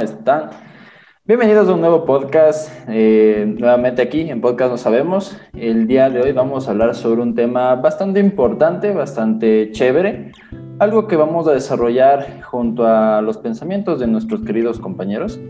están? 0.00 0.50
Bienvenidos 1.24 1.68
a 1.68 1.74
un 1.74 1.80
nuevo 1.80 2.04
podcast, 2.04 2.72
eh, 2.88 3.52
nuevamente 3.58 4.00
aquí 4.00 4.30
en 4.30 4.40
Podcast 4.40 4.70
No 4.70 4.78
Sabemos. 4.78 5.36
El 5.54 5.86
día 5.86 6.08
de 6.08 6.22
hoy 6.22 6.32
vamos 6.32 6.68
a 6.68 6.70
hablar 6.70 6.94
sobre 6.94 7.20
un 7.20 7.34
tema 7.34 7.74
bastante 7.74 8.20
importante, 8.20 8.92
bastante 8.92 9.70
chévere, 9.72 10.32
algo 10.78 11.06
que 11.08 11.16
vamos 11.16 11.48
a 11.48 11.52
desarrollar 11.52 12.42
junto 12.42 12.86
a 12.86 13.20
los 13.22 13.38
pensamientos 13.38 13.98
de 13.98 14.06
nuestros 14.06 14.42
queridos 14.42 14.78
compañeros. 14.78 15.40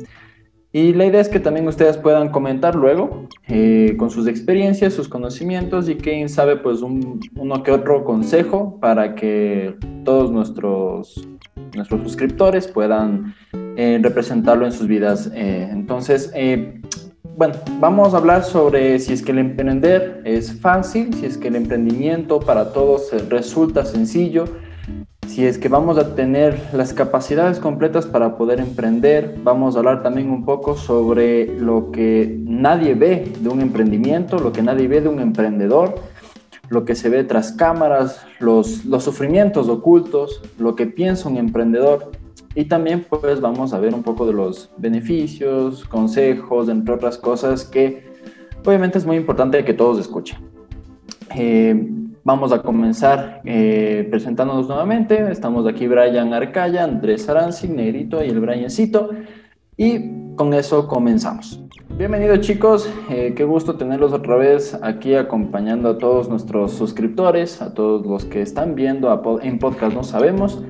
Y 0.72 0.92
la 0.94 1.06
idea 1.06 1.20
es 1.20 1.28
que 1.28 1.40
también 1.40 1.66
ustedes 1.68 1.96
puedan 1.96 2.30
comentar 2.30 2.74
luego 2.74 3.28
eh, 3.46 3.94
con 3.98 4.10
sus 4.10 4.26
experiencias, 4.26 4.94
sus 4.94 5.08
conocimientos 5.08 5.88
y 5.88 5.96
quién 5.96 6.28
sabe 6.28 6.56
pues 6.56 6.82
un, 6.82 7.20
uno 7.36 7.62
que 7.62 7.70
otro 7.70 8.04
consejo 8.04 8.78
para 8.80 9.14
que 9.14 9.76
todos 10.04 10.30
nuestros, 10.30 11.26
nuestros 11.74 12.02
suscriptores 12.02 12.66
puedan 12.66 13.34
eh, 13.78 13.98
representarlo 14.02 14.66
en 14.66 14.72
sus 14.72 14.86
vidas. 14.86 15.30
Eh, 15.34 15.70
entonces, 15.72 16.30
bueno, 17.36 17.54
vamos 17.80 18.12
a 18.12 18.18
hablar 18.18 18.44
sobre 18.44 18.98
si 18.98 19.14
es 19.14 19.22
que 19.22 19.32
el 19.32 19.38
emprender 19.38 20.20
es 20.26 20.60
fácil, 20.60 21.14
si 21.14 21.24
es 21.24 21.38
que 21.38 21.48
el 21.48 21.56
emprendimiento 21.56 22.40
para 22.40 22.74
todos 22.74 23.10
resulta 23.30 23.86
sencillo 23.86 24.44
si 25.28 25.46
es 25.46 25.58
que 25.58 25.68
vamos 25.68 25.98
a 25.98 26.14
tener 26.14 26.58
las 26.72 26.94
capacidades 26.94 27.58
completas 27.58 28.06
para 28.06 28.36
poder 28.36 28.60
emprender, 28.60 29.36
vamos 29.44 29.76
a 29.76 29.80
hablar 29.80 30.02
también 30.02 30.30
un 30.30 30.44
poco 30.44 30.74
sobre 30.74 31.46
lo 31.60 31.92
que 31.92 32.40
nadie 32.44 32.94
ve 32.94 33.30
de 33.38 33.48
un 33.48 33.60
emprendimiento, 33.60 34.38
lo 34.38 34.52
que 34.52 34.62
nadie 34.62 34.88
ve 34.88 35.02
de 35.02 35.08
un 35.08 35.20
emprendedor, 35.20 35.96
lo 36.70 36.86
que 36.86 36.94
se 36.94 37.10
ve 37.10 37.24
tras 37.24 37.52
cámaras, 37.52 38.26
los, 38.40 38.86
los 38.86 39.04
sufrimientos 39.04 39.68
ocultos, 39.68 40.42
lo 40.58 40.74
que 40.74 40.86
piensa 40.86 41.28
un 41.28 41.36
emprendedor. 41.36 42.10
Y 42.54 42.64
también 42.64 43.06
pues 43.08 43.40
vamos 43.40 43.72
a 43.72 43.78
ver 43.78 43.94
un 43.94 44.02
poco 44.02 44.26
de 44.26 44.32
los 44.32 44.70
beneficios, 44.76 45.84
consejos, 45.84 46.68
entre 46.68 46.94
otras 46.94 47.18
cosas 47.18 47.64
que 47.64 48.08
obviamente 48.64 48.98
es 48.98 49.06
muy 49.06 49.16
importante 49.16 49.64
que 49.64 49.74
todos 49.74 49.98
escuchen. 49.98 50.38
Eh, 51.34 51.98
Vamos 52.28 52.52
a 52.52 52.60
comenzar 52.60 53.40
eh, 53.46 54.06
presentándonos 54.10 54.68
nuevamente. 54.68 55.32
Estamos 55.32 55.66
aquí 55.66 55.86
Brian 55.86 56.34
Arcaya, 56.34 56.84
Andrés 56.84 57.26
Aranzi, 57.26 57.68
Negrito 57.68 58.22
y 58.22 58.28
el 58.28 58.38
Briancito. 58.38 59.08
Y 59.78 60.34
con 60.36 60.52
eso 60.52 60.86
comenzamos. 60.88 61.64
Bienvenidos 61.96 62.40
chicos, 62.40 62.92
eh, 63.08 63.32
qué 63.34 63.44
gusto 63.44 63.76
tenerlos 63.76 64.12
otra 64.12 64.36
vez 64.36 64.78
aquí 64.82 65.14
acompañando 65.14 65.88
a 65.88 65.96
todos 65.96 66.28
nuestros 66.28 66.72
suscriptores, 66.72 67.62
a 67.62 67.72
todos 67.72 68.06
los 68.06 68.26
que 68.26 68.42
están 68.42 68.74
viendo 68.74 69.40
en 69.42 69.58
podcast 69.58 69.94
No 69.94 70.04
Sabemos. 70.04 70.62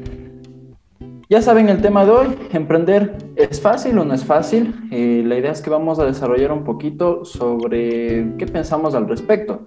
Ya 1.31 1.43
saben 1.43 1.69
el 1.69 1.83
tema 1.83 2.07
de 2.07 2.11
hoy, 2.11 2.27
emprender 2.55 3.19
es 3.37 3.61
fácil 3.61 3.99
o 3.99 4.05
no 4.07 4.15
es 4.15 4.25
fácil. 4.25 4.75
Eh, 4.91 5.23
la 5.27 5.37
idea 5.37 5.53
es 5.53 5.61
que 5.61 5.69
vamos 5.69 5.99
a 5.99 6.07
desarrollar 6.07 6.53
un 6.53 6.65
poquito 6.65 7.27
sobre 7.27 8.35
qué 8.39 8.47
pensamos 8.47 8.95
al 8.95 9.07
respecto. 9.07 9.67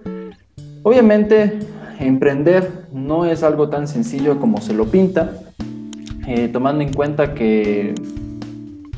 Obviamente 0.82 1.60
emprender 2.00 2.88
no 2.92 3.26
es 3.26 3.44
algo 3.44 3.68
tan 3.68 3.86
sencillo 3.86 4.40
como 4.40 4.60
se 4.60 4.74
lo 4.74 4.86
pinta, 4.86 5.34
eh, 6.26 6.48
tomando 6.48 6.82
en 6.82 6.92
cuenta 6.92 7.32
que 7.32 7.94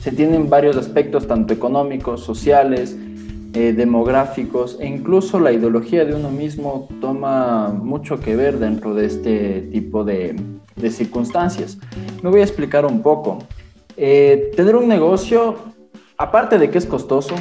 se 0.00 0.12
tienen 0.12 0.48
varios 0.48 0.78
aspectos, 0.78 1.26
tanto 1.26 1.52
económicos, 1.52 2.22
sociales, 2.24 2.96
eh, 3.52 3.74
demográficos 3.74 4.78
e 4.80 4.86
incluso 4.86 5.38
la 5.38 5.52
ideología 5.52 6.06
de 6.06 6.14
uno 6.14 6.30
mismo 6.30 6.88
toma 7.02 7.68
mucho 7.68 8.20
que 8.20 8.36
ver 8.36 8.58
dentro 8.58 8.94
de 8.94 9.04
este 9.04 9.60
tipo 9.70 10.03
de, 10.03 10.34
circunstancias. 10.90 11.78
Me 12.22 12.30
voy 12.30 12.40
a 12.40 12.44
explicar 12.44 12.84
un 12.84 13.02
poco. 13.02 13.38
Eh, 13.96 14.50
tener 14.56 14.76
un 14.76 14.88
negocio, 14.88 15.56
aparte 16.18 16.58
de 16.58 16.70
que 16.70 16.78
es 16.78 16.86
costoso, 16.86 17.34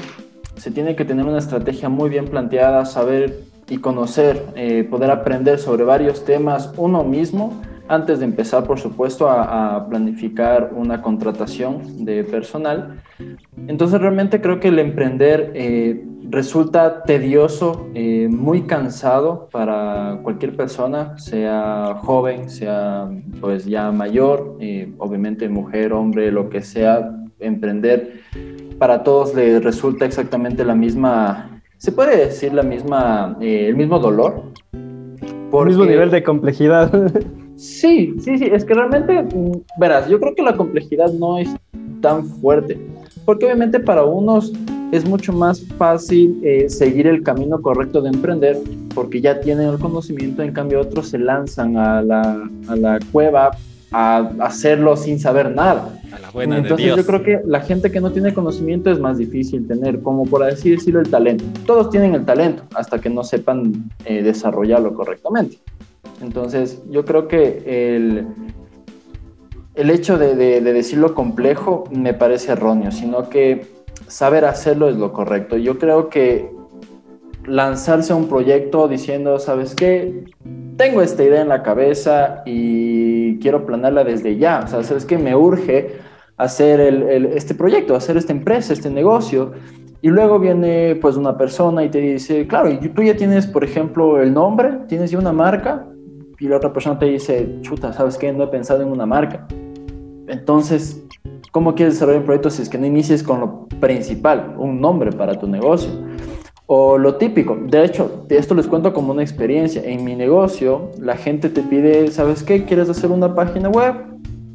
se 0.56 0.72
tiene 0.72 0.96
que 0.96 1.06
tener 1.06 1.26
una 1.26 1.40
estrategia 1.40 1.90
muy 1.90 2.10
bien 2.10 2.26
planteada, 2.26 2.86
saber 2.86 3.44
y 3.70 3.78
conocer, 3.78 4.46
eh, 4.56 4.88
poder 4.90 5.10
aprender 5.10 5.60
sobre 5.60 5.84
varios 5.84 6.26
temas 6.26 6.72
uno 6.78 7.04
mismo 7.04 7.62
antes 7.88 8.20
de 8.20 8.26
empezar, 8.26 8.64
por 8.66 8.80
supuesto, 8.80 9.30
a, 9.30 9.88
planificar 9.90 10.72
una 10.76 11.02
contratación 11.02 12.06
de 12.06 12.24
personal. 12.24 13.02
Entonces, 13.68 14.00
realmente 14.00 14.42
creo 14.42 14.60
que 14.60 14.70
el 14.70 14.80
emprender 14.80 15.52
eh, 15.56 16.06
resulta 16.30 17.04
tedioso, 17.04 17.88
eh, 17.94 18.28
muy 18.30 18.64
cansado 18.64 19.50
para 19.52 20.20
cualquier 20.24 20.56
persona, 20.56 21.18
sea 21.18 22.00
joven, 22.02 22.50
sea 22.50 23.10
pues 23.42 23.66
ya 23.66 23.92
mayor, 23.92 24.58
obviamente 24.98 25.50
mujer, 25.50 25.94
hombre, 25.94 26.32
lo 26.32 26.50
que 26.50 26.62
sea, 26.62 27.16
emprender 27.40 28.22
para 28.80 29.04
todos 29.04 29.36
le 29.36 29.60
resulta 29.60 30.06
exactamente 30.06 30.64
la 30.64 30.76
misma 30.76 31.54
¿Se 31.84 31.92
puede 31.92 32.16
decir 32.16 32.54
la 32.54 32.64
misma, 32.64 33.36
eh, 33.42 33.66
el 33.68 33.76
mismo 33.76 34.00
dolor? 34.00 34.54
Por 35.52 35.68
el 35.68 35.74
mismo 35.74 35.84
nivel 35.84 36.12
de 36.12 36.24
complejidad. 36.24 36.90
Sí, 37.56 38.16
sí, 38.20 38.38
sí, 38.38 38.46
es 38.52 38.66
que 38.66 38.74
realmente, 38.74 39.22
mm, 39.22 39.62
verás, 39.80 40.08
yo 40.08 40.20
creo 40.20 40.36
que 40.36 40.42
la 40.42 40.56
complejidad 40.56 41.12
no 41.14 41.38
es 41.38 41.50
tan 42.02 42.26
fuerte, 42.26 42.80
porque 43.26 43.46
obviamente 43.46 43.80
para 43.80 44.04
unos 44.04 44.52
es 44.92 45.06
mucho 45.06 45.34
más 45.34 45.66
fácil 45.78 46.40
eh, 46.44 46.70
seguir 46.70 47.08
el 47.08 47.24
camino 47.24 47.62
correcto 47.62 48.02
de 48.02 48.10
emprender, 48.10 48.60
porque 48.94 49.22
ya 49.22 49.40
tienen 49.40 49.70
el 49.70 49.80
conocimiento, 49.80 50.44
en 50.44 50.52
cambio 50.52 50.82
otros 50.82 51.10
se 51.10 51.18
lanzan 51.18 51.78
a 51.78 52.02
la, 52.02 52.48
a 52.68 52.76
la 52.76 53.00
cueva 53.12 53.52
a 53.94 54.32
hacerlo 54.40 54.98
sin 54.98 55.20
saber 55.20 55.52
nada. 55.52 56.00
Entonces 56.36 56.96
yo 56.96 57.06
creo 57.06 57.24
que 57.24 57.42
la 57.46 57.62
gente 57.62 57.92
que 57.92 58.02
no 58.02 58.12
tiene 58.12 58.34
conocimiento 58.34 58.92
es 58.92 59.00
más 59.00 59.18
difícil 59.18 59.68
tener, 59.68 60.02
como 60.02 60.26
por 60.26 60.44
así 60.44 60.72
decirlo, 60.72 61.00
el 61.00 61.10
talento. 61.10 61.46
Todos 61.66 61.92
tienen 61.92 62.16
el 62.16 62.26
talento 62.26 62.64
hasta 62.76 63.00
que 63.00 63.10
no 63.10 63.24
sepan 63.24 63.90
eh, 64.06 64.24
desarrollarlo 64.24 64.94
correctamente. 64.96 65.58
Entonces 66.24 66.82
yo 66.90 67.06
creo 67.06 67.28
que 67.28 67.64
el, 67.96 68.28
el 69.76 69.90
hecho 69.90 70.18
de, 70.18 70.36
de, 70.36 70.62
decirlo 70.62 71.14
complejo 71.14 71.84
me 71.92 72.14
parece 72.14 72.54
erróneo, 72.54 72.92
sino 72.92 73.30
que 73.30 73.68
saber 74.08 74.46
hacerlo 74.46 74.90
es 74.90 74.96
lo 74.96 75.12
correcto. 75.12 75.58
Yo 75.58 75.78
creo 75.78 76.10
que 76.10 76.50
lanzarse 77.46 78.14
a 78.14 78.16
un 78.16 78.28
proyecto 78.28 78.88
diciendo, 78.88 79.38
¿sabes 79.40 79.76
qué? 79.76 80.26
Tengo 80.78 81.02
esta 81.02 81.24
idea 81.24 81.42
en 81.42 81.50
la 81.50 81.62
cabeza 81.62 82.42
y 82.46 83.38
quiero 83.40 83.66
planearla 83.66 84.04
desde 84.04 84.38
ya. 84.38 84.62
O 84.64 84.68
sea, 84.68 84.84
¿sabes 84.84 85.06
qué? 85.06 85.18
Me 85.18 85.36
urge 85.36 85.98
hacer 86.38 86.80
este 87.36 87.54
proyecto, 87.54 87.96
hacer 87.96 88.18
esta 88.18 88.32
empresa, 88.32 88.74
este 88.74 88.90
negocio. 88.90 89.52
Y 90.02 90.10
luego 90.10 90.40
viene 90.40 90.96
pues 90.96 91.16
una 91.16 91.38
persona 91.38 91.84
y 91.84 91.90
te 91.90 92.00
dice, 92.00 92.46
claro, 92.48 92.70
y 92.70 92.78
tú 92.78 93.04
ya 93.04 93.16
tienes, 93.16 93.48
por 93.48 93.64
ejemplo, 93.64 94.22
el 94.22 94.34
nombre, 94.34 94.80
tienes 94.88 95.12
ya 95.12 95.18
una 95.18 95.32
marca, 95.32 95.88
y 96.40 96.48
la 96.48 96.58
otra 96.58 96.74
persona 96.74 96.98
te 97.00 97.06
dice, 97.06 97.58
chuta, 97.62 97.94
¿sabes 97.94 98.18
qué? 98.18 98.32
No 98.32 98.44
he 98.44 98.48
pensado 98.48 98.82
en 98.82 98.90
una 98.90 99.06
marca. 99.06 99.48
Entonces, 100.28 101.04
¿cómo 101.52 101.76
quieres 101.76 101.96
desarrollar 101.96 102.22
un 102.22 102.26
proyecto 102.26 102.50
si 102.50 102.62
es 102.62 102.70
que 102.70 102.78
no 102.78 102.86
inicies 102.86 103.24
con 103.24 103.40
lo 103.40 103.68
principal, 103.80 104.56
un 104.58 104.80
nombre 104.82 105.12
para 105.12 105.38
tu 105.38 105.48
negocio? 105.48 105.92
O 106.66 106.98
lo 106.98 107.16
típico, 107.16 107.56
de 107.56 107.84
hecho, 107.86 108.26
esto 108.30 108.56
les 108.56 108.68
cuento 108.68 108.94
como 108.94 109.12
una 109.12 109.22
experiencia. 109.22 109.84
En 109.84 110.04
mi 110.04 110.16
negocio, 110.16 110.92
la 111.00 111.18
gente 111.18 111.50
te 111.50 111.62
pide, 111.62 112.10
¿sabes 112.10 112.42
qué? 112.42 112.64
¿Quieres 112.64 112.90
hacer 112.90 113.12
una 113.12 113.36
página 113.36 113.70
web? 113.70 113.96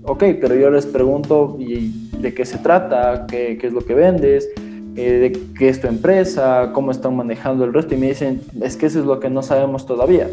Ok, 0.05 0.25
pero 0.41 0.55
yo 0.55 0.71
les 0.71 0.87
pregunto 0.87 1.57
¿y 1.59 2.11
de 2.19 2.33
qué 2.33 2.45
se 2.45 2.59
trata, 2.59 3.27
qué, 3.29 3.59
qué 3.61 3.67
es 3.67 3.73
lo 3.73 3.81
que 3.81 3.95
vendes, 3.95 4.49
eh, 4.97 5.13
de 5.13 5.41
qué 5.57 5.69
es 5.69 5.81
tu 5.81 5.87
empresa, 5.87 6.71
cómo 6.73 6.91
están 6.91 7.15
manejando 7.15 7.65
el 7.65 7.73
resto. 7.73 7.95
Y 7.95 7.99
me 7.99 8.09
dicen, 8.09 8.41
es 8.61 8.77
que 8.77 8.87
eso 8.87 8.99
es 8.99 9.05
lo 9.05 9.21
que 9.21 9.31
no 9.31 9.43
sabemos 9.43 9.87
todavía. 9.87 10.29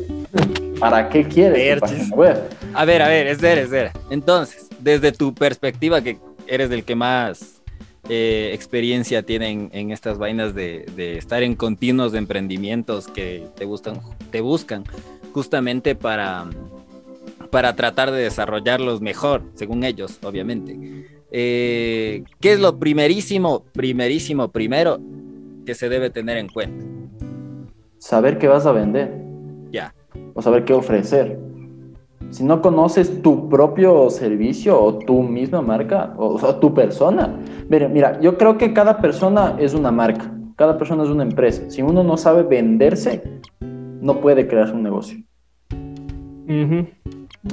¿Para 0.80 1.10
qué 1.10 1.24
quieres 1.24 1.80
página 1.80 2.16
web? 2.16 2.50
A 2.74 2.86
ver, 2.86 3.02
a 3.02 3.08
ver, 3.08 3.28
es 3.28 3.42
ver, 3.42 3.58
es 3.58 3.70
ver. 3.70 3.92
Entonces, 4.10 4.70
desde 4.80 5.12
tu 5.12 5.34
perspectiva, 5.34 6.02
que 6.02 6.18
eres 6.48 6.70
del 6.70 6.84
que 6.84 6.96
más 6.96 7.62
eh, 8.10 8.52
experiencia 8.54 9.24
tienen 9.24 9.70
en 9.74 9.92
estas 9.92 10.18
vainas 10.18 10.54
de, 10.54 10.86
estar 11.18 11.44
en 11.44 11.56
continuos 11.56 12.14
emprendimientos 12.14 13.08
que 13.08 13.48
te 13.56 13.66
buscan, 13.66 14.00
te 14.32 14.42
buscan 14.42 14.84
justamente 15.34 15.96
para, 15.96 16.46
para 17.50 17.76
tratar 17.76 18.12
de 18.12 18.22
desarrollarlos 18.22 19.02
mejor, 19.02 19.44
según 19.56 19.84
ellos, 19.84 20.20
obviamente. 20.24 20.78
Eh, 21.32 22.24
¿Qué 22.40 22.54
es 22.54 22.60
lo 22.60 22.78
primerísimo, 22.78 23.64
primerísimo, 23.74 24.50
primero 24.52 25.00
que 25.66 25.74
se 25.74 25.90
debe 25.90 26.10
tener 26.10 26.38
en 26.38 26.48
cuenta? 26.48 26.86
Saber 27.98 28.38
qué 28.38 28.48
vas 28.48 28.68
a 28.68 28.72
vender. 28.72 29.12
Ya. 29.72 29.94
O 30.34 30.42
saber 30.42 30.66
qué 30.66 30.74
ofrecer 30.74 31.40
si 32.36 32.44
no 32.44 32.62
conoces 32.62 33.22
tu 33.22 33.48
propio 33.50 34.10
servicio 34.10 34.82
o 34.82 34.96
tu 34.98 35.24
misma 35.24 35.62
marca 35.62 36.14
o, 36.18 36.38
tu 36.56 36.74
persona. 36.74 37.34
Mira, 37.70 37.88
mira, 37.88 38.20
yo 38.20 38.38
creo 38.38 38.58
que 38.58 38.74
cada 38.74 38.98
persona 38.98 39.56
es 39.60 39.74
una 39.74 39.92
marca, 39.92 40.32
cada 40.56 40.78
persona 40.78 41.04
es 41.04 41.10
una 41.10 41.24
empresa. 41.24 41.64
Si 41.70 41.82
uno 41.82 42.04
no 42.04 42.18
sabe 42.18 42.44
venderse, 42.44 43.24
no 43.62 44.20
puede 44.20 44.48
crear 44.48 44.74
un 44.74 44.84
negocio. 44.84 45.18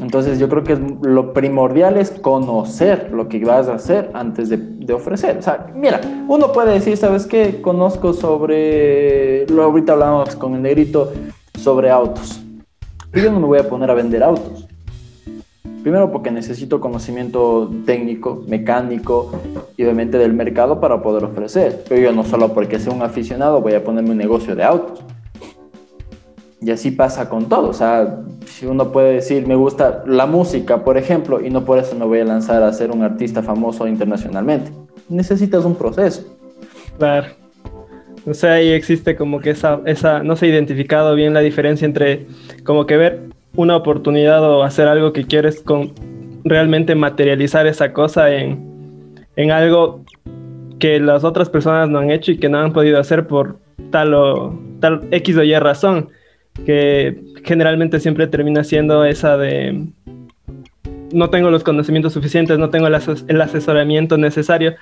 Entonces 0.01 0.39
yo 0.39 0.49
creo 0.49 0.65
que 0.65 0.77
lo 1.03 1.33
primordial 1.33 1.97
es 1.97 2.11
conocer 2.11 3.11
lo 3.13 3.29
que 3.29 3.45
vas 3.45 3.69
a 3.69 3.75
hacer 3.75 4.11
antes 4.15 4.49
de, 4.49 4.57
de, 4.57 4.93
ofrecer. 4.93 5.39
O 5.39 5.43
sea, 5.43 5.67
mira, 5.75 6.01
uno 6.29 6.53
puede 6.53 6.73
decir, 6.73 6.97
¿sabes 6.97 7.27
qué? 7.27 7.63
Conozco 7.63 8.13
sobre, 8.13 9.47
lo 9.47 9.63
ahorita 9.63 9.93
hablamos 9.93 10.35
con 10.37 10.55
el 10.55 10.63
negrito, 10.63 11.13
sobre 11.57 11.91
autos. 11.91 12.43
Y 13.15 13.21
yo 13.21 13.31
no 13.31 13.41
me 13.41 13.47
voy 13.47 13.59
a 13.59 13.69
poner 13.69 13.91
a 13.91 13.95
vender 13.95 14.23
autos. 14.23 14.67
Primero 15.83 16.13
porque 16.13 16.31
necesito 16.31 16.81
conocimiento 16.81 17.71
técnico, 17.85 18.45
mecánico 18.47 19.33
y 19.77 19.83
obviamente 19.83 20.17
del 20.17 20.33
mercado 20.33 20.81
para 20.81 21.03
poder 21.03 21.25
ofrecer. 21.25 21.83
Pero 21.89 22.01
yo 22.01 22.13
no 22.13 22.25
solo 22.25 22.55
porque 22.55 22.79
sea 22.79 22.93
un 22.93 23.03
aficionado 23.03 23.61
voy 23.61 23.75
a 23.75 23.83
ponerme 23.83 24.13
un 24.13 24.17
negocio 24.17 24.55
de 24.55 24.63
autos. 24.63 25.03
Y 26.61 26.71
así 26.71 26.93
pasa 26.93 27.29
con 27.29 27.49
todo. 27.49 27.69
O 27.69 27.73
sea, 27.73 28.21
si 28.47 28.67
uno 28.67 28.93
puede 28.93 29.15
decir, 29.15 29.47
me 29.49 29.57
gusta 29.57 30.05
la 30.07 30.27
música, 30.27 30.85
por 30.85 30.97
ejemplo, 30.97 31.45
y 31.45 31.51
no 31.51 31.65
por 31.65 31.79
eso 31.79 31.97
me 31.97 32.05
voy 32.05 32.21
a 32.21 32.25
lanzar 32.25 32.63
a 32.63 32.73
ser 32.73 32.93
un 32.93 33.03
artista 33.03 33.43
famoso 33.43 33.89
internacionalmente. 33.89 34.71
Necesitas 35.09 35.65
un 35.65 35.75
proceso. 35.75 36.23
Claro. 36.97 37.42
O 38.27 38.35
sea, 38.35 38.55
ahí 38.55 38.71
existe 38.71 39.17
como 39.17 39.41
que 39.41 39.51
esa, 39.51 39.81
esa, 39.87 40.23
no 40.23 40.37
se 40.37 40.47
ha 40.47 40.49
identificado 40.49 41.15
bien 41.15 41.35
la 41.35 41.41
diferencia 41.41 41.87
entre 41.87 42.27
como 42.65 42.87
que 42.87 42.97
ver 42.97 43.21
una 43.57 43.77
oportunidad 43.77 44.43
o 44.45 44.63
hacer 44.63 44.89
algo 44.89 45.13
que 45.13 45.25
quieres 45.25 45.61
con 45.61 45.93
realmente 46.45 46.95
materializar 46.95 47.67
esa 47.67 47.93
cosa 47.93 48.35
en, 48.35 49.27
en 49.37 49.51
algo 49.51 50.05
que 50.79 51.01
las 51.01 51.25
otras 51.25 51.49
personas 51.49 51.89
no 51.89 51.99
han 51.99 52.11
hecho 52.11 52.33
y 52.33 52.39
que 52.39 52.49
no 52.49 52.59
han 52.59 52.73
podido 52.73 52.99
hacer 52.99 53.27
por 53.27 53.59
tal 53.91 54.15
o 54.15 54.59
tal 54.81 55.07
X 55.11 55.37
o 55.37 55.43
Y 55.43 55.57
razón 55.59 56.09
que 56.67 57.21
generalmente 57.45 58.01
siempre 58.01 58.27
termina 58.27 58.65
siendo 58.65 59.05
esa 59.05 59.37
de 59.37 59.87
no 61.13 61.31
tengo 61.31 61.51
los 61.51 61.63
conocimientos 61.63 62.15
suficientes, 62.15 62.59
no 62.59 62.71
tengo 62.71 62.87
el, 62.87 63.41
asesoramiento 63.41 64.17
necesario, 64.17 64.75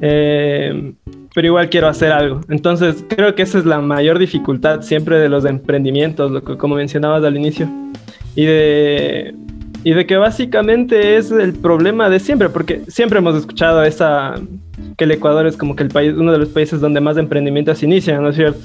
eh, 0.00 0.92
pero 1.34 1.46
igual 1.46 1.68
quiero 1.68 1.88
hacer 1.88 2.12
algo. 2.12 2.40
Entonces 2.48 3.04
creo 3.08 3.34
que 3.34 3.42
esa 3.42 3.58
es 3.58 3.64
la 3.64 3.80
mayor 3.80 4.18
dificultad 4.18 4.82
siempre 4.82 5.18
de 5.18 5.28
los 5.28 5.44
emprendimientos, 5.44 6.30
lo 6.30 6.42
que, 6.42 6.56
como 6.56 6.74
mencionabas 6.74 7.24
al 7.24 7.36
inicio, 7.36 7.68
y 8.34 8.44
de, 8.44 9.34
y 9.84 9.92
de 9.92 10.06
que 10.06 10.16
básicamente 10.16 11.16
es 11.16 11.30
el 11.30 11.52
problema 11.54 12.08
de 12.08 12.20
siempre, 12.20 12.48
porque 12.48 12.82
siempre 12.88 13.18
hemos 13.18 13.36
escuchado 13.36 13.82
esa, 13.82 14.34
que 14.96 15.04
el 15.04 15.10
Ecuador 15.12 15.46
es 15.46 15.56
como 15.56 15.76
que 15.76 15.84
el 15.84 15.90
país, 15.90 16.14
uno 16.16 16.32
de 16.32 16.38
los 16.38 16.48
países 16.48 16.80
donde 16.80 17.00
más 17.00 17.16
emprendimientos 17.16 17.82
inician, 17.82 18.22
¿no 18.22 18.30
es 18.30 18.36
cierto? 18.36 18.60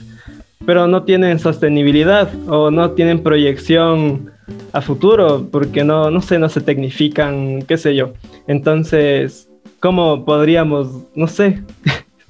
pero 0.65 0.87
no 0.87 1.03
tienen 1.03 1.39
sostenibilidad 1.39 2.29
o 2.47 2.71
no 2.71 2.91
tienen 2.91 3.21
proyección 3.21 4.31
a 4.71 4.81
futuro 4.81 5.47
porque 5.51 5.83
no, 5.83 6.09
no 6.11 6.21
sé, 6.21 6.39
no 6.39 6.49
se 6.49 6.61
tecnifican, 6.61 7.61
qué 7.63 7.77
sé 7.77 7.95
yo. 7.95 8.13
Entonces, 8.47 9.49
¿cómo 9.79 10.25
podríamos, 10.25 11.05
no 11.15 11.27
sé, 11.27 11.63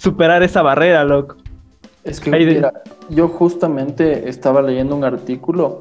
superar 0.03 0.43
esa 0.43 0.61
barrera, 0.61 1.05
loco? 1.05 1.37
Es 2.03 2.19
que, 2.19 2.29
mira, 2.29 2.73
yo 3.09 3.29
justamente 3.29 4.27
estaba 4.27 4.61
leyendo 4.61 4.95
un 4.97 5.05
artículo 5.05 5.79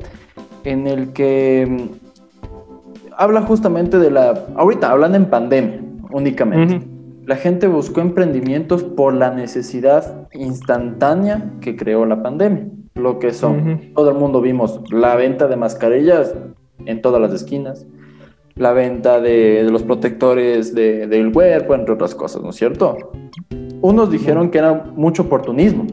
en 0.63 0.87
el 0.87 1.13
que 1.13 1.67
mm, 1.69 3.13
habla 3.17 3.43
justamente 3.43 3.99
de 3.99 4.13
la, 4.13 4.47
ahorita 4.55 4.93
hablan 4.93 5.17
en 5.17 5.27
pandemia 5.27 5.81
únicamente. 6.13 6.87
La 7.27 7.37
gente 7.37 7.67
buscó 7.67 8.01
emprendimientos 8.01 8.85
por 8.85 9.15
la 9.15 9.31
necesidad 9.31 10.29
instantánea 10.33 11.53
que 11.61 11.77
creó 11.77 12.05
la 12.07 12.23
pandemia. 12.23 12.67
Lo 12.95 13.19
que 13.19 13.33
son, 13.33 13.93
todo 13.95 14.11
el 14.11 14.17
mundo 14.17 14.41
vimos 14.41 14.81
la 14.93 15.17
venta 15.17 15.49
de 15.49 15.57
mascarillas 15.57 16.35
en 16.85 17.01
todas 17.01 17.21
las 17.21 17.33
esquinas, 17.33 17.87
la 18.55 18.73
venta 18.73 19.21
de, 19.21 19.67
los 19.71 19.83
protectores 19.83 20.75
del 20.75 21.33
cuerpo, 21.33 21.75
entre 21.75 21.95
otras 21.95 22.15
cosas, 22.15 22.43
¿no 22.43 22.51
es 22.51 22.57
cierto? 22.57 23.13
Unos 23.83 24.11
dijeron 24.11 24.51
que 24.51 24.59
era 24.59 24.73
mucho 24.95 25.25
oportunismo. 25.25 25.87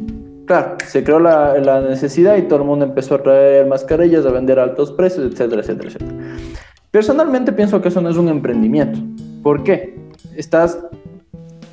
Claro, 0.45 0.77
se 0.85 1.03
creó 1.03 1.19
la, 1.19 1.57
la 1.57 1.81
necesidad 1.81 2.37
y 2.37 2.43
todo 2.43 2.59
el 2.59 2.65
mundo 2.65 2.85
empezó 2.85 3.15
a 3.15 3.23
traer 3.23 3.65
mascarillas, 3.67 4.25
a 4.25 4.31
vender 4.31 4.59
a 4.59 4.63
altos 4.63 4.91
precios, 4.91 5.31
etcétera, 5.31 5.61
etcétera, 5.61 5.89
etcétera. 5.89 6.11
Personalmente 6.91 7.51
pienso 7.51 7.81
que 7.81 7.89
eso 7.89 7.99
no 7.99 8.09
es 8.09 8.17
un 8.17 8.29
emprendimiento. 8.29 8.99
¿Por 9.41 9.63
qué? 9.63 9.97
Estás 10.35 10.79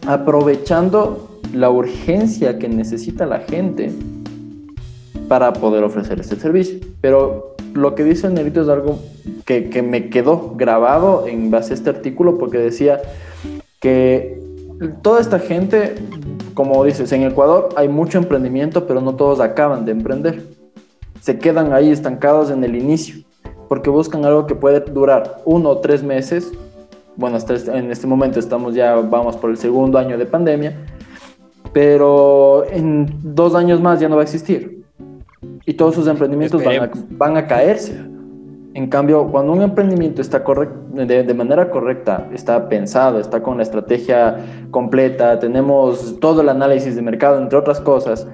aprovechando 0.06 1.40
la 1.52 1.68
urgencia 1.70 2.58
que 2.58 2.68
necesita 2.68 3.26
la 3.26 3.40
gente 3.40 3.92
para 5.28 5.52
poder 5.52 5.84
ofrecer 5.84 6.20
este 6.20 6.36
servicio. 6.36 6.78
Pero 7.02 7.56
lo 7.74 7.94
que 7.94 8.04
dice 8.04 8.30
Nerito 8.30 8.62
es 8.62 8.68
algo 8.68 9.00
que, 9.44 9.68
que, 9.68 9.82
me 9.82 10.08
quedó 10.08 10.54
grabado 10.56 11.26
en 11.26 11.50
base 11.50 11.72
a 11.72 11.76
este 11.76 11.90
artículo 11.90 12.38
porque 12.38 12.58
decía 12.58 13.00
que 13.80 14.45
toda 15.02 15.20
esta 15.20 15.38
gente, 15.38 15.94
como 16.54 16.84
dices, 16.84 17.10
en 17.12 17.22
Ecuador 17.22 17.70
hay 17.76 17.88
mucho 17.88 18.18
emprendimiento, 18.18 18.86
pero 18.86 19.00
no 19.00 19.14
todos 19.14 19.40
acaban 19.40 19.84
de 19.84 19.92
emprender. 19.92 20.42
Se 21.20 21.38
quedan 21.38 21.72
ahí 21.72 21.90
estancados 21.90 22.50
en 22.50 22.62
el 22.64 22.76
inicio 22.76 23.24
porque 23.68 23.90
buscan 23.90 24.24
algo 24.24 24.46
que 24.46 24.54
puede 24.54 24.80
durar 24.80 25.42
uno 25.44 25.70
o 25.70 25.78
tres 25.78 26.02
meses 26.02 26.52
bueno, 27.16 27.36
hasta 27.36 27.54
este, 27.54 27.76
en 27.76 27.90
este 27.90 28.06
momento 28.06 28.38
estamos 28.38 28.74
ya, 28.74 28.94
vamos 28.96 29.36
por 29.36 29.50
el 29.50 29.56
segundo 29.56 29.98
año 29.98 30.18
de 30.18 30.26
pandemia, 30.26 30.76
pero 31.72 32.64
en 32.70 33.08
dos 33.22 33.54
años 33.54 33.80
más 33.80 34.00
ya 34.00 34.08
no 34.08 34.16
va 34.16 34.22
a 34.22 34.24
existir. 34.24 34.84
Y 35.64 35.74
todos 35.74 35.94
sus 35.94 36.06
emprendimientos 36.06 36.62
van 36.62 36.82
a, 36.82 36.90
van 37.10 37.36
a, 37.36 37.46
caerse. 37.46 37.98
En 38.76 38.88
cambio, 38.88 39.28
cuando 39.28 39.52
un 39.52 39.62
emprendimiento 39.62 40.20
está 40.20 40.44
de, 40.92 41.34
manera 41.34 41.70
correcta, 41.70 42.28
está 42.34 42.68
pensado, 42.68 43.18
está 43.18 43.42
con 43.42 43.56
la 43.56 43.62
estrategia 43.62 44.36
completa, 44.70 45.38
tenemos 45.38 46.20
todo 46.20 46.42
el 46.42 46.50
análisis 46.50 46.94
de 46.94 47.00
mercado, 47.00 47.40
entre 47.40 47.58
otras 47.58 47.80
cosas, 47.80 48.28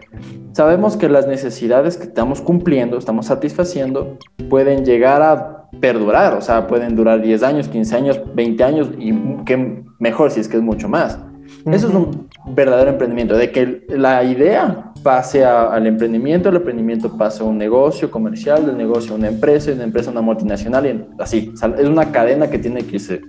sabemos 0.51 0.97
que 0.97 1.09
las 1.09 1.29
necesidades 1.29 1.97
que 1.97 2.09
estamos 2.09 2.41
cumpliendo, 2.41 2.99
estamos 2.99 3.27
satisfaciendo, 3.27 4.19
pueden 4.51 4.85
llegar 4.85 5.23
a 5.23 5.69
perdurar, 5.79 6.35
o 6.35 6.41
sea, 6.41 6.67
pueden 6.67 6.97
durar 6.97 7.23
10 7.23 7.41
años, 7.45 7.69
15 7.69 7.95
años, 7.97 8.21
20 8.35 8.65
años 8.65 8.91
y 8.99 9.13
que 9.45 9.85
mejor 10.01 10.33
si 10.33 10.41
es 10.41 10.49
que 10.49 10.57
es 10.57 10.63
mucho 10.65 10.89
más. 10.89 11.21
Eso 11.67 11.87
es 11.89 11.95
un 11.95 12.29
verdadero 12.47 12.91
emprendimiento, 12.91 13.37
de 13.37 13.51
que 13.51 13.87
la 13.89 14.25
idea 14.25 14.93
pase 15.03 15.45
al 15.45 15.87
emprendimiento, 15.87 16.49
el 16.49 16.57
emprendimiento 16.57 17.17
pase 17.17 17.43
a 17.43 17.47
un 17.47 17.59
negocio 17.59 18.11
comercial, 18.11 18.67
del 18.67 18.77
negocio 18.77 19.13
a 19.13 19.17
una 19.17 19.29
empresa, 19.29 19.71
y 19.71 19.75
de 19.75 19.77
una 19.77 19.85
empresa 19.85 20.11
a 20.11 20.13
una 20.13 20.23
multinacional, 20.23 20.87
y 20.87 21.23
así. 21.23 21.53
es 21.55 21.87
una 21.87 22.11
cadena 22.11 22.49
que 22.51 22.59
tiene 22.59 22.85
que 22.85 22.97
irse 22.97 23.21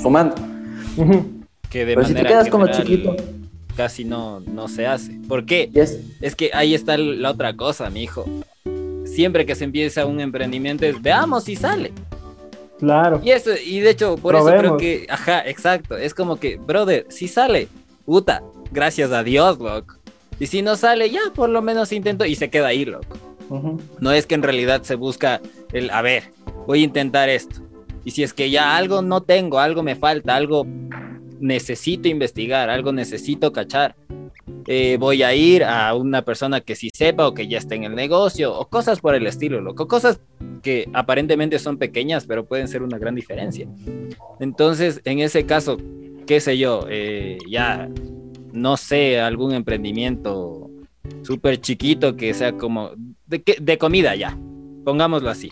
sumando. 0.00 0.36
Que 1.68 1.84
de 1.84 1.94
Pero 1.94 2.04
si 2.04 2.14
te 2.14 2.24
quedas 2.24 2.48
como 2.48 2.66
chiquito. 2.68 3.16
Casi 3.76 4.04
no, 4.04 4.40
no 4.40 4.66
se 4.66 4.86
hace. 4.86 5.12
¿Por 5.28 5.46
qué? 5.46 5.70
Es 5.74 6.34
que 6.34 6.50
ahí 6.52 6.74
está 6.74 6.98
la 6.98 7.30
otra 7.30 7.56
cosa, 7.56 7.88
mi 7.90 8.02
hijo 8.02 8.26
siempre 9.10 9.44
que 9.44 9.54
se 9.54 9.64
empieza 9.64 10.06
un 10.06 10.20
emprendimiento 10.20 10.86
es 10.86 11.00
veamos 11.02 11.44
si 11.44 11.56
sale. 11.56 11.92
Claro. 12.78 13.20
Y 13.22 13.30
eso, 13.30 13.50
y 13.62 13.80
de 13.80 13.90
hecho, 13.90 14.16
por 14.16 14.34
eso 14.34 14.46
creo 14.46 14.76
que, 14.78 15.06
ajá, 15.10 15.46
exacto. 15.46 15.98
Es 15.98 16.14
como 16.14 16.36
que, 16.38 16.56
brother, 16.56 17.04
si 17.10 17.28
sale, 17.28 17.68
puta, 18.06 18.42
gracias 18.70 19.12
a 19.12 19.22
Dios, 19.22 19.58
loco. 19.58 19.94
Y 20.38 20.46
si 20.46 20.62
no 20.62 20.76
sale, 20.76 21.10
ya 21.10 21.20
por 21.34 21.50
lo 21.50 21.62
menos 21.62 21.92
intento 21.92 22.24
y 22.24 22.34
se 22.34 22.50
queda 22.50 22.68
ahí, 22.68 22.84
loco. 22.84 23.16
No 24.00 24.12
es 24.12 24.26
que 24.26 24.36
en 24.36 24.42
realidad 24.42 24.82
se 24.82 24.94
busca 24.94 25.40
el, 25.72 25.90
a 25.90 26.02
ver, 26.02 26.32
voy 26.66 26.82
a 26.82 26.84
intentar 26.84 27.28
esto. 27.28 27.60
Y 28.04 28.12
si 28.12 28.22
es 28.22 28.32
que 28.32 28.48
ya 28.48 28.76
algo 28.76 29.02
no 29.02 29.22
tengo, 29.22 29.58
algo 29.58 29.82
me 29.82 29.96
falta, 29.96 30.36
algo 30.36 30.66
necesito 31.40 32.08
investigar, 32.08 32.70
algo 32.70 32.92
necesito 32.92 33.52
cachar, 33.52 33.96
eh, 34.66 34.96
voy 34.98 35.22
a 35.22 35.34
ir 35.34 35.64
a 35.64 35.94
una 35.94 36.22
persona 36.22 36.60
que 36.60 36.76
sí 36.76 36.90
sepa 36.94 37.26
o 37.26 37.34
que 37.34 37.48
ya 37.48 37.58
esté 37.58 37.74
en 37.74 37.84
el 37.84 37.94
negocio 37.94 38.56
o 38.56 38.68
cosas 38.68 39.00
por 39.00 39.14
el 39.14 39.26
estilo, 39.26 39.60
loco. 39.60 39.88
Cosas 39.88 40.20
que 40.62 40.88
aparentemente 40.92 41.58
son 41.58 41.78
pequeñas, 41.78 42.26
pero 42.26 42.46
pueden 42.46 42.68
ser 42.68 42.82
una 42.82 42.98
gran 42.98 43.14
diferencia. 43.14 43.66
Entonces, 44.38 45.00
en 45.04 45.20
ese 45.20 45.44
caso, 45.46 45.78
qué 46.26 46.40
sé 46.40 46.58
yo, 46.58 46.86
eh, 46.88 47.38
ya 47.48 47.88
no 48.52 48.76
sé, 48.76 49.20
algún 49.20 49.54
emprendimiento 49.54 50.70
súper 51.22 51.60
chiquito 51.60 52.16
que 52.16 52.34
sea 52.34 52.52
como 52.52 52.90
de, 53.26 53.42
de 53.60 53.78
comida 53.78 54.14
ya, 54.16 54.36
pongámoslo 54.84 55.30
así. 55.30 55.50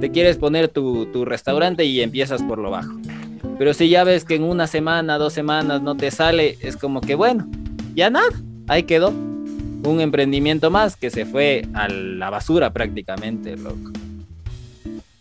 Te 0.00 0.10
quieres 0.10 0.36
poner 0.36 0.68
tu, 0.68 1.06
tu 1.06 1.24
restaurante 1.24 1.84
y 1.84 2.00
empiezas 2.00 2.42
por 2.42 2.58
lo 2.58 2.70
bajo. 2.70 2.92
Pero 3.58 3.72
si 3.72 3.88
ya 3.88 4.04
ves 4.04 4.24
que 4.24 4.34
en 4.34 4.42
una 4.42 4.66
semana, 4.66 5.16
dos 5.18 5.32
semanas 5.32 5.80
no 5.80 5.96
te 5.96 6.10
sale, 6.10 6.58
es 6.60 6.76
como 6.76 7.00
que 7.00 7.14
bueno, 7.14 7.48
ya 7.94 8.10
nada, 8.10 8.32
ahí 8.68 8.82
quedó. 8.82 9.08
Un 9.10 10.00
emprendimiento 10.00 10.70
más 10.70 10.96
que 10.96 11.10
se 11.10 11.24
fue 11.24 11.66
a 11.72 11.88
la 11.88 12.28
basura 12.28 12.72
prácticamente, 12.72 13.56
loco. 13.56 13.92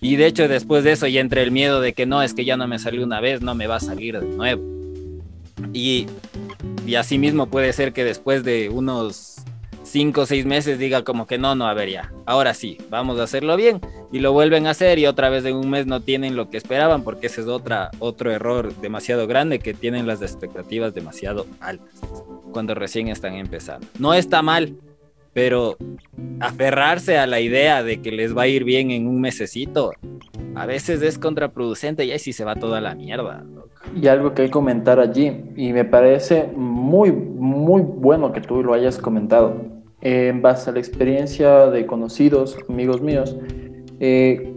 Y 0.01 0.17
de 0.17 0.27
hecho 0.27 0.48
después 0.48 0.84
de 0.84 0.91
eso 0.91 1.07
ya 1.07 1.22
entre 1.22 1.43
el 1.43 1.51
miedo 1.51 1.81
de 1.81 1.93
que 1.93 2.05
no, 2.05 2.22
es 2.22 2.34
que 2.34 2.45
ya 2.45 2.57
no 2.57 2.67
me 2.67 2.79
salió 2.79 3.03
una 3.03 3.22
vez, 3.22 3.41
no 3.41 3.55
me 3.55 3.67
va 3.67 3.77
a 3.77 3.79
salir 3.79 4.19
de 4.19 4.27
nuevo. 4.27 4.63
Y, 5.74 6.07
y 6.85 6.95
así 6.95 7.17
mismo 7.17 7.47
puede 7.47 7.73
ser 7.73 7.93
que 7.93 8.03
después 8.03 8.43
de 8.43 8.69
unos 8.69 9.35
cinco 9.83 10.21
o 10.21 10.25
seis 10.25 10.45
meses 10.45 10.77
diga 10.77 11.03
como 11.03 11.25
que 11.27 11.37
no, 11.37 11.55
no, 11.55 11.67
a 11.67 11.73
ver 11.73 11.89
ya, 11.89 12.11
ahora 12.25 12.53
sí, 12.53 12.77
vamos 12.89 13.19
a 13.19 13.23
hacerlo 13.23 13.55
bien 13.55 13.81
y 14.11 14.19
lo 14.19 14.33
vuelven 14.33 14.67
a 14.67 14.71
hacer 14.71 14.99
y 14.99 15.05
otra 15.05 15.29
vez 15.29 15.45
en 15.45 15.55
un 15.55 15.69
mes 15.69 15.85
no 15.85 16.01
tienen 16.01 16.35
lo 16.35 16.49
que 16.49 16.57
esperaban 16.57 17.03
porque 17.03 17.27
ese 17.27 17.41
es 17.41 17.47
otra, 17.47 17.91
otro 17.99 18.31
error 18.31 18.75
demasiado 18.81 19.27
grande 19.27 19.59
que 19.59 19.73
tienen 19.73 20.07
las 20.07 20.21
expectativas 20.21 20.93
demasiado 20.93 21.45
altas 21.59 22.01
cuando 22.51 22.73
recién 22.73 23.09
están 23.09 23.35
empezando. 23.35 23.87
No 23.99 24.13
está 24.13 24.41
mal, 24.41 24.75
pero 25.35 25.75
aferrarse 26.39 27.17
a 27.17 27.27
la 27.27 27.41
idea 27.41 27.83
de 27.83 28.01
que 28.01 28.13
les 28.13 28.35
va 28.35 28.43
a 28.43 28.47
ir 28.47 28.63
bien 28.63 28.89
en 28.89 29.05
un 29.05 29.19
mesecito 29.19 29.91
a 30.55 30.65
veces 30.65 31.01
es 31.01 31.19
contraproducente 31.19 32.05
y 32.05 32.11
ahí 32.11 32.19
sí 32.19 32.31
se 32.31 32.45
va 32.45 32.55
toda 32.55 32.79
la 32.79 32.95
mierda. 32.95 33.43
Y 33.93 34.07
algo 34.07 34.33
que 34.33 34.43
hay 34.43 34.47
que 34.47 34.53
comentar 34.53 35.01
allí, 35.01 35.51
y 35.57 35.73
me 35.73 35.83
parece 35.83 36.49
muy, 36.55 37.11
muy 37.11 37.81
bueno 37.81 38.31
que 38.31 38.39
tú 38.39 38.63
lo 38.63 38.73
hayas 38.73 38.97
comentado, 38.97 39.57
en 39.99 40.41
base 40.41 40.69
a 40.69 40.73
la 40.73 40.79
experiencia 40.79 41.67
de 41.67 41.85
conocidos, 41.85 42.57
amigos 42.69 43.01
míos, 43.01 43.35
eh, 43.99 44.53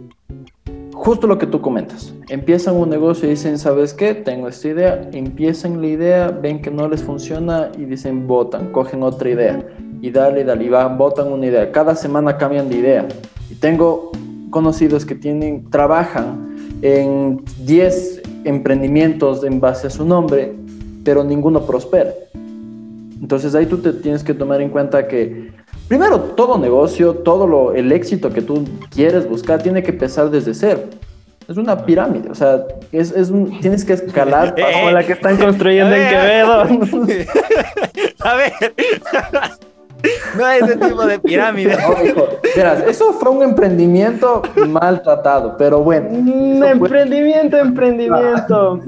justo 0.93 1.27
lo 1.27 1.37
que 1.37 1.47
tú 1.47 1.59
comentas. 1.59 2.13
Empiezan 2.29 2.75
un 2.75 2.89
negocio 2.89 3.27
y 3.27 3.31
dicen, 3.31 3.57
¿sabes 3.57 3.93
qué? 3.93 4.13
Tengo 4.13 4.47
esta 4.47 4.67
idea. 4.69 5.09
Empiezan 5.11 5.81
la 5.81 5.87
idea, 5.87 6.27
ven 6.29 6.61
que 6.61 6.71
no 6.71 6.87
les 6.87 7.03
funciona 7.03 7.71
y 7.77 7.85
dicen, 7.85 8.27
votan, 8.27 8.71
cogen 8.71 9.03
otra 9.03 9.29
idea. 9.29 9.65
Y 10.01 10.11
dale, 10.11 10.43
dale, 10.43 10.63
y 10.63 10.69
van, 10.69 10.97
votan 10.97 11.31
una 11.31 11.45
idea. 11.45 11.71
Cada 11.71 11.95
semana 11.95 12.37
cambian 12.37 12.69
de 12.69 12.75
idea. 12.77 13.07
Y 13.49 13.55
tengo 13.55 14.11
conocidos 14.49 15.05
que 15.05 15.15
tienen, 15.15 15.69
trabajan 15.69 16.57
en 16.81 17.43
10 17.65 18.21
emprendimientos 18.45 19.43
en 19.43 19.59
base 19.59 19.87
a 19.87 19.89
su 19.89 20.05
nombre, 20.05 20.53
pero 21.03 21.23
ninguno 21.23 21.65
prospera. 21.65 22.11
Entonces 23.21 23.53
ahí 23.53 23.65
tú 23.65 23.77
te 23.79 23.93
tienes 23.93 24.23
que 24.23 24.33
tomar 24.33 24.61
en 24.61 24.69
cuenta 24.69 25.07
que 25.07 25.51
primero 25.87 26.19
todo 26.19 26.57
negocio, 26.57 27.15
todo 27.15 27.45
lo, 27.47 27.73
el 27.73 27.91
éxito 27.91 28.29
que 28.31 28.41
tú 28.41 28.65
quieres 28.89 29.27
buscar 29.27 29.61
tiene 29.61 29.83
que 29.83 29.91
empezar 29.91 30.29
desde 30.29 30.53
cero. 30.53 30.81
Es 31.47 31.57
una 31.57 31.83
pirámide, 31.83 32.29
o 32.29 32.35
sea, 32.35 32.63
es, 32.91 33.11
es 33.11 33.31
un, 33.31 33.59
tienes 33.59 33.83
que 33.83 33.93
escalar 33.93 34.55
como 34.73 34.91
la 34.91 35.03
que 35.03 35.13
están 35.13 35.35
construyendo 35.37 35.95
en 35.95 36.09
Quevedo. 36.09 36.61
A 38.19 38.35
ver, 38.35 38.53
no 40.37 40.45
hay 40.45 40.61
ese 40.61 40.77
tipo 40.77 41.05
de 41.05 41.19
pirámide. 41.19 41.77
eso 42.87 43.13
fue 43.13 43.31
un 43.31 43.43
emprendimiento 43.43 44.41
maltratado, 44.67 45.55
pero 45.57 45.83
bueno. 45.83 46.09
Emprendimiento, 46.09 47.57
emprendimiento. 47.57 48.79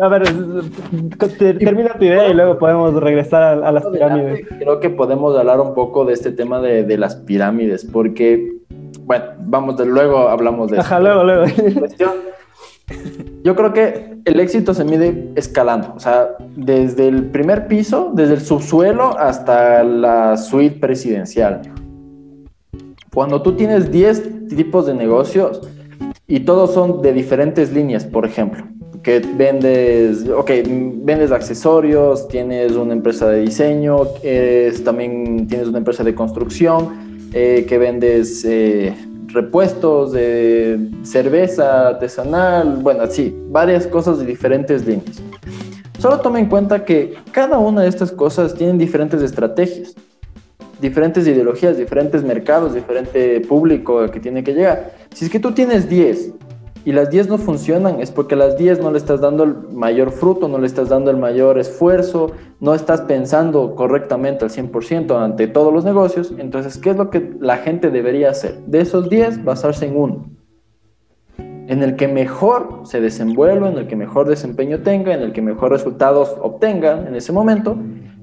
a 0.00 0.08
ver, 0.08 0.24
termina 1.38 1.94
tu 1.94 2.04
idea 2.04 2.28
y 2.28 2.34
luego 2.34 2.58
podemos 2.58 2.94
regresar 2.94 3.62
a, 3.64 3.72
las 3.72 3.86
pirámides. 3.86 4.46
Creo 4.58 4.80
que 4.80 4.90
podemos 4.90 5.36
hablar 5.38 5.60
un 5.60 5.74
poco 5.74 6.04
de 6.04 6.14
este 6.14 6.32
tema 6.32 6.60
de, 6.60 6.84
de 6.84 6.98
las 6.98 7.16
pirámides, 7.16 7.84
porque, 7.84 8.52
bueno, 9.00 9.24
vamos, 9.40 9.76
de, 9.76 9.86
luego 9.86 10.28
hablamos 10.28 10.70
de 10.70 10.80
Ajá, 10.80 11.00
luego, 11.00 11.24
luego. 11.24 11.44
Yo 13.44 13.56
creo 13.56 13.72
que 13.72 14.18
el 14.24 14.40
éxito 14.40 14.72
se 14.72 14.84
mide 14.84 15.30
escalando, 15.34 15.94
o 15.96 16.00
sea, 16.00 16.36
desde 16.56 17.08
el 17.08 17.26
primer 17.26 17.66
piso, 17.66 18.12
desde 18.14 18.34
el 18.34 18.40
subsuelo 18.40 19.18
hasta 19.18 19.82
la 19.82 20.36
suite 20.36 20.78
presidencial. 20.78 21.62
Cuando 23.12 23.42
tú 23.42 23.54
tienes 23.54 23.90
10 23.90 24.48
tipos 24.48 24.86
de 24.86 24.94
negocios 24.94 25.60
y 26.26 26.40
todos 26.40 26.72
son 26.72 27.02
de 27.02 27.12
diferentes 27.12 27.72
líneas, 27.72 28.04
por 28.04 28.24
ejemplo, 28.24 28.64
que 29.02 29.18
vendes, 29.36 30.28
ok, 30.28 30.50
vendes 31.02 31.32
accesorios, 31.32 32.28
tienes 32.28 32.72
una 32.72 32.92
empresa 32.92 33.28
de 33.28 33.40
diseño, 33.40 34.06
también 34.84 35.48
tienes 35.48 35.68
una 35.68 35.78
empresa 35.78 36.04
de 36.04 36.14
construcción, 36.14 37.28
eh, 37.32 37.66
que 37.68 37.78
vendes... 37.78 38.44
Eh, 38.44 38.94
repuestos 39.32 40.12
de 40.12 40.90
cerveza 41.02 41.88
artesanal, 41.88 42.78
bueno, 42.80 43.06
sí, 43.06 43.36
varias 43.48 43.86
cosas 43.86 44.18
de 44.18 44.26
diferentes 44.26 44.86
líneas. 44.86 45.22
Solo 45.98 46.20
toma 46.20 46.40
en 46.40 46.46
cuenta 46.46 46.84
que 46.84 47.14
cada 47.30 47.58
una 47.58 47.82
de 47.82 47.88
estas 47.88 48.10
cosas 48.10 48.54
tienen 48.54 48.78
diferentes 48.78 49.22
estrategias, 49.22 49.94
diferentes 50.80 51.26
ideologías, 51.26 51.76
diferentes 51.76 52.24
mercados, 52.24 52.74
diferente 52.74 53.40
público 53.40 54.00
al 54.00 54.10
que 54.10 54.18
tiene 54.18 54.42
que 54.42 54.52
llegar. 54.52 54.94
Si 55.14 55.24
es 55.24 55.30
que 55.30 55.38
tú 55.38 55.52
tienes 55.52 55.88
10 55.88 56.32
y 56.84 56.92
las 56.92 57.10
10 57.10 57.28
no 57.28 57.38
funcionan, 57.38 58.00
es 58.00 58.10
porque 58.10 58.34
las 58.34 58.56
10 58.56 58.80
no 58.80 58.90
le 58.90 58.98
estás 58.98 59.20
dando 59.20 59.44
el 59.44 59.54
mayor 59.72 60.10
fruto, 60.10 60.48
no 60.48 60.58
le 60.58 60.66
estás 60.66 60.88
dando 60.88 61.10
el 61.10 61.16
mayor 61.16 61.58
esfuerzo, 61.58 62.32
no 62.60 62.74
estás 62.74 63.02
pensando 63.02 63.74
correctamente 63.76 64.44
al 64.44 64.50
100% 64.50 65.16
ante 65.22 65.46
todos 65.46 65.72
los 65.72 65.84
negocios. 65.84 66.34
Entonces, 66.38 66.78
¿qué 66.78 66.90
es 66.90 66.96
lo 66.96 67.10
que 67.10 67.34
la 67.38 67.58
gente 67.58 67.90
debería 67.90 68.30
hacer? 68.30 68.58
De 68.66 68.80
esos 68.80 69.08
10, 69.08 69.44
basarse 69.44 69.86
en 69.86 69.96
uno, 69.96 70.26
en 71.38 71.82
el 71.82 71.94
que 71.94 72.08
mejor 72.08 72.80
se 72.84 73.00
desenvuelva, 73.00 73.68
en 73.68 73.78
el 73.78 73.86
que 73.86 73.94
mejor 73.94 74.28
desempeño 74.28 74.80
tenga, 74.80 75.14
en 75.14 75.22
el 75.22 75.32
que 75.32 75.42
mejor 75.42 75.70
resultados 75.70 76.36
obtenga 76.40 77.06
en 77.06 77.14
ese 77.14 77.32
momento 77.32 77.76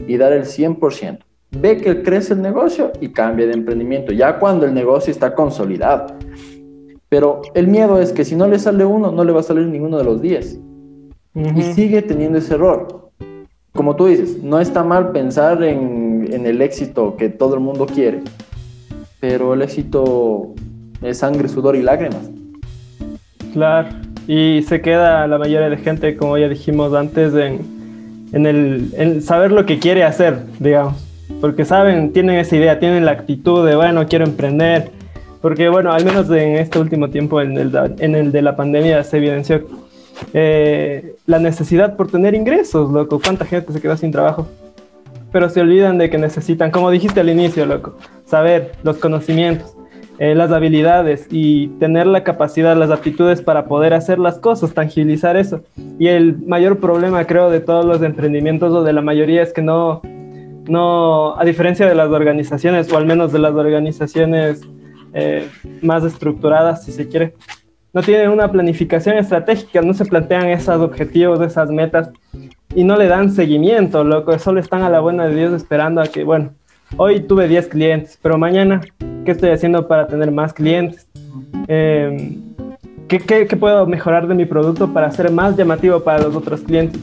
y 0.05 0.17
dar 0.17 0.33
el 0.33 0.43
100%. 0.43 1.19
Ve 1.51 1.77
que 1.77 2.03
crece 2.03 2.33
el 2.33 2.41
negocio 2.43 2.91
y 2.99 3.09
cambia 3.09 3.47
de 3.47 3.53
emprendimiento, 3.53 4.11
ya 4.11 4.37
cuando 4.37 4.67
el 4.67 4.73
negocio 4.73 5.11
está 5.11 5.33
consolidado 5.33 6.07
pero 7.09 7.41
el 7.55 7.67
miedo 7.67 7.99
es 7.99 8.13
que 8.13 8.23
si 8.23 8.35
no 8.35 8.47
le 8.47 8.59
sale 8.59 8.85
uno, 8.85 9.11
no 9.11 9.23
le 9.23 9.31
va 9.31 9.39
a 9.39 9.43
salir 9.43 9.65
ninguno 9.65 9.97
de 9.97 10.03
los 10.03 10.21
10. 10.21 10.59
Y 11.55 11.61
sigue 11.73 12.01
teniendo 12.01 12.37
ese 12.37 12.53
error. 12.53 13.09
Como 13.73 13.95
tú 13.95 14.07
dices, 14.07 14.43
no 14.43 14.59
está 14.59 14.83
mal 14.83 15.11
pensar 15.11 15.63
en, 15.63 16.27
en, 16.31 16.45
el 16.45 16.61
éxito 16.61 17.15
que 17.17 17.29
todo 17.29 17.53
el 17.53 17.61
mundo 17.61 17.85
quiere, 17.85 18.21
pero 19.19 19.53
el 19.53 19.61
éxito 19.61 20.53
es 21.01 21.19
sangre, 21.19 21.47
sudor 21.47 21.75
y 21.75 21.81
lágrimas. 21.81 22.29
Claro, 23.53 23.89
y 24.27 24.63
se 24.63 24.81
queda 24.81 25.25
la 25.27 25.37
mayoría 25.37 25.69
de 25.69 25.77
gente, 25.77 26.15
como 26.17 26.37
ya 26.37 26.49
dijimos 26.49 26.93
antes, 26.93 27.33
en, 27.33 27.61
en, 28.33 28.45
el, 28.45 28.91
en 28.97 29.21
saber 29.21 29.51
lo 29.51 29.65
que 29.65 29.79
quiere 29.79 30.03
hacer, 30.03 30.43
digamos. 30.59 30.95
Porque 31.41 31.63
saben, 31.63 32.11
tienen 32.11 32.37
esa 32.37 32.55
idea, 32.55 32.79
tienen 32.79 33.05
la 33.05 33.11
actitud 33.11 33.65
de, 33.65 33.75
bueno, 33.75 34.07
quiero 34.07 34.25
emprender, 34.25 34.91
porque 35.41 35.69
bueno, 35.69 35.91
al 35.91 36.03
menos 36.03 36.29
en 36.29 36.57
este 36.57 36.79
último 36.79 37.09
tiempo, 37.09 37.41
en 37.41 37.57
el, 37.57 37.71
en 37.99 38.15
el 38.15 38.31
de 38.31 38.41
la 38.41 38.55
pandemia, 38.55 39.03
se 39.03 39.17
evidenció 39.17 39.65
eh, 40.33 41.15
la 41.25 41.39
necesidad 41.39 41.95
por 41.95 42.09
tener 42.11 42.35
ingresos, 42.35 42.91
loco. 42.91 43.19
¿Cuánta 43.23 43.45
gente 43.45 43.71
se 43.71 43.81
quedó 43.81 43.95
sin 43.95 44.11
trabajo? 44.11 44.47
Pero 45.31 45.49
se 45.49 45.61
olvidan 45.61 45.97
de 45.97 46.09
que 46.09 46.17
necesitan, 46.17 46.71
como 46.71 46.91
dijiste 46.91 47.19
al 47.19 47.29
inicio, 47.29 47.65
loco, 47.65 47.95
saber 48.25 48.73
los 48.83 48.97
conocimientos, 48.97 49.75
eh, 50.17 50.35
las 50.35 50.51
habilidades 50.51 51.27
y 51.29 51.67
tener 51.79 52.07
la 52.07 52.23
capacidad, 52.23 52.75
las 52.75 52.91
aptitudes 52.91 53.41
para 53.41 53.65
poder 53.65 53.93
hacer 53.93 54.19
las 54.19 54.39
cosas, 54.39 54.73
tangibilizar 54.73 55.37
eso. 55.37 55.61
Y 55.99 56.07
el 56.07 56.37
mayor 56.45 56.79
problema, 56.79 57.23
creo, 57.25 57.49
de 57.49 57.61
todos 57.61 57.85
los 57.85 58.01
emprendimientos 58.01 58.73
o 58.73 58.83
de 58.83 58.91
la 58.91 59.01
mayoría 59.01 59.41
es 59.43 59.53
que 59.53 59.61
no, 59.61 60.01
no, 60.67 61.39
a 61.39 61.45
diferencia 61.45 61.87
de 61.87 61.95
las 61.95 62.09
organizaciones, 62.09 62.91
o 62.91 62.97
al 62.97 63.05
menos 63.05 63.31
de 63.31 63.39
las 63.39 63.53
organizaciones 63.53 64.67
eh, 65.13 65.49
más 65.81 66.03
estructuradas, 66.03 66.83
si 66.83 66.91
se 66.91 67.07
quiere. 67.07 67.33
No 67.93 68.03
tienen 68.03 68.29
una 68.29 68.51
planificación 68.51 69.17
estratégica, 69.17 69.81
no 69.81 69.93
se 69.93 70.05
plantean 70.05 70.47
esos 70.49 70.79
objetivos, 70.79 71.41
esas 71.41 71.71
metas 71.71 72.09
y 72.75 72.83
no 72.83 72.95
le 72.95 73.07
dan 73.07 73.31
seguimiento, 73.31 74.03
loco. 74.03 74.37
Solo 74.37 74.59
están 74.59 74.83
a 74.83 74.89
la 74.89 74.99
buena 74.99 75.27
de 75.27 75.35
Dios 75.35 75.53
esperando 75.53 76.01
a 76.01 76.05
que, 76.05 76.23
bueno, 76.23 76.53
hoy 76.97 77.21
tuve 77.21 77.47
10 77.47 77.67
clientes, 77.67 78.19
pero 78.21 78.37
mañana, 78.37 78.81
¿qué 79.25 79.31
estoy 79.31 79.49
haciendo 79.49 79.87
para 79.87 80.07
tener 80.07 80.31
más 80.31 80.53
clientes? 80.53 81.07
Em, 81.67 82.55
¿qué, 83.07 83.19
qué, 83.19 83.47
qué 83.47 83.57
puedo 83.57 83.87
mejorar 83.87 84.27
de 84.27 84.35
mi 84.35 84.45
producto 84.45 84.93
para 84.93 85.09
ser 85.09 85.31
más 85.31 85.57
llamativo 85.57 86.01
para 86.01 86.19
los 86.19 86.35
otros 86.35 86.61
clientes? 86.61 87.01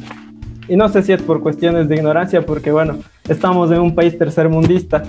Y 0.69 0.77
no 0.77 0.89
sé 0.89 1.03
si 1.03 1.13
es 1.13 1.23
por 1.23 1.41
cuestiones 1.41 1.89
de 1.89 1.97
ignorancia, 1.97 2.45
porque 2.45 2.71
bueno, 2.71 2.99
estamos 3.29 3.71
en 3.71 3.81
un 3.81 3.95
país 3.95 4.17
tercermundista 4.17 5.03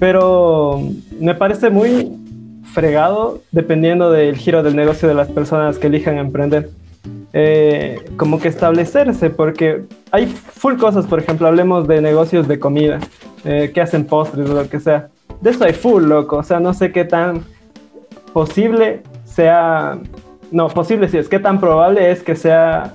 pero 0.00 0.80
me 1.20 1.36
parece 1.36 1.70
muy 1.70 2.10
fregado 2.72 3.42
dependiendo 3.52 4.10
del 4.10 4.36
giro 4.36 4.64
del 4.64 4.74
negocio 4.74 5.06
de 5.06 5.14
las 5.14 5.28
personas 5.28 5.78
que 5.78 5.86
elijan 5.86 6.18
emprender. 6.18 6.70
Eh, 7.32 8.04
como 8.16 8.40
que 8.40 8.48
establecerse, 8.48 9.30
porque 9.30 9.84
hay 10.10 10.26
full 10.26 10.76
cosas, 10.78 11.06
por 11.06 11.20
ejemplo, 11.20 11.46
hablemos 11.46 11.86
de 11.86 12.00
negocios 12.00 12.48
de 12.48 12.58
comida, 12.58 12.98
eh, 13.44 13.70
que 13.72 13.80
hacen 13.80 14.04
postres 14.04 14.50
o 14.50 14.54
lo 14.54 14.68
que 14.68 14.80
sea. 14.80 15.08
De 15.40 15.50
eso 15.50 15.64
hay 15.64 15.74
full, 15.74 16.04
loco, 16.04 16.38
o 16.38 16.42
sea, 16.42 16.58
no 16.58 16.74
sé 16.74 16.90
qué 16.90 17.04
tan 17.04 17.44
posible 18.32 19.02
sea, 19.24 19.98
no, 20.50 20.68
posible 20.68 21.08
sí 21.08 21.18
es, 21.18 21.28
qué 21.28 21.38
tan 21.38 21.60
probable 21.60 22.10
es 22.10 22.22
que 22.22 22.34
sea 22.34 22.94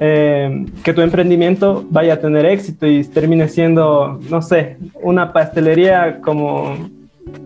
eh, 0.00 0.66
que 0.82 0.92
tu 0.92 1.00
emprendimiento 1.00 1.84
vaya 1.90 2.14
a 2.14 2.20
tener 2.20 2.46
éxito 2.46 2.86
y 2.86 3.04
termine 3.04 3.48
siendo, 3.48 4.20
no 4.28 4.42
sé, 4.42 4.76
una 5.02 5.32
pastelería 5.32 6.20
como, 6.20 6.76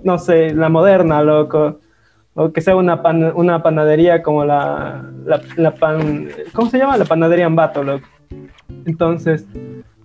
no 0.02 0.18
sé, 0.18 0.54
la 0.54 0.68
moderna, 0.68 1.22
loco, 1.22 1.78
o 2.34 2.52
que 2.52 2.60
sea 2.60 2.76
una, 2.76 3.02
una 3.34 3.62
panadería 3.62 4.22
como 4.22 4.44
la, 4.44 5.04
la, 5.56 5.74
pan, 5.74 6.28
¿cómo 6.52 6.70
se 6.70 6.78
llama? 6.78 6.96
La 6.96 7.04
panadería 7.04 7.46
Ambato, 7.46 7.82
loco. 7.82 8.06
Entonces, 8.86 9.44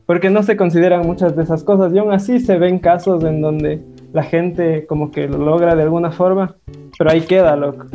porque 0.06 0.30
no 0.30 0.44
se 0.44 0.58
consideran 0.58 1.06
muchas 1.06 1.36
de 1.36 1.44
esas 1.44 1.64
cosas 1.64 1.94
y 1.94 2.00
aún 2.00 2.12
así 2.12 2.40
se 2.40 2.58
ven 2.58 2.80
casos 2.80 3.24
en 3.24 3.42
donde 3.42 3.82
la 4.12 4.24
gente 4.24 4.86
como 4.86 5.12
que 5.12 5.28
lo 5.28 5.38
logra 5.38 5.76
de 5.76 5.84
alguna 5.84 6.12
forma, 6.12 6.56
pero 6.98 7.10
ahí 7.10 7.22
queda, 7.22 7.56
loco. 7.56 7.86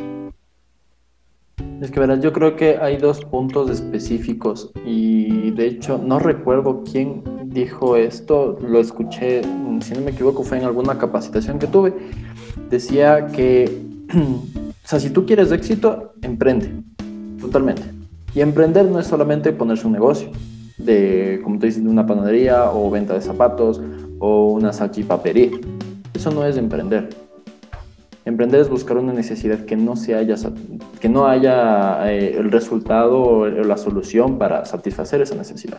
Es 1.80 1.92
que 1.92 2.00
verás, 2.00 2.20
yo 2.20 2.32
creo 2.32 2.56
que 2.56 2.76
hay 2.78 2.96
dos 2.96 3.24
puntos 3.24 3.70
específicos 3.70 4.72
y 4.84 5.52
de 5.52 5.66
hecho 5.66 5.96
no 5.96 6.18
recuerdo 6.18 6.82
quién 6.82 7.22
dijo 7.44 7.96
esto, 7.96 8.58
lo 8.60 8.80
escuché, 8.80 9.42
si 9.80 9.94
no 9.94 10.00
me 10.00 10.10
equivoco, 10.10 10.42
fue 10.42 10.58
en 10.58 10.64
alguna 10.64 10.98
capacitación 10.98 11.60
que 11.60 11.68
tuve. 11.68 11.94
Decía 12.68 13.28
que, 13.28 13.80
o 14.12 14.88
sea, 14.88 14.98
si 14.98 15.10
tú 15.10 15.24
quieres 15.24 15.52
éxito, 15.52 16.14
emprende, 16.22 16.72
totalmente. 17.40 17.82
Y 18.34 18.40
emprender 18.40 18.86
no 18.86 18.98
es 18.98 19.06
solamente 19.06 19.52
ponerse 19.52 19.86
un 19.86 19.92
negocio 19.92 20.30
de, 20.78 21.40
como 21.44 21.60
te 21.60 21.66
dices, 21.66 21.84
de 21.84 21.88
una 21.90 22.06
panadería 22.06 22.72
o 22.72 22.90
venta 22.90 23.14
de 23.14 23.20
zapatos 23.20 23.80
o 24.18 24.48
una 24.48 24.72
salchipapería. 24.72 25.50
Eso 26.12 26.32
no 26.32 26.44
es 26.44 26.56
emprender. 26.56 27.27
Emprender 28.28 28.60
es 28.60 28.68
buscar 28.68 28.98
una 28.98 29.14
necesidad 29.14 29.60
que 29.60 29.74
no, 29.74 29.96
se 29.96 30.14
haya, 30.14 30.34
que 31.00 31.08
no 31.08 31.26
haya 31.26 32.12
eh, 32.12 32.36
el 32.36 32.52
resultado 32.52 33.22
o 33.22 33.48
la 33.48 33.78
solución 33.78 34.36
para 34.36 34.66
satisfacer 34.66 35.22
esa 35.22 35.34
necesidad. 35.34 35.78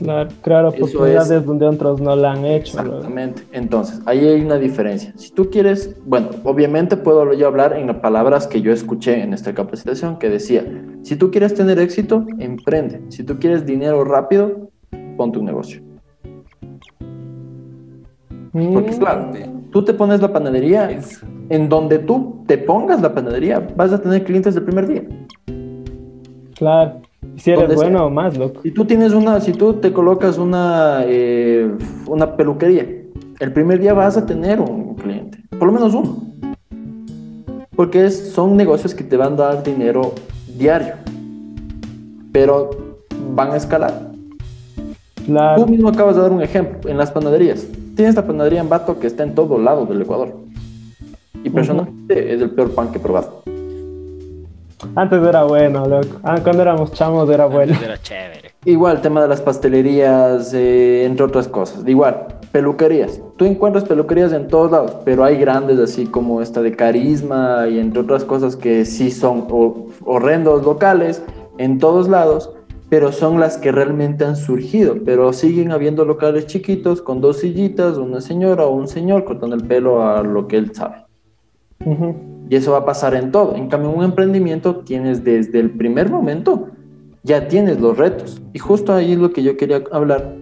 Claro, 0.00 0.28
crear 0.42 0.64
oportunidades 0.64 1.46
donde 1.46 1.64
otros 1.66 2.00
no 2.00 2.16
la 2.16 2.32
han 2.32 2.44
hecho. 2.44 2.80
Exactamente. 2.80 3.44
Entonces, 3.52 4.00
ahí 4.06 4.26
hay 4.26 4.40
una 4.40 4.56
diferencia. 4.56 5.12
Si 5.14 5.30
tú 5.30 5.50
quieres, 5.50 5.94
bueno, 6.04 6.30
obviamente 6.42 6.96
puedo 6.96 7.32
yo 7.32 7.46
hablar 7.46 7.74
en 7.74 7.86
las 7.86 7.98
palabras 7.98 8.48
que 8.48 8.60
yo 8.60 8.72
escuché 8.72 9.22
en 9.22 9.32
esta 9.32 9.54
capacitación 9.54 10.18
que 10.18 10.30
decía, 10.30 10.64
si 11.02 11.14
tú 11.14 11.30
quieres 11.30 11.54
tener 11.54 11.78
éxito, 11.78 12.26
emprende. 12.40 13.02
Si 13.10 13.22
tú 13.22 13.38
quieres 13.38 13.64
dinero 13.64 14.02
rápido, 14.02 14.68
ponte 15.16 15.38
un 15.38 15.44
negocio. 15.44 15.80
Porque 18.52 18.98
claro, 18.98 19.28
mm. 19.28 19.61
Tú 19.72 19.82
te 19.82 19.94
pones 19.94 20.20
la 20.20 20.32
panadería, 20.32 21.00
en 21.48 21.68
donde 21.68 21.98
tú 21.98 22.44
te 22.46 22.58
pongas 22.58 23.00
la 23.00 23.12
panadería, 23.12 23.66
vas 23.74 23.92
a 23.92 24.00
tener 24.00 24.22
clientes 24.22 24.54
del 24.54 24.64
primer 24.64 24.86
día. 24.86 25.02
Claro. 26.54 27.00
Si 27.36 27.50
eres 27.50 27.74
bueno 27.74 28.06
o 28.06 28.10
más, 28.10 28.36
loco. 28.36 28.60
Si 28.62 28.70
tú 28.70 28.84
tienes 28.84 29.12
una, 29.12 29.40
si 29.40 29.52
tú 29.52 29.74
te 29.74 29.92
colocas 29.92 30.38
una, 30.38 31.02
eh, 31.06 31.70
una 32.06 32.36
peluquería, 32.36 32.86
el 33.40 33.52
primer 33.52 33.80
día 33.80 33.94
vas 33.94 34.16
a 34.16 34.26
tener 34.26 34.60
un 34.60 34.94
cliente, 34.94 35.38
por 35.58 35.66
lo 35.66 35.72
menos 35.72 35.94
uno. 35.94 36.22
Porque 37.74 38.10
son 38.10 38.56
negocios 38.56 38.94
que 38.94 39.02
te 39.02 39.16
van 39.16 39.32
a 39.34 39.36
dar 39.36 39.62
dinero 39.62 40.14
diario, 40.58 40.94
pero 42.30 42.70
van 43.34 43.52
a 43.52 43.56
escalar. 43.56 44.12
Tú 45.56 45.66
mismo 45.66 45.88
acabas 45.88 46.16
de 46.16 46.22
dar 46.22 46.32
un 46.32 46.42
ejemplo 46.42 46.90
en 46.90 46.98
las 46.98 47.10
panaderías. 47.10 47.66
Tienes 48.02 48.16
la 48.16 48.26
panadería 48.26 48.60
en 48.60 48.68
Bato 48.68 48.98
que 48.98 49.06
está 49.06 49.22
en 49.22 49.32
todos 49.32 49.60
lados 49.60 49.88
del 49.88 50.02
Ecuador. 50.02 50.34
Y 51.44 51.50
personalmente 51.50 52.34
es 52.34 52.42
el 52.42 52.50
peor 52.50 52.74
pan 52.74 52.90
que 52.90 52.98
he 52.98 53.00
probado. 53.00 53.44
Antes 54.96 55.22
era 55.22 55.44
bueno, 55.44 55.86
loco. 55.86 56.18
Ah, 56.24 56.40
cuando 56.42 56.62
éramos 56.62 56.90
chamos 56.94 57.30
era 57.30 57.46
bueno. 57.46 57.78
era 57.80 58.02
chévere. 58.02 58.50
Igual, 58.64 59.00
tema 59.02 59.22
de 59.22 59.28
las 59.28 59.40
pastelerías, 59.40 60.52
eh, 60.52 61.04
entre 61.04 61.26
otras 61.26 61.46
cosas. 61.46 61.86
Igual, 61.86 62.26
peluquerías. 62.50 63.20
Tú 63.36 63.44
encuentras 63.44 63.84
peluquerías 63.84 64.32
en 64.32 64.48
todos 64.48 64.72
lados, 64.72 64.96
pero 65.04 65.22
hay 65.22 65.36
grandes 65.36 65.78
así 65.78 66.06
como 66.06 66.42
esta 66.42 66.60
de 66.60 66.74
carisma 66.74 67.68
y 67.68 67.78
entre 67.78 68.00
otras 68.00 68.24
cosas 68.24 68.56
que 68.56 68.84
sí 68.84 69.12
son 69.12 69.46
horrendos 70.04 70.64
locales 70.64 71.22
en 71.58 71.78
todos 71.78 72.08
lados, 72.08 72.50
pero 72.92 73.10
son 73.10 73.40
las 73.40 73.56
que 73.56 73.72
realmente 73.72 74.26
han 74.26 74.36
surgido. 74.36 74.96
Pero 75.02 75.32
siguen 75.32 75.72
habiendo 75.72 76.04
locales 76.04 76.46
chiquitos 76.46 77.00
con 77.00 77.22
dos 77.22 77.38
sillitas, 77.38 77.96
una 77.96 78.20
señora 78.20 78.66
o 78.66 78.74
un 78.74 78.86
señor 78.86 79.24
cortando 79.24 79.56
el 79.56 79.66
pelo 79.66 80.06
a 80.06 80.22
lo 80.22 80.46
que 80.46 80.58
él 80.58 80.74
sabe. 80.74 81.06
Y 82.50 82.54
eso 82.54 82.72
va 82.72 82.80
a 82.80 82.84
pasar 82.84 83.14
en 83.14 83.32
todo. 83.32 83.56
En 83.56 83.68
cambio, 83.68 83.88
un 83.88 84.04
emprendimiento 84.04 84.80
tienes 84.80 85.24
desde 85.24 85.58
el 85.58 85.70
primer 85.70 86.10
momento, 86.10 86.68
ya 87.22 87.48
tienes 87.48 87.80
los 87.80 87.96
retos. 87.96 88.42
Y 88.52 88.58
justo 88.58 88.92
ahí 88.92 89.12
es 89.12 89.18
lo 89.18 89.32
que 89.32 89.42
yo 89.42 89.56
quería 89.56 89.82
hablar 89.90 90.36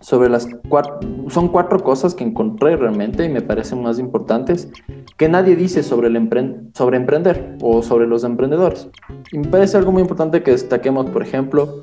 sobre 0.00 0.28
las 0.28 0.46
cuatro, 0.68 1.00
son 1.28 1.48
cuatro 1.48 1.80
cosas 1.80 2.14
que 2.14 2.22
encontré 2.22 2.76
realmente 2.76 3.24
y 3.24 3.28
me 3.28 3.42
parecen 3.42 3.82
más 3.82 3.98
importantes 3.98 4.70
que 5.18 5.28
nadie 5.28 5.56
dice 5.56 5.82
sobre, 5.82 6.06
el 6.06 6.70
sobre 6.74 6.96
emprender 6.96 7.56
o 7.60 7.82
sobre 7.82 8.06
los 8.06 8.22
emprendedores. 8.22 8.88
Y 9.32 9.38
me 9.38 9.48
parece 9.48 9.76
algo 9.76 9.90
muy 9.90 10.00
importante 10.00 10.44
que 10.44 10.52
destaquemos, 10.52 11.10
por 11.10 11.22
ejemplo, 11.22 11.82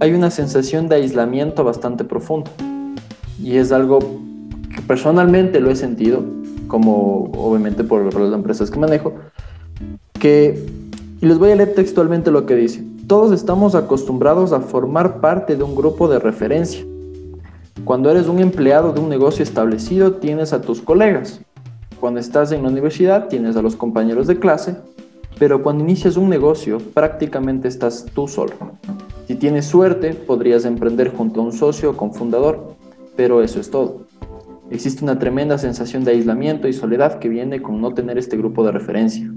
hay 0.00 0.12
una 0.12 0.30
sensación 0.30 0.88
de 0.88 0.96
aislamiento 0.96 1.62
bastante 1.62 2.04
profundo 2.04 2.50
y 3.42 3.56
es 3.56 3.70
algo 3.70 4.00
que 4.74 4.82
personalmente 4.82 5.60
lo 5.60 5.70
he 5.70 5.76
sentido 5.76 6.24
como 6.66 7.30
obviamente 7.36 7.84
por, 7.84 8.12
las 8.12 8.34
empresas 8.34 8.70
que 8.70 8.78
manejo, 8.78 9.14
que, 10.12 10.66
y 11.20 11.26
les 11.26 11.38
voy 11.38 11.52
a 11.52 11.56
leer 11.56 11.74
textualmente 11.74 12.30
lo 12.30 12.44
que 12.44 12.56
dice, 12.56 12.84
todos 13.06 13.32
estamos 13.32 13.74
acostumbrados 13.74 14.52
a 14.52 14.60
formar 14.60 15.20
parte 15.20 15.56
de 15.56 15.62
un 15.62 15.74
grupo 15.74 16.08
de 16.08 16.18
referencia. 16.18 16.84
Cuando 17.84 18.10
eres 18.10 18.26
un 18.26 18.40
empleado 18.40 18.92
de 18.92 19.00
un 19.00 19.08
negocio 19.08 19.42
establecido, 19.42 20.14
tienes 20.14 20.52
a 20.52 20.60
tus 20.60 20.82
colegas. 20.82 21.40
Cuando 22.00 22.20
estás 22.20 22.52
en 22.52 22.62
la 22.62 22.68
universidad, 22.68 23.26
tienes 23.26 23.56
a 23.56 23.62
los 23.62 23.74
compañeros 23.74 24.28
de 24.28 24.38
clase. 24.38 24.76
Pero 25.38 25.62
cuando 25.62 25.84
inicias 25.84 26.16
un 26.16 26.28
negocio, 26.28 26.78
prácticamente 26.78 27.68
estás 27.68 28.06
tú 28.14 28.28
solo. 28.28 28.52
Si 29.26 29.34
tienes 29.34 29.66
suerte, 29.66 30.14
podrías 30.14 30.64
emprender 30.64 31.12
junto 31.12 31.40
a 31.40 31.44
un 31.44 31.52
socio 31.52 31.90
o 31.90 31.96
cofundador, 31.96 32.74
pero 33.16 33.42
eso 33.42 33.60
es 33.60 33.70
todo. 33.70 34.06
Existe 34.70 35.02
una 35.02 35.18
tremenda 35.18 35.58
sensación 35.58 36.04
de 36.04 36.12
aislamiento 36.12 36.68
y 36.68 36.72
soledad 36.72 37.18
que 37.18 37.28
viene 37.28 37.62
con 37.62 37.80
no 37.80 37.94
tener 37.94 38.18
este 38.18 38.36
grupo 38.36 38.64
de 38.64 38.72
referencia. 38.72 39.32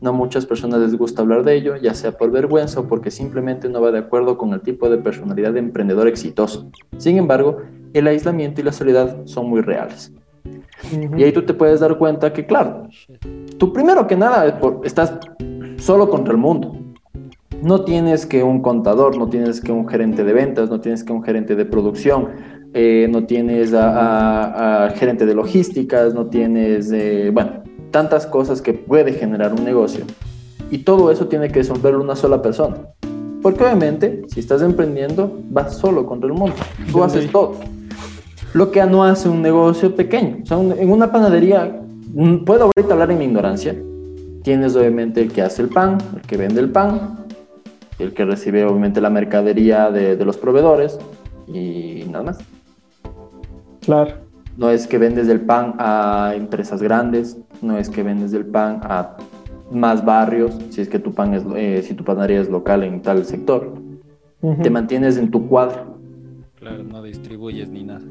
No 0.00 0.10
a 0.10 0.12
muchas 0.12 0.46
personas 0.46 0.80
les 0.80 0.96
gusta 0.96 1.22
hablar 1.22 1.44
de 1.44 1.56
ello, 1.56 1.76
ya 1.76 1.94
sea 1.94 2.12
por 2.16 2.30
vergüenza 2.30 2.80
o 2.80 2.88
porque 2.88 3.10
simplemente 3.10 3.68
no 3.68 3.80
va 3.80 3.90
de 3.90 3.98
acuerdo 3.98 4.38
con 4.38 4.52
el 4.52 4.60
tipo 4.60 4.88
de 4.88 4.98
personalidad 4.98 5.52
de 5.52 5.58
emprendedor 5.58 6.08
exitoso. 6.08 6.70
Sin 6.96 7.18
embargo, 7.18 7.58
el 7.92 8.06
aislamiento 8.06 8.60
y 8.60 8.64
la 8.64 8.72
soledad 8.72 9.26
son 9.26 9.48
muy 9.48 9.60
reales. 9.60 10.12
Y 11.16 11.22
ahí 11.22 11.32
tú 11.32 11.42
te 11.42 11.54
puedes 11.54 11.80
dar 11.80 11.98
cuenta 11.98 12.32
que, 12.32 12.46
claro, 12.46 12.88
tú 13.58 13.72
primero 13.72 14.06
que 14.06 14.16
nada 14.16 14.58
estás 14.84 15.18
solo 15.78 16.08
contra 16.08 16.32
el 16.32 16.38
mundo. 16.38 16.76
No 17.62 17.82
tienes 17.82 18.24
que 18.24 18.42
un 18.42 18.62
contador, 18.62 19.16
no 19.16 19.28
tienes 19.28 19.60
que 19.60 19.72
un 19.72 19.88
gerente 19.88 20.22
de 20.22 20.32
ventas, 20.32 20.70
no 20.70 20.80
tienes 20.80 21.02
que 21.02 21.12
un 21.12 21.24
gerente 21.24 21.56
de 21.56 21.64
producción, 21.64 22.28
eh, 22.72 23.08
no 23.10 23.24
tienes 23.24 23.72
a, 23.74 24.92
gerente 24.94 25.26
de 25.26 25.34
logísticas, 25.34 26.14
no 26.14 26.26
tienes, 26.26 26.92
eh, 26.92 27.30
bueno, 27.32 27.62
tantas 27.90 28.26
cosas 28.26 28.62
que 28.62 28.74
puede 28.74 29.12
generar 29.12 29.52
un 29.52 29.64
negocio. 29.64 30.04
Y 30.70 30.78
todo 30.78 31.10
eso 31.10 31.26
tiene 31.26 31.48
que 31.48 31.60
resolverlo 31.60 32.02
una 32.02 32.14
sola 32.14 32.42
persona. 32.42 32.76
Porque 33.42 33.64
obviamente, 33.64 34.22
si 34.28 34.40
estás 34.40 34.62
emprendiendo, 34.62 35.40
vas 35.50 35.76
solo 35.76 36.06
contra 36.06 36.28
el 36.28 36.34
mundo. 36.34 36.56
Tú 36.90 37.02
haces 37.02 37.30
todo. 37.30 37.54
Lo 38.54 38.70
que 38.70 38.84
no 38.86 39.04
hace 39.04 39.28
un 39.28 39.42
negocio 39.42 39.94
pequeño. 39.94 40.38
O 40.42 40.46
sea, 40.46 40.58
en 40.58 40.90
una 40.90 41.12
panadería, 41.12 41.80
mm, 42.14 42.44
puedo 42.44 42.64
ahorita 42.64 42.94
hablar 42.94 43.10
en 43.10 43.18
mi 43.18 43.24
ignorancia. 43.26 43.76
Tienes 44.42 44.74
obviamente 44.76 45.20
el 45.20 45.32
que 45.32 45.42
hace 45.42 45.62
el 45.62 45.68
pan, 45.68 45.98
el 46.14 46.22
que 46.22 46.36
vende 46.36 46.60
el 46.60 46.70
pan, 46.70 47.26
el 47.98 48.14
que 48.14 48.24
recibe 48.24 48.64
obviamente 48.64 49.00
la 49.00 49.10
mercadería 49.10 49.90
de, 49.90 50.16
de 50.16 50.24
los 50.24 50.36
proveedores 50.36 50.98
y 51.46 52.04
nada 52.10 52.24
más. 52.24 52.38
Claro. 53.80 54.14
No 54.56 54.70
es 54.70 54.86
que 54.86 54.98
vendes 54.98 55.28
el 55.28 55.40
pan 55.40 55.74
a 55.78 56.32
empresas 56.34 56.82
grandes, 56.82 57.38
no 57.62 57.78
es 57.78 57.88
que 57.88 58.02
vendes 58.02 58.32
el 58.32 58.46
pan 58.46 58.80
a 58.82 59.16
más 59.70 60.04
barrios, 60.04 60.56
si 60.70 60.80
es 60.80 60.88
que 60.88 60.98
tu 60.98 61.12
pan 61.12 61.34
es, 61.34 61.44
eh, 61.54 61.82
si 61.82 61.94
tu 61.94 62.04
panadería 62.04 62.40
es 62.40 62.48
local 62.48 62.82
en 62.84 63.02
tal 63.02 63.24
sector. 63.24 63.72
Te 64.62 64.70
mantienes 64.70 65.16
en 65.16 65.30
tu 65.30 65.48
cuadra. 65.48 65.84
Claro, 66.56 66.84
no 66.84 67.02
distribuyes 67.02 67.68
ni 67.68 67.82
nada. 67.82 68.02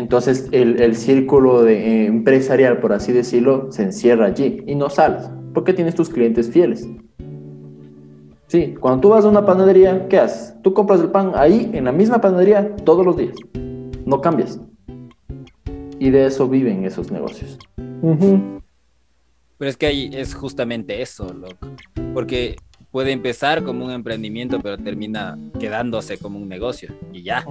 Entonces 0.00 0.48
el, 0.50 0.80
el 0.80 0.96
círculo 0.96 1.62
de, 1.62 1.74
eh, 1.74 2.06
empresarial, 2.06 2.80
por 2.80 2.92
así 2.92 3.12
decirlo, 3.12 3.70
se 3.70 3.82
encierra 3.82 4.26
allí 4.26 4.62
y 4.66 4.74
no 4.74 4.90
sales, 4.90 5.30
porque 5.54 5.72
tienes 5.72 5.94
tus 5.94 6.08
clientes 6.08 6.50
fieles. 6.50 6.88
Sí, 8.48 8.74
cuando 8.80 9.00
tú 9.00 9.08
vas 9.10 9.24
a 9.24 9.28
una 9.28 9.46
panadería, 9.46 10.08
¿qué 10.08 10.18
haces? 10.18 10.54
Tú 10.62 10.74
compras 10.74 11.00
el 11.00 11.10
pan 11.10 11.32
ahí, 11.34 11.70
en 11.72 11.84
la 11.84 11.92
misma 11.92 12.20
panadería, 12.20 12.74
todos 12.84 13.06
los 13.06 13.16
días. 13.16 13.36
No 14.04 14.20
cambias 14.20 14.58
y 16.00 16.10
de 16.10 16.26
eso 16.26 16.48
viven 16.48 16.84
esos 16.84 17.12
negocios. 17.12 17.58
Pero 18.00 19.70
es 19.70 19.76
que 19.76 19.86
ahí 19.86 20.10
es 20.12 20.34
justamente 20.34 21.02
eso, 21.02 21.32
loco. 21.32 21.68
Porque 22.14 22.56
puede 22.90 23.12
empezar 23.12 23.62
como 23.62 23.84
un 23.84 23.92
emprendimiento, 23.92 24.58
pero 24.60 24.78
termina 24.78 25.38
quedándose 25.60 26.16
como 26.18 26.38
un 26.38 26.48
negocio 26.48 26.94
y 27.12 27.22
ya. 27.22 27.44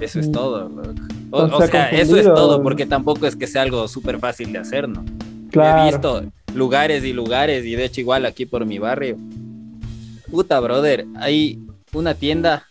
Eso 0.00 0.20
es 0.20 0.32
todo, 0.32 0.68
loco. 0.68 1.56
O, 1.56 1.66
sea, 1.66 1.90
eso 1.90 2.16
es 2.16 2.24
todo, 2.24 2.62
porque 2.62 2.86
tampoco 2.86 3.26
es 3.26 3.36
que 3.36 3.46
sea 3.46 3.62
algo 3.62 3.86
súper 3.86 4.18
fácil 4.18 4.52
de 4.52 4.58
hacer, 4.58 4.88
¿no? 4.88 5.04
Claro. 5.50 5.82
He 5.82 5.90
visto 5.90 6.22
lugares 6.54 7.04
y 7.04 7.12
lugares, 7.12 7.64
y 7.64 7.76
de 7.76 7.84
hecho, 7.84 8.00
igual 8.00 8.26
aquí 8.26 8.46
por 8.46 8.66
mi 8.66 8.78
barrio. 8.78 9.16
Puta, 10.30 10.58
brother, 10.60 11.06
hay 11.16 11.60
una 11.92 12.14
tienda 12.14 12.68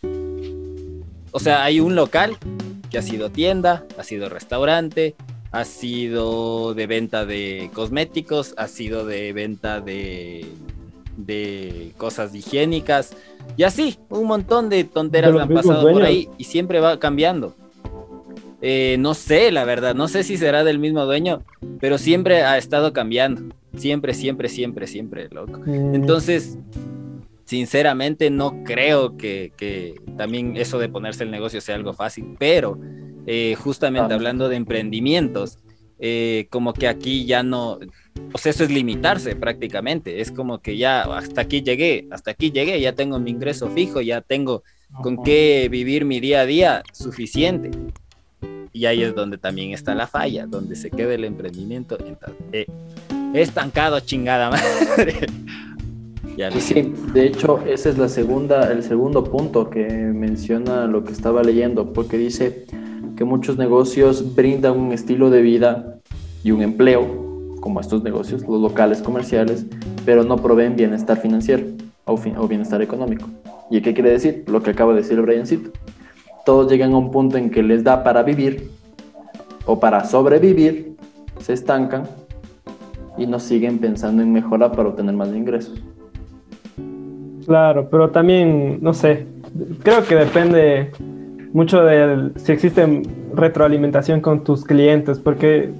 O 1.32 1.38
sea, 1.38 1.62
hay 1.62 1.80
un 1.80 1.94
local 1.94 2.36
que 2.90 2.98
ha 2.98 3.02
sido 3.02 3.30
tienda, 3.30 3.84
ha 3.98 4.02
sido 4.02 4.28
restaurante, 4.28 5.14
ha 5.52 5.64
sido 5.64 6.74
de 6.74 6.86
venta 6.86 7.24
de 7.24 7.70
cosméticos, 7.72 8.54
ha 8.56 8.66
sido 8.66 9.06
de 9.06 9.32
venta 9.32 9.80
de, 9.80 10.46
de 11.16 11.92
cosas 11.96 12.34
higiénicas 12.34 13.14
y 13.56 13.62
así, 13.62 13.98
un 14.08 14.26
montón 14.26 14.68
de 14.68 14.84
tonteras 14.84 15.34
han 15.34 15.48
pasado 15.48 15.90
por 15.90 16.02
ahí 16.02 16.28
y 16.38 16.44
siempre 16.44 16.80
va 16.80 16.98
cambiando. 16.98 17.54
Eh, 18.62 18.96
no 18.98 19.14
sé, 19.14 19.50
la 19.52 19.64
verdad, 19.64 19.94
no 19.94 20.08
sé 20.08 20.22
si 20.22 20.36
será 20.36 20.64
del 20.64 20.78
mismo 20.78 21.04
dueño, 21.06 21.42
pero 21.80 21.98
siempre 21.98 22.42
ha 22.42 22.58
estado 22.58 22.92
cambiando. 22.92 23.54
Siempre, 23.76 24.14
siempre, 24.14 24.48
siempre, 24.48 24.86
siempre, 24.86 25.28
loco. 25.30 25.60
Mm. 25.64 25.94
Entonces, 25.94 26.58
sinceramente 27.44 28.30
no 28.30 28.62
creo 28.64 29.16
que, 29.16 29.52
también 30.16 30.56
eso 30.56 30.78
de 30.78 30.88
ponerse 30.88 31.24
el 31.24 31.30
negocio 31.30 31.60
sea 31.60 31.74
algo 31.74 31.94
fácil, 31.94 32.36
pero 32.38 32.78
eh, 33.26 33.54
justamente 33.58 34.14
hablando 34.14 34.48
de 34.48 34.56
emprendimientos, 34.56 35.58
eh, 36.00 36.46
como 36.50 36.72
que 36.72 36.88
aquí 36.88 37.26
ya 37.26 37.42
no, 37.42 37.78
o 38.32 38.38
sea, 38.38 38.50
eso 38.50 38.64
es 38.64 38.70
limitarse 38.70 39.36
prácticamente, 39.36 40.20
es 40.20 40.32
como 40.32 40.60
que 40.60 40.76
ya 40.76 41.02
hasta 41.02 41.42
aquí 41.42 41.62
llegué, 41.62 42.06
hasta 42.10 42.30
aquí 42.30 42.50
llegué, 42.50 42.80
ya 42.80 42.94
tengo 42.94 43.18
mi 43.18 43.30
ingreso 43.30 43.68
fijo, 43.68 44.00
ya 44.00 44.22
tengo 44.22 44.62
con 45.02 45.22
qué 45.22 45.68
vivir 45.70 46.04
mi 46.04 46.20
día 46.20 46.40
a 46.40 46.46
día 46.46 46.82
suficiente. 46.92 47.70
Y 48.72 48.86
ahí 48.86 49.02
es 49.02 49.14
donde 49.14 49.36
también 49.36 49.72
está 49.72 49.94
la 49.94 50.06
falla, 50.06 50.46
donde 50.46 50.76
se 50.76 50.90
queda 50.90 51.14
el 51.14 51.24
emprendimiento 51.24 51.98
eh, 52.52 52.66
estancado, 53.34 54.00
chingada 54.00 54.50
madre. 54.50 55.26
sí, 56.60 56.92
de 57.12 57.26
hecho, 57.26 57.60
ese 57.66 57.90
es 57.90 57.98
la 57.98 58.08
segunda, 58.08 58.72
el 58.72 58.82
segundo 58.84 59.24
punto 59.24 59.68
que 59.68 59.84
menciona 59.84 60.86
lo 60.86 61.04
que 61.04 61.12
estaba 61.12 61.42
leyendo, 61.42 61.92
porque 61.92 62.16
dice 62.16 62.64
que 63.20 63.26
muchos 63.26 63.58
negocios 63.58 64.34
brindan 64.34 64.78
un 64.78 64.92
estilo 64.92 65.28
de 65.28 65.42
vida 65.42 65.98
y 66.42 66.52
un 66.52 66.62
empleo, 66.62 67.50
como 67.60 67.78
estos 67.78 68.02
negocios, 68.02 68.48
los 68.48 68.62
locales 68.62 69.02
comerciales, 69.02 69.66
pero 70.06 70.24
no 70.24 70.38
proveen 70.38 70.74
bienestar 70.74 71.18
financiero 71.18 71.64
o, 72.06 72.14
o 72.14 72.48
bienestar 72.48 72.80
económico. 72.80 73.26
¿Y 73.70 73.82
qué 73.82 73.92
quiere 73.92 74.08
decir? 74.08 74.44
Lo 74.46 74.62
que 74.62 74.70
acaba 74.70 74.94
de 74.94 75.02
decir 75.02 75.20
Briancito. 75.20 75.70
Todos 76.46 76.72
llegan 76.72 76.94
a 76.94 76.96
un 76.96 77.10
punto 77.10 77.36
en 77.36 77.50
que 77.50 77.62
les 77.62 77.84
da 77.84 78.02
para 78.02 78.22
vivir 78.22 78.70
o 79.66 79.78
para 79.78 80.02
sobrevivir, 80.04 80.96
se 81.40 81.52
estancan 81.52 82.04
y 83.18 83.26
no 83.26 83.38
siguen 83.38 83.80
pensando 83.80 84.22
en 84.22 84.32
mejorar 84.32 84.72
para 84.72 84.88
obtener 84.88 85.14
más 85.14 85.28
ingresos. 85.28 85.78
Claro, 87.44 87.86
pero 87.90 88.08
también, 88.08 88.78
no 88.80 88.94
sé, 88.94 89.26
creo 89.82 90.06
que 90.06 90.14
depende 90.14 90.90
mucho 91.52 91.82
de 91.82 92.30
si 92.36 92.52
existe 92.52 93.02
retroalimentación 93.34 94.20
con 94.20 94.44
tus 94.44 94.64
clientes, 94.64 95.18
porque 95.18 95.70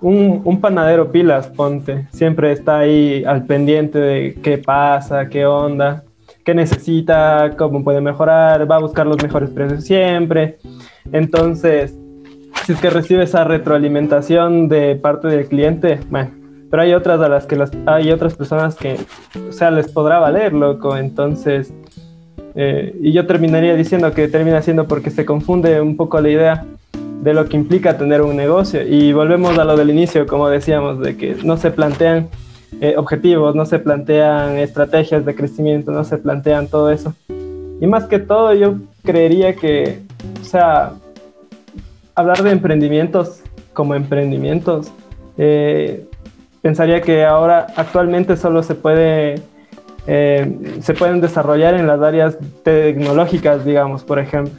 un, 0.00 0.60
panadero 0.60 1.12
pilas, 1.12 1.48
ponte, 1.48 2.06
siempre 2.10 2.52
está 2.52 2.78
ahí 2.78 3.22
al 3.24 3.44
pendiente 3.44 3.98
de 3.98 4.34
qué 4.42 4.58
pasa, 4.58 5.28
qué 5.28 5.46
onda, 5.46 6.04
qué 6.44 6.54
necesita, 6.54 7.54
cómo 7.56 7.84
puede 7.84 8.00
mejorar, 8.00 8.70
va 8.70 8.76
a 8.76 8.80
buscar 8.80 9.06
los 9.06 9.22
mejores 9.22 9.50
precios 9.50 9.84
siempre. 9.84 10.58
Entonces, 11.12 11.96
si 12.64 12.72
es 12.72 12.80
que 12.80 12.90
recibe 12.90 13.24
esa 13.24 13.44
retroalimentación 13.44 14.68
de 14.68 14.96
parte 14.96 15.28
del 15.28 15.46
cliente, 15.46 16.00
bueno, 16.08 16.30
pero 16.70 16.82
hay 16.82 16.94
otras 16.94 17.20
a 17.20 17.28
las 17.28 17.46
que 17.46 17.62
hay 17.86 18.12
otras 18.12 18.34
personas 18.34 18.76
que, 18.76 18.96
o 19.48 19.52
sea, 19.52 19.70
les 19.70 19.90
podrá 19.90 20.18
valer, 20.18 20.52
loco, 20.52 20.96
entonces, 20.96 21.74
eh, 22.54 22.94
y 23.00 23.12
yo 23.12 23.26
terminaría 23.26 23.74
diciendo 23.74 24.12
que 24.12 24.28
termina 24.28 24.62
siendo 24.62 24.86
porque 24.86 25.10
se 25.10 25.24
confunde 25.24 25.80
un 25.80 25.96
poco 25.96 26.20
la 26.20 26.28
idea 26.28 26.66
de 27.22 27.34
lo 27.34 27.46
que 27.46 27.56
implica 27.56 27.98
tener 27.98 28.22
un 28.22 28.36
negocio 28.36 28.82
y 28.82 29.12
volvemos 29.12 29.58
a 29.58 29.64
lo 29.64 29.76
del 29.76 29.90
inicio, 29.90 30.26
como 30.26 30.48
decíamos, 30.48 31.00
de 31.00 31.16
que 31.16 31.36
no 31.44 31.56
se 31.56 31.70
plantean 31.70 32.28
eh, 32.80 32.94
objetivos, 32.96 33.54
no 33.54 33.66
se 33.66 33.78
plantean 33.78 34.56
estrategias 34.56 35.24
de 35.24 35.34
crecimiento, 35.34 35.92
no 35.92 36.04
se 36.04 36.18
plantean 36.18 36.68
todo 36.68 36.90
eso. 36.90 37.14
Y 37.80 37.86
más 37.86 38.04
que 38.04 38.18
todo, 38.18 38.54
yo 38.54 38.76
creería 39.02 39.54
que, 39.54 40.00
o 40.40 40.44
sea, 40.44 40.92
hablar 42.14 42.42
de 42.42 42.50
emprendimientos 42.50 43.40
como 43.72 43.94
emprendimientos, 43.94 44.90
eh, 45.36 46.06
pensaría 46.62 47.00
que 47.00 47.24
ahora 47.24 47.66
actualmente 47.76 48.36
solo 48.36 48.62
se 48.62 48.74
puede 48.74 49.42
eh, 50.12 50.80
se 50.80 50.92
pueden 50.92 51.20
desarrollar 51.20 51.74
en 51.74 51.86
las 51.86 52.00
áreas 52.00 52.36
tecnológicas, 52.64 53.64
digamos, 53.64 54.02
por 54.02 54.18
ejemplo, 54.18 54.52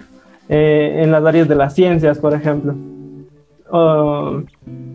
eh, 0.47 1.01
en 1.03 1.11
las 1.11 1.25
áreas 1.25 1.49
de 1.49 1.55
las 1.55 1.75
ciencias, 1.75 2.19
por 2.19 2.33
ejemplo. 2.33 2.73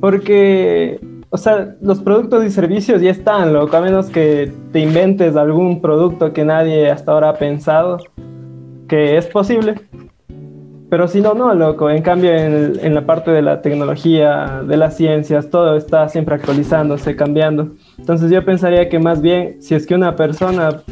porque, 0.00 0.98
o 1.28 1.36
sea, 1.36 1.76
los 1.82 2.00
productos 2.00 2.42
y 2.42 2.50
servicios 2.50 3.02
ya 3.02 3.10
están, 3.10 3.52
lo 3.52 3.70
a 3.70 3.80
menos 3.82 4.06
que 4.06 4.50
te 4.72 4.80
inventes 4.80 5.36
algún 5.36 5.82
producto 5.82 6.32
que 6.32 6.46
nadie 6.46 6.90
hasta 6.90 7.12
ahora 7.12 7.28
ha 7.28 7.34
pensado 7.34 7.98
que 8.88 9.18
es 9.18 9.26
posible, 9.26 9.74
pero 10.88 11.08
si 11.08 11.20
no, 11.20 11.34
no, 11.34 11.52
loco. 11.54 11.90
En 11.90 12.02
cambio, 12.02 12.32
en, 12.32 12.94
la 12.94 13.04
parte 13.04 13.30
de 13.30 13.42
la 13.42 13.60
tecnología, 13.60 14.62
de 14.66 14.76
las 14.76 14.96
ciencias, 14.96 15.50
todo 15.50 15.76
está 15.76 16.08
siempre 16.08 16.36
actualizándose, 16.36 17.16
cambiando. 17.16 17.70
Entonces 17.98 18.30
yo 18.30 18.44
pensaría 18.44 18.88
que 18.88 18.98
más 18.98 19.20
bien, 19.20 19.60
si 19.60 19.74
es 19.74 19.86
que 19.86 19.94
una 19.94 20.14
persona 20.14 20.82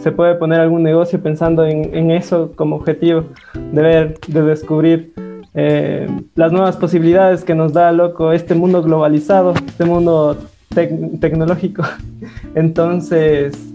se 0.00 0.12
puede 0.12 0.34
poner 0.36 0.60
algún 0.60 0.82
negocio 0.82 1.20
pensando 1.20 1.64
en, 1.64 2.10
eso 2.10 2.52
como 2.54 2.76
objetivo, 2.76 3.24
de 3.72 3.82
ver, 3.82 4.18
de 4.28 4.42
descubrir 4.42 5.12
eh, 5.54 6.06
las 6.34 6.52
nuevas 6.52 6.76
posibilidades 6.76 7.42
que 7.42 7.54
nos 7.54 7.72
da, 7.72 7.90
loco, 7.90 8.32
este 8.32 8.54
mundo 8.54 8.82
globalizado, 8.82 9.54
este 9.54 9.84
mundo 9.84 10.36
tecnológico. 10.74 11.82
Entonces 12.54 13.73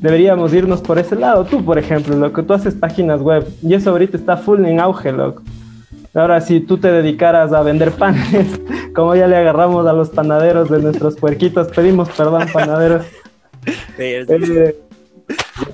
deberíamos 0.00 0.52
irnos 0.54 0.80
por 0.80 0.98
ese 0.98 1.16
lado. 1.16 1.44
Tú, 1.44 1.64
por 1.64 1.78
ejemplo, 1.78 2.16
lo 2.16 2.32
que 2.32 2.42
tú 2.42 2.52
haces 2.52 2.74
páginas 2.74 3.20
web 3.20 3.46
y 3.62 3.74
eso 3.74 3.90
ahorita 3.90 4.16
está 4.16 4.36
full 4.36 4.64
en 4.64 4.80
auge, 4.80 5.12
loco. 5.12 5.42
Ahora, 6.14 6.40
si 6.40 6.60
tú 6.60 6.78
te 6.78 6.90
dedicaras 6.90 7.52
a 7.52 7.62
vender 7.62 7.92
panes, 7.92 8.60
como 8.94 9.14
ya 9.14 9.28
le 9.28 9.36
agarramos 9.36 9.86
a 9.86 9.92
los 9.92 10.10
panaderos 10.10 10.68
de 10.68 10.80
nuestros 10.80 11.16
puerquitos, 11.16 11.68
pedimos 11.68 12.08
perdón, 12.10 12.46
panaderos. 12.52 13.06
Eh, 13.98 14.24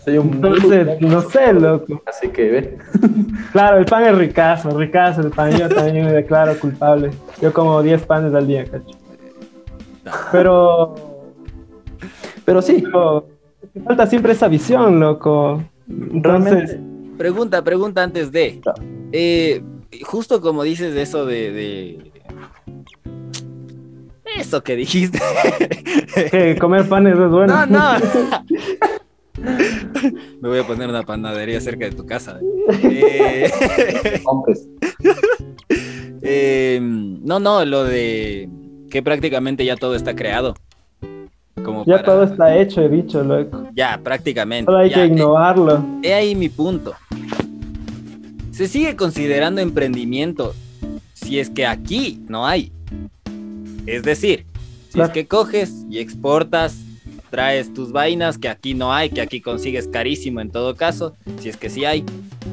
soy 0.05 0.19
un 0.19 0.35
entonces, 0.35 1.01
no 1.01 1.21
sé, 1.23 1.53
loco. 1.53 2.03
Así 2.05 2.29
que 2.29 2.51
ve. 2.51 2.79
Claro, 3.53 3.79
el 3.79 3.87
pan 3.87 4.05
es 4.05 4.19
ricazo, 4.19 4.77
ricazo 4.77 5.21
el 5.21 5.31
pan. 5.31 5.53
Yo 5.53 5.69
también 5.69 6.05
me 6.05 6.12
declaro 6.12 6.59
culpable. 6.59 7.12
Yo 7.41 7.53
como 7.53 7.81
10 7.81 8.05
panes 8.07 8.35
al 8.35 8.47
día, 8.47 8.65
cacho. 8.65 8.99
Pero. 10.33 10.95
Pero 12.45 12.61
sí 12.61 12.83
falta 13.85 14.07
siempre 14.07 14.33
esa 14.33 14.49
visión, 14.49 15.01
loco. 15.01 15.62
Realmente. 15.87 16.81
Pregunta, 17.17 17.62
pregunta 17.62 18.03
antes 18.03 18.31
de. 18.33 18.61
Eh, 19.12 19.62
justo 20.03 20.41
como 20.41 20.62
dices 20.62 20.95
eso 20.97 21.25
de, 21.25 22.12
Eso 24.37 24.62
que 24.62 24.77
dijiste. 24.77 25.19
Que 26.31 26.57
comer 26.57 26.89
panes 26.89 27.19
es 27.19 27.31
bueno. 27.31 27.67
No, 27.67 27.67
no. 27.67 27.99
Me 30.41 30.49
voy 30.49 30.59
a 30.59 30.67
poner 30.67 30.89
una 30.89 31.03
panadería 31.03 31.61
cerca 31.61 31.85
de 31.85 31.93
tu 31.93 32.07
casa. 32.07 32.39
Eh... 32.83 33.51
eh, 36.23 36.79
no, 36.81 37.39
no, 37.39 37.65
lo 37.67 37.85
de 37.85 38.49
que 38.91 39.03
prácticamente 39.03 39.65
ya 39.65 39.77
todo 39.77 39.95
está 39.95 40.17
creado 40.17 40.55
ya 41.87 42.03
todo 42.03 42.25
está 42.25 42.57
hecho, 42.57 42.83
he 42.83 42.88
dicho, 42.88 43.23
loco. 43.23 43.69
Ya, 43.75 43.99
prácticamente. 44.03 44.66
Solo 44.66 44.79
hay 44.79 44.90
que 44.90 45.07
innovarlo. 45.07 45.85
He, 46.03 46.12
ahí 46.12 46.35
mi 46.35 46.49
punto. 46.49 46.95
Se 48.51 48.69
sigue 48.69 48.97
considerando 48.97 49.61
emprendimiento 49.61 50.55
si 51.14 51.38
es 51.38 51.51
que 51.51 51.66
aquí 51.66 52.23
no 52.29 52.47
hay. 52.47 52.73
Es 53.87 54.03
decir, 54.03 54.47
si 54.88 55.01
es 55.01 55.11
que 55.11 55.27
coges 55.27 55.85
y 55.90 55.99
exportas, 55.99 56.79
traes 57.31 57.73
tus 57.73 57.92
vainas 57.92 58.38
que 58.38 58.49
aquí 58.49 58.75
no 58.75 58.92
hay, 58.92 59.11
que 59.11 59.21
aquí 59.21 59.40
consigues 59.40 59.88
carísimo 59.88 60.40
en 60.40 60.51
todo 60.51 60.75
caso, 60.75 61.14
si 61.40 61.49
es 61.49 61.57
que 61.57 61.71
sí 61.71 61.85
hay, 61.85 62.05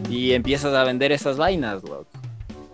y 0.10 0.32
empiezas 0.32 0.74
a 0.74 0.84
vender 0.84 1.12
esas 1.12 1.38
vainas, 1.38 1.84
loco. 1.84 2.08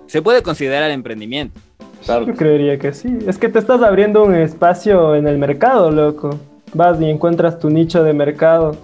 Se 0.08 0.22
puede 0.22 0.42
considerar 0.42 0.89
emprendimiento. 0.92 1.60
Yo 2.08 2.34
creería 2.34 2.78
que 2.78 2.94
sí. 2.94 3.20
Es 3.28 3.38
que 3.38 3.50
te 3.50 3.60
estás 3.60 3.82
abriendo 3.82 4.24
un 4.24 4.36
espacio 4.36 5.16
en 5.16 5.28
el 5.28 5.38
mercado, 5.38 5.92
loco. 5.92 6.32
Vas 6.74 7.02
y 7.02 7.10
encuentras 7.10 7.60
tu 7.60 7.70
nicho 7.70 8.04
de 8.04 8.14
mercado. 8.14 8.76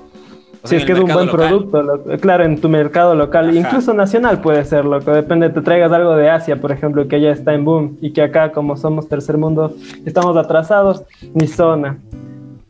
si 0.63 0.75
es 0.75 0.85
que 0.85 0.93
es 0.93 0.99
un 0.99 1.11
buen 1.11 1.29
producto, 1.29 2.01
claro, 2.19 2.43
en 2.43 2.59
tu 2.59 2.67
mercado 2.67 3.13
local, 3.13 3.55
incluso 3.55 3.93
nacional 3.93 4.41
puede 4.41 4.65
ser, 4.65 4.85
loco. 4.85 5.11
Depende, 5.11 5.49
te 5.49 5.61
traigas 5.61 5.91
algo 5.91 6.15
de 6.15 6.29
Asia, 6.29 6.59
por 6.59 6.71
ejemplo, 6.71 7.07
que 7.07 7.21
ya 7.21 7.31
está 7.31 7.53
en 7.53 7.63
boom 7.63 7.97
y 8.01 8.11
que 8.11 8.23
acá, 8.23 8.51
como 8.51 8.75
somos 8.75 9.07
tercer 9.07 9.37
mundo, 9.37 9.73
estamos 10.05 10.35
atrasados, 10.35 11.03
ni 11.33 11.47
zona. 11.47 11.99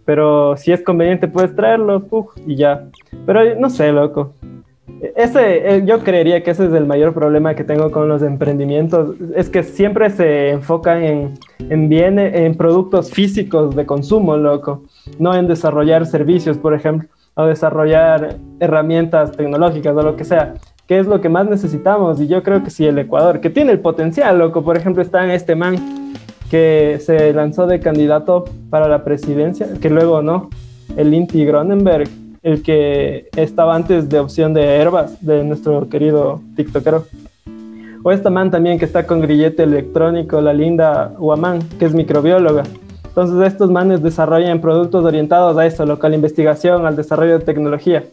Pero 0.03 0.55
si 0.57 0.71
es 0.71 0.83
conveniente, 0.83 1.27
puedes 1.27 1.55
traerlo, 1.55 2.03
y 2.45 2.55
ya. 2.55 2.85
Pero 3.25 3.55
no 3.59 3.69
sé, 3.69 3.91
loco. 3.91 4.33
Ese, 5.15 5.75
eh, 5.75 5.83
yo 5.85 5.99
creería 6.03 6.43
que 6.43 6.51
ese 6.51 6.65
es 6.65 6.73
el 6.73 6.85
mayor 6.85 7.13
problema 7.13 7.55
que 7.55 7.63
tengo 7.63 7.91
con 7.91 8.07
los 8.07 8.21
emprendimientos, 8.21 9.15
es 9.35 9.49
que 9.49 9.63
siempre 9.63 10.09
se 10.09 10.51
enfocan 10.51 11.03
en, 11.03 11.33
en 11.69 11.89
bienes, 11.89 12.35
en 12.35 12.55
productos 12.55 13.11
físicos 13.11 13.75
de 13.75 13.85
consumo, 13.85 14.37
loco, 14.37 14.83
no 15.19 15.35
en 15.35 15.47
desarrollar 15.47 16.05
servicios, 16.05 16.57
por 16.57 16.73
ejemplo, 16.73 17.09
o 17.33 17.45
desarrollar 17.45 18.37
herramientas 18.59 19.31
tecnológicas 19.31 19.95
o 19.95 20.01
lo 20.01 20.15
que 20.15 20.23
sea, 20.23 20.53
que 20.87 20.99
es 20.99 21.07
lo 21.07 21.19
que 21.19 21.29
más 21.29 21.49
necesitamos. 21.49 22.21
Y 22.21 22.27
yo 22.27 22.43
creo 22.43 22.63
que 22.63 22.69
si 22.69 22.85
el 22.85 22.97
Ecuador, 22.97 23.41
que 23.41 23.49
tiene 23.49 23.71
el 23.71 23.79
potencial, 23.79 24.37
loco, 24.37 24.63
por 24.63 24.77
ejemplo, 24.77 25.01
está 25.01 25.23
en 25.23 25.31
este 25.31 25.55
man 25.55 25.75
que 26.49 26.99
se 27.01 27.33
lanzó 27.33 27.65
de 27.65 27.79
candidato 27.79 28.45
para 28.69 28.87
la 28.87 29.03
presidencia, 29.03 29.67
que 29.81 29.89
luego 29.89 30.21
no, 30.21 30.49
el 30.95 31.13
Inti 31.13 31.43
Gronenberg, 31.43 32.07
el 32.45 32.61
que 32.61 33.27
estaba 33.35 33.75
antes 33.75 34.07
de 34.07 34.19
opción 34.19 34.53
de 34.53 34.75
Herbas, 34.75 35.19
de 35.25 35.43
nuestro 35.43 35.89
querido 35.89 36.41
TikTokero. 36.55 37.03
O 38.03 38.11
esta 38.11 38.29
man 38.29 38.51
también 38.51 38.77
que 38.77 38.85
está 38.85 39.07
con 39.07 39.19
grillete 39.19 39.63
electrónico, 39.63 40.39
la 40.41 40.53
linda 40.53 41.11
Huamán, 41.17 41.59
que 41.79 41.85
es 41.85 41.95
microbióloga. 41.95 42.61
Entonces 43.03 43.47
estos 43.47 43.71
manes 43.71 44.03
desarrollan 44.03 44.61
productos 44.61 45.03
orientados 45.03 45.57
a 45.57 45.65
eso, 45.65 45.87
local 45.87 46.13
investigación, 46.13 46.85
al 46.85 46.95
desarrollo 46.95 47.39
de 47.39 47.45
tecnología. 47.45 48.03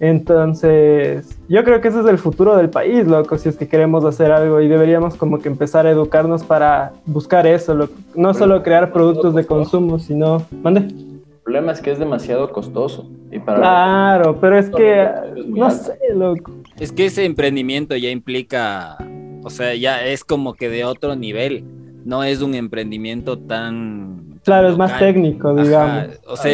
Entonces, 0.00 1.38
yo 1.46 1.62
creo 1.62 1.82
que 1.82 1.88
ese 1.88 2.00
es 2.00 2.06
el 2.06 2.16
futuro 2.16 2.56
del 2.56 2.70
país, 2.70 3.06
loco, 3.06 3.36
si 3.36 3.50
es 3.50 3.58
que 3.58 3.68
queremos 3.68 4.02
hacer 4.06 4.32
algo 4.32 4.62
y 4.62 4.66
deberíamos 4.66 5.14
como 5.14 5.40
que 5.40 5.48
empezar 5.48 5.86
a 5.86 5.90
educarnos 5.90 6.42
para 6.42 6.92
buscar 7.04 7.46
eso, 7.46 7.88
no 8.14 8.32
solo 8.32 8.62
crear 8.62 8.92
productos 8.92 9.34
de 9.34 9.44
consumo, 9.44 9.98
sino... 9.98 10.42
¿Mande? 10.62 10.80
El 10.80 11.44
problema 11.44 11.72
es 11.72 11.82
que 11.82 11.92
es 11.92 11.98
demasiado 11.98 12.50
costoso. 12.50 13.10
Y 13.32 13.38
para 13.38 13.58
claro, 13.58 14.38
pero 14.38 14.58
es 14.58 14.68
que, 14.68 15.08
no 15.46 15.70
sé, 15.70 15.98
loco. 16.14 16.52
Es 16.78 16.92
que 16.92 17.06
ese 17.06 17.24
emprendimiento 17.24 17.96
ya 17.96 18.10
implica, 18.10 18.98
o 19.42 19.48
sea, 19.48 19.74
ya 19.74 20.04
es 20.04 20.22
como 20.22 20.52
que 20.54 20.68
de 20.68 20.84
otro 20.84 21.16
nivel. 21.16 21.64
No 22.04 22.24
es 22.24 22.42
un 22.42 22.54
emprendimiento 22.54 23.38
tan... 23.38 24.40
Claro, 24.44 24.68
es 24.68 24.76
más 24.76 24.98
técnico, 24.98 25.54
digamos. 25.54 26.20
O 26.26 26.36
sea, 26.36 26.52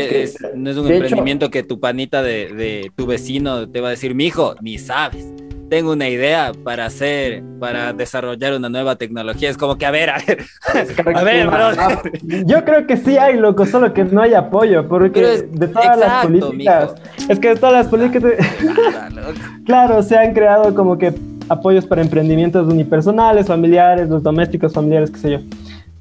no 0.55 0.71
es 0.71 0.77
un 0.77 0.93
emprendimiento 0.93 1.51
que 1.51 1.63
tu 1.63 1.81
panita 1.81 2.23
de, 2.23 2.53
de 2.53 2.93
tu 2.95 3.07
vecino 3.07 3.69
te 3.69 3.81
va 3.81 3.89
a 3.89 3.91
decir, 3.93 4.15
mijo, 4.15 4.55
ni 4.61 4.79
sabes 4.79 5.27
tengo 5.69 5.93
una 5.93 6.09
idea 6.09 6.53
para 6.65 6.87
hacer, 6.87 7.43
para 7.61 7.93
desarrollar 7.93 8.55
una 8.55 8.69
nueva 8.69 8.97
tecnología. 8.97 9.51
Es 9.51 9.57
como 9.57 9.77
que, 9.77 9.87
a 9.87 9.91
ver, 9.91 10.11
a 10.11 10.19
ver, 10.19 10.47
a 11.15 11.23
ver, 11.23 11.47
bro. 11.47 11.71
Yo 12.47 12.65
creo 12.65 12.87
que 12.87 12.97
sí 12.97 13.19
hay, 13.19 13.37
loco, 13.37 13.67
solo 13.67 13.93
que 13.93 14.05
no 14.05 14.23
hay 14.23 14.35
apoyo, 14.35 14.89
porque 14.89 15.47
de 15.51 15.69
todas 15.69 15.99
las 15.99 16.27
políticas, 16.27 16.95
es 17.29 17.39
que 17.39 17.49
de 17.49 17.57
todas 17.57 17.73
las 17.73 17.89
políticas, 17.89 18.23
claro, 19.67 20.03
se 20.03 20.17
han 20.17 20.33
creado 20.33 20.75
como 20.75 20.99
que 20.99 21.13
apoyos 21.49 21.87
para 21.87 22.03
emprendimientos 22.03 22.67
unipersonales, 22.67 23.47
familiares, 23.47 24.09
los 24.09 24.23
domésticos, 24.23 24.73
familiares, 24.73 25.11
qué 25.11 25.19
sé 25.19 25.31
yo. 25.33 25.39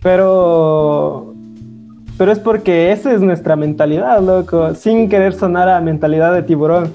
Pero 0.01 1.33
pero 2.17 2.31
es 2.31 2.39
porque 2.39 2.91
esa 2.91 3.13
es 3.13 3.21
nuestra 3.21 3.55
mentalidad, 3.55 4.21
loco, 4.21 4.73
sin 4.73 5.07
querer 5.07 5.33
sonar 5.33 5.69
a 5.69 5.79
mentalidad 5.81 6.33
de 6.33 6.41
tiburón. 6.41 6.91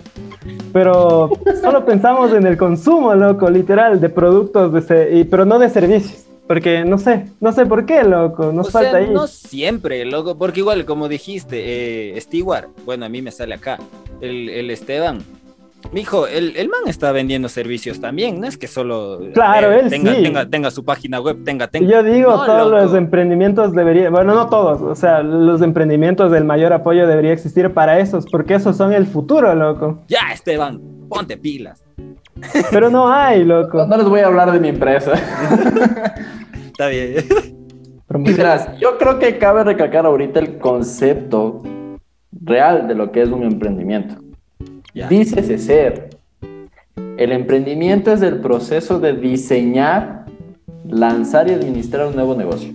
Pero 0.73 1.31
solo 1.61 1.85
pensamos 1.85 2.33
en 2.33 2.47
el 2.47 2.57
consumo, 2.57 3.15
loco, 3.15 3.51
literal, 3.51 4.01
de 4.01 4.09
productos, 4.09 4.73
de 4.73 5.19
y, 5.19 5.25
pero 5.25 5.45
no 5.45 5.59
de 5.59 5.69
servicios. 5.69 6.25
Porque 6.47 6.85
no 6.85 6.99
sé, 6.99 7.27
no 7.41 7.53
sé 7.53 7.67
por 7.67 7.87
qué, 7.87 8.03
loco, 8.03 8.53
nos 8.53 8.71
falta 8.71 8.97
ahí. 8.97 9.11
No 9.11 9.27
siempre, 9.27 10.05
loco, 10.05 10.37
porque 10.37 10.61
igual, 10.61 10.85
como 10.85 11.09
dijiste, 11.09 12.17
eh, 12.17 12.21
Stewart, 12.21 12.69
bueno, 12.85 13.07
a 13.07 13.09
mí 13.09 13.23
me 13.23 13.31
sale 13.31 13.55
acá, 13.55 13.79
el, 14.21 14.49
el 14.49 14.71
Esteban, 14.71 15.21
Mijo, 15.91 16.27
el, 16.27 16.57
el 16.57 16.69
man 16.69 16.83
está 16.87 17.13
vendiendo 17.13 17.49
servicios 17.49 18.01
también, 18.01 18.41
no 18.41 18.47
es 18.47 18.57
que 18.57 18.67
solo 18.67 19.21
claro, 19.35 19.73
él 19.73 19.91
tenga, 19.91 20.15
sí. 20.15 20.23
tenga, 20.23 20.49
tenga, 20.49 20.71
su 20.71 20.85
página 20.85 21.21
web, 21.21 21.45
tenga, 21.45 21.69
tenga. 21.69 21.91
Yo 21.91 22.03
digo, 22.03 22.33
todos 22.47 22.71
los 22.71 22.95
emprendimientos 22.95 23.73
deberían, 23.73 24.13
bueno, 24.13 24.35
no 24.35 24.49
todos, 24.49 24.81
o 24.81 24.95
sea, 24.95 25.23
los 25.23 25.61
emprendimientos 25.61 26.31
del 26.31 26.45
mayor 26.45 26.73
apoyo 26.73 27.07
debería 27.07 27.33
existir 27.33 27.71
para 27.75 27.99
esos, 27.99 28.27
porque 28.27 28.55
esos 28.55 28.77
son 28.77 28.93
el 28.93 29.07
futuro, 29.07 29.55
loco. 29.55 30.03
Ya, 30.09 30.33
Esteban, 30.33 30.81
ponte 31.09 31.37
pilas. 31.37 31.83
Pero 32.71 32.89
no 32.89 33.13
hay, 33.13 33.45
loco. 33.45 33.87
No 33.87 33.97
les 33.97 34.07
voy 34.07 34.21
a 34.21 34.27
hablar 34.27 34.53
de 34.53 34.61
mi 34.61 34.69
empresa. 34.69 35.13
Está 36.67 36.89
bien. 36.89 37.25
Mientras, 38.09 38.79
yo 38.79 38.99
creo 38.99 39.19
que 39.19 39.39
cabe 39.39 39.65
recalcar 39.65 40.07
ahorita 40.07 40.39
el 40.41 40.59
concepto 40.59 41.63
real 42.33 42.89
de 42.89 42.95
lo 42.95 43.11
que 43.11 43.23
es 43.23 43.29
un 43.29 43.43
emprendimiento. 43.43 44.22
Dícese 44.95 45.57
ser. 45.57 46.11
El 47.17 47.33
emprendimiento 47.33 48.13
es 48.13 48.21
el 48.21 48.41
proceso 48.41 49.01
de 49.01 49.15
diseñar, 49.15 50.27
lanzar 50.87 51.49
y 51.49 51.53
administrar 51.53 52.09
un 52.09 52.15
nuevo 52.15 52.35
negocio, 52.35 52.73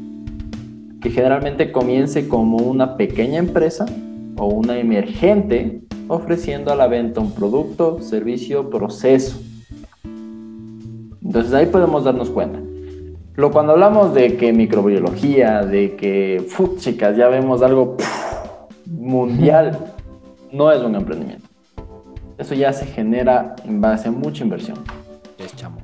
que 1.00 1.12
generalmente 1.12 1.72
comience 1.72 2.28
como 2.28 2.58
una 2.58 2.98
pequeña 2.98 3.38
empresa 3.38 3.86
o 4.36 4.48
una 4.48 4.80
emergente 4.80 5.82
ofreciendo 6.08 6.72
a 6.72 6.76
la 6.76 6.88
venta 6.88 7.22
un 7.22 7.34
producto, 7.34 8.02
servicio, 8.02 8.72
proceso. 8.72 9.40
Entonces 11.24 11.54
ahí 11.54 11.68
podemos 11.68 12.04
darnos 12.04 12.32
cuenta. 12.32 12.60
Lo, 13.36 13.52
cuando 13.52 13.74
hablamos 13.74 14.16
de 14.16 14.38
que 14.38 14.54
microbiología, 14.54 15.64
de 15.64 15.96
que, 15.96 16.44
chicas, 16.78 17.16
ya 17.16 17.28
vemos 17.28 17.62
algo 17.62 17.96
mundial, 18.88 19.94
no 20.52 20.72
es 20.72 20.82
un 20.82 20.96
emprendimiento 20.96 21.47
eso 22.38 22.54
ya 22.56 22.72
se 22.74 22.86
genera 22.86 23.56
en 23.66 23.82
base 23.82 24.10
a 24.10 24.12
mucha 24.12 24.44
inversión. 24.44 24.78
Es 25.38 25.56
chamo. 25.56 25.78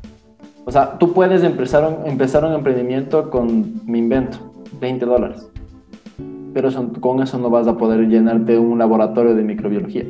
O 0.66 0.72
sea, 0.72 0.98
tú 0.98 1.14
puedes 1.14 1.44
empezar 1.44 1.88
un, 1.88 2.08
empezar 2.10 2.46
un 2.46 2.54
emprendimiento 2.54 3.30
con 3.30 3.82
mi 3.86 4.00
invento, 4.00 4.54
20 4.80 5.06
dólares. 5.06 5.50
Pero 6.54 6.70
con 7.00 7.22
eso 7.22 7.38
no 7.38 7.50
vas 7.50 7.68
a 7.68 7.78
poder 7.78 8.08
llenarte 8.08 8.58
un 8.58 8.80
laboratorio 8.80 9.36
de 9.36 9.44
microbiología. 9.44 10.06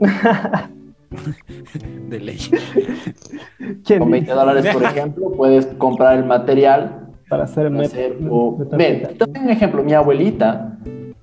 de 2.08 2.20
ley. 2.20 2.38
Con 3.98 4.10
20 4.10 4.30
dólares, 4.32 4.66
por 4.72 4.84
ejemplo, 4.84 5.32
puedes 5.32 5.66
comprar 5.78 6.18
el 6.18 6.24
material 6.24 7.08
para 7.28 7.44
hacer, 7.44 7.74
hacer 7.74 8.16
Ven, 8.18 9.08
un 9.42 9.50
ejemplo. 9.50 9.82
Mi 9.82 9.94
abuelita 9.94 10.78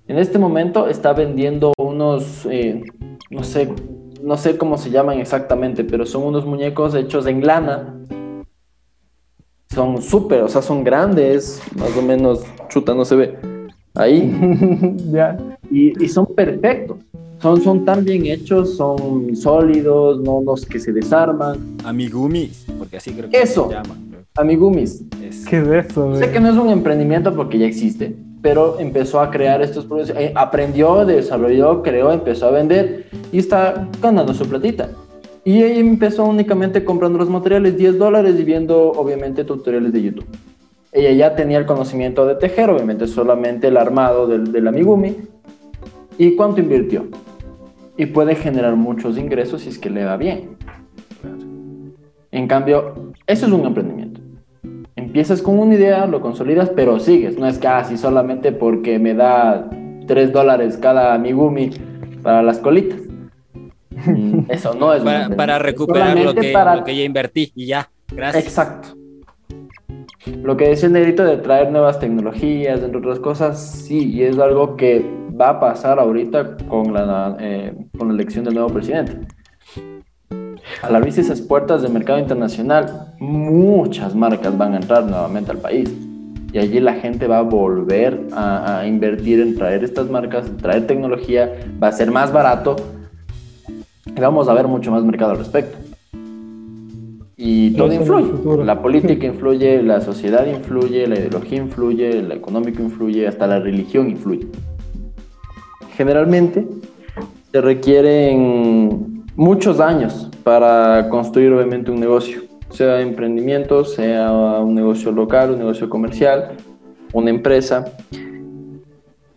en 0.08 0.18
este 0.18 0.38
momento 0.38 0.88
está 0.88 1.14
vendiendo 1.14 1.74
unos, 1.78 2.46
eh, 2.50 2.84
no 3.32 3.44
sé, 3.44 3.70
no 4.26 4.38
sé 4.38 4.58
cómo 4.58 4.78
se 4.78 4.90
llaman 4.90 5.20
exactamente, 5.20 5.84
pero 5.84 6.06
son 6.06 6.24
unos 6.24 6.46
muñecos 6.46 6.96
hechos 6.96 7.28
en 7.28 7.46
lana. 7.46 7.94
Son 9.70 10.02
súper, 10.02 10.42
o 10.42 10.48
sea, 10.48 10.64
son 10.64 10.84
grandes, 10.84 11.62
más 11.76 11.96
o 11.96 12.02
menos, 12.02 12.44
chuta, 12.68 12.96
no 12.96 13.06
se 13.06 13.16
ve. 13.16 13.38
Ahí. 13.94 14.36
ya. 15.12 15.38
Y, 15.70 16.08
son 16.08 16.26
perfectos. 16.26 16.98
Son, 17.40 17.62
son 17.62 17.86
tan 17.86 18.04
bien 18.04 18.26
hechos, 18.26 18.78
son 18.78 19.36
sólidos, 19.36 20.20
no 20.22 20.42
los 20.44 20.66
que 20.66 20.80
se 20.80 20.92
desarman. 20.92 21.78
Amigumis, 21.84 22.66
porque 22.80 22.98
así 22.98 23.12
creo 23.12 23.30
que 23.30 23.42
eso, 23.42 23.68
se 23.70 23.76
llaman. 23.76 24.26
Amigumis. 24.36 25.04
¿Qué 25.48 25.60
es 25.60 25.68
eso? 25.68 26.16
Sé 26.16 26.32
que 26.32 26.40
no 26.40 26.50
es 26.50 26.58
un 26.58 26.70
emprendimiento 26.70 27.36
porque 27.36 27.60
ya 27.60 27.68
existe, 27.68 28.16
pero 28.46 28.80
empezó 28.80 29.22
a 29.22 29.32
crear 29.32 29.60
estos 29.64 29.86
productos, 29.86 30.16
eh, 30.16 30.32
aprendió, 30.36 31.04
desarrolló, 31.04 31.82
creó, 31.82 32.12
empezó 32.12 32.46
a 32.46 32.52
vender 32.52 33.08
y 33.32 33.40
está 33.40 33.90
ganando 34.00 34.36
su 34.36 34.48
platita. 34.48 34.92
Y 35.44 35.64
ella 35.64 35.80
empezó 35.80 36.26
únicamente 36.26 36.86
comprando 36.86 37.18
los 37.18 37.28
materiales, 37.28 37.76
10 37.76 37.98
dólares 37.98 38.36
y 38.40 38.44
viendo 38.44 38.92
obviamente 38.92 39.46
tutoriales 39.46 39.92
de 39.94 40.04
YouTube. 40.04 40.28
Ella 40.92 41.12
ya 41.14 41.36
tenía 41.36 41.58
el 41.58 41.66
conocimiento 41.66 42.28
de 42.28 42.36
tejer, 42.36 42.70
obviamente 42.70 43.08
solamente 43.08 43.70
el 43.70 43.78
armado 43.78 44.28
del, 44.28 44.52
del 44.52 44.68
amigumi. 44.68 45.16
¿Y 46.20 46.36
cuánto 46.36 46.62
invirtió? 46.62 47.08
Y 47.98 48.06
puede 48.06 48.36
generar 48.36 48.76
muchos 48.76 49.18
ingresos 49.18 49.64
si 49.64 49.70
es 49.70 49.80
que 49.80 49.90
le 49.90 50.06
va 50.06 50.18
bien. 50.18 50.56
En 52.32 52.48
cambio, 52.48 53.12
eso 53.26 53.48
es 53.48 53.52
un 53.52 53.66
emprendimiento. 53.66 54.22
Empiezas 55.16 55.42
con 55.42 55.58
una 55.58 55.76
idea, 55.76 56.06
lo 56.08 56.20
consolidas, 56.20 56.72
pero 56.76 57.00
sigues. 57.00 57.40
No 57.40 57.48
es 57.48 57.58
casi 57.58 57.96
solamente 57.96 58.52
porque 58.52 59.00
me 59.00 59.14
da 59.14 59.70
3 60.08 60.34
dólares 60.34 60.76
cada 60.76 61.14
amigumi 61.14 61.70
para 62.22 62.44
las 62.44 62.60
colitas. 62.60 63.00
Mm, 63.92 64.40
eso 64.50 64.74
no 64.74 64.94
es. 64.94 65.02
para, 65.04 65.30
para 65.30 65.58
recuperar 65.58 66.20
lo 66.20 66.36
que, 66.36 66.52
lo 66.52 66.84
que 66.84 66.98
ya 66.98 67.04
invertí 67.06 67.50
y 67.56 67.68
ya. 67.68 67.90
Gracias. 68.12 68.44
Exacto. 68.44 68.90
Lo 70.44 70.58
que 70.58 70.68
decía 70.68 70.88
el 70.88 70.94
negrito 70.94 71.24
de 71.24 71.38
traer 71.38 71.72
nuevas 71.72 71.98
tecnologías, 71.98 72.84
entre 72.84 72.98
otras 72.98 73.20
cosas, 73.20 73.58
sí, 73.58 74.12
y 74.12 74.24
es 74.24 74.38
algo 74.38 74.76
que 74.76 75.06
va 75.40 75.52
a 75.52 75.60
pasar 75.62 75.98
ahorita 75.98 76.58
con 76.68 76.94
la, 76.94 77.38
eh, 77.40 77.74
con 77.98 78.10
la 78.10 78.16
elección 78.16 78.44
del 78.44 78.56
nuevo 78.56 78.68
presidente 78.68 79.26
al 80.82 80.96
abrirse 80.96 81.22
esas 81.22 81.42
puertas 81.42 81.82
del 81.82 81.92
mercado 81.92 82.20
internacional, 82.20 83.14
muchas 83.20 84.16
marcas 84.16 84.58
van 84.58 84.74
a 84.74 84.78
entrar 84.78 85.04
nuevamente 85.04 85.52
al 85.52 85.58
país. 85.58 85.92
Y 86.52 86.58
allí 86.58 86.80
la 86.80 86.94
gente 86.94 87.28
va 87.28 87.40
a 87.40 87.42
volver 87.42 88.28
a, 88.32 88.86
invertir 88.88 89.42
en 89.42 89.56
traer 89.56 89.84
estas 89.84 90.10
marcas, 90.10 90.46
traer 90.62 90.88
tecnología, 90.88 91.54
va 91.82 91.90
a 91.90 91.92
ser 91.92 92.12
más 92.12 92.32
barato 92.32 92.78
y 94.06 94.20
vamos 94.20 94.48
a 94.48 94.54
ver 94.54 94.68
mucho 94.68 94.92
más 94.92 95.04
mercado 95.04 95.32
al 95.32 95.38
respecto. 95.40 95.78
Y 97.36 97.72
todo 97.72 97.94
influye. 97.94 98.64
La 98.64 98.82
política 98.82 99.26
influye, 99.34 99.84
la 99.84 100.00
sociedad 100.00 100.46
influye, 100.48 101.06
la 101.08 101.20
ideología 101.20 101.58
influye, 101.58 102.20
el 102.20 102.32
económico 102.32 102.82
influye, 102.82 103.28
hasta 103.28 103.48
la 103.48 103.60
religión 103.60 104.10
influye. 104.10 104.48
Generalmente 105.98 106.66
se 107.52 107.60
requieren 107.62 109.15
muchos 109.36 109.80
años 109.80 110.30
para 110.44 111.10
construir 111.10 111.52
obviamente 111.54 111.92
un 111.92 112.00
negocio, 112.00 112.44
sea 112.70 113.02
emprendimiento, 113.02 113.86
sea 113.86 114.32
un 114.32 114.76
negocio 114.76 115.12
local, 115.12 115.52
un 115.52 115.60
negocio 115.60 115.90
comercial, 115.90 116.52
una 117.14 117.30
empresa. 117.30 117.86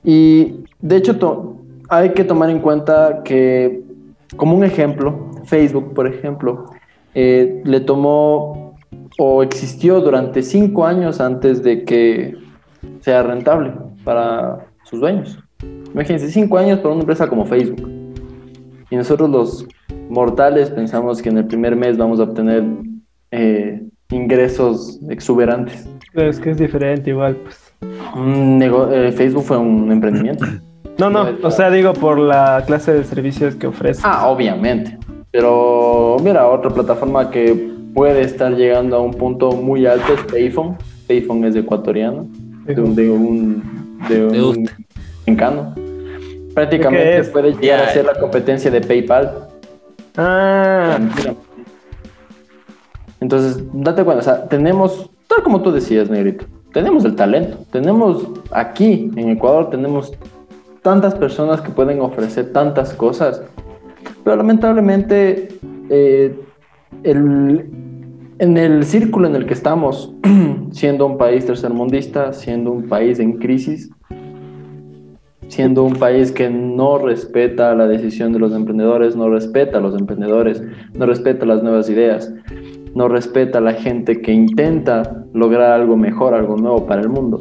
Y 0.05 0.65
de 0.81 0.97
hecho 0.97 1.57
hay 1.89 2.11
que 2.11 2.25
tomar 2.25 2.51
en 2.51 2.61
cuenta 2.61 3.23
que, 3.25 3.83
como 4.37 4.57
un 4.57 4.65
ejemplo, 4.65 5.31
Facebook, 5.45 5.95
por 5.95 6.07
ejemplo, 6.07 6.67
eh, 7.15 7.63
le 7.65 7.81
tomó 7.81 8.77
o 9.19 9.43
existió 9.43 10.01
durante 10.01 10.43
cinco 10.43 10.87
años 10.87 11.21
antes 11.21 11.63
de 11.63 11.85
que 11.85 12.37
sea 13.01 13.23
rentable 13.23 13.73
para 14.05 14.67
sus 14.85 15.01
dueños. 15.01 15.39
Imagínense, 15.93 16.31
cinco 16.31 16.59
años 16.59 16.79
para 16.79 16.91
una 16.91 17.01
empresa 17.01 17.27
como 17.27 17.45
Facebook. 17.47 17.89
Y 18.91 18.97
nosotros 18.97 19.29
los 19.29 19.67
mortales 20.09 20.71
pensamos 20.71 21.23
que 21.23 21.29
en 21.29 21.39
el 21.39 21.47
primer 21.47 21.77
mes 21.77 21.97
vamos 21.97 22.21
a 22.21 22.25
obtener 22.25 22.65
eh, 23.31 23.83
ingresos 24.11 25.01
exuberantes. 25.09 25.89
Pero 26.13 26.31
es 26.31 26.41
que 26.41 26.51
es 26.51 26.59
diferente 26.59 27.11
igual, 27.11 27.37
pues. 27.37 27.73
Un 28.15 28.61
eh, 28.63 29.13
Facebook 29.13 29.45
fue 29.45 29.59
un 29.59 29.93
emprendimiento. 29.93 30.45
No, 30.99 31.11
no, 31.11 31.29
o 31.43 31.51
sea, 31.53 31.71
digo 31.71 31.93
por 31.93 32.19
la 32.19 32.65
clase 32.67 32.93
de 32.93 33.05
servicios 33.05 33.55
que 33.55 33.69
ofrece. 33.69 34.01
Ah, 34.03 34.29
obviamente. 34.29 34.99
Pero 35.31 36.17
mira, 36.23 36.49
otra 36.49 36.71
plataforma 36.71 37.31
que 37.31 37.71
puede 37.95 38.23
estar 38.23 38.53
llegando 38.57 38.97
a 38.97 39.01
un 39.01 39.13
punto 39.13 39.53
muy 39.53 39.87
alto 39.87 40.15
es 40.15 40.21
Payphone. 40.33 40.77
Payphone 41.07 41.47
es 41.47 41.55
ecuatoriano, 41.55 42.27
de 42.67 42.81
un, 42.81 42.95
de 42.97 43.11
un, 43.11 43.63
de 44.09 44.43
un 44.43 44.69
mexicano. 45.25 45.73
¿Qué 45.77 46.55
Prácticamente 46.55 47.25
puede 47.25 47.53
llegar 47.53 47.81
a 47.85 47.93
ser 47.93 48.05
la 48.05 48.15
competencia 48.15 48.71
de 48.71 48.81
PayPal. 48.81 49.49
Ah, 50.21 50.99
Entonces, 53.21 53.63
date 53.73 54.05
cuenta, 54.05 54.21
o 54.21 54.25
sea, 54.25 54.49
tenemos, 54.49 55.11
tal 55.29 55.43
como 55.43 55.63
tú 55.63 55.71
decías, 55.73 56.11
Negrito, 56.11 56.45
tenemos 56.73 57.05
el 57.05 57.15
talento, 57.17 57.59
tenemos 57.71 58.29
aquí 58.51 59.11
en 59.17 59.31
Ecuador, 59.31 59.71
tenemos 59.71 60.13
tantas 60.83 61.15
personas 61.15 61.61
que 61.61 61.71
pueden 61.71 62.01
ofrecer 62.01 62.53
tantas 62.53 62.95
cosas, 62.95 63.43
pero 64.25 64.37
lamentablemente 64.37 65.49
eh, 65.91 66.39
el- 67.03 67.71
en 68.41 68.57
el 68.57 68.85
círculo 68.85 69.27
en 69.27 69.35
el 69.37 69.47
que 69.47 69.55
estamos, 69.55 70.13
siendo 70.71 71.07
un 71.07 71.17
país 71.19 71.45
tercermundista, 71.47 72.33
siendo 72.33 72.71
un 72.73 72.89
país 72.89 73.19
en 73.19 73.39
crisis, 73.39 73.91
siendo 75.49 75.83
un 75.85 75.95
país 75.95 76.31
que 76.33 76.49
no 76.51 76.99
respeta 76.99 77.75
la 77.75 77.87
decisión 77.87 78.33
de 78.33 78.39
los 78.39 78.53
emprendedores, 78.53 79.17
no 79.17 79.29
respeta 79.31 79.79
a 79.79 79.81
los 79.81 79.99
emprendedores, 79.99 80.63
no 80.95 81.07
respeta 81.07 81.47
las 81.47 81.63
nuevas 81.63 81.89
ideas, 81.91 82.33
no 82.95 83.09
respeta 83.09 83.59
a 83.59 83.61
la 83.61 83.73
gente 83.75 84.21
que 84.21 84.33
intenta 84.33 85.25
lograr 85.33 85.73
algo 85.73 85.97
mejor, 85.97 86.35
algo 86.35 86.57
nuevo 86.57 86.87
para 86.87 87.01
el 87.01 87.09
mundo. 87.09 87.41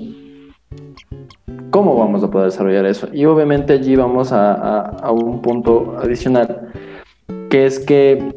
¿Cómo 1.69 1.97
vamos 1.97 2.23
a 2.23 2.31
poder 2.31 2.49
desarrollar 2.49 2.85
eso? 2.85 3.07
Y 3.13 3.25
obviamente 3.25 3.73
allí 3.73 3.95
vamos 3.95 4.31
a, 4.31 4.53
a- 4.53 4.81
a 5.01 5.11
un 5.11 5.41
punto 5.41 5.95
adicional, 6.01 6.69
que 7.49 7.65
es 7.65 7.79
que 7.79 8.33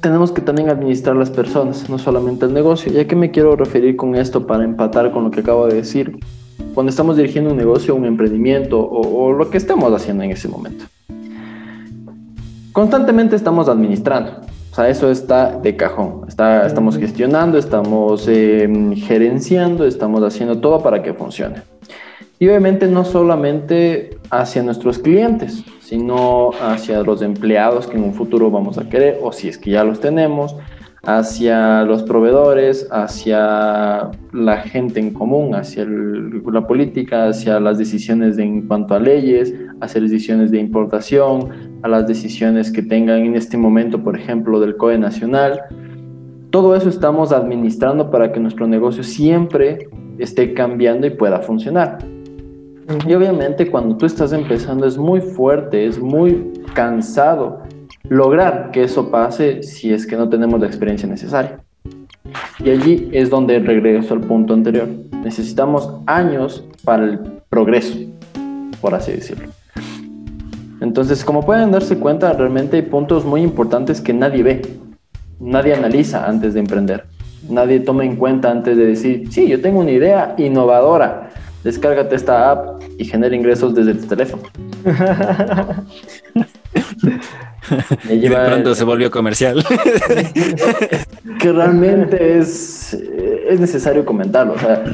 tenemos 0.00 0.32
que 0.32 0.42
también 0.42 0.68
administrar 0.68 1.16
las 1.16 1.30
personas, 1.30 1.88
no 1.88 1.96
solamente 1.98 2.44
el 2.44 2.52
negocio. 2.52 2.92
¿Y 2.92 2.98
a 2.98 3.06
qué 3.06 3.16
me 3.16 3.30
quiero 3.30 3.56
referir 3.56 3.96
con 3.96 4.14
esto 4.16 4.46
para 4.46 4.64
empatar 4.64 5.12
con 5.12 5.24
lo 5.24 5.30
que 5.30 5.40
acabo 5.40 5.66
de 5.66 5.76
decir? 5.76 6.18
Cuando 6.74 6.90
estamos 6.90 7.16
dirigiendo 7.16 7.50
un 7.50 7.56
negocio, 7.56 7.94
un 7.94 8.06
emprendimiento 8.06 8.80
o, 8.80 9.26
o 9.26 9.32
lo 9.32 9.50
que 9.50 9.58
estemos 9.58 9.92
haciendo 9.92 10.24
en 10.24 10.30
ese 10.30 10.48
momento. 10.48 10.84
Constantemente 12.72 13.36
estamos 13.36 13.68
administrando. 13.68 14.40
O 14.72 14.74
sea, 14.74 14.88
eso 14.88 15.10
está 15.10 15.58
de 15.58 15.76
cajón. 15.76 16.22
Está, 16.26 16.66
estamos 16.66 16.96
gestionando, 16.96 17.58
estamos 17.58 18.26
eh, 18.26 18.66
gerenciando, 18.96 19.84
estamos 19.84 20.22
haciendo 20.22 20.58
todo 20.60 20.82
para 20.82 21.02
que 21.02 21.12
funcione. 21.12 21.56
Y 22.38 22.48
obviamente 22.48 22.86
no 22.88 23.04
solamente 23.04 24.16
hacia 24.30 24.62
nuestros 24.62 24.98
clientes, 24.98 25.62
sino 25.80 26.52
hacia 26.62 27.02
los 27.02 27.20
empleados 27.20 27.86
que 27.86 27.98
en 27.98 28.04
un 28.04 28.14
futuro 28.14 28.50
vamos 28.50 28.78
a 28.78 28.88
querer, 28.88 29.20
o 29.22 29.30
si 29.30 29.48
es 29.48 29.58
que 29.58 29.72
ya 29.72 29.84
los 29.84 30.00
tenemos, 30.00 30.56
hacia 31.04 31.82
los 31.82 32.04
proveedores, 32.04 32.86
hacia 32.92 34.10
la 34.32 34.56
gente 34.58 35.00
en 35.00 35.12
común, 35.12 35.54
hacia 35.54 35.84
la 35.84 36.66
política, 36.66 37.26
hacia 37.26 37.58
las 37.58 37.78
decisiones 37.78 38.36
de- 38.36 38.44
en 38.44 38.68
cuanto 38.68 38.94
a 38.94 39.00
leyes, 39.00 39.52
hacia 39.80 40.00
las 40.00 40.10
decisiones 40.10 40.52
de 40.52 40.58
importación, 40.58 41.48
a 41.82 41.88
las 41.88 42.06
decisiones 42.06 42.70
que 42.70 42.82
tengan 42.82 43.20
en 43.20 43.34
este 43.34 43.56
momento, 43.56 44.02
por 44.02 44.16
ejemplo, 44.16 44.60
del 44.60 44.76
COE 44.76 44.96
nacional. 44.98 45.60
Todo 46.50 46.76
eso 46.76 46.88
estamos 46.88 47.32
administrando 47.32 48.10
para 48.10 48.30
que 48.30 48.38
nuestro 48.38 48.68
negocio 48.68 49.02
siempre 49.02 49.88
esté 50.18 50.54
cambiando 50.54 51.06
y 51.08 51.10
pueda 51.10 51.40
funcionar. 51.40 51.98
Y 53.08 53.14
obviamente 53.14 53.70
cuando 53.70 53.96
tú 53.96 54.06
estás 54.06 54.32
empezando 54.32 54.86
es 54.86 54.98
muy 54.98 55.20
fuerte, 55.20 55.86
es 55.86 56.00
muy 56.00 56.52
cansado 56.74 57.61
lograr 58.12 58.70
que 58.72 58.82
eso 58.84 59.10
pase 59.10 59.62
si 59.62 59.90
es 59.90 60.06
que 60.06 60.16
no 60.16 60.28
tenemos 60.28 60.60
la 60.60 60.66
experiencia 60.66 61.08
necesaria. 61.08 61.60
Y 62.62 62.68
allí 62.68 63.08
es 63.12 63.30
donde 63.30 63.58
regreso 63.58 64.12
al 64.12 64.20
punto 64.20 64.52
anterior. 64.52 64.86
Necesitamos 65.24 65.90
años 66.06 66.62
para 66.84 67.04
el 67.04 67.18
progreso, 67.48 67.96
por 68.82 68.94
así 68.94 69.12
decirlo. 69.12 69.48
Entonces, 70.82 71.24
como 71.24 71.46
pueden 71.46 71.70
darse 71.70 71.96
cuenta, 71.96 72.34
realmente 72.34 72.76
hay 72.76 72.82
puntos 72.82 73.24
muy 73.24 73.40
importantes 73.40 74.00
que 74.00 74.12
nadie 74.12 74.42
ve, 74.42 74.62
nadie 75.40 75.74
analiza 75.74 76.28
antes 76.28 76.52
de 76.52 76.60
emprender, 76.60 77.04
nadie 77.48 77.80
toma 77.80 78.04
en 78.04 78.16
cuenta 78.16 78.50
antes 78.50 78.76
de 78.76 78.86
decir, 78.86 79.32
sí, 79.32 79.48
yo 79.48 79.62
tengo 79.62 79.80
una 79.80 79.92
idea 79.92 80.34
innovadora, 80.36 81.30
descárgate 81.64 82.16
esta 82.16 82.50
app 82.50 82.82
y 82.98 83.04
genera 83.04 83.34
ingresos 83.34 83.74
desde 83.74 83.94
tu 83.94 84.06
teléfono. 84.06 84.42
Y 88.08 88.12
Y 88.12 88.28
de 88.28 88.36
pronto 88.36 88.74
se 88.74 88.84
volvió 88.84 89.10
comercial. 89.10 89.64
que 91.38 91.52
realmente 91.52 92.38
es, 92.38 92.94
es 92.94 93.60
necesario 93.60 94.04
comentarlo. 94.04 94.54
O 94.54 94.58
sea, 94.58 94.84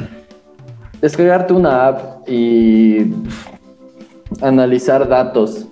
descargarte 1.00 1.52
una 1.52 1.88
app 1.88 2.28
y 2.28 3.12
analizar 4.40 5.08
datos 5.08 5.66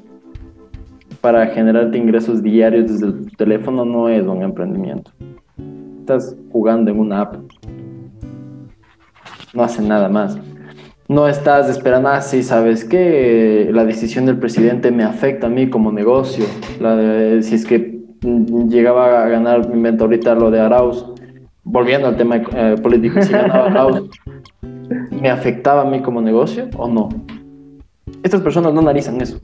para 1.21 1.47
generarte 1.49 1.99
ingresos 1.99 2.43
diarios 2.43 2.89
desde 2.89 3.13
tu 3.13 3.37
teléfono 3.37 3.85
no 3.85 4.09
es 4.09 4.25
un 4.25 4.43
emprendimiento. 4.43 5.11
Estás 6.01 6.37
jugando 6.53 6.91
en 6.91 7.01
una 7.01 7.23
app. 7.23 7.37
No 9.53 9.65
hace 9.65 9.83
nada 9.83 10.09
más. 10.09 10.39
No 11.09 11.29
estás 11.29 11.69
esperando, 11.71 12.09
ah, 12.09 12.21
sí, 12.21 12.43
¿sabes 12.43 12.85
qué? 12.85 13.69
La 13.73 13.85
decisión 13.85 14.27
del 14.27 14.39
presidente 14.39 14.91
me 14.91 15.05
afecta 15.05 15.47
a 15.47 15.51
mí 15.51 15.69
como 15.71 15.93
negocio. 15.93 16.45
La 16.81 16.97
de- 16.97 17.43
si 17.45 17.55
es 17.55 17.65
que 17.65 18.01
mm, 18.23 18.69
llegaba 18.69 19.23
a 19.25 19.29
ganar, 19.29 19.69
me 19.69 19.77
invento 19.77 20.05
ahorita 20.05 20.35
lo 20.35 20.51
de 20.51 20.59
Arauz, 20.61 21.07
volviendo 21.63 22.09
al 22.09 22.17
tema 22.17 22.37
eh, 22.37 22.75
político, 22.83 23.23
si 23.23 23.31
ganaba 23.33 23.67
Arauz, 23.67 24.09
¿me 25.11 25.31
afectaba 25.31 25.83
a 25.83 25.85
mí 25.85 26.01
como 26.01 26.21
negocio 26.21 26.69
o 26.77 26.89
no? 26.89 27.09
Estas 28.25 28.41
personas 28.41 28.75
no 28.75 28.81
analizan 28.81 29.21
eso. 29.21 29.39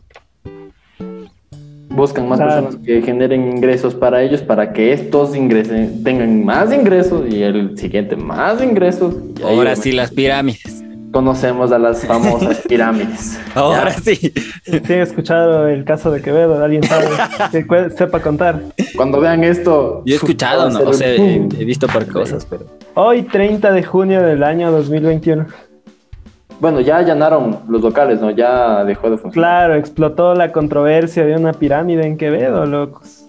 Buscan 1.91 2.27
más 2.29 2.39
Claro. 2.41 2.63
personas 2.65 2.85
que 2.87 3.03
generen 3.03 3.53
ingresos 3.57 3.95
para 3.95 4.23
ellos 4.23 4.41
para 4.43 4.73
que 4.73 4.93
estos 4.95 5.37
ingresen, 5.37 6.03
tengan 6.03 6.45
más 6.45 6.73
ingresos 6.73 7.23
y 7.33 7.43
el 7.43 7.79
siguiente 7.79 8.17
más 8.17 8.63
ingresos. 8.65 9.15
Ahora 9.45 9.77
sí, 9.77 9.93
las 9.93 10.11
pirámides. 10.11 10.82
Conocemos 11.13 11.71
a 11.71 11.79
las 11.79 12.05
famosas 12.05 12.63
pirámides. 12.69 13.39
Ahora 13.55 13.91
¿ya? 13.91 14.01
sí. 14.01 14.15
¿Sí 14.65 14.93
han 14.93 15.01
escuchado 15.01 15.69
el 15.69 15.85
caso 15.85 16.11
de 16.11 16.23
Quevedo? 16.23 16.63
¿Alguien 16.63 16.83
sabe 16.83 17.07
que 17.51 17.91
sepa 17.91 18.21
contar? 18.21 18.61
Cuando 18.97 19.21
vean 19.21 19.45
esto... 19.45 20.03
Yo 20.05 20.15
he 20.15 20.17
escuchado, 20.17 20.71
¿no? 20.71 20.81
O 20.81 20.93
sea, 20.93 21.09
he, 21.15 21.35
he 21.37 21.65
visto 21.65 21.87
por 21.87 22.07
cosas, 22.11 22.47
pero. 22.49 22.67
Hoy, 22.95 23.23
30 23.23 23.73
de 23.73 23.83
junio 23.83 24.23
del 24.23 24.43
año 24.43 24.73
2021. 24.73 25.47
Bueno, 26.63 26.81
ya 26.81 26.99
allanaron 26.99 27.59
los 27.69 27.83
locales, 27.83 28.21
¿no? 28.21 28.31
Ya 28.31 28.85
dejó 28.85 29.11
de 29.11 29.19
funcionar. 29.19 29.33
Claro, 29.33 29.75
explotó 29.75 30.35
la 30.35 30.53
controversia 30.53 31.25
de 31.25 31.35
una 31.35 31.53
pirámide 31.53 32.07
en 32.07 32.17
Quevedo, 32.17 32.67
locos. 32.67 33.22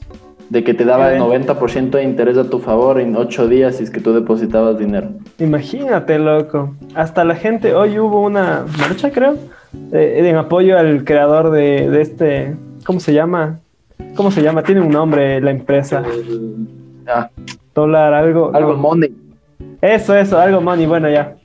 De 0.49 0.63
que 0.63 0.73
te 0.73 0.85
daba 0.85 1.13
el 1.13 1.19
Qué 1.21 1.23
90% 1.23 1.91
de 1.91 2.03
interés 2.03 2.37
a 2.37 2.49
tu 2.49 2.59
favor 2.59 2.99
en 2.99 3.15
8 3.15 3.47
días 3.47 3.77
si 3.77 3.83
es 3.83 3.89
que 3.89 3.99
tú 3.99 4.13
depositabas 4.13 4.77
dinero. 4.77 5.09
Imagínate, 5.39 6.19
loco. 6.19 6.75
Hasta 6.95 7.23
la 7.23 7.35
gente, 7.35 7.73
hoy 7.73 7.97
hubo 7.97 8.21
una 8.21 8.65
marcha, 8.77 9.11
creo, 9.11 9.37
eh, 9.91 10.21
en 10.23 10.35
apoyo 10.35 10.77
al 10.77 11.03
creador 11.03 11.49
de, 11.51 11.89
de 11.89 12.01
este, 12.01 12.55
¿cómo 12.85 12.99
se 12.99 13.13
llama? 13.13 13.59
¿Cómo 14.15 14.29
se 14.31 14.41
llama? 14.43 14.63
Tiene 14.63 14.81
un 14.81 14.89
nombre 14.89 15.41
la 15.41 15.51
empresa. 15.51 16.03
Ah, 17.07 17.29
Dólar, 17.73 18.13
algo. 18.13 18.51
algo 18.53 18.73
no. 18.73 18.77
money. 18.77 19.15
Eso, 19.81 20.15
eso, 20.15 20.37
algo 20.39 20.61
money, 20.61 20.85
bueno, 20.85 21.09
ya. 21.09 21.35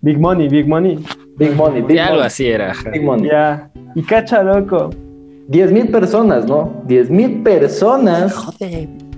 Big 0.00 0.18
money, 0.18 0.48
big 0.48 0.66
money. 0.66 0.98
Big 1.36 1.54
money, 1.54 1.82
big 1.82 1.98
algo 1.98 2.14
money. 2.14 2.26
así 2.26 2.46
era. 2.46 2.72
Big 2.90 3.02
money. 3.02 3.28
Ya. 3.28 3.70
Y 3.94 4.02
cacha, 4.02 4.42
loco. 4.42 4.90
10 5.50 5.72
mil 5.72 5.88
personas, 5.88 6.46
¿no? 6.46 6.80
10 6.86 7.10
mil 7.10 7.42
personas 7.42 8.32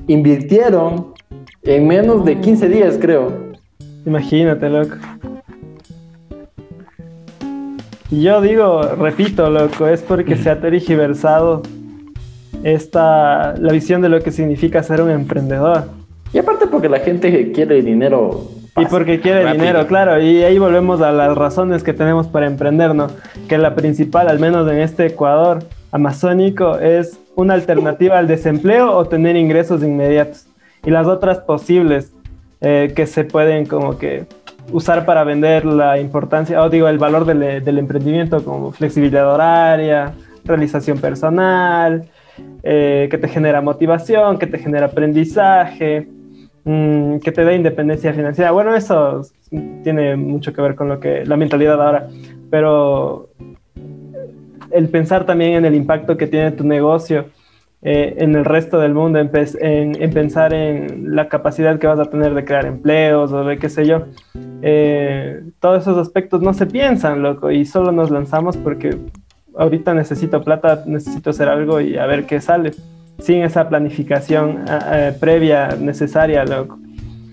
invirtieron 0.06 1.12
en 1.62 1.86
menos 1.86 2.24
de 2.24 2.40
15 2.40 2.68
días, 2.70 2.96
creo. 2.98 3.52
Imagínate, 4.06 4.66
loco. 4.70 4.94
Y 8.10 8.22
yo 8.22 8.40
digo, 8.40 8.80
repito, 8.98 9.50
loco, 9.50 9.86
es 9.86 10.00
porque 10.00 10.36
se 10.36 10.48
ha 10.48 10.58
tergiversado 10.58 11.60
esta, 12.64 13.54
la 13.58 13.70
visión 13.70 14.00
de 14.00 14.08
lo 14.08 14.22
que 14.22 14.30
significa 14.30 14.82
ser 14.82 15.02
un 15.02 15.10
emprendedor. 15.10 15.90
Y 16.32 16.38
aparte 16.38 16.66
porque 16.66 16.88
la 16.88 17.00
gente 17.00 17.52
quiere 17.52 17.82
dinero. 17.82 18.48
Y 18.70 18.84
fácil. 18.84 18.88
porque 18.88 19.20
quiere 19.20 19.42
rápido. 19.42 19.64
dinero, 19.64 19.86
claro. 19.86 20.18
Y 20.18 20.42
ahí 20.42 20.58
volvemos 20.58 21.02
a 21.02 21.12
las 21.12 21.36
razones 21.36 21.82
que 21.82 21.92
tenemos 21.92 22.26
para 22.26 22.46
emprender, 22.46 22.94
¿no? 22.94 23.08
Que 23.50 23.58
la 23.58 23.74
principal, 23.74 24.28
al 24.28 24.38
menos 24.38 24.66
en 24.70 24.78
este 24.78 25.04
Ecuador 25.04 25.58
amazónico, 25.92 26.78
es 26.78 27.20
una 27.36 27.54
alternativa 27.54 28.18
al 28.18 28.26
desempleo 28.26 28.96
o 28.96 29.04
tener 29.04 29.36
ingresos 29.36 29.82
inmediatos. 29.82 30.46
Y 30.84 30.90
las 30.90 31.06
otras 31.06 31.38
posibles 31.38 32.12
eh, 32.60 32.92
que 32.96 33.06
se 33.06 33.24
pueden 33.24 33.66
como 33.66 33.98
que 33.98 34.26
usar 34.72 35.04
para 35.04 35.22
vender 35.22 35.64
la 35.64 35.98
importancia, 36.00 36.62
o 36.62 36.70
digo, 36.70 36.88
el 36.88 36.98
valor 36.98 37.24
del, 37.24 37.62
del 37.62 37.78
emprendimiento 37.78 38.44
como 38.44 38.72
flexibilidad 38.72 39.32
horaria, 39.32 40.14
realización 40.44 40.98
personal, 40.98 42.08
eh, 42.62 43.08
que 43.10 43.18
te 43.18 43.28
genera 43.28 43.60
motivación, 43.60 44.38
que 44.38 44.46
te 44.46 44.58
genera 44.58 44.86
aprendizaje, 44.86 46.08
mm, 46.64 47.18
que 47.18 47.32
te 47.32 47.44
da 47.44 47.52
independencia 47.54 48.12
financiera. 48.12 48.52
Bueno, 48.52 48.74
eso 48.74 49.22
tiene 49.82 50.16
mucho 50.16 50.52
que 50.52 50.62
ver 50.62 50.74
con 50.74 50.88
lo 50.88 51.00
que 51.00 51.26
la 51.26 51.36
mentalidad 51.36 51.82
ahora, 51.82 52.08
pero 52.50 53.28
el 54.72 54.88
pensar 54.88 55.26
también 55.26 55.52
en 55.54 55.64
el 55.64 55.74
impacto 55.74 56.16
que 56.16 56.26
tiene 56.26 56.52
tu 56.52 56.64
negocio 56.64 57.26
eh, 57.84 58.14
en 58.18 58.36
el 58.36 58.44
resto 58.44 58.78
del 58.78 58.94
mundo, 58.94 59.18
en, 59.18 59.28
pensar 60.12 60.54
en 60.54 61.16
la 61.16 61.28
capacidad 61.28 61.80
que 61.80 61.88
vas 61.88 61.98
a 61.98 62.04
tener 62.04 62.32
de 62.32 62.44
crear 62.44 62.64
empleos 62.64 63.32
o 63.32 63.42
de 63.44 63.58
qué 63.58 63.68
sé 63.68 63.86
yo. 63.86 64.04
Eh, 64.62 65.42
todos 65.58 65.82
esos 65.82 65.98
aspectos 65.98 66.42
no 66.42 66.54
se 66.54 66.66
piensan, 66.66 67.22
loco, 67.22 67.50
y 67.50 67.64
solo 67.64 67.90
nos 67.90 68.12
lanzamos 68.12 68.56
porque 68.56 68.96
ahorita 69.56 69.94
necesito 69.94 70.42
plata, 70.42 70.84
necesito 70.86 71.30
hacer 71.30 71.48
algo 71.48 71.80
y 71.80 71.98
a 71.98 72.06
ver 72.06 72.24
qué 72.24 72.40
sale, 72.40 72.70
sin 73.18 73.42
esa 73.42 73.68
planificación 73.68 74.64
eh, 74.68 75.12
previa 75.18 75.70
necesaria, 75.76 76.44
loco. 76.44 76.78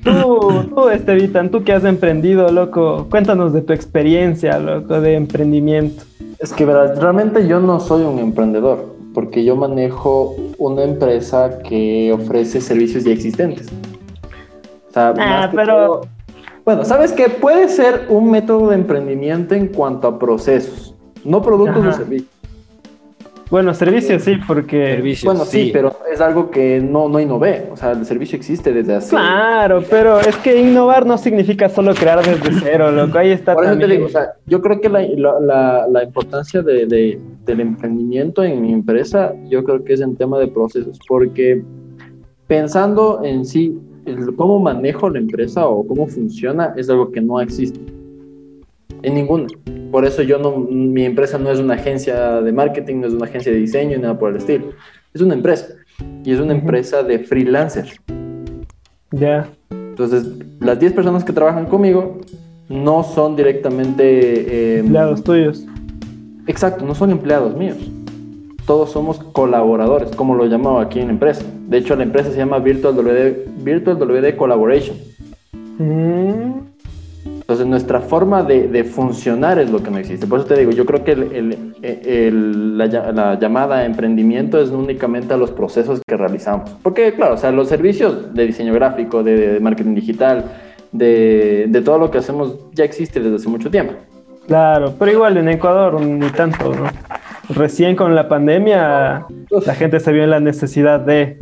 Tú, 0.04 0.64
tú, 0.74 0.90
Estevitan, 0.90 1.50
tú 1.52 1.64
que 1.64 1.74
has 1.74 1.84
emprendido, 1.84 2.50
loco, 2.52 3.08
cuéntanos 3.10 3.52
de 3.54 3.62
tu 3.62 3.74
experiencia, 3.74 4.58
loco, 4.60 5.02
de 5.02 5.16
emprendimiento. 5.16 6.04
Es 6.40 6.54
que 6.54 6.66
verás, 6.66 6.98
realmente 7.00 7.48
yo 7.48 7.60
no 7.60 7.80
soy 7.80 8.04
un 8.04 8.18
emprendedor, 8.20 8.96
porque 9.14 9.44
yo 9.44 9.56
manejo 9.58 10.36
una 10.58 10.84
empresa 10.84 11.60
que 11.60 12.14
ofrece 12.14 12.62
servicios 12.62 13.04
ya 13.04 13.12
existentes. 13.12 13.68
O 14.90 14.94
sea, 14.94 15.14
que 15.50 15.56
pero- 15.56 15.76
todo- 15.88 16.02
Bueno, 16.66 16.86
¿sabes 16.86 17.12
qué? 17.14 17.30
Puede 17.30 17.68
ser 17.68 18.06
un 18.10 18.30
método 18.32 18.70
de 18.70 18.76
emprendimiento 18.76 19.56
en 19.56 19.68
cuanto 19.68 20.08
a 20.08 20.20
procesos, 20.20 20.94
no 21.26 21.42
productos 21.42 21.78
o 21.84 21.90
Ajá. 21.90 21.94
servicios. 21.98 22.30
Bueno, 23.50 23.74
servicios 23.74 24.22
sí, 24.24 24.34
porque... 24.48 24.96
Servicios, 24.98 25.26
Bueno, 25.34 25.44
sí, 25.44 25.72
pero 25.74 25.96
es 26.12 26.22
algo 26.22 26.52
que 26.52 26.80
no, 26.80 27.10
no 27.10 27.20
innové. 27.20 27.68
O 27.72 27.76
sea, 27.78 27.92
el 27.94 28.06
servicio 28.06 28.36
existe 28.38 28.72
desde 28.72 28.94
hace... 28.96 29.10
Claro, 29.10 29.84
pero 29.90 30.20
es 30.20 30.36
que 30.38 30.60
innovar 30.62 31.06
no 31.08 31.18
significa 31.18 31.68
solo 31.68 31.96
crear 31.96 32.24
desde 32.24 32.60
cero, 32.62 32.92
loco. 32.92 33.18
Ahí 33.18 33.32
está 33.32 33.56
Por 33.56 33.66
eso 33.66 33.78
te 33.78 33.88
digo, 33.88 34.06
o 34.06 34.10
sea, 34.10 34.34
yo 34.46 34.62
creo 34.62 34.80
que 34.80 34.88
la, 34.90 35.02
la- 35.02 35.40
la- 35.40 35.88
la 35.90 36.04
importancia 36.04 36.62
de, 36.62 36.86
de- 36.86 37.20
del 37.46 37.60
emprendimiento 37.62 38.44
en 38.44 38.62
mi 38.62 38.72
empresa, 38.72 39.34
yo 39.50 39.64
creo 39.64 39.84
que 39.84 39.94
es 39.94 40.02
en 40.02 40.16
tema 40.16 40.38
de 40.38 40.48
procesos, 40.48 41.00
porque 41.08 41.64
pensando 42.46 43.22
en 43.24 43.46
sí, 43.46 43.76
el 44.06 44.36
cómo 44.36 44.60
manejo 44.60 45.10
la 45.10 45.18
empresa 45.20 45.68
o 45.68 45.86
cómo 45.88 46.08
funciona, 46.08 46.74
es 46.78 46.90
algo 46.90 47.12
que 47.12 47.22
no 47.22 47.42
existe 47.42 47.80
en 49.04 49.16
ninguna. 49.16 49.48
Por 49.92 50.06
eso 50.06 50.22
yo 50.22 50.38
no, 50.38 50.58
mi 50.58 51.06
empresa 51.06 51.38
no 51.38 51.52
es 51.52 51.60
una 51.60 51.76
agencia 51.76 52.42
de 52.42 52.52
marketing, 52.52 52.98
no 53.02 53.08
es 53.08 53.14
una 53.14 53.26
agencia 53.26 53.52
de 53.52 53.58
diseño, 53.58 53.98
ni 53.98 54.04
nada 54.04 54.20
por 54.20 54.32
el 54.32 54.38
estilo. 54.38 54.72
Es 55.14 55.22
una 55.22 55.34
empresa. 55.34 55.68
Y 56.24 56.32
es 56.32 56.40
una 56.40 56.54
empresa 56.54 57.04
de 57.04 57.20
freelancers. 57.20 58.00
Ya. 59.12 59.50
Entonces, 59.72 60.28
las 60.60 60.80
10 60.80 60.94
personas 60.94 61.24
que 61.24 61.34
trabajan 61.34 61.66
conmigo 61.66 62.20
no 62.70 63.04
son 63.04 63.36
directamente... 63.36 64.76
eh, 64.76 64.80
Empleados 64.80 65.24
tuyos. 65.24 65.66
Exacto, 66.48 66.86
no 66.86 66.96
son 66.96 67.12
empleados 67.12 67.56
míos. 67.56 67.78
Todos 68.66 68.92
somos 68.92 69.20
colaboradores, 69.20 70.16
como 70.16 70.36
lo 70.36 70.46
llamaba 70.46 70.84
aquí 70.84 71.00
en 71.00 71.08
la 71.08 71.14
empresa. 71.14 71.44
De 71.68 71.78
hecho, 71.78 71.96
la 71.96 72.04
empresa 72.04 72.32
se 72.32 72.38
llama 72.38 72.60
Virtual 72.60 72.96
WD, 72.96 73.64
Virtual 73.64 73.98
WD 73.98 74.36
Collaboration. 74.36 74.96
Mm, 75.80 76.69
Entonces, 77.50 77.66
nuestra 77.66 78.00
forma 78.00 78.44
de, 78.44 78.68
de 78.68 78.84
funcionar 78.84 79.58
es 79.58 79.72
lo 79.72 79.82
que 79.82 79.90
no 79.90 79.98
existe. 79.98 80.28
Por 80.28 80.38
eso 80.38 80.50
te 80.50 80.60
digo, 80.60 80.70
yo 80.70 80.86
creo 80.86 81.04
que 81.04 81.14
el- 81.14 81.32
el- 81.34 81.74
el- 81.82 82.78
la, 82.78 82.86
lla- 82.86 83.12
la 83.12 83.40
llamada 83.40 83.86
emprendimiento 83.86 84.62
es 84.62 84.70
únicamente 84.70 85.34
a 85.34 85.38
los 85.38 85.50
procesos 85.50 86.00
que 86.08 86.16
realizamos. 86.16 86.70
Porque, 86.84 87.12
claro, 87.16 87.34
o 87.34 87.38
sea, 87.38 87.52
los 87.52 87.68
servicios 87.68 88.36
de 88.36 88.46
diseño 88.46 88.72
gráfico, 88.76 89.24
de, 89.24 89.54
de 89.54 89.60
marketing 89.60 89.96
digital, 89.96 90.46
de, 90.92 91.66
de 91.70 91.82
todo 91.82 91.98
lo 91.98 92.12
que 92.12 92.20
hacemos 92.20 92.56
ya 92.76 92.84
existe 92.84 93.20
desde 93.20 93.38
hace 93.38 93.50
mucho 93.50 93.72
tiempo. 93.72 93.94
claro, 94.46 94.94
pero 95.00 95.12
igual 95.12 95.36
en 95.38 95.50
Ecuador 95.50 96.00
ni 96.00 96.28
tanto, 96.30 96.76
¿no? 96.76 96.84
Recién 97.56 97.96
con 97.96 98.14
la 98.14 98.28
pandemia 98.30 99.26
la 99.66 99.74
gente 99.74 100.00
se 100.00 100.12
vio 100.14 100.24
en 100.24 100.30
la 100.30 100.40
necesidad 100.40 101.00
de... 101.00 101.40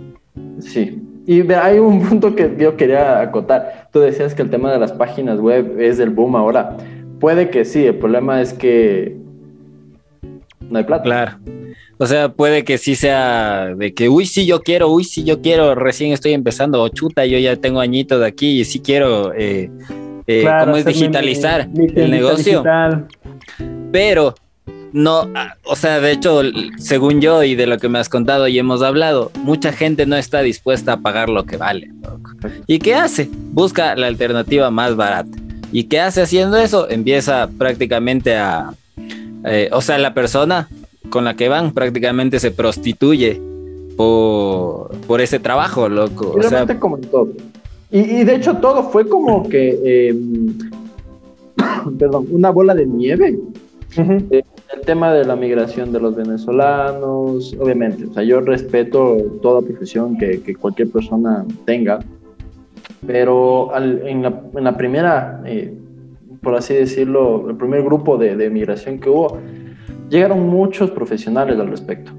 Sí. 0.59 1.01
Y 1.27 1.51
hay 1.51 1.77
un 1.77 2.01
punto 2.07 2.33
que 2.35 2.55
yo 2.57 2.77
quería 2.77 3.19
acotar. 3.19 3.89
Tú 3.91 3.99
decías 3.99 4.33
que 4.33 4.41
el 4.41 4.49
tema 4.49 4.71
de 4.71 4.79
las 4.79 4.93
páginas 4.93 5.39
web 5.39 5.79
es 5.79 5.99
el 5.99 6.09
boom 6.09 6.37
ahora. 6.37 6.77
Puede 7.19 7.49
que 7.49 7.65
sí, 7.65 7.85
el 7.85 7.95
problema 7.95 8.41
es 8.41 8.53
que 8.53 9.17
no 10.69 10.77
hay 10.79 10.85
plata. 10.85 11.03
Claro. 11.03 11.31
O 11.97 12.05
sea, 12.05 12.29
puede 12.29 12.63
que 12.63 12.77
sí 12.77 12.95
sea 12.95 13.73
de 13.75 13.93
que, 13.93 14.07
uy, 14.07 14.25
sí, 14.25 14.45
yo 14.45 14.61
quiero, 14.61 14.87
uy, 14.89 15.03
sí, 15.03 15.23
yo 15.25 15.41
quiero, 15.41 15.75
recién 15.75 16.13
estoy 16.13 16.31
empezando, 16.33 16.81
o 16.81 16.87
chuta, 16.89 17.25
yo 17.25 17.37
ya 17.39 17.55
tengo 17.57 17.79
añitos 17.81 18.19
de 18.21 18.27
aquí 18.27 18.61
y 18.61 18.65
sí 18.65 18.79
quiero, 18.79 19.33
eh, 19.33 19.69
eh, 20.27 20.41
claro, 20.41 20.65
¿cómo 20.65 20.77
es 20.77 20.85
digitalizar 20.85 21.67
mi- 21.69 21.87
mi 21.87 22.01
el 22.01 22.11
negocio? 22.11 22.51
digital. 22.59 23.07
Pero 23.91 24.35
no, 24.93 25.29
ah, 25.35 25.55
o 25.63 25.75
sea, 25.75 25.99
de 25.99 26.11
hecho, 26.11 26.41
según 26.77 27.21
yo 27.21 27.43
y 27.43 27.55
de 27.55 27.67
lo 27.67 27.77
que 27.77 27.89
me 27.89 27.99
has 27.99 28.09
contado 28.09 28.47
y 28.47 28.57
hemos 28.57 28.81
hablado, 28.81 29.31
mucha 29.43 29.71
gente 29.71 30.05
no 30.05 30.15
está 30.15 30.41
dispuesta 30.41 30.93
a 30.93 30.97
pagar 30.97 31.29
lo 31.29 31.45
que 31.45 31.57
vale. 31.57 31.91
loco. 32.01 32.31
¿Y 32.67 32.79
qué 32.79 32.95
hace? 32.95 33.29
Busca 33.51 33.95
la 33.95 34.07
alternativa 34.07 34.71
más 34.71 34.95
barata. 34.95 35.37
¿Y 35.71 35.85
qué 35.85 35.99
hace 35.99 36.21
haciendo 36.21 36.57
eso? 36.57 36.89
Empieza 36.89 37.49
prácticamente 37.57 38.35
a, 38.35 38.73
eh, 39.45 39.69
o 39.71 39.81
sea, 39.81 39.97
la 39.97 40.13
persona 40.13 40.69
con 41.09 41.25
la 41.25 41.35
que 41.35 41.49
van 41.49 41.73
prácticamente 41.73 42.39
se 42.39 42.51
prostituye 42.51 43.41
por, 43.95 44.91
por 45.07 45.21
ese 45.21 45.39
trabajo, 45.39 45.89
loco. 45.89 46.35
Y 46.35 46.45
O 46.45 46.49
sea, 46.49 46.65
como 46.79 46.97
en 46.97 47.03
todo. 47.03 47.29
Y, 47.91 47.99
y 47.99 48.23
de 48.23 48.35
hecho 48.35 48.55
todo 48.57 48.89
fue 48.89 49.07
como 49.07 49.47
que, 49.47 49.79
eh, 49.83 50.15
perdón, 51.99 52.27
una 52.31 52.49
bola 52.49 52.73
de 52.73 52.85
nieve. 52.85 53.37
El 54.73 54.81
tema 54.81 55.13
de 55.13 55.23
la 55.25 55.35
migración 55.35 55.91
de 55.93 55.99
los 55.99 56.15
venezolanos, 56.15 57.55
obviamente, 57.59 58.05
o 58.05 58.13
sea, 58.13 58.23
yo 58.23 58.41
respeto 58.41 59.17
toda 59.41 59.61
profesión 59.61 60.17
que, 60.17 60.41
que 60.41 60.55
cualquier 60.55 60.89
persona 60.91 61.45
tenga, 61.65 61.99
pero 63.05 63.73
al- 63.73 64.05
en, 64.07 64.23
la, 64.23 64.41
en 64.55 64.63
la 64.63 64.75
primera, 64.75 65.41
eh, 65.45 65.73
por 66.41 66.55
así 66.55 66.73
decirlo, 66.73 67.49
el 67.49 67.55
primer 67.55 67.81
grupo 67.83 68.17
de, 68.17 68.35
de 68.35 68.49
migración 68.49 68.99
que 68.99 69.09
hubo, 69.09 69.37
llegaron 70.09 70.47
muchos 70.47 70.91
profesionales 70.91 71.57
al 71.59 71.67
respecto. 71.69 72.11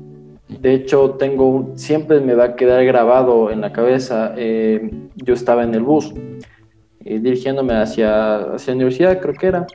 De 0.49 0.73
hecho, 0.75 1.11
tengo 1.19 1.73
siempre 1.75 2.21
me 2.21 2.35
va 2.35 2.45
a 2.45 2.57
quedar 2.57 2.83
grabado 2.85 3.51
en 3.51 3.61
la 3.61 3.73
cabeza, 3.73 4.33
eh, 4.37 4.91
yo 5.17 5.35
estaba 5.35 5.65
en 5.65 5.75
el 5.75 5.83
bus, 5.83 6.15
eh, 7.05 7.19
dirigiéndome 7.21 7.75
hacia, 7.75 8.37
hacia 8.55 8.73
la 8.73 8.77
universidad, 8.77 9.21
creo 9.21 9.35
que 9.35 9.47
era, 9.47 9.67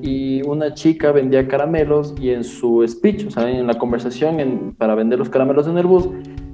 y 0.00 0.42
una 0.42 0.74
chica 0.74 1.10
vendía 1.12 1.46
caramelos 1.48 2.14
y 2.20 2.30
en 2.30 2.44
su 2.44 2.84
speech, 2.86 3.26
o 3.26 3.30
sea, 3.30 3.50
en 3.50 3.66
la 3.66 3.74
conversación 3.74 4.38
en- 4.40 4.74
para 4.76 4.94
vender 4.94 5.18
los 5.18 5.28
caramelos 5.28 5.66
en 5.66 5.76
el 5.78 5.86
bus, 5.86 6.08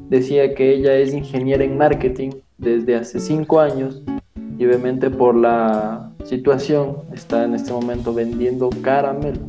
decía 0.09 0.55
que 0.55 0.75
ella 0.75 0.95
es 0.97 1.13
ingeniera 1.15 1.65
en 1.65 1.77
marketing 1.77 2.31
desde 2.59 2.95
hace 2.97 3.21
cinco 3.21 3.61
años 3.61 4.03
y 4.59 4.65
obviamente 4.67 5.11
por 5.11 5.35
la 5.35 6.11
situación 6.25 6.97
está 7.13 7.45
en 7.45 7.55
este 7.55 7.73
momento 7.73 8.15
vendiendo 8.15 8.71
caramelos. 8.83 9.41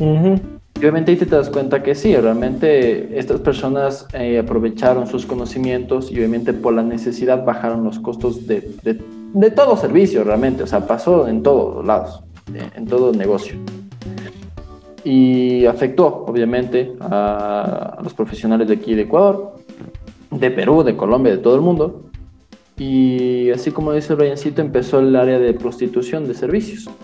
Ujú. 0.00 0.40
obviamente 0.76 1.12
ahí 1.12 1.16
te 1.16 1.24
das 1.26 1.48
cuenta 1.50 1.82
que 1.82 1.94
sí, 1.94 2.14
realmente 2.16 3.16
estas 3.18 3.40
personas 3.40 4.06
eh, 4.12 4.38
aprovecharon 4.38 5.06
sus 5.06 5.24
conocimientos 5.24 6.10
y 6.10 6.16
obviamente 6.16 6.52
por 6.52 6.74
la 6.74 6.82
necesidad 6.82 7.44
bajaron 7.44 7.84
los 7.84 7.98
costos 8.00 8.46
de, 8.46 8.60
de, 8.82 8.98
de 9.34 9.50
todo 9.50 9.76
servicio 9.76 10.24
realmente, 10.24 10.62
o 10.62 10.66
sea, 10.66 10.86
pasó 10.86 11.28
en 11.28 11.42
todos 11.42 11.84
lados, 11.84 12.22
en 12.74 12.86
todo 12.86 13.12
negocio. 13.12 13.56
Y 15.04 15.66
afectó 15.66 16.24
obviamente 16.26 16.94
a, 17.00 17.98
los 18.02 18.14
profesionales 18.14 18.68
de 18.68 18.74
aquí 18.74 18.94
de 18.94 19.02
Ecuador, 19.02 19.56
de 20.30 20.50
Perú, 20.50 20.82
de 20.82 20.96
Colombia, 20.96 21.32
de 21.32 21.38
todo 21.38 21.56
el 21.56 21.60
mundo. 21.60 22.04
Y 22.78 23.50
así 23.50 23.70
como 23.70 23.92
dice 23.92 24.14
Briancito, 24.14 24.62
empezó 24.62 25.00
el 25.00 25.14
área 25.14 25.38
de 25.38 25.52
prostitución 25.52 26.26
de 26.26 26.34
servicios. 26.34 26.88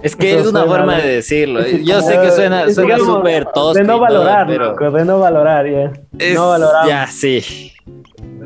Es 0.00 0.14
que 0.14 0.30
Eso 0.30 0.40
es 0.42 0.46
una 0.50 0.64
forma 0.64 0.96
de- 0.98 1.02
de 1.08 1.14
decirlo. 1.16 1.60
Yo 1.66 2.00
sé 2.00 2.20
que 2.20 2.30
suena 2.30 2.62
Es 2.66 2.76
suena 2.76 2.98
súper 2.98 3.46
tosco. 3.46 3.74
De 3.74 3.82
no 3.82 3.94
todo, 3.94 4.02
valorar, 4.02 4.46
pero 4.46 4.66
loco, 4.66 4.90
de 4.92 5.04
no 5.04 5.18
valorar, 5.18 5.66
ya. 5.68 5.92
es- 6.20 6.34
no 6.36 6.48
valoramos. 6.50 6.88
Ya, 6.88 7.06
sí. 7.08 7.72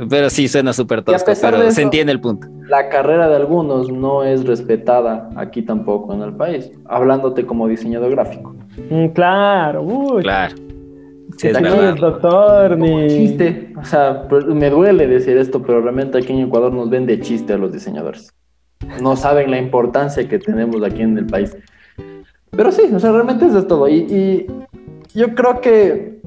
Pero 0.08 0.30
sí, 0.30 0.48
suena 0.48 0.72
súper 0.72 1.02
tosco, 1.02 1.32
pero 1.40 1.58
de 1.58 1.64
se 1.64 1.68
eso- 1.70 1.80
entiende 1.82 2.12
el 2.12 2.20
punto. 2.20 2.46
La 2.68 2.88
carrera 2.88 3.28
de 3.28 3.36
algunos 3.36 3.90
no 3.90 4.24
es 4.24 4.44
respetada 4.46 5.30
aquí 5.36 5.62
tampoco 5.62 6.12
en 6.14 6.22
el 6.22 6.32
país, 6.34 6.70
hablándote 6.86 7.44
como 7.46 7.68
diseñador 7.68 8.10
gráfico. 8.10 8.54
Mm, 8.90 9.08
claro, 9.08 9.82
uy. 9.82 10.22
Claro. 10.22 10.54
que 11.40 11.50
es 11.50 11.56
eres 11.56 11.96
doctor, 11.96 12.76
ni... 12.78 13.08
chiste, 13.08 13.72
o 13.80 13.84
sea, 13.84 14.26
me 14.48 14.70
duele 14.70 15.06
decir 15.06 15.36
esto, 15.38 15.62
pero 15.62 15.80
realmente 15.80 16.18
aquí 16.18 16.32
en 16.32 16.40
Ecuador 16.46 16.72
nos 16.72 16.88
ven 16.90 17.06
de 17.06 17.20
chiste 17.20 17.52
a 17.54 17.58
los 17.58 17.72
diseñadores. 17.72 18.32
No 19.00 19.16
saben 19.16 19.50
la 19.50 19.58
importancia 19.58 20.28
que 20.28 20.38
tenemos 20.38 20.82
aquí 20.82 21.02
en 21.02 21.16
el 21.18 21.26
país. 21.26 21.56
Pero 22.50 22.70
sí, 22.72 22.82
o 22.94 22.98
sea, 22.98 23.12
realmente 23.12 23.46
es 23.46 23.54
de 23.54 23.62
todo. 23.62 23.88
Y, 23.88 23.94
y 23.94 24.46
yo 25.14 25.34
creo 25.34 25.60
que 25.60 26.20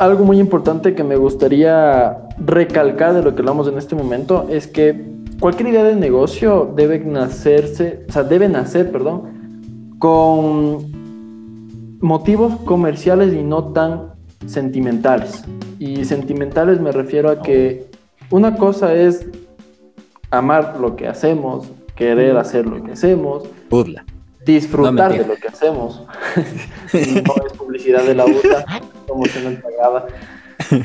algo 0.00 0.24
muy 0.24 0.40
importante 0.40 0.94
que 0.94 1.04
me 1.04 1.16
gustaría 1.16 2.26
recalcar 2.38 3.12
de 3.12 3.22
lo 3.22 3.34
que 3.34 3.40
hablamos 3.40 3.68
en 3.68 3.76
este 3.76 3.94
momento 3.94 4.46
es 4.48 4.66
que 4.66 4.98
cualquier 5.38 5.68
idea 5.68 5.84
de 5.84 5.94
negocio 5.94 6.72
debe 6.74 7.00
nacerse, 7.00 8.06
o 8.08 8.12
sea, 8.12 8.22
debe 8.22 8.48
nacer, 8.48 8.90
perdón, 8.90 9.98
con 9.98 11.98
motivos 12.00 12.54
comerciales 12.64 13.34
y 13.34 13.42
no 13.42 13.74
tan 13.74 14.14
sentimentales. 14.46 15.44
Y 15.78 16.06
sentimentales 16.06 16.80
me 16.80 16.92
refiero 16.92 17.28
a 17.28 17.42
que 17.42 17.84
una 18.30 18.56
cosa 18.56 18.94
es 18.94 19.26
amar 20.30 20.78
lo 20.80 20.96
que 20.96 21.08
hacemos, 21.08 21.68
querer 21.94 22.38
hacer 22.38 22.64
lo 22.64 22.82
que 22.82 22.92
hacemos, 22.92 23.42
disfrutar 24.46 25.12
de 25.12 25.26
lo 25.26 25.34
que 25.34 25.48
hacemos. 25.48 26.06
no 26.94 27.46
es 27.46 27.52
publicidad 27.52 28.02
de 28.04 28.14
la 28.14 28.24
UTA, 28.24 28.64
promoción 29.10 29.62
pagada. 29.62 30.06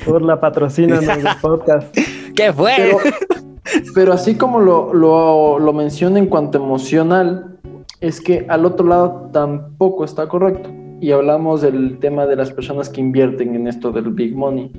Por 0.05 0.21
la 0.21 0.39
patrocina 0.39 0.99
en 0.99 1.09
el 1.09 1.27
podcast. 1.41 1.95
¿Qué 2.35 2.51
fue? 2.53 2.73
Pero, 2.77 2.97
pero 3.93 4.13
así 4.13 4.35
como 4.35 4.59
lo, 4.59 4.93
lo, 4.93 5.59
lo 5.59 5.73
menciono 5.73 6.17
en 6.17 6.27
cuanto 6.27 6.57
emocional, 6.57 7.57
es 8.01 8.21
que 8.21 8.45
al 8.49 8.65
otro 8.65 8.87
lado 8.87 9.29
tampoco 9.31 10.03
está 10.05 10.27
correcto. 10.27 10.69
Y 11.01 11.11
hablamos 11.11 11.61
del 11.61 11.99
tema 11.99 12.25
de 12.25 12.35
las 12.35 12.51
personas 12.51 12.89
que 12.89 13.01
invierten 13.01 13.55
en 13.55 13.67
esto 13.67 13.91
del 13.91 14.09
big 14.09 14.35
money. 14.35 14.71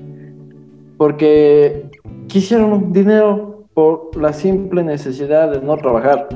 Porque 0.96 1.90
quisieron 2.26 2.92
dinero 2.92 3.66
por 3.74 4.16
la 4.16 4.32
simple 4.32 4.82
necesidad 4.82 5.50
de 5.50 5.60
no 5.60 5.76
trabajar. 5.76 6.28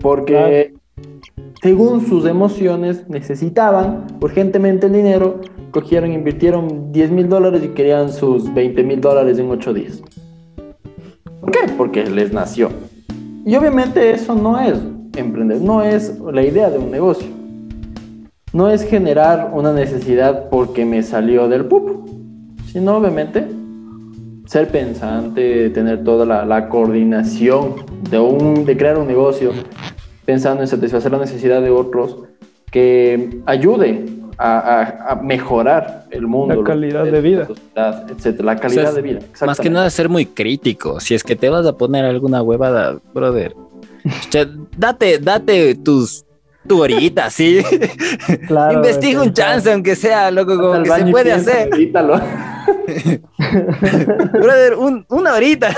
Porque 0.00 0.75
según 1.62 2.06
sus 2.06 2.26
emociones 2.26 3.08
necesitaban 3.08 4.06
urgentemente 4.20 4.86
el 4.86 4.92
dinero, 4.92 5.40
cogieron, 5.70 6.12
invirtieron 6.12 6.92
10 6.92 7.10
mil 7.10 7.28
dólares 7.28 7.62
y 7.64 7.68
querían 7.68 8.12
sus 8.12 8.52
20 8.52 8.82
mil 8.82 9.00
dólares 9.00 9.38
en 9.38 9.50
8 9.50 9.72
días. 9.72 10.02
¿Por 11.40 11.50
qué? 11.50 11.60
Porque 11.76 12.04
les 12.04 12.32
nació. 12.32 12.70
Y 13.44 13.54
obviamente 13.56 14.10
eso 14.10 14.34
no 14.34 14.58
es 14.60 14.78
emprender, 15.16 15.60
no 15.60 15.82
es 15.82 16.18
la 16.20 16.42
idea 16.42 16.68
de 16.68 16.78
un 16.78 16.90
negocio. 16.90 17.28
No 18.52 18.68
es 18.70 18.82
generar 18.82 19.50
una 19.52 19.72
necesidad 19.72 20.48
porque 20.50 20.84
me 20.84 21.02
salió 21.02 21.48
del 21.48 21.64
pupo, 21.64 22.04
sino 22.70 22.96
obviamente 22.96 23.46
ser 24.46 24.68
pensante, 24.68 25.70
tener 25.70 26.04
toda 26.04 26.24
la, 26.24 26.44
la 26.44 26.68
coordinación 26.68 27.74
de, 28.10 28.18
un, 28.18 28.64
de 28.64 28.76
crear 28.76 28.98
un 28.98 29.06
negocio, 29.06 29.52
pensando 30.26 30.60
en 30.62 30.68
satisfacer 30.68 31.10
la 31.12 31.18
necesidad 31.18 31.62
de 31.62 31.70
otros, 31.70 32.18
que 32.70 33.38
ayude 33.46 34.04
a, 34.36 34.58
a- 34.58 35.12
a 35.12 35.14
mejorar 35.22 36.04
el 36.10 36.26
mundo. 36.26 36.54
La 36.56 36.64
calidad 36.64 37.04
de 37.04 37.20
vida. 37.22 37.48
la 37.74 38.04
etcétera, 38.10 38.44
la 38.44 38.56
calidad 38.60 38.84
O 38.84 38.86
sea, 38.88 38.96
de 38.96 39.02
vida. 39.02 39.20
Más 39.46 39.58
que 39.60 39.70
nada 39.70 39.88
ser 39.88 40.08
muy 40.10 40.26
crítico. 40.26 41.00
Si 41.00 41.14
es 41.14 41.22
que 41.24 41.36
te 41.36 41.48
vas 41.48 41.64
a 41.64 41.76
poner 41.78 42.04
alguna 42.04 42.42
huevada, 42.42 42.98
brother. 43.14 43.54
date, 44.76 45.18
date 45.20 45.74
tus 45.76 46.24
tu 46.68 46.82
horita, 46.82 47.30
sí. 47.30 47.60
Claro, 48.48 48.74
Investiga 48.78 49.22
un 49.22 49.32
chance, 49.32 49.72
aunque 49.72 49.94
sea, 49.94 50.30
loco, 50.32 50.58
como 50.58 50.82
que 50.82 50.90
se 50.90 51.06
puede 51.06 51.24
piensa, 51.32 51.50
hacer. 51.52 51.70
Brother, 54.32 54.74
un- 54.74 55.06
una 55.08 55.34
horita. 55.34 55.70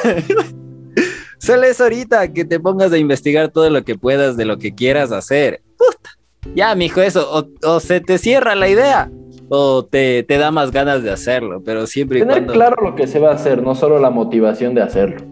Solo 1.39 1.64
es 1.64 1.80
ahorita 1.80 2.32
que 2.32 2.45
te 2.45 2.59
pongas 2.61 2.93
a 2.93 2.99
investigar 2.99 3.49
todo 3.49 3.70
lo 3.70 3.82
que 3.84 3.95
puedas 3.97 4.36
de 4.36 4.45
lo 4.45 4.59
que 4.59 4.74
quieras 4.74 5.12
hacer. 5.12 5.62
Puta. 5.76 6.11
Ya, 6.55 6.74
mijo, 6.74 7.01
eso. 7.01 7.28
O, 7.30 7.47
o 7.68 7.80
se 7.80 8.01
te 8.01 8.18
cierra 8.18 8.55
la 8.55 8.68
idea 8.68 9.11
o 9.49 9.84
te, 9.84 10.24
te 10.24 10.36
da 10.36 10.51
más 10.51 10.70
ganas 10.72 11.03
de 11.03 11.11
hacerlo, 11.11 11.62
pero 11.64 11.86
siempre 11.86 12.18
y 12.18 12.22
Tener 12.22 12.36
cuando... 12.45 12.53
claro 12.53 12.76
lo 12.82 12.95
que 12.95 13.07
se 13.07 13.18
va 13.18 13.30
a 13.30 13.34
hacer, 13.34 13.62
no 13.62 13.74
solo 13.74 13.99
la 13.99 14.11
motivación 14.11 14.74
de 14.74 14.82
hacerlo. 14.82 15.24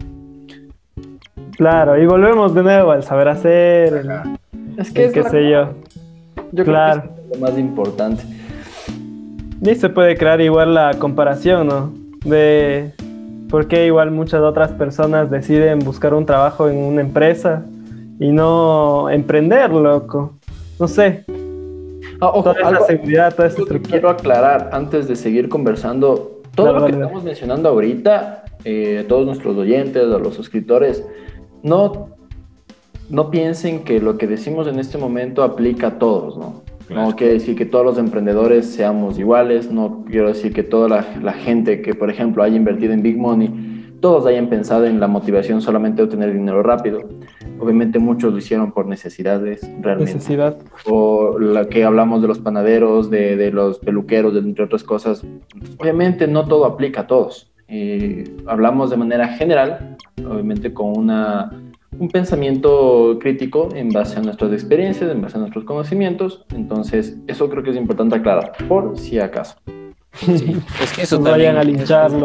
Claro, 1.57 2.01
y 2.01 2.05
volvemos 2.05 2.53
de 2.53 2.63
nuevo 2.63 2.91
al 2.91 3.03
saber 3.03 3.27
hacer, 3.29 3.93
el, 3.93 4.09
Es 4.79 4.91
que 4.91 5.01
el 5.03 5.07
es 5.07 5.13
qué 5.13 5.21
la- 5.23 5.29
sé 5.29 5.49
yo. 5.49 5.73
yo 6.51 6.63
claro. 6.63 7.01
creo 7.01 7.15
que 7.15 7.21
es 7.33 7.39
lo 7.39 7.47
más 7.47 7.57
importante. 7.59 8.23
Y 9.61 9.75
se 9.75 9.89
puede 9.89 10.15
crear 10.17 10.39
igual 10.41 10.73
la 10.75 10.93
comparación, 10.99 11.67
¿no? 11.67 11.93
De 12.23 12.93
por 13.49 13.67
qué 13.67 13.85
igual 13.85 14.11
muchas 14.11 14.41
otras 14.41 14.71
personas 14.71 15.29
deciden 15.31 15.79
buscar 15.79 16.13
un 16.13 16.25
trabajo 16.25 16.67
en 16.69 16.77
una 16.77 17.01
empresa 17.01 17.63
y 18.19 18.31
no 18.31 19.09
emprender, 19.09 19.71
loco. 19.71 20.33
No 20.79 20.87
sé, 20.87 21.23
Ah, 22.19 22.29
ojo, 22.29 22.41
toda 22.43 22.55
esa 22.59 22.67
algo- 22.69 22.85
seguridad, 22.85 23.35
toda 23.35 23.47
esa 23.47 23.59
estructura. 23.61 23.89
quiero 23.91 24.09
aclarar 24.09 24.69
antes 24.73 25.07
de 25.07 25.15
seguir 25.15 25.49
conversando. 25.49 26.41
Todo 26.55 26.73
lo 26.73 26.85
que 26.87 26.93
estamos 26.93 27.23
mencionando 27.23 27.69
ahorita, 27.69 28.43
eh, 28.65 29.05
todos 29.07 29.27
nuestros 29.27 29.55
oyentes, 29.55 30.03
a 30.03 30.17
los 30.17 30.33
suscriptores, 30.33 31.05
no, 31.61 32.09
no 33.09 33.29
piensen 33.29 33.83
que 33.83 33.99
lo 33.99 34.17
que 34.17 34.25
decimos 34.25 34.67
en 34.67 34.79
este 34.79 34.97
momento 34.97 35.43
aplica 35.43 35.87
a 35.87 35.99
todos, 35.99 36.35
¿no? 36.37 36.63
No 36.89 37.15
quiere 37.15 37.33
decir 37.33 37.55
que 37.55 37.65
todos 37.65 37.85
los 37.85 37.97
emprendedores 37.97 38.65
seamos 38.65 39.19
iguales, 39.19 39.71
no 39.71 40.05
quiero 40.09 40.29
decir 40.29 40.53
que 40.53 40.63
toda 40.63 40.87
la, 40.87 41.05
la 41.21 41.33
gente 41.33 41.81
que, 41.81 41.93
por 41.93 42.09
ejemplo, 42.09 42.43
haya 42.43 42.55
invertido 42.55 42.93
en 42.93 43.01
Big 43.01 43.17
Money, 43.17 43.95
todos 43.99 44.25
hayan 44.25 44.47
pensado 44.47 44.85
en 44.85 44.99
la 44.99 45.07
motivación 45.07 45.61
solamente 45.61 45.97
de 45.97 46.03
obtener 46.03 46.31
dinero 46.31 46.63
rápido. 46.63 47.01
Obviamente 47.59 47.99
muchos 47.99 48.31
lo 48.31 48.37
hicieron 48.37 48.71
por 48.71 48.85
necesidades 48.85 49.61
realmente 49.81 50.13
Necesidad. 50.13 50.57
o 50.85 51.39
la 51.39 51.67
que 51.67 51.83
hablamos 51.83 52.21
de 52.21 52.27
los 52.27 52.39
panaderos, 52.39 53.09
de, 53.09 53.35
de 53.35 53.51
los 53.51 53.79
peluqueros, 53.79 54.33
de, 54.33 54.41
entre 54.41 54.65
otras 54.65 54.83
cosas, 54.83 55.25
obviamente 55.77 56.27
no 56.27 56.45
todo 56.45 56.65
aplica 56.65 57.01
a 57.01 57.07
todos. 57.07 57.51
Eh, 57.67 58.23
hablamos 58.45 58.91
de 58.91 58.97
manera 58.97 59.27
general, 59.29 59.97
obviamente 60.25 60.73
con 60.73 60.97
una, 60.97 61.51
un 61.97 62.09
pensamiento 62.09 63.17
crítico 63.19 63.69
en 63.73 63.89
base 63.89 64.17
a 64.17 64.21
nuestras 64.21 64.51
experiencias, 64.51 65.09
en 65.11 65.21
base 65.21 65.37
a 65.37 65.39
nuestros 65.39 65.63
conocimientos. 65.65 66.45
Entonces, 66.53 67.15
eso 67.27 67.49
creo 67.49 67.63
que 67.63 67.71
es 67.71 67.77
importante 67.77 68.15
aclarar, 68.15 68.53
por 68.67 68.97
si 68.97 69.19
acaso. 69.19 69.55
Sí, 70.13 70.57
es 70.83 70.91
que 70.93 71.01
eso 71.03 71.17
No 71.19 71.25
también 71.25 71.53
vayan 71.55 71.57
a 71.57 71.63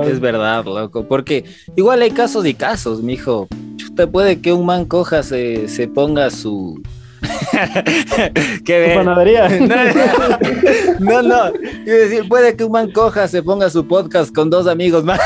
es- 0.08 0.20
verdad, 0.20 0.64
loco. 0.64 1.06
Porque 1.06 1.44
igual 1.76 2.00
hay 2.02 2.10
casos 2.10 2.46
y 2.46 2.54
casos, 2.54 3.02
mijo. 3.02 3.48
Chuta, 3.76 4.06
puede 4.06 4.40
que 4.40 4.52
un 4.52 4.64
man 4.64 4.86
coja, 4.86 5.22
se, 5.22 5.68
se 5.68 5.88
ponga 5.88 6.30
su. 6.30 6.80
ver. 8.66 8.94
panadería. 8.96 9.48
No, 11.00 11.22
no, 11.22 11.28
no. 11.28 11.34
A 11.44 11.50
decir, 11.84 12.28
puede 12.28 12.56
que 12.56 12.64
un 12.64 12.72
man 12.72 12.90
coja, 12.92 13.28
se 13.28 13.42
ponga 13.42 13.68
su 13.70 13.86
podcast 13.86 14.34
con 14.34 14.48
dos 14.50 14.66
amigos 14.66 15.04
más 15.04 15.20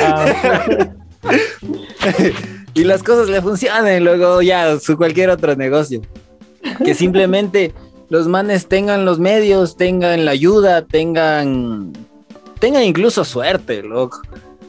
Ah, 0.00 0.26
y 2.78 2.84
las 2.84 3.02
cosas 3.02 3.28
le 3.28 3.42
funcionen, 3.42 4.04
luego 4.04 4.40
ya 4.42 4.78
su 4.78 4.96
cualquier 4.96 5.30
otro 5.30 5.54
negocio. 5.56 6.00
Que 6.84 6.94
simplemente 6.94 7.72
los 8.08 8.26
manes 8.28 8.66
tengan 8.66 9.04
los 9.04 9.18
medios, 9.18 9.76
tengan 9.76 10.24
la 10.24 10.30
ayuda, 10.32 10.84
tengan 10.86 11.92
tengan 12.58 12.82
incluso 12.82 13.24
suerte, 13.24 13.82
loco. 13.82 14.20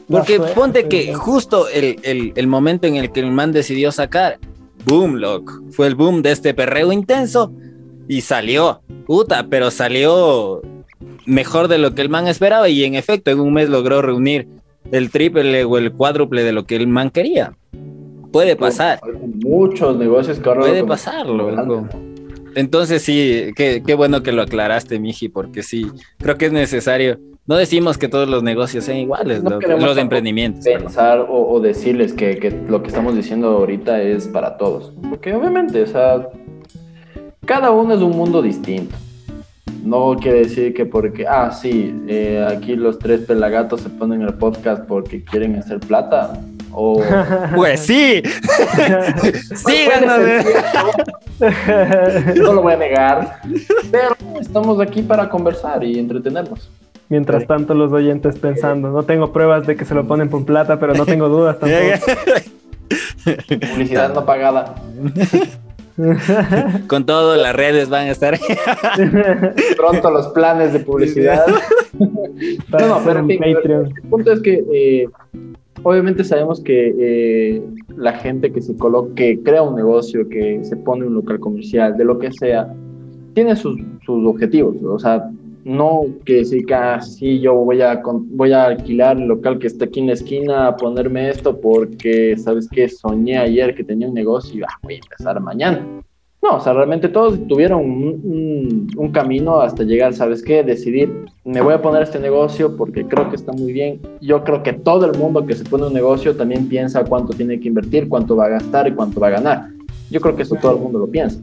Porque 0.08 0.36
suerte, 0.36 0.54
ponte 0.54 0.88
que 0.88 1.14
justo 1.14 1.68
el, 1.68 1.98
el- 2.02 2.32
el 2.36 2.46
momento 2.46 2.86
en 2.86 2.96
el 2.96 3.10
que 3.12 3.20
el 3.20 3.30
man 3.32 3.52
decidió 3.52 3.90
sacar, 3.92 4.38
boom, 4.84 5.16
loco. 5.16 5.52
Fue 5.72 5.86
el 5.86 5.94
boom 5.94 6.22
de 6.22 6.32
este 6.32 6.54
perreo 6.54 6.92
intenso 6.92 7.52
y 8.08 8.20
salió, 8.22 8.80
puta, 9.06 9.46
pero 9.48 9.70
salió 9.70 10.62
mejor 11.26 11.68
de 11.68 11.78
lo 11.78 11.94
que 11.94 12.02
el 12.02 12.08
man 12.08 12.26
esperaba 12.28 12.68
y 12.68 12.84
en 12.84 12.94
efecto 12.94 13.30
en 13.30 13.40
un 13.40 13.52
mes 13.52 13.68
logró 13.68 14.02
reunir 14.02 14.48
el 14.92 15.10
triple 15.10 15.64
o 15.64 15.78
el 15.78 15.92
cuádruple 15.92 16.42
de 16.42 16.52
lo 16.52 16.64
que 16.66 16.76
el 16.76 16.86
man 16.86 17.10
quería. 17.10 17.52
Puede 18.32 18.56
pasar. 18.56 19.00
Muchos 19.44 19.96
negocios 19.96 20.38
que 20.38 20.48
ahora 20.48 20.60
Puede 20.60 20.84
pasarlo. 20.84 21.88
Entonces 22.54 23.02
sí, 23.02 23.52
qué, 23.54 23.82
qué, 23.84 23.94
bueno 23.94 24.22
que 24.22 24.32
lo 24.32 24.42
aclaraste, 24.42 24.98
Miji, 24.98 25.28
porque 25.28 25.62
sí, 25.62 25.86
creo 26.18 26.36
que 26.36 26.46
es 26.46 26.52
necesario. 26.52 27.18
No 27.46 27.56
decimos 27.56 27.98
que 27.98 28.08
todos 28.08 28.28
los 28.28 28.42
negocios 28.42 28.84
sean 28.84 28.98
iguales, 28.98 29.42
no 29.42 29.60
lo, 29.60 29.78
los 29.78 29.98
emprendimientos. 29.98 30.64
Pensar 30.64 31.20
o, 31.20 31.48
o, 31.48 31.60
decirles 31.60 32.12
que, 32.12 32.38
que, 32.38 32.50
lo 32.50 32.82
que 32.82 32.88
estamos 32.88 33.14
diciendo 33.14 33.48
ahorita 33.48 34.02
es 34.02 34.28
para 34.28 34.56
todos. 34.56 34.92
Porque 35.08 35.32
obviamente, 35.32 35.82
o 35.82 35.86
sea, 35.86 36.28
cada 37.44 37.70
uno 37.70 37.94
es 37.94 38.00
un 38.00 38.16
mundo 38.16 38.42
distinto. 38.42 38.96
No 39.84 40.14
quiere 40.20 40.40
decir 40.40 40.74
que 40.74 40.86
porque, 40.86 41.26
ah, 41.26 41.50
sí, 41.50 41.94
eh, 42.06 42.46
aquí 42.48 42.76
los 42.76 42.98
tres 42.98 43.20
pelagatos 43.20 43.80
se 43.80 43.88
ponen 43.88 44.22
el 44.22 44.34
podcast 44.34 44.84
porque 44.86 45.24
quieren 45.24 45.56
hacer 45.56 45.80
plata. 45.80 46.40
O... 46.82 47.02
Pues 47.54 47.80
sí. 47.80 48.22
sí, 49.54 49.86
no 52.36 52.54
lo 52.54 52.62
voy 52.62 52.72
a 52.72 52.76
negar. 52.76 53.40
Pero 53.90 54.16
estamos 54.40 54.80
aquí 54.80 55.02
para 55.02 55.28
conversar 55.28 55.84
y 55.84 55.98
entretenernos. 55.98 56.70
Mientras 57.10 57.46
tanto, 57.46 57.74
los 57.74 57.92
oyentes 57.92 58.38
pensando, 58.38 58.88
no 58.88 59.02
tengo 59.02 59.30
pruebas 59.30 59.66
de 59.66 59.76
que 59.76 59.84
se 59.84 59.94
lo 59.94 60.06
ponen 60.06 60.30
por 60.30 60.46
plata, 60.46 60.80
pero 60.80 60.94
no 60.94 61.04
tengo 61.04 61.28
dudas 61.28 61.58
tampoco. 61.58 62.06
Publicidad 63.72 64.14
no 64.14 64.24
pagada. 64.24 64.76
Con 66.86 67.04
todo, 67.04 67.36
las 67.36 67.54
redes 67.54 67.90
van 67.90 68.06
a 68.06 68.12
estar. 68.12 68.38
Pronto 69.76 70.10
los 70.10 70.28
planes 70.28 70.72
de 70.72 70.80
publicidad. 70.80 71.44
no, 71.98 72.88
no, 72.88 73.00
pero 73.04 73.20
el 73.20 73.92
punto 74.08 74.32
es 74.32 74.40
que 74.40 74.64
eh, 74.72 75.08
obviamente 75.82 76.24
sabemos 76.24 76.60
que 76.60 76.94
eh, 76.98 77.62
la 77.96 78.12
gente 78.12 78.52
que 78.52 78.60
se 78.60 78.76
coloca, 78.76 79.14
que 79.14 79.42
crea 79.42 79.62
un 79.62 79.76
negocio, 79.76 80.28
que 80.28 80.62
se 80.64 80.76
pone 80.76 81.06
un 81.06 81.14
local 81.14 81.40
comercial, 81.40 81.96
de 81.96 82.04
lo 82.04 82.18
que 82.18 82.32
sea, 82.32 82.72
tiene 83.34 83.56
sus, 83.56 83.80
sus 84.04 84.26
objetivos. 84.26 84.76
O 84.82 84.98
sea, 84.98 85.30
no 85.64 86.06
que 86.24 86.44
si 86.44 86.62
casi 86.64 87.40
yo 87.40 87.54
voy 87.54 87.82
a, 87.82 88.00
voy 88.04 88.52
a 88.52 88.64
alquilar 88.66 89.18
el 89.18 89.28
local 89.28 89.58
que 89.58 89.66
está 89.66 89.84
aquí 89.84 90.00
en 90.00 90.06
la 90.06 90.14
esquina 90.14 90.68
a 90.68 90.76
ponerme 90.76 91.30
esto 91.30 91.60
porque, 91.60 92.36
¿sabes 92.38 92.68
qué? 92.70 92.88
Soñé 92.88 93.38
ayer 93.38 93.74
que 93.74 93.84
tenía 93.84 94.08
un 94.08 94.14
negocio 94.14 94.60
y 94.60 94.62
ah, 94.62 94.78
voy 94.82 94.94
a 94.94 94.98
empezar 94.98 95.40
mañana. 95.40 95.86
No, 96.42 96.56
o 96.56 96.60
sea, 96.60 96.72
realmente 96.72 97.10
todos 97.10 97.38
tuvieron 97.48 97.80
un, 97.80 98.90
un, 98.96 99.12
camino 99.12 99.60
hasta 99.60 99.82
llegar, 99.82 100.14
¿sabes 100.14 100.42
qué? 100.42 100.62
Decidir, 100.62 101.26
me 101.44 101.60
voy 101.60 101.74
a 101.74 101.82
poner 101.82 102.02
este 102.02 102.18
negocio 102.18 102.78
porque 102.78 103.04
creo 103.04 103.28
que 103.28 103.36
está 103.36 103.52
muy 103.52 103.74
bien. 103.74 104.00
Yo 104.22 104.42
creo 104.42 104.62
que 104.62 104.72
todo 104.72 105.04
el 105.04 105.18
mundo 105.18 105.44
que 105.44 105.54
se 105.54 105.64
pone 105.64 105.86
un 105.86 105.92
negocio 105.92 106.34
también 106.34 106.66
piensa 106.66 107.04
cuánto 107.04 107.34
tiene 107.34 107.60
que 107.60 107.68
invertir, 107.68 108.08
cuánto 108.08 108.36
va 108.36 108.46
a 108.46 108.50
gastar 108.50 108.88
y 108.88 108.92
cuánto 108.92 109.20
va 109.20 109.26
a 109.26 109.30
ganar. 109.30 109.68
Yo 110.10 110.20
creo 110.20 110.34
que 110.34 110.42
eso 110.42 110.56
todo 110.56 110.72
el 110.72 110.80
mundo 110.80 110.98
lo 110.98 111.06
piensa 111.06 111.38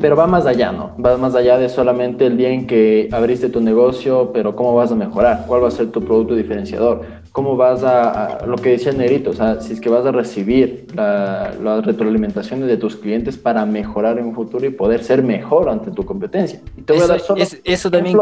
pero 0.00 0.16
va 0.16 0.26
más 0.26 0.46
allá, 0.46 0.72
¿no? 0.72 0.94
Va 1.02 1.16
más 1.16 1.34
allá 1.34 1.58
de 1.58 1.68
solamente 1.68 2.26
el 2.26 2.36
día 2.36 2.50
en 2.50 2.66
que 2.66 3.08
abriste 3.12 3.48
tu 3.48 3.60
negocio, 3.60 4.30
pero 4.32 4.54
cómo 4.54 4.74
vas 4.74 4.92
a 4.92 4.94
mejorar, 4.94 5.44
cuál 5.46 5.62
va 5.64 5.68
a 5.68 5.70
ser 5.70 5.90
tu 5.90 6.02
producto 6.02 6.34
diferenciador, 6.34 7.02
cómo 7.36 7.54
vas 7.54 7.84
a, 7.84 8.46
lo 8.46 8.56
que 8.56 8.70
decía 8.70 8.92
el 8.92 8.96
negrito, 8.96 9.28
o 9.28 9.34
sea, 9.34 9.60
si 9.60 9.74
es 9.74 9.78
que 9.82 9.90
vas 9.90 10.06
a 10.06 10.10
recibir 10.10 10.86
las 10.94 11.84
retroalimentaciones 11.84 12.66
de 12.66 12.78
tus 12.78 12.96
clientes 12.96 13.36
para 13.36 13.66
mejorar 13.66 14.18
en 14.18 14.28
un 14.28 14.34
futuro 14.34 14.64
y 14.64 14.70
poder 14.70 15.04
ser 15.04 15.22
mejor 15.22 15.68
ante 15.68 15.90
tu 15.90 16.02
competencia. 16.06 16.62
Y 16.78 16.80
te 16.80 16.94
voy 16.94 17.02
a 17.02 17.06
dar 17.06 17.20
solo 17.20 17.44
eso 17.62 17.90
también. 17.90 18.16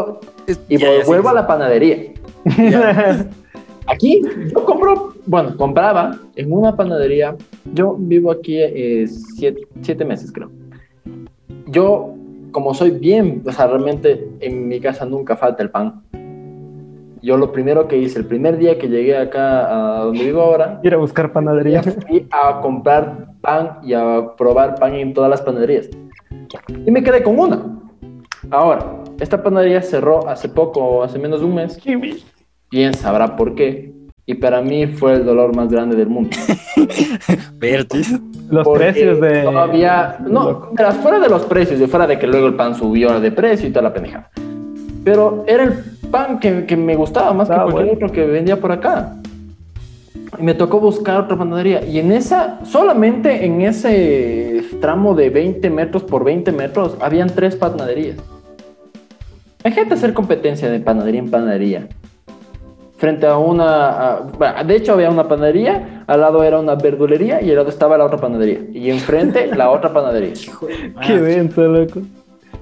y 0.68 0.76
vuelvo 1.06 1.28
a 1.28 1.32
la 1.32 1.46
panadería. 1.46 2.12
Aquí 3.86 4.20
yo 4.52 4.64
compro, 4.64 5.14
bueno, 5.26 5.56
compraba 5.56 6.18
en 6.34 6.52
una 6.52 6.74
panadería, 6.74 7.36
yo 7.72 7.94
vivo 7.96 8.32
aquí 8.32 8.56
eh, 8.58 9.06
siete, 9.36 9.68
siete 9.82 10.04
meses 10.04 10.32
creo 10.32 10.50
yo, 11.66 12.14
como 12.50 12.74
soy 12.74 12.90
bien, 12.90 13.42
o 13.46 13.52
sea, 13.52 13.66
realmente 13.66 14.28
en 14.40 14.68
mi 14.68 14.80
casa 14.80 15.04
nunca 15.04 15.36
falta 15.36 15.62
el 15.62 15.70
pan. 15.70 16.02
Yo 17.24 17.38
lo 17.38 17.52
primero 17.52 17.88
que 17.88 17.96
hice, 17.96 18.18
el 18.18 18.26
primer 18.26 18.58
día 18.58 18.78
que 18.78 18.86
llegué 18.86 19.16
acá 19.16 20.00
a 20.00 20.04
donde 20.04 20.24
vivo 20.24 20.42
ahora... 20.42 20.78
Ir 20.84 20.92
a 20.92 20.98
buscar 20.98 21.32
panadería. 21.32 21.80
Y 22.10 22.26
a 22.30 22.60
comprar 22.60 23.28
pan 23.40 23.78
y 23.82 23.94
a 23.94 24.34
probar 24.36 24.74
pan 24.74 24.94
en 24.94 25.14
todas 25.14 25.30
las 25.30 25.40
panaderías. 25.40 25.88
Y 26.68 26.90
me 26.90 27.02
quedé 27.02 27.22
con 27.22 27.38
una. 27.38 27.80
Ahora, 28.50 29.02
esta 29.18 29.42
panadería 29.42 29.80
cerró 29.80 30.28
hace 30.28 30.50
poco, 30.50 31.02
hace 31.02 31.18
menos 31.18 31.40
de 31.40 31.46
un 31.46 31.54
mes. 31.54 31.80
¿Quién 32.68 32.92
sabrá 32.92 33.36
por 33.36 33.54
qué? 33.54 33.94
Y 34.26 34.34
para 34.34 34.60
mí 34.60 34.86
fue 34.86 35.14
el 35.14 35.24
dolor 35.24 35.56
más 35.56 35.70
grande 35.70 35.96
del 35.96 36.08
mundo. 36.08 36.36
Los 38.50 38.68
precios 38.68 39.18
de. 39.22 39.44
Todavía. 39.44 40.18
No, 40.20 40.72
fuera 41.02 41.18
de 41.18 41.30
los 41.30 41.44
precios, 41.44 41.80
de 41.80 41.88
fuera 41.88 42.06
de 42.06 42.18
que 42.18 42.26
luego 42.26 42.46
el 42.46 42.54
pan 42.54 42.74
subió 42.74 43.18
de 43.18 43.32
precio 43.32 43.66
y 43.66 43.70
toda 43.70 43.84
la 43.84 43.94
pendejada. 43.94 44.30
Pero 45.04 45.44
era 45.46 45.64
el 45.64 45.72
pan 46.10 46.38
que, 46.38 46.64
que 46.64 46.76
me 46.76 46.96
gustaba 46.96 47.32
más 47.32 47.48
que 47.48 47.54
ah, 47.54 47.66
cualquier 47.70 47.96
otro 47.96 48.10
que 48.10 48.26
vendía 48.26 48.58
por 48.58 48.72
acá. 48.72 49.16
Y 50.38 50.42
me 50.42 50.54
tocó 50.54 50.80
buscar 50.80 51.20
otra 51.20 51.36
panadería. 51.36 51.84
Y 51.84 51.98
en 51.98 52.10
esa, 52.10 52.64
solamente 52.64 53.44
en 53.44 53.60
ese 53.60 54.64
tramo 54.80 55.14
de 55.14 55.30
20 55.30 55.70
metros 55.70 56.02
por 56.02 56.24
20 56.24 56.50
metros, 56.52 56.96
habían 57.00 57.28
tres 57.28 57.54
panaderías. 57.54 58.16
Imagínate 59.64 59.94
hacer 59.94 60.12
competencia 60.12 60.70
de 60.70 60.80
panadería 60.80 61.20
en 61.20 61.30
panadería 61.30 61.88
frente 63.04 63.26
a 63.26 63.36
una, 63.36 64.20
de 64.66 64.76
hecho 64.76 64.94
había 64.94 65.10
una 65.10 65.28
panadería, 65.28 66.04
al 66.06 66.20
lado 66.22 66.42
era 66.42 66.58
una 66.58 66.74
verdulería 66.74 67.42
y 67.42 67.50
al 67.50 67.56
lado 67.56 67.68
estaba 67.68 67.98
la 67.98 68.04
otra 68.06 68.18
panadería 68.18 68.60
y 68.72 68.90
enfrente 68.90 69.46
la 69.54 69.70
otra 69.70 69.92
panadería. 69.92 70.32
Qué 71.06 71.18
denso, 71.18 71.62
loco. 71.64 72.00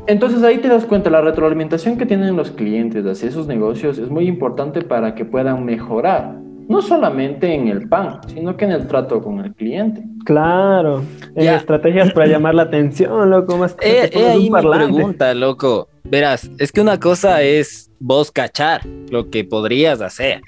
Entonces 0.07 0.43
ahí 0.43 0.59
te 0.59 0.69
das 0.69 0.85
cuenta, 0.85 1.11
la 1.11 1.21
retroalimentación 1.21 1.97
que 1.97 2.07
tienen 2.07 2.37
los 2.37 2.51
clientes 2.51 3.05
hacia 3.07 3.29
esos 3.29 3.47
negocios 3.47 3.99
es 3.99 4.11
muy 4.11 4.27
importante 4.27 4.83
para 4.83 5.15
que 5.15 5.25
puedan 5.25 5.65
mejorar, 5.65 6.35
no 6.69 6.83
solamente 6.83 7.55
en 7.55 7.69
el 7.69 7.89
pan, 7.89 8.21
sino 8.27 8.57
que 8.57 8.65
en 8.65 8.73
el 8.73 8.89
trato 8.89 9.23
con 9.23 9.39
el 9.41 9.55
cliente. 9.55 10.03
Claro, 10.25 11.03
en 11.37 11.55
estrategias 11.55 12.13
para 12.13 12.27
llamar 12.27 12.55
la 12.57 12.63
atención, 12.63 13.31
loco, 13.31 13.57
más 13.57 13.75
que 13.75 14.05
eh, 14.05 14.27
ahí 14.29 14.51
mi 14.51 14.61
pregunta, 14.61 15.35
loco. 15.35 15.89
Verás, 16.03 16.51
es 16.59 16.73
que 16.73 16.81
una 16.81 16.99
cosa 16.99 17.43
es 17.43 17.91
vos 18.01 18.33
cachar 18.33 18.83
lo 19.09 19.31
que 19.31 19.45
podrías 19.45 20.01
hacer 20.01 20.41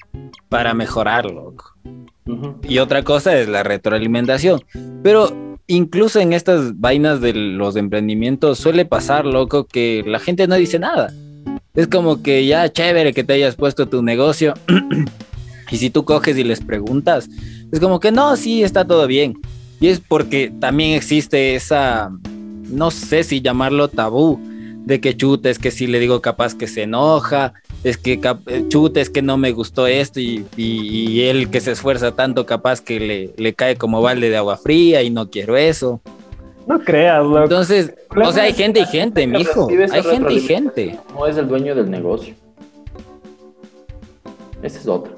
para 0.48 0.74
mejorarlo. 0.74 1.55
Y 2.68 2.79
otra 2.79 3.03
cosa 3.03 3.39
es 3.39 3.49
la 3.49 3.62
retroalimentación. 3.62 4.62
Pero 5.03 5.59
incluso 5.66 6.20
en 6.20 6.33
estas 6.33 6.79
vainas 6.79 7.20
de 7.20 7.33
los 7.35 7.77
emprendimientos 7.77 8.59
suele 8.59 8.85
pasar, 8.85 9.25
loco, 9.25 9.66
que 9.66 10.03
la 10.07 10.18
gente 10.18 10.47
no 10.47 10.55
dice 10.57 10.79
nada. 10.79 11.12
Es 11.75 11.89
como 11.89 12.22
que 12.22 12.47
ya 12.47 12.72
chévere 12.72 13.12
que 13.12 13.25
te 13.25 13.35
hayas 13.35 13.57
puesto 13.57 13.89
tu 13.89 14.03
negocio. 14.03 14.55
y 15.70 15.77
si 15.77 15.91
tú 15.91 16.05
coges 16.05 16.37
y 16.39 16.45
les 16.45 16.61
preguntas, 16.61 17.29
es 17.72 17.81
como 17.81 18.01
que 18.01 18.12
no, 18.12 18.37
sí, 18.37 18.62
está 18.62 18.85
todo 18.85 19.07
bien. 19.07 19.35
Y 19.81 19.89
es 19.89 20.01
porque 20.01 20.53
también 20.61 20.93
existe 20.93 21.55
esa, 21.57 22.11
no 22.70 22.91
sé 22.91 23.25
si 23.25 23.41
llamarlo 23.41 23.89
tabú, 23.89 24.41
de 24.85 25.01
que 25.01 25.16
chute, 25.16 25.51
es 25.51 25.59
que 25.59 25.70
si 25.70 25.87
le 25.87 25.99
digo 25.99 26.20
capaz 26.20 26.55
que 26.55 26.66
se 26.66 26.82
enoja, 26.82 27.55
es 27.85 27.97
que 27.97 28.20
eh, 28.47 28.64
chute, 28.68 29.01
es 29.01 29.11
que 29.11 29.22
no 29.22 29.39
me 29.39 29.53
gustó 29.53 29.87
esto 29.87 30.20
y, 30.20 30.47
y, 30.57 31.22
él 31.22 31.51
que 31.51 31.61
se 31.61 31.72
esfuerza 31.72 32.12
tanto 32.12 32.45
capaz 32.45 32.80
que 32.80 33.01
le, 33.01 33.30
le, 33.37 33.55
cae 33.55 33.76
como 33.76 34.03
balde 34.03 34.28
de 34.28 34.37
agua 34.37 34.57
fría 34.59 35.03
y 35.03 35.11
no 35.11 35.30
quiero 35.30 35.57
eso. 35.57 36.01
No 36.66 36.78
creas, 36.80 37.24
loco. 37.24 37.43
Entonces, 37.43 37.95
o 38.14 38.32
sea, 38.32 38.45
hay 38.45 38.53
gente 38.53 38.80
y 38.80 38.87
gente, 38.87 39.26
mijo. 39.26 39.68
Hay 39.68 40.03
gente 40.03 40.32
y 40.32 40.41
gente. 40.41 40.99
No 41.14 41.26
es 41.26 41.37
el 41.37 41.49
dueño 41.49 41.74
del 41.74 41.91
negocio. 41.91 42.35
Ese 44.62 44.78
es 44.78 44.89
otro. 44.89 45.14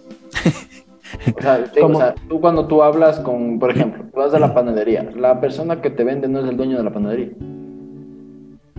O 1.37 1.41
sea, 1.41 1.65
o 1.83 1.95
sea, 1.95 2.15
tú 2.29 2.41
cuando 2.41 2.67
tú 2.67 2.83
hablas 2.83 3.21
con, 3.21 3.59
por 3.59 3.71
ejemplo, 3.71 4.05
tú 4.13 4.19
vas 4.19 4.35
a 4.35 4.41
la 4.41 4.55
panadería, 4.55 5.09
la 5.17 5.41
persona 5.41 5.81
que 5.81 5.91
te 5.91 6.03
vende 6.03 6.29
no 6.29 6.41
es 6.41 6.49
el 6.49 6.57
dueño 6.57 6.77
de 6.79 6.85
la 6.85 6.93
panadería. 6.93 7.31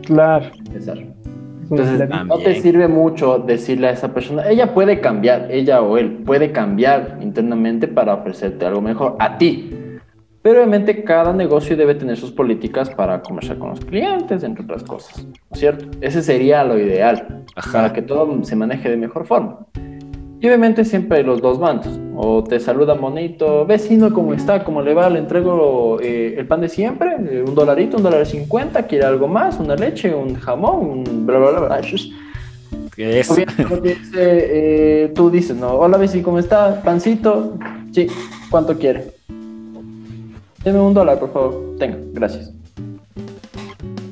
Claro. 0.08 0.46
Entonces, 1.70 2.10
no 2.26 2.38
te 2.38 2.62
sirve 2.62 2.88
mucho 2.88 3.40
decirle 3.40 3.88
a 3.88 3.92
esa 3.92 4.14
persona, 4.14 4.50
ella 4.50 4.74
puede 4.74 5.02
cambiar, 5.02 5.52
ella 5.52 5.82
o 5.82 5.98
él 5.98 6.24
puede 6.26 6.54
cambiar 6.54 7.18
internamente 7.22 7.90
para 7.90 8.14
ofrecerte 8.14 8.66
algo 8.66 8.82
mejor 8.82 9.18
a 9.20 9.38
ti. 9.38 9.70
Pero 10.42 10.60
obviamente 10.60 11.04
cada 11.04 11.34
negocio 11.34 11.76
debe 11.76 11.94
tener 11.96 12.16
sus 12.16 12.32
políticas 12.32 12.90
para 12.90 13.22
conversar 13.22 13.58
con 13.58 13.72
los 13.72 13.82
clientes, 13.82 14.44
entre 14.44 14.64
otras 14.64 14.82
cosas, 14.84 15.26
¿no 15.26 15.34
es 15.52 15.60
cierto? 15.60 15.86
Ese 16.00 16.24
sería 16.24 16.64
lo 16.64 16.80
ideal, 16.80 17.44
para 17.74 17.92
que 17.92 18.02
todo 18.02 18.42
se 18.46 18.56
maneje 18.56 18.90
de 18.90 18.96
mejor 18.96 19.26
forma. 19.26 19.66
Y 20.40 20.48
obviamente 20.48 20.86
siempre 20.86 21.18
hay 21.18 21.24
los 21.24 21.42
dos 21.42 21.60
bandos. 21.60 22.00
O 22.16 22.44
te 22.44 22.60
saluda 22.60 22.94
monito, 22.96 23.66
vecino, 23.66 24.14
¿cómo 24.14 24.34
está? 24.34 24.64
¿Cómo 24.64 24.82
le 24.82 24.94
va? 24.94 25.10
Le 25.10 25.20
entrego 25.20 26.00
eh, 26.00 26.36
el 26.38 26.46
pan 26.48 26.62
de 26.62 26.70
siempre, 26.70 27.16
eh, 27.30 27.44
un 27.48 27.56
dolarito, 27.56 27.98
un 27.98 28.04
dólar 28.04 28.26
cincuenta, 28.26 28.84
quiere 28.84 29.06
algo 29.06 29.28
más, 29.28 29.60
una 29.60 29.76
leche, 29.76 30.14
un 30.14 30.36
jamón, 30.36 31.06
un 31.08 31.26
bla, 31.26 31.40
bla, 31.40 31.52
bla, 31.52 31.60
bla. 31.62 31.82
¿Qué 32.96 33.20
es? 33.20 33.32
Eh, 34.20 35.12
tú 35.16 35.30
dices, 35.30 35.56
no, 35.56 35.74
hola 35.74 35.98
vecino, 35.98 36.24
¿cómo 36.24 36.40
está? 36.40 36.82
Pancito, 36.82 37.58
sí, 37.92 38.08
¿cuánto 38.50 38.78
quiere? 38.78 39.14
Deme 40.64 40.80
un 40.80 40.94
dólar, 40.94 41.20
por 41.20 41.32
favor. 41.32 41.76
Tenga, 41.78 41.98
gracias. 42.14 42.52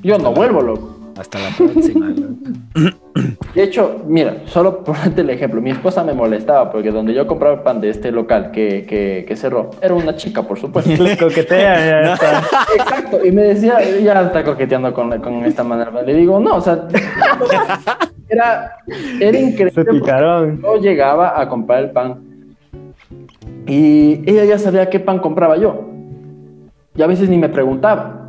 Yo 0.04 0.18
no 0.18 0.32
vuelvo, 0.32 0.62
loco. 0.62 0.96
Hasta 1.18 1.40
la 1.40 1.50
próxima. 1.58 2.10
loco. 2.10 2.98
De 3.54 3.64
hecho, 3.64 4.02
mira, 4.06 4.42
solo 4.46 4.84
por 4.84 4.96
ponerte 4.98 5.22
el 5.22 5.30
ejemplo, 5.30 5.62
mi 5.62 5.72
esposa 5.72 6.04
me 6.04 6.14
molestaba 6.14 6.70
porque 6.72 6.92
donde 6.92 7.14
yo 7.14 7.26
compraba 7.26 7.56
el 7.56 7.62
pan 7.62 7.80
de 7.80 7.90
este 7.90 8.12
local 8.12 8.52
que, 8.52 8.86
que, 8.86 9.24
que 9.26 9.36
cerró, 9.36 9.72
era 9.82 9.94
una 9.94 10.16
chica, 10.16 10.44
por 10.44 10.60
supuesto. 10.60 10.92
Le 11.04 11.18
coquetea, 11.18 12.04
ya 12.04 12.14
está. 12.14 12.44
Exacto, 12.76 13.26
y 13.26 13.32
me 13.32 13.44
decía, 13.44 13.80
ya 14.00 14.22
está 14.22 14.44
coqueteando 14.44 14.94
con, 14.94 15.18
con 15.22 15.46
esta 15.46 15.64
manera. 15.64 16.02
Le 16.02 16.14
digo, 16.14 16.40
no, 16.40 16.56
o 16.58 16.62
sea, 16.62 16.88
era, 18.30 18.78
era 19.22 19.40
increíble. 19.40 19.72
Se 19.72 19.86
picaron. 19.86 20.62
Yo 20.62 20.76
llegaba 20.78 21.40
a 21.40 21.48
comprar 21.48 21.84
el 21.84 21.92
pan 21.92 22.20
y 23.66 24.30
ella 24.30 24.44
ya 24.44 24.60
sabía 24.60 24.90
qué 24.90 25.00
pan 25.00 25.20
compraba 25.20 25.56
yo. 25.56 25.90
Y 26.96 27.02
a 27.02 27.08
veces 27.08 27.30
ni 27.30 27.38
me 27.38 27.50
preguntaba. 27.50 28.25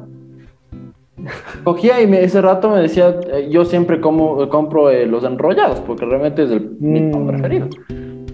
Cogía 1.64 2.00
y 2.02 2.06
me, 2.06 2.22
ese 2.22 2.40
rato 2.42 2.70
me 2.70 2.80
decía, 2.80 3.16
eh, 3.32 3.48
yo 3.50 3.64
siempre 3.64 4.00
como, 4.00 4.48
compro 4.48 4.90
eh, 4.90 5.06
los 5.06 5.24
enrollados 5.24 5.80
porque 5.80 6.04
realmente 6.04 6.44
es 6.44 6.50
el, 6.50 6.70
mi 6.80 7.10
pan 7.10 7.24
Mm. 7.24 7.26
preferido. 7.28 7.68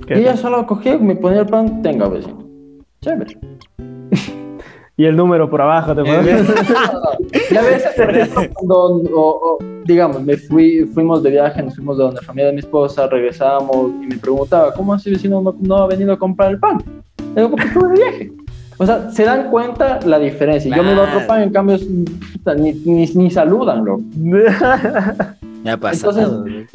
¿Qué 0.06 0.14
Y 0.16 0.20
ella 0.22 0.36
solo 0.36 0.66
cogía 0.66 0.94
y 0.94 0.98
me 0.98 1.14
ponía 1.16 1.40
el 1.40 1.46
pan, 1.46 1.80
tenga 1.82 2.08
vecino. 2.08 2.44
Chévere. 3.00 3.36
Y 4.94 5.06
el 5.06 5.16
número 5.16 5.48
por 5.48 5.60
abajo 5.62 5.94
te 5.94 6.02
pones. 6.04 6.44
y 7.50 7.56
a 7.56 7.62
veces, 7.62 7.92
por 7.96 8.10
ejemplo, 8.10 8.42
cuando, 8.54 8.74
o- 9.18 9.40
o, 9.54 9.58
digamos, 9.86 10.22
me 10.22 10.36
fui, 10.36 10.84
fuimos 10.92 11.22
de 11.22 11.30
viaje, 11.30 11.62
nos 11.62 11.74
fuimos 11.74 11.96
de 11.96 12.04
donde 12.04 12.20
la 12.20 12.26
familia 12.26 12.48
de 12.48 12.52
mi 12.52 12.58
esposa, 12.58 13.06
regresamos 13.08 13.90
y 14.02 14.06
me 14.06 14.18
preguntaba, 14.18 14.72
¿cómo 14.74 14.92
así 14.92 15.10
vecino 15.10 15.40
no, 15.40 15.56
no 15.60 15.76
ha 15.78 15.86
venido 15.86 16.12
a 16.12 16.18
comprar 16.18 16.50
el 16.50 16.58
pan? 16.60 16.76
Le 17.34 17.40
digo, 17.42 17.50
porque 17.52 17.66
estuve 17.68 17.88
de 17.88 17.94
viaje. 17.94 18.32
O 18.82 18.86
sea, 18.86 19.10
se 19.10 19.24
dan 19.24 19.50
cuenta 19.50 20.00
la 20.04 20.18
diferencia. 20.18 20.74
Yo 20.74 20.82
me 20.82 20.90
doy 20.90 20.98
otro 21.00 21.12
Claro. 21.12 21.26
pan, 21.28 21.42
en 21.42 21.50
cambio, 21.50 21.76
ni, 22.58 22.72
ni, 22.72 23.06
ni 23.06 23.30
saludan, 23.30 23.84
loco. 23.84 24.02
Ya 25.64 25.76
pasó. 25.76 26.10
Entonces, 26.10 26.66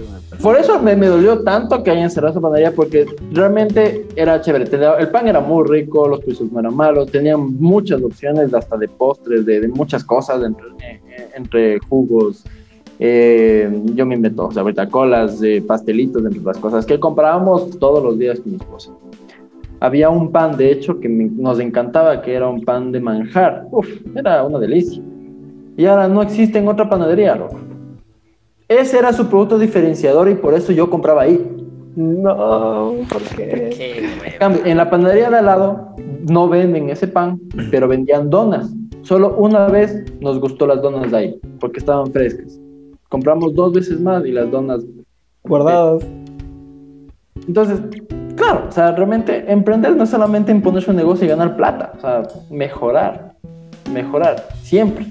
Por 0.41 0.57
eso 0.57 0.79
me, 0.81 0.95
me 0.95 1.07
dolió 1.07 1.39
tanto 1.43 1.83
que 1.83 1.91
hayan 1.91 2.09
cerrado 2.09 2.31
esa 2.31 2.39
panadería, 2.39 2.71
porque 2.73 3.05
realmente 3.33 4.05
era 4.15 4.39
chévere. 4.39 4.65
El 4.99 5.09
pan 5.09 5.27
era 5.27 5.41
muy 5.41 5.67
rico, 5.67 6.07
los 6.07 6.21
precios 6.21 6.49
no 6.53 6.61
eran 6.61 6.73
malos, 6.73 7.11
tenían 7.11 7.57
muchas 7.59 8.01
opciones, 8.01 8.53
hasta 8.53 8.77
de 8.77 8.87
postres, 8.87 9.45
de, 9.45 9.59
de 9.59 9.67
muchas 9.67 10.05
cosas, 10.05 10.41
entre, 10.41 11.01
entre 11.35 11.79
jugos. 11.89 12.45
eh, 12.99 13.69
yo 13.93 14.05
me 14.05 14.15
invento, 14.15 14.47
o 14.47 14.51
sea, 14.53 14.61
ahorita 14.61 14.87
colas, 14.87 15.43
eh, 15.43 15.61
pastelitos, 15.67 16.23
entre 16.25 16.41
las 16.41 16.57
cosas 16.57 16.85
que 16.85 16.97
comprábamos 16.97 17.77
todos 17.79 18.01
los 18.01 18.17
días 18.17 18.39
con 18.39 18.51
mi 18.53 18.57
esposa. 18.57 18.91
Había 19.79 20.09
un 20.09 20.31
pan, 20.31 20.57
de 20.57 20.71
hecho, 20.71 20.99
que 20.99 21.07
me- 21.07 21.29
nos 21.29 21.59
encantaba, 21.59 22.21
que 22.21 22.33
era 22.33 22.47
un 22.47 22.63
pan 22.63 22.91
de 22.91 22.99
manjar. 22.99 23.67
Uf, 23.71 23.87
era 24.15 24.43
una 24.43 24.57
delicia. 24.59 25.01
Y 25.75 25.85
ahora 25.85 26.07
no 26.07 26.21
existe 26.23 26.57
en 26.57 26.67
otra 26.67 26.89
panadería, 26.89 27.35
loco. 27.35 27.57
Ese 28.67 28.97
era 28.97 29.13
su 29.13 29.27
producto 29.27 29.57
diferenciador 29.59 30.27
y 30.29 30.35
por 30.35 30.53
eso 30.53 30.71
yo 30.71 30.89
compraba 30.89 31.21
ahí. 31.21 31.45
No, 31.95 32.93
¿por 33.09 33.21
qué? 33.35 33.69
Qué 33.75 34.05
En 34.33 34.37
cambio, 34.39 34.61
en 34.65 34.77
la 34.77 34.89
panadería 34.89 35.29
de 35.29 35.37
al 35.37 35.45
lado 35.45 35.95
no 36.29 36.49
venden 36.49 36.89
ese 36.89 37.07
pan, 37.07 37.39
pero 37.71 37.87
vendían 37.87 38.29
donas. 38.29 38.71
Solo 39.03 39.35
una 39.37 39.67
vez 39.67 40.03
nos 40.19 40.39
gustó 40.39 40.67
las 40.67 40.81
donas 40.81 41.09
de 41.11 41.17
ahí, 41.17 41.39
porque 41.59 41.79
estaban 41.79 42.11
frescas. 42.11 42.59
Compramos 43.09 43.55
dos 43.55 43.71
veces 43.73 44.01
más 44.01 44.25
y 44.25 44.31
las 44.31 44.51
donas. 44.51 44.83
Guardados. 45.43 46.03
Entonces, 47.47 47.79
claro, 48.37 48.67
o 48.69 48.71
sea, 48.71 48.91
realmente 48.91 49.51
emprender 49.51 49.95
no 49.95 50.03
es 50.03 50.09
solamente 50.09 50.51
imponerse 50.51 50.91
un 50.91 50.95
negocio 50.95 51.25
y 51.25 51.27
ganar 51.27 51.57
plata, 51.57 51.91
o 51.97 51.99
sea, 51.99 52.23
mejorar, 52.49 53.33
mejorar, 53.91 54.47
siempre, 54.61 55.05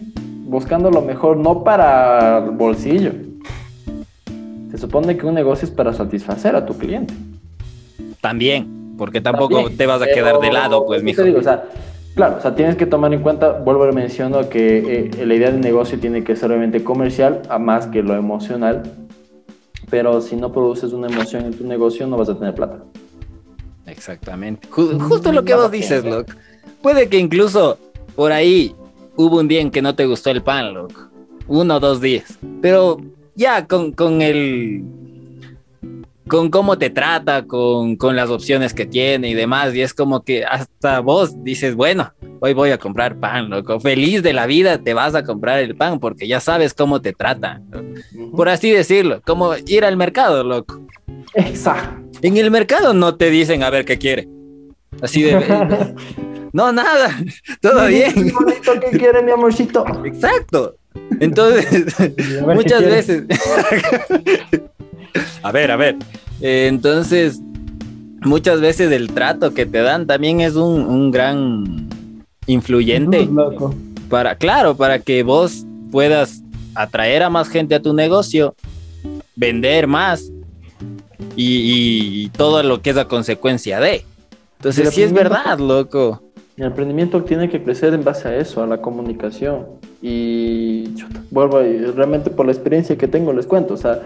buscando 0.44 0.90
lo 0.90 1.02
mejor, 1.02 1.36
no 1.36 1.62
para 1.62 2.38
el 2.38 2.52
bolsillo. 2.52 3.12
Se 4.70 4.78
supone 4.78 5.16
que 5.16 5.26
un 5.26 5.34
negocio 5.34 5.66
es 5.66 5.74
para 5.74 5.92
satisfacer 5.92 6.56
a 6.56 6.64
tu 6.64 6.78
cliente. 6.78 7.12
También, 8.20 8.94
porque 8.96 9.20
tampoco 9.20 9.56
También, 9.56 9.76
te 9.76 9.86
vas 9.86 10.00
a 10.00 10.06
quedar 10.06 10.38
de 10.38 10.52
lado, 10.52 10.86
pues, 10.86 11.00
¿qué 11.00 11.04
mijo. 11.04 11.22
te 11.22 11.28
digo? 11.28 11.40
O 11.40 11.42
sea, 11.42 11.64
claro, 12.14 12.36
o 12.38 12.40
sea, 12.40 12.54
tienes 12.54 12.76
que 12.76 12.86
tomar 12.86 13.12
en 13.12 13.20
cuenta, 13.20 13.52
vuelvo 13.52 13.84
a 13.84 13.92
mencionar 13.92 14.48
que 14.48 15.10
eh, 15.18 15.26
la 15.26 15.34
idea 15.34 15.50
del 15.50 15.60
negocio 15.60 15.98
tiene 15.98 16.24
que 16.24 16.36
ser 16.36 16.50
obviamente 16.50 16.82
comercial, 16.82 17.42
a 17.48 17.58
más 17.58 17.86
que 17.86 18.02
lo 18.02 18.14
emocional. 18.14 18.82
Pero 19.88 20.20
si 20.20 20.34
no 20.36 20.52
produces 20.52 20.92
una 20.92 21.06
emoción 21.06 21.44
en 21.44 21.54
tu 21.54 21.64
negocio, 21.64 22.06
no 22.06 22.16
vas 22.16 22.28
a 22.28 22.36
tener 22.36 22.54
plata. 22.54 22.78
Exactamente. 23.86 24.68
Ju- 24.68 25.00
justo 25.00 25.32
lo 25.32 25.44
que 25.44 25.54
vos 25.54 25.70
dices, 25.70 26.04
loco. 26.04 26.32
Puede 26.82 27.08
que 27.08 27.18
incluso 27.18 27.78
por 28.14 28.32
ahí 28.32 28.74
hubo 29.16 29.38
un 29.38 29.48
día 29.48 29.60
en 29.60 29.70
que 29.70 29.82
no 29.82 29.94
te 29.94 30.06
gustó 30.06 30.30
el 30.30 30.42
pan, 30.42 30.74
loco. 30.74 31.08
Uno 31.48 31.76
o 31.76 31.80
dos 31.80 32.00
días. 32.00 32.38
Pero 32.60 33.00
ya 33.34 33.66
con, 33.66 33.92
con 33.92 34.22
el. 34.22 34.82
Con 36.28 36.50
cómo 36.50 36.76
te 36.76 36.90
trata, 36.90 37.46
con, 37.46 37.96
con 37.96 38.16
las 38.16 38.30
opciones 38.30 38.74
que 38.74 38.86
tiene 38.86 39.28
y 39.28 39.34
demás. 39.34 39.74
Y 39.74 39.82
es 39.82 39.94
como 39.94 40.22
que 40.22 40.44
hasta 40.44 41.00
vos 41.00 41.44
dices, 41.44 41.74
bueno, 41.74 42.12
hoy 42.40 42.52
voy 42.52 42.70
a 42.70 42.78
comprar 42.78 43.18
pan, 43.20 43.50
loco. 43.50 43.78
Feliz 43.80 44.22
de 44.22 44.32
la 44.32 44.46
vida 44.46 44.78
te 44.78 44.94
vas 44.94 45.14
a 45.14 45.24
comprar 45.24 45.60
el 45.60 45.76
pan 45.76 46.00
porque 46.00 46.26
ya 46.26 46.40
sabes 46.40 46.74
cómo 46.74 47.00
te 47.00 47.12
trata. 47.12 47.60
Por 48.34 48.48
así 48.48 48.70
decirlo, 48.70 49.22
como 49.24 49.54
ir 49.66 49.84
al 49.84 49.96
mercado, 49.96 50.42
loco. 50.42 50.80
Exacto. 51.34 52.06
En 52.22 52.36
el 52.36 52.50
mercado 52.50 52.94
no 52.94 53.16
te 53.16 53.30
dicen 53.30 53.62
a 53.62 53.70
ver 53.70 53.84
qué 53.84 53.98
quiere. 53.98 54.28
Así 55.02 55.22
de. 55.22 55.34
no, 56.52 56.72
nada. 56.72 57.16
Todo 57.60 57.86
bien. 57.86 58.32
Qué 58.90 58.98
quiere 58.98 59.22
mi 59.22 59.32
amorcito. 59.32 59.84
Exacto. 60.04 60.76
Entonces, 61.20 61.94
muchas 62.42 62.84
veces. 62.84 63.24
A 65.42 65.52
ver, 65.52 65.70
a 65.70 65.76
ver. 65.76 65.96
Eh, 66.40 66.66
entonces, 66.68 67.40
muchas 68.22 68.60
veces 68.60 68.90
el 68.92 69.08
trato 69.08 69.54
que 69.54 69.66
te 69.66 69.82
dan 69.82 70.06
también 70.06 70.40
es 70.40 70.54
un, 70.56 70.80
un 70.82 71.10
gran 71.10 72.24
influyente 72.46 73.26
Loco. 73.26 73.74
para, 74.08 74.36
claro, 74.36 74.76
para 74.76 74.98
que 75.00 75.22
vos 75.22 75.64
puedas 75.90 76.42
atraer 76.74 77.22
a 77.22 77.30
más 77.30 77.48
gente 77.48 77.74
a 77.74 77.80
tu 77.82 77.92
negocio, 77.94 78.54
vender 79.34 79.86
más 79.86 80.30
y, 81.34 81.44
y- 81.44 82.24
y 82.24 82.28
todo 82.30 82.62
lo 82.62 82.82
que 82.82 82.90
es 82.90 82.96
la 82.96 83.06
consecuencia 83.08 83.80
de. 83.80 84.04
Entonces, 84.58 84.90
sí 84.94 85.02
es 85.02 85.12
verdad, 85.12 85.58
loco. 85.58 86.22
El 86.56 86.64
emprendimiento 86.64 87.22
tiene 87.22 87.50
que 87.50 87.62
crecer 87.62 87.92
en 87.92 88.02
base 88.02 88.28
a 88.28 88.36
eso, 88.36 88.62
a 88.62 88.66
la 88.66 88.80
comunicación. 88.80 89.66
Y 90.00 90.94
chuta, 90.94 91.22
vuelvo, 91.30 91.62
y 91.62 91.76
realmente 91.78 92.30
por 92.30 92.46
la 92.46 92.52
experiencia 92.52 92.96
que 92.96 93.06
tengo 93.08 93.32
les 93.34 93.46
cuento. 93.46 93.74
O 93.74 93.76
sea, 93.76 94.00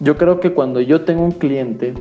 yo 0.00 0.16
creo 0.16 0.40
que 0.40 0.52
cuando 0.52 0.80
yo 0.80 1.02
tengo 1.02 1.22
un 1.24 1.32
cliente, 1.32 1.94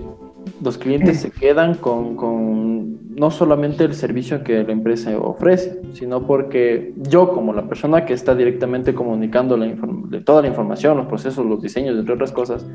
los 0.63 0.77
clientes 0.77 1.19
se 1.21 1.31
quedan 1.41 1.75
con, 1.75 2.15
con 2.15 3.15
no 3.15 3.31
solamente 3.31 3.83
el 3.85 3.93
servicio 3.93 4.43
que 4.43 4.63
la 4.63 4.71
empresa 4.73 5.17
ofrece, 5.17 5.81
sino 5.93 6.27
porque 6.27 6.93
yo 7.09 7.31
como 7.31 7.53
la 7.53 7.67
persona 7.67 8.05
que 8.05 8.13
está 8.13 8.35
directamente 8.35 8.93
comunicando 8.93 9.55
la 9.57 9.67
inform- 9.67 10.09
de 10.09 10.21
toda 10.21 10.41
la 10.41 10.47
información, 10.49 10.97
los 10.97 11.05
procesos, 11.07 11.45
los 11.45 11.61
diseños, 11.61 11.97
entre 11.97 12.13
otras 12.13 12.31
cosas, 12.31 12.65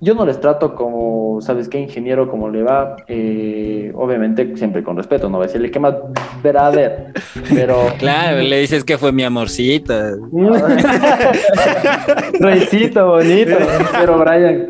yo 0.00 0.14
no 0.14 0.24
les 0.24 0.40
trato 0.40 0.74
como, 0.74 1.40
¿sabes 1.40 1.68
qué? 1.68 1.80
Ingeniero, 1.80 2.30
como 2.30 2.48
le 2.48 2.62
va, 2.62 2.96
eh, 3.08 3.90
obviamente 3.94 4.56
siempre 4.56 4.82
con 4.84 4.96
respeto, 4.96 5.28
no 5.28 5.36
voy 5.38 5.44
a 5.44 5.48
decirle 5.48 5.70
qué 5.70 5.80
más 5.80 5.94
brother, 6.42 7.12
pero... 7.52 7.88
Claro, 7.98 8.40
le 8.40 8.60
dices 8.60 8.84
que 8.84 8.96
fue 8.96 9.12
mi 9.12 9.24
amorcita. 9.24 10.12
Reycito 12.40 13.06
bonito. 13.08 13.56
Pero 13.92 14.18
Brian... 14.18 14.68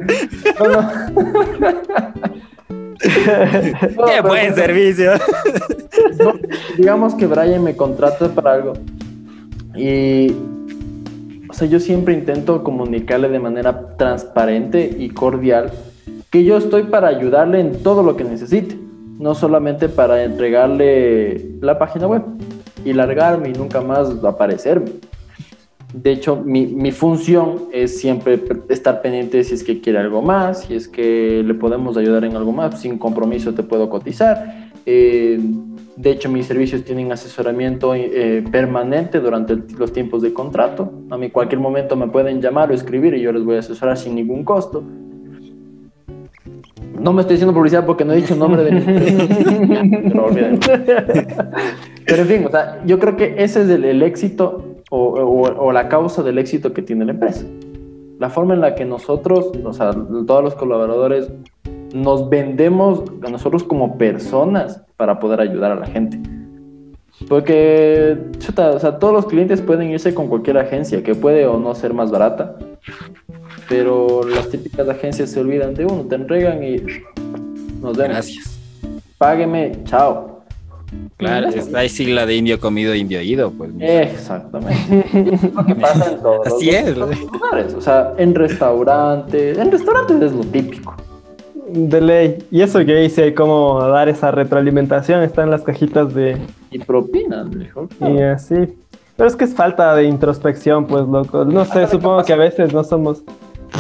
no, 0.58 0.68
no. 0.68 0.90
No, 3.96 4.06
Qué 4.06 4.20
buen 4.22 4.54
servicio. 4.56 5.12
no, 6.18 6.32
digamos 6.76 7.14
que 7.14 7.26
Brian 7.26 7.62
me 7.62 7.76
contrata 7.76 8.26
para 8.28 8.54
algo 8.54 8.72
y 9.76 10.34
sea 11.58 11.66
yo 11.68 11.80
siempre 11.80 12.14
intento 12.14 12.62
comunicarle 12.62 13.28
de 13.28 13.40
manera 13.40 13.96
transparente 13.96 14.94
y 14.96 15.10
cordial 15.10 15.72
que 16.30 16.44
yo 16.44 16.56
estoy 16.56 16.84
para 16.84 17.08
ayudarle 17.08 17.58
en 17.58 17.82
todo 17.82 18.04
lo 18.04 18.16
que 18.16 18.22
necesite 18.22 18.78
no 19.18 19.34
solamente 19.34 19.88
para 19.88 20.22
entregarle 20.22 21.56
la 21.60 21.76
página 21.76 22.06
web 22.06 22.22
y 22.84 22.92
largarme 22.92 23.48
y 23.48 23.54
nunca 23.54 23.80
más 23.80 24.08
aparecerme 24.22 24.92
De 25.92 26.12
hecho, 26.12 26.36
mi, 26.36 26.92
función 26.92 27.64
es 27.72 27.98
siempre 27.98 28.40
estar 28.68 29.02
pendiente 29.02 29.42
si 29.42 29.54
es 29.54 29.64
que 29.64 29.80
quiere 29.80 29.98
algo 29.98 30.22
más, 30.22 30.62
si 30.62 30.74
es 30.74 30.86
que 30.86 31.42
le 31.44 31.54
podemos 31.54 31.96
ayudar 31.96 32.24
en 32.24 32.36
algo 32.36 32.52
más, 32.52 32.80
sin 32.80 32.98
compromiso 32.98 33.52
te 33.52 33.64
puedo 33.64 33.90
cotizar. 33.90 34.70
Eh, 34.86 35.40
de 35.98 36.12
hecho, 36.12 36.30
mis 36.30 36.46
servicios 36.46 36.84
tienen 36.84 37.10
asesoramiento 37.10 37.92
eh, 37.92 38.44
permanente 38.52 39.18
durante 39.18 39.56
los 39.76 39.92
tiempos 39.92 40.22
de 40.22 40.32
contrato. 40.32 40.92
A 41.10 41.18
mí 41.18 41.28
cualquier 41.28 41.60
momento 41.60 41.96
me 41.96 42.06
pueden 42.06 42.40
llamar 42.40 42.70
o 42.70 42.74
escribir 42.74 43.14
y 43.14 43.20
yo 43.20 43.32
les 43.32 43.42
voy 43.42 43.56
a 43.56 43.58
asesorar 43.58 43.96
sin 43.98 44.14
ningún 44.14 44.44
costo. 44.44 44.84
No 47.00 47.12
me 47.12 47.22
estoy 47.22 47.34
diciendo 47.34 47.52
publicidad 47.52 47.84
porque 47.84 48.04
no 48.04 48.12
he 48.12 48.16
dicho 48.16 48.34
el 48.34 48.38
nombre 48.38 48.62
de 48.62 48.70
mi 48.70 48.80
Pero, 52.06 52.22
en 52.22 52.28
fin, 52.28 52.46
o 52.46 52.50
sea, 52.50 52.80
yo 52.86 53.00
creo 53.00 53.16
que 53.16 53.34
ese 53.38 53.62
es 53.62 53.68
el, 53.68 54.00
éxito 54.02 54.76
o, 54.90 55.72
la 55.72 55.88
causa 55.88 56.22
del 56.22 56.38
éxito 56.38 56.72
que 56.72 56.82
tiene 56.82 57.06
la 57.06 57.12
empresa. 57.12 57.44
La 58.20 58.30
forma 58.30 58.54
en 58.54 58.60
la 58.60 58.76
que 58.76 58.84
nosotros, 58.84 59.50
o 59.64 59.72
sea, 59.72 59.90
todos 60.28 60.44
los 60.44 60.54
colaboradores, 60.54 61.28
nos 61.92 62.28
vendemos 62.28 63.02
a 63.24 63.30
nosotros 63.30 63.64
como 63.64 63.98
personas 63.98 64.82
para 64.96 65.18
poder 65.18 65.40
ayudar 65.40 65.72
a 65.72 65.76
la 65.76 65.86
gente. 65.86 66.18
Porque, 67.28 68.16
o 68.38 68.78
sea, 68.78 68.98
todos 68.98 69.12
los 69.12 69.26
clientes 69.26 69.60
pueden 69.60 69.90
irse 69.90 70.14
con 70.14 70.28
cualquier 70.28 70.58
agencia 70.58 71.02
que 71.02 71.14
puede 71.14 71.46
o 71.46 71.58
no 71.58 71.74
ser 71.74 71.92
más 71.92 72.10
barata, 72.10 72.56
pero 73.68 74.22
las 74.22 74.48
típicas 74.48 74.88
agencias 74.88 75.30
se 75.30 75.40
olvidan 75.40 75.74
de 75.74 75.84
uno, 75.84 76.04
te 76.04 76.14
entregan 76.14 76.62
y 76.62 76.76
nos 77.82 77.96
vemos. 77.96 78.14
Gracias. 78.14 78.58
Págueme, 79.18 79.72
chao. 79.84 80.38
Claro, 81.16 81.48
esta 81.48 81.84
es 81.84 81.92
sigla 81.92 82.24
de 82.24 82.36
indio 82.36 82.60
comido, 82.60 82.94
indio 82.94 83.20
ido, 83.20 83.50
pues. 83.50 83.70
Exactamente. 83.80 85.04
lo 85.54 85.66
que 85.66 85.74
pasa 85.74 86.12
en 86.12 86.22
todos 86.22 86.46
Así 86.46 86.70
es. 86.70 86.96
lugares. 86.96 87.74
O 87.74 87.80
sea, 87.80 88.14
en 88.16 88.34
restaurantes, 88.34 89.58
en 89.58 89.70
restaurantes 89.70 90.22
es 90.22 90.32
lo 90.32 90.44
típico. 90.44 90.94
De 91.70 92.00
ley. 92.00 92.38
Y 92.50 92.62
eso 92.62 92.78
que 92.84 92.94
dice 92.96 93.34
cómo 93.34 93.80
dar 93.80 94.08
esa 94.08 94.30
retroalimentación 94.30 95.22
está 95.22 95.42
en 95.42 95.50
las 95.50 95.62
cajitas 95.62 96.14
de. 96.14 96.36
Y 96.70 96.78
propinas, 96.78 97.48
mejor. 97.48 97.88
Y 98.00 98.20
así. 98.22 98.54
Pero 99.16 99.28
es 99.28 99.34
que 99.34 99.44
es 99.44 99.54
falta 99.54 99.94
de 99.96 100.04
introspección, 100.04 100.86
pues, 100.86 101.06
loco. 101.06 101.44
No 101.44 101.64
sé, 101.64 101.86
supongo 101.88 102.22
que 102.22 102.32
a 102.32 102.36
veces 102.36 102.72
no 102.72 102.84
somos. 102.84 103.22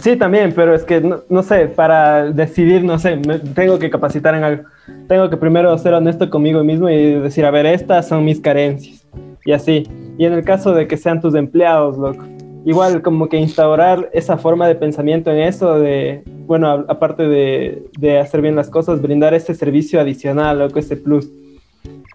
Sí, 0.02 0.16
también, 0.16 0.52
pero 0.54 0.74
es 0.74 0.84
que, 0.84 1.00
no, 1.00 1.42
sé, 1.42 1.68
para 1.68 2.30
decidir, 2.30 2.84
no 2.84 2.98
sé, 2.98 3.16
me, 3.16 3.38
tengo 3.38 3.78
que 3.78 3.88
capacitar 3.88 4.34
en 4.34 4.44
algo. 4.44 4.64
Tengo 5.06 5.30
que 5.30 5.36
primero 5.36 5.76
ser 5.78 5.94
honesto 5.94 6.28
conmigo 6.28 6.62
mismo 6.64 6.90
y 6.90 7.14
decir, 7.20 7.44
a 7.44 7.50
ver, 7.50 7.66
estas 7.66 8.08
son 8.08 8.24
mis 8.24 8.40
carencias. 8.40 9.06
Y 9.44 9.52
así. 9.52 9.84
Y 10.18 10.24
en 10.24 10.32
el 10.32 10.44
caso 10.44 10.72
de 10.72 10.88
que 10.88 10.96
sean 10.96 11.20
tus 11.20 11.34
empleados, 11.34 11.96
loco. 11.96 12.24
Igual 12.64 13.02
como 13.02 13.28
que 13.28 13.38
instaurar 13.38 14.10
esa 14.12 14.36
forma 14.36 14.66
de 14.68 14.74
pensamiento 14.74 15.30
en 15.30 15.38
eso, 15.38 15.78
de, 15.78 16.22
bueno, 16.46 16.84
aparte 16.88 17.26
de, 17.26 17.86
de 17.98 18.18
hacer 18.18 18.42
bien 18.42 18.56
las 18.56 18.68
cosas, 18.68 19.00
brindar 19.00 19.32
ese 19.34 19.54
servicio 19.54 20.00
adicional, 20.00 20.58
loco, 20.58 20.78
ese 20.78 20.96
plus. 20.96 21.30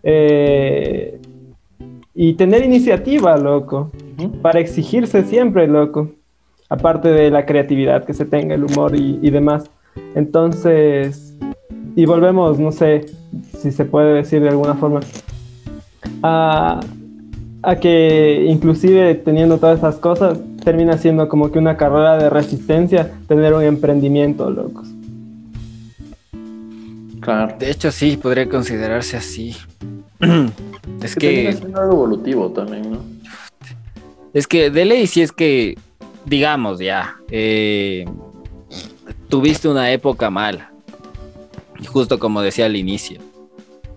Eh, 0.04 1.20
y 2.14 2.34
tener 2.34 2.64
iniciativa, 2.64 3.38
loco, 3.38 3.92
para 4.42 4.60
exigirse 4.60 5.24
siempre, 5.24 5.68
loco 5.68 6.10
aparte 6.74 7.10
de 7.10 7.30
la 7.30 7.46
creatividad 7.46 8.04
que 8.04 8.16
se 8.16 8.26
tenga, 8.26 8.56
el 8.56 8.64
humor 8.64 8.96
y, 8.96 9.30
demás. 9.30 9.70
Entonces, 10.16 11.38
y 11.96 12.06
volvemos, 12.06 12.58
no 12.58 12.72
sé 12.72 13.06
si 13.60 13.72
se 13.72 13.86
puede 13.86 14.16
decir 14.16 14.42
de 14.42 14.50
alguna 14.50 14.74
forma, 14.74 15.02
a, 16.24 16.80
a 17.64 17.78
que 17.78 18.46
inclusive 18.48 19.16
teniendo 19.16 19.58
todas 19.58 19.80
esas 19.80 19.96
cosas, 19.96 20.38
termina 20.64 20.98
siendo 20.98 21.28
como 21.30 21.52
que 21.52 21.60
una 21.60 21.78
carrera 21.78 22.18
de 22.18 22.30
resistencia 22.30 23.12
tener 23.28 23.54
un 23.54 23.64
emprendimiento, 23.64 24.50
locos. 24.50 24.88
Claro. 27.22 27.56
De 27.58 27.72
hecho, 27.72 27.92
sí, 27.92 28.18
podría 28.18 28.50
considerarse 28.50 29.16
así. 29.16 29.56
es 31.02 31.16
que... 31.16 31.50
Es 31.50 31.64
algo 31.64 31.94
evolutivo 31.94 32.52
también, 32.52 32.92
¿no? 32.92 33.00
Es 34.34 34.46
que 34.48 34.70
de 34.70 34.86
ley 34.86 35.08
sí 35.08 35.22
es 35.22 35.32
que 35.32 35.78
digamos 36.26 36.80
ya, 36.80 37.18
eh, 37.30 38.06
tuviste 39.30 39.68
una 39.68 39.92
época 39.92 40.30
mala, 40.30 40.72
y 41.80 41.86
justo 41.86 42.20
como 42.20 42.42
decía 42.42 42.66
al 42.66 42.76
inicio, 42.76 43.20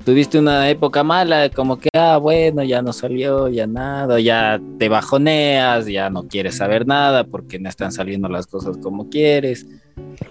tuviste 0.06 0.38
una 0.38 0.70
época 0.70 1.02
mala, 1.02 1.50
como 1.50 1.80
que, 1.80 1.88
ah, 1.92 2.16
bueno, 2.18 2.62
ya 2.62 2.80
no 2.80 2.92
salió, 2.92 3.48
ya 3.48 3.66
nada, 3.66 4.20
ya 4.20 4.60
te 4.78 4.88
bajoneas, 4.88 5.86
ya 5.86 6.08
no 6.10 6.28
quieres 6.28 6.56
saber 6.58 6.86
nada 6.86 7.24
porque 7.24 7.58
no 7.58 7.68
están 7.68 7.90
saliendo 7.90 8.28
las 8.28 8.46
cosas 8.46 8.76
como 8.76 9.10
quieres, 9.10 9.66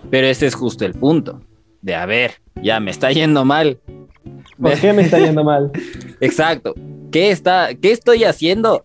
pero 0.10 0.28
ese 0.28 0.48
es 0.48 0.56
justo 0.56 0.86
el 0.86 0.94
punto, 0.94 1.42
de 1.82 1.94
a 1.94 2.06
ver, 2.06 2.36
ya 2.64 2.80
me 2.80 2.90
está 2.90 3.12
yendo 3.12 3.44
mal. 3.44 3.78
¿Por 4.60 4.80
qué 4.80 4.94
me 4.94 5.02
está 5.02 5.20
yendo 5.20 5.44
mal? 5.44 5.70
Exacto. 6.22 6.74
¿Qué, 7.12 7.32
está, 7.32 7.76
¿Qué 7.76 7.92
estoy 7.92 8.24
haciendo 8.24 8.82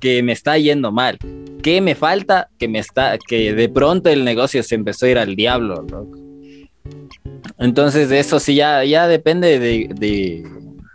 que 0.00 0.20
me 0.24 0.32
está 0.32 0.58
yendo 0.58 0.90
mal? 0.90 1.16
¿Qué 1.62 1.80
me 1.80 1.94
falta? 1.94 2.48
Que 2.58 2.66
me 2.66 2.80
está, 2.80 3.16
que 3.18 3.54
de 3.54 3.68
pronto 3.68 4.10
el 4.10 4.24
negocio 4.24 4.64
se 4.64 4.74
empezó 4.74 5.06
a 5.06 5.10
ir 5.10 5.18
al 5.18 5.36
diablo, 5.36 5.86
loco. 5.88 6.31
Entonces, 7.58 8.08
de 8.08 8.18
eso 8.18 8.40
sí 8.40 8.54
ya, 8.54 8.84
ya 8.84 9.08
depende 9.08 9.58
de, 9.58 10.44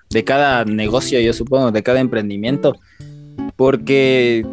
de, 0.09 0.23
cada 0.23 0.65
negocio, 0.65 1.19
yo 1.19 1.33
supongo, 1.33 1.71
de 1.71 1.83
cada 1.83 1.99
emprendimiento. 1.99 2.75
Porque 3.55 4.45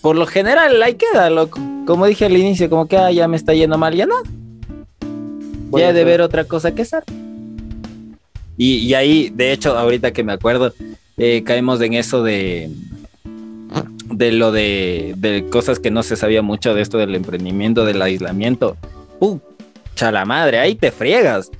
por 0.00 0.16
lo 0.16 0.26
general 0.26 0.82
ahí 0.82 0.94
queda, 0.94 1.30
loco. 1.30 1.60
Como 1.86 2.06
dije 2.06 2.26
al 2.26 2.36
inicio, 2.36 2.68
como 2.68 2.86
que 2.86 2.96
ah, 2.96 3.10
ya 3.10 3.28
me 3.28 3.36
está 3.36 3.54
yendo 3.54 3.78
mal, 3.78 3.94
ya 3.94 4.06
no. 4.06 4.16
Voy 5.70 5.82
a 5.82 5.92
de 5.92 6.04
ver 6.04 6.20
otra 6.20 6.44
cosa 6.44 6.74
que 6.74 6.82
hacer. 6.82 7.04
Y, 8.58 8.76
y, 8.76 8.94
ahí, 8.94 9.30
de 9.30 9.52
hecho, 9.52 9.76
ahorita 9.78 10.12
que 10.12 10.22
me 10.22 10.32
acuerdo, 10.32 10.72
eh, 11.16 11.42
caemos 11.44 11.80
en 11.80 11.94
eso 11.94 12.22
de, 12.22 12.70
de 14.12 14.32
lo 14.32 14.52
de, 14.52 15.46
cosas 15.50 15.78
que 15.78 15.90
no 15.90 16.02
se 16.02 16.16
sabía 16.16 16.42
mucho 16.42 16.74
de 16.74 16.82
esto 16.82 16.98
del 16.98 17.14
emprendimiento, 17.14 17.84
del 17.84 18.02
aislamiento. 18.02 18.76
Pucha 19.92 20.10
la 20.10 20.24
madre, 20.24 20.58
ahí 20.58 20.74
te 20.74 20.90
friegas. 20.90 21.50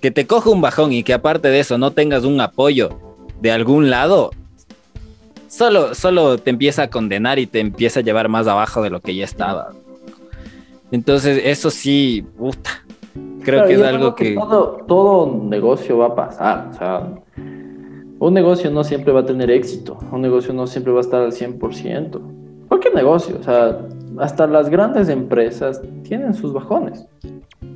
Que 0.00 0.10
te 0.10 0.26
coja 0.26 0.50
un 0.50 0.60
bajón 0.60 0.92
y 0.92 1.02
que 1.02 1.14
aparte 1.14 1.48
de 1.48 1.60
eso 1.60 1.78
no 1.78 1.92
tengas 1.92 2.24
un 2.24 2.40
apoyo 2.40 2.98
de 3.40 3.52
algún 3.52 3.90
lado, 3.90 4.30
solo, 5.48 5.94
solo 5.94 6.38
te 6.38 6.50
empieza 6.50 6.84
a 6.84 6.90
condenar 6.90 7.38
y 7.38 7.46
te 7.46 7.60
empieza 7.60 8.00
a 8.00 8.02
llevar 8.02 8.28
más 8.28 8.46
abajo 8.46 8.82
de 8.82 8.90
lo 8.90 9.00
que 9.00 9.14
ya 9.14 9.24
estaba. 9.24 9.72
Entonces, 10.90 11.42
eso 11.44 11.70
sí, 11.70 12.24
puta, 12.36 12.84
creo 13.42 13.66
que 13.66 13.74
es 13.74 13.82
algo 13.82 14.14
que... 14.14 14.34
Todo, 14.34 14.84
todo 14.86 15.40
negocio 15.44 15.98
va 15.98 16.06
a 16.06 16.14
pasar, 16.14 16.70
o 16.70 16.74
sea, 16.74 17.08
un 18.18 18.34
negocio 18.34 18.70
no 18.70 18.84
siempre 18.84 19.12
va 19.12 19.20
a 19.20 19.26
tener 19.26 19.50
éxito, 19.50 19.98
un 20.10 20.22
negocio 20.22 20.52
no 20.54 20.66
siempre 20.66 20.92
va 20.92 20.98
a 20.98 21.02
estar 21.02 21.22
al 21.22 21.32
100%. 21.32 22.20
Cualquier 22.68 22.94
negocio, 22.94 23.36
o 23.40 23.42
sea, 23.42 23.78
hasta 24.18 24.46
las 24.46 24.70
grandes 24.70 25.08
empresas 25.08 25.82
tienen 26.02 26.34
sus 26.34 26.52
bajones. 26.52 27.06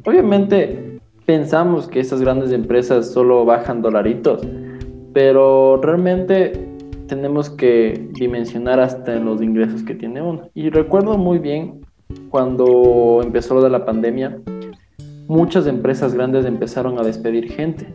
Obviamente 0.04 1.00
pensamos 1.26 1.88
que 1.88 2.00
esas 2.00 2.20
grandes 2.20 2.52
empresas 2.52 3.10
solo 3.10 3.44
bajan 3.44 3.82
dolaritos, 3.82 4.42
pero 5.12 5.80
realmente 5.82 6.68
tenemos 7.06 7.50
que 7.50 8.08
dimensionar 8.12 8.80
hasta 8.80 9.16
los 9.16 9.42
ingresos 9.42 9.82
que 9.82 9.94
tiene 9.94 10.22
uno. 10.22 10.50
Y 10.54 10.70
recuerdo 10.70 11.18
muy 11.18 11.38
bien 11.38 11.80
cuando 12.30 13.20
empezó 13.22 13.54
lo 13.54 13.62
de 13.62 13.70
la 13.70 13.84
pandemia, 13.84 14.38
muchas 15.26 15.66
empresas 15.66 16.14
grandes 16.14 16.46
empezaron 16.46 16.98
a 16.98 17.02
despedir 17.02 17.50
gente. 17.52 17.86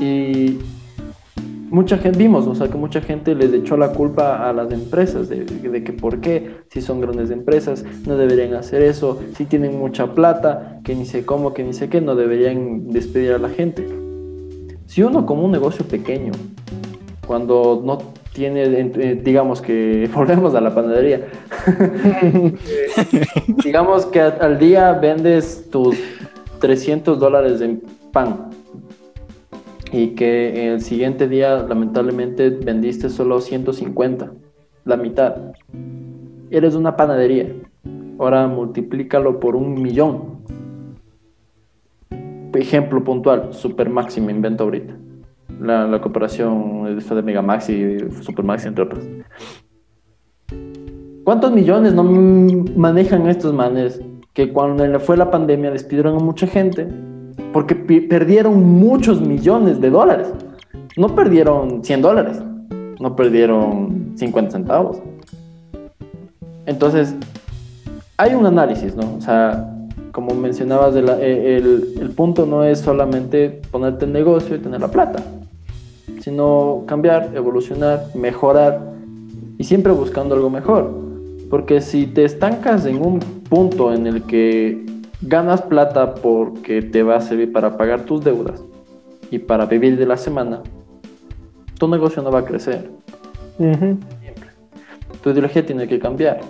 Y 0.00 0.58
mucha 1.74 1.98
gente 1.98 2.18
vimos, 2.18 2.46
o 2.46 2.54
sea, 2.54 2.68
que 2.68 2.76
mucha 2.76 3.00
gente 3.00 3.34
les 3.34 3.52
echó 3.52 3.76
la 3.76 3.88
culpa 3.88 4.48
a 4.48 4.52
las 4.52 4.70
empresas 4.70 5.28
de, 5.28 5.44
que 5.44 5.92
por 5.92 6.20
qué, 6.20 6.58
si 6.70 6.80
son 6.80 7.00
grandes 7.00 7.32
empresas, 7.32 7.84
no 8.06 8.16
deberían 8.16 8.54
hacer 8.54 8.80
eso, 8.80 9.20
si 9.36 9.44
tienen 9.44 9.76
mucha 9.76 10.14
plata, 10.14 10.78
que 10.84 10.94
ni 10.94 11.04
sé 11.04 11.26
cómo, 11.26 11.52
que 11.52 11.64
ni 11.64 11.72
sé 11.72 11.88
qué, 11.88 12.00
no 12.00 12.14
deberían 12.14 12.90
despedir 12.90 13.32
a 13.32 13.38
la 13.38 13.48
gente. 13.48 13.88
Si 14.86 15.02
uno 15.02 15.26
como 15.26 15.44
un 15.44 15.50
negocio 15.50 15.84
pequeño, 15.84 16.30
cuando 17.26 17.82
no 17.84 17.98
tiene, 18.32 18.62
eh, 18.62 19.20
digamos 19.22 19.60
que, 19.60 20.08
volvemos 20.14 20.54
a 20.54 20.60
la 20.60 20.72
panadería, 20.72 21.26
digamos 23.64 24.06
que 24.06 24.20
al 24.20 24.60
día 24.60 24.92
vendes 24.92 25.68
tus 25.70 25.96
300 26.60 27.18
dólares 27.18 27.60
en 27.60 27.82
pan, 28.12 28.50
y 29.94 30.08
que 30.16 30.72
el 30.72 30.80
siguiente 30.80 31.28
día 31.28 31.56
lamentablemente 31.68 32.50
vendiste 32.50 33.08
solo 33.08 33.40
150, 33.40 34.32
la 34.84 34.96
mitad. 34.96 35.36
Eres 36.50 36.74
una 36.74 36.96
panadería. 36.96 37.54
Ahora 38.18 38.48
multiplícalo 38.48 39.38
por 39.38 39.54
un 39.54 39.80
millón. 39.80 40.42
Ejemplo 42.54 43.04
puntual, 43.04 43.52
Supermaxi 43.54 44.20
me 44.20 44.32
invento 44.32 44.64
ahorita. 44.64 44.96
La, 45.60 45.86
la 45.86 46.00
cooperación 46.00 46.98
de 46.98 47.22
Megamax 47.22 47.70
y 47.70 47.98
Supermaxi, 48.20 48.66
entre 48.66 48.84
otras. 48.84 49.06
¿Cuántos 51.22 51.52
millones 51.52 51.94
no 51.94 52.02
manejan 52.02 53.28
estos 53.28 53.54
manes 53.54 54.02
que 54.32 54.52
cuando 54.52 54.98
fue 54.98 55.16
la 55.16 55.30
pandemia 55.30 55.70
despidieron 55.70 56.16
a 56.16 56.18
mucha 56.18 56.48
gente 56.48 56.88
porque 57.54 57.76
perdieron 57.76 58.64
muchos 58.64 59.20
millones 59.20 59.80
de 59.80 59.88
dólares? 59.88 60.26
No 60.96 61.14
perdieron 61.14 61.84
100 61.84 62.02
dólares, 62.02 62.42
no 62.98 63.14
perdieron 63.14 64.14
50 64.16 64.50
centavos. 64.50 64.98
Entonces, 66.66 67.14
hay 68.16 68.34
un 68.34 68.44
análisis, 68.44 68.96
¿no? 68.96 69.04
O 69.16 69.20
sea, 69.20 69.72
como 70.10 70.34
mencionabas, 70.34 70.96
eh, 70.96 71.56
el, 71.56 71.94
el, 72.00 72.10
punto 72.10 72.44
no 72.44 72.64
es 72.64 72.80
solamente 72.80 73.62
ponerte 73.70 74.04
el 74.04 74.12
negocio 74.12 74.56
y 74.56 74.58
tener 74.58 74.80
la 74.80 74.88
plata, 74.88 75.22
sino 76.22 76.82
cambiar, 76.86 77.30
evolucionar, 77.36 78.06
mejorar 78.16 78.80
y 79.58 79.62
siempre 79.62 79.92
buscando 79.92 80.34
algo 80.34 80.50
mejor. 80.50 80.90
Porque 81.50 81.80
si 81.80 82.06
te 82.06 82.24
estancas 82.24 82.84
en 82.84 83.00
un 83.00 83.20
punto 83.20 83.94
en 83.94 84.08
el 84.08 84.22
que 84.24 84.93
ganas 85.26 85.62
plata 85.62 86.14
porque 86.14 86.82
te 86.82 87.02
va 87.02 87.16
a 87.16 87.20
servir 87.20 87.52
para 87.52 87.76
pagar 87.76 88.04
tus 88.04 88.22
deudas 88.22 88.62
y 89.30 89.38
para 89.38 89.66
vivir 89.66 89.96
de 89.96 90.06
la 90.06 90.16
semana, 90.16 90.62
tu 91.78 91.88
negocio 91.88 92.22
no 92.22 92.30
va 92.30 92.40
a 92.40 92.44
crecer. 92.44 92.90
Siempre. 93.56 94.48
Tu 95.22 95.30
ideología 95.30 95.64
tiene 95.64 95.88
que 95.88 95.98
cambiar. 95.98 96.40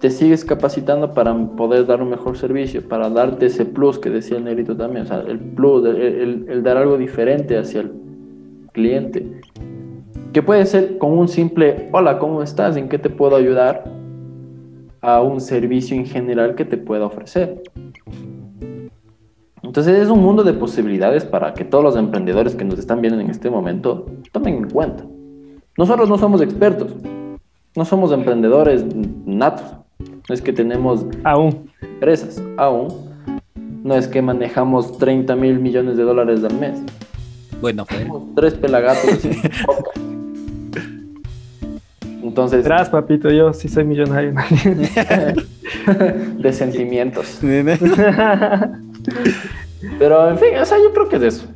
Te 0.00 0.10
sigues 0.10 0.44
capacitando 0.44 1.14
para 1.14 1.32
poder 1.56 1.86
dar 1.86 2.02
un 2.02 2.10
mejor 2.10 2.36
servicio, 2.36 2.86
para 2.86 3.08
darte 3.08 3.46
ese 3.46 3.64
plus 3.64 4.00
que 4.00 4.10
decía 4.10 4.36
el 4.36 4.44
negrito 4.44 4.76
también, 4.76 5.04
o 5.04 5.06
sea, 5.06 5.20
el 5.20 5.38
plus, 5.38 5.86
el 5.86 6.62
dar 6.64 6.76
algo 6.76 6.98
diferente 6.98 7.56
hacia 7.56 7.82
el 7.82 7.92
cliente. 8.72 9.40
Que 10.32 10.42
puede 10.42 10.66
ser 10.66 10.98
con 10.98 11.16
un 11.16 11.28
simple, 11.28 11.88
hola, 11.92 12.18
¿cómo 12.18 12.42
estás? 12.42 12.76
¿En 12.76 12.88
qué 12.88 12.98
te 12.98 13.10
puedo 13.10 13.36
ayudar? 13.36 13.84
A 15.00 15.20
un 15.22 15.40
servicio 15.40 15.96
en 15.96 16.06
general 16.06 16.56
que 16.56 16.64
te 16.64 16.78
pueda 16.78 17.06
ofrecer. 17.06 17.62
Entonces 19.62 19.98
es 19.98 20.08
un 20.08 20.20
mundo 20.20 20.42
de 20.42 20.54
posibilidades 20.54 21.24
para 21.24 21.54
que 21.54 21.64
todos 21.64 21.84
los 21.84 21.96
emprendedores 21.96 22.56
que 22.56 22.64
nos 22.64 22.78
están 22.78 23.00
viendo 23.00 23.20
en 23.20 23.30
este 23.30 23.48
momento 23.48 24.06
tomen 24.32 24.56
en 24.56 24.70
cuenta. 24.70 25.04
Nosotros 25.78 26.08
no 26.08 26.18
somos 26.18 26.42
expertos, 26.42 26.92
no 27.76 27.84
somos 27.84 28.10
emprendedores 28.12 28.84
natos, 29.24 29.76
no 30.28 30.34
es 30.34 30.42
que 30.42 30.52
tenemos 30.52 31.06
aún 31.24 31.70
empresas, 31.80 32.42
aún, 32.56 32.88
no 33.84 33.94
es 33.94 34.08
que 34.08 34.20
manejamos 34.20 34.98
30 34.98 35.36
mil 35.36 35.60
millones 35.60 35.96
de 35.96 36.02
dólares 36.02 36.42
al 36.44 36.58
mes. 36.58 36.82
Bueno, 37.60 37.86
pues. 37.86 38.06
tres 38.34 38.54
pelagatos. 38.54 39.20
Entonces. 42.22 42.64
Gracias, 42.64 42.90
papito, 42.90 43.30
yo 43.30 43.52
sí 43.52 43.68
soy 43.68 43.84
millonario. 43.84 44.34
de 46.38 46.52
sentimientos. 46.52 47.40
Pero, 49.98 50.28
en 50.30 50.38
fin, 50.38 50.56
o 50.60 50.64
sea, 50.64 50.78
yo 50.78 50.92
creo 50.92 51.08
que 51.08 51.16
es 51.16 51.22
eso. 51.22 51.46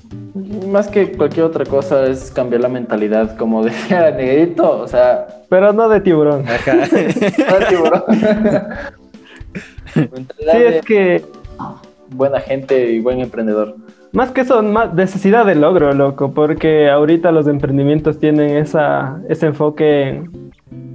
Más 0.69 0.89
que 0.89 1.13
cualquier 1.13 1.47
otra 1.47 1.65
cosa 1.65 2.07
es 2.07 2.31
cambiar 2.31 2.63
la 2.63 2.69
mentalidad, 2.69 3.37
como 3.37 3.65
decía 3.65 4.11
Negrito, 4.11 4.81
o 4.81 4.89
sea... 4.89 5.27
Pero 5.49 5.73
no 5.73 5.89
de 5.89 6.01
tiburón. 6.01 6.45
no 6.67 7.59
de 7.59 7.67
tiburón. 7.69 8.03
sí, 9.95 10.63
es 10.65 10.85
que... 10.85 11.25
Buena 12.11 12.41
gente 12.41 12.93
y 12.93 13.01
buen 13.01 13.21
emprendedor. 13.21 13.77
Más 14.13 14.31
que 14.31 14.43
eso, 14.43 14.63
más 14.63 14.95
necesidad 14.95 15.45
de 15.45 15.57
logro, 15.57 15.93
loco, 15.93 16.33
porque 16.33 16.89
ahorita 16.89 17.33
los 17.33 17.49
emprendimientos 17.49 18.19
tienen 18.19 18.57
esa, 18.57 19.21
ese 19.29 19.47
enfoque 19.47 20.09
en, 20.09 20.53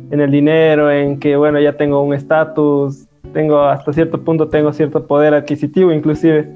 en 0.09 0.21
el 0.21 0.31
dinero, 0.31 0.89
en 0.89 1.19
que, 1.19 1.35
bueno, 1.35 1.59
ya 1.59 1.73
tengo 1.73 2.01
un 2.01 2.13
estatus, 2.13 3.07
tengo 3.33 3.61
hasta 3.61 3.93
cierto 3.93 4.21
punto, 4.21 4.47
tengo 4.49 4.73
cierto 4.73 5.05
poder 5.07 5.33
adquisitivo 5.33 5.91
inclusive. 5.91 6.49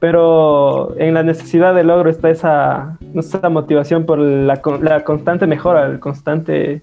Pero 0.00 0.94
en 0.98 1.14
la 1.14 1.24
necesidad 1.24 1.74
de 1.74 1.82
logro 1.82 2.08
está 2.08 2.30
esa, 2.30 2.98
esa 3.14 3.48
motivación 3.48 4.06
por 4.06 4.20
la, 4.20 4.60
la, 4.80 5.02
constante 5.02 5.46
mejora, 5.48 5.86
el 5.86 5.98
constante, 5.98 6.82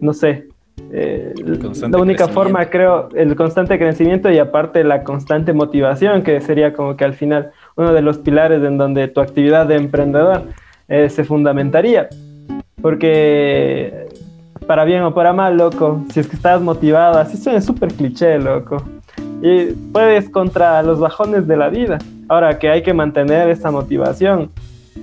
no 0.00 0.14
sé, 0.14 0.46
eh, 0.92 1.34
la 1.90 1.98
única 1.98 2.28
forma 2.28 2.66
creo, 2.70 3.08
el 3.14 3.34
constante 3.34 3.78
crecimiento 3.78 4.30
y 4.30 4.38
aparte 4.38 4.84
la 4.84 5.02
constante 5.04 5.52
motivación, 5.52 6.22
que 6.22 6.40
sería 6.40 6.72
como 6.72 6.96
que 6.96 7.04
al 7.04 7.14
final 7.14 7.50
uno 7.76 7.92
de 7.92 8.02
los 8.02 8.18
pilares 8.18 8.62
en 8.62 8.78
donde 8.78 9.08
tu 9.08 9.20
actividad 9.20 9.66
de 9.66 9.76
emprendedor 9.76 10.44
eh, 10.88 11.10
se 11.10 11.24
fundamentaría, 11.24 12.08
porque 12.80 14.05
para 14.66 14.84
bien 14.84 15.02
o 15.02 15.14
para 15.14 15.32
mal, 15.32 15.56
loco, 15.56 16.04
si 16.12 16.20
es 16.20 16.28
que 16.28 16.36
estás 16.36 16.60
motivado, 16.60 17.18
así 17.18 17.36
suena 17.36 17.60
súper 17.60 17.92
cliché, 17.94 18.38
loco 18.38 18.82
y 19.42 19.72
puedes 19.92 20.28
contra 20.30 20.82
los 20.82 20.98
bajones 20.98 21.46
de 21.46 21.56
la 21.56 21.68
vida. 21.68 21.98
Ahora 22.28 22.58
que 22.58 22.68
hay 22.68 22.82
que 22.82 22.94
mantener 22.94 23.48
esa 23.48 23.70
motivación 23.70 24.50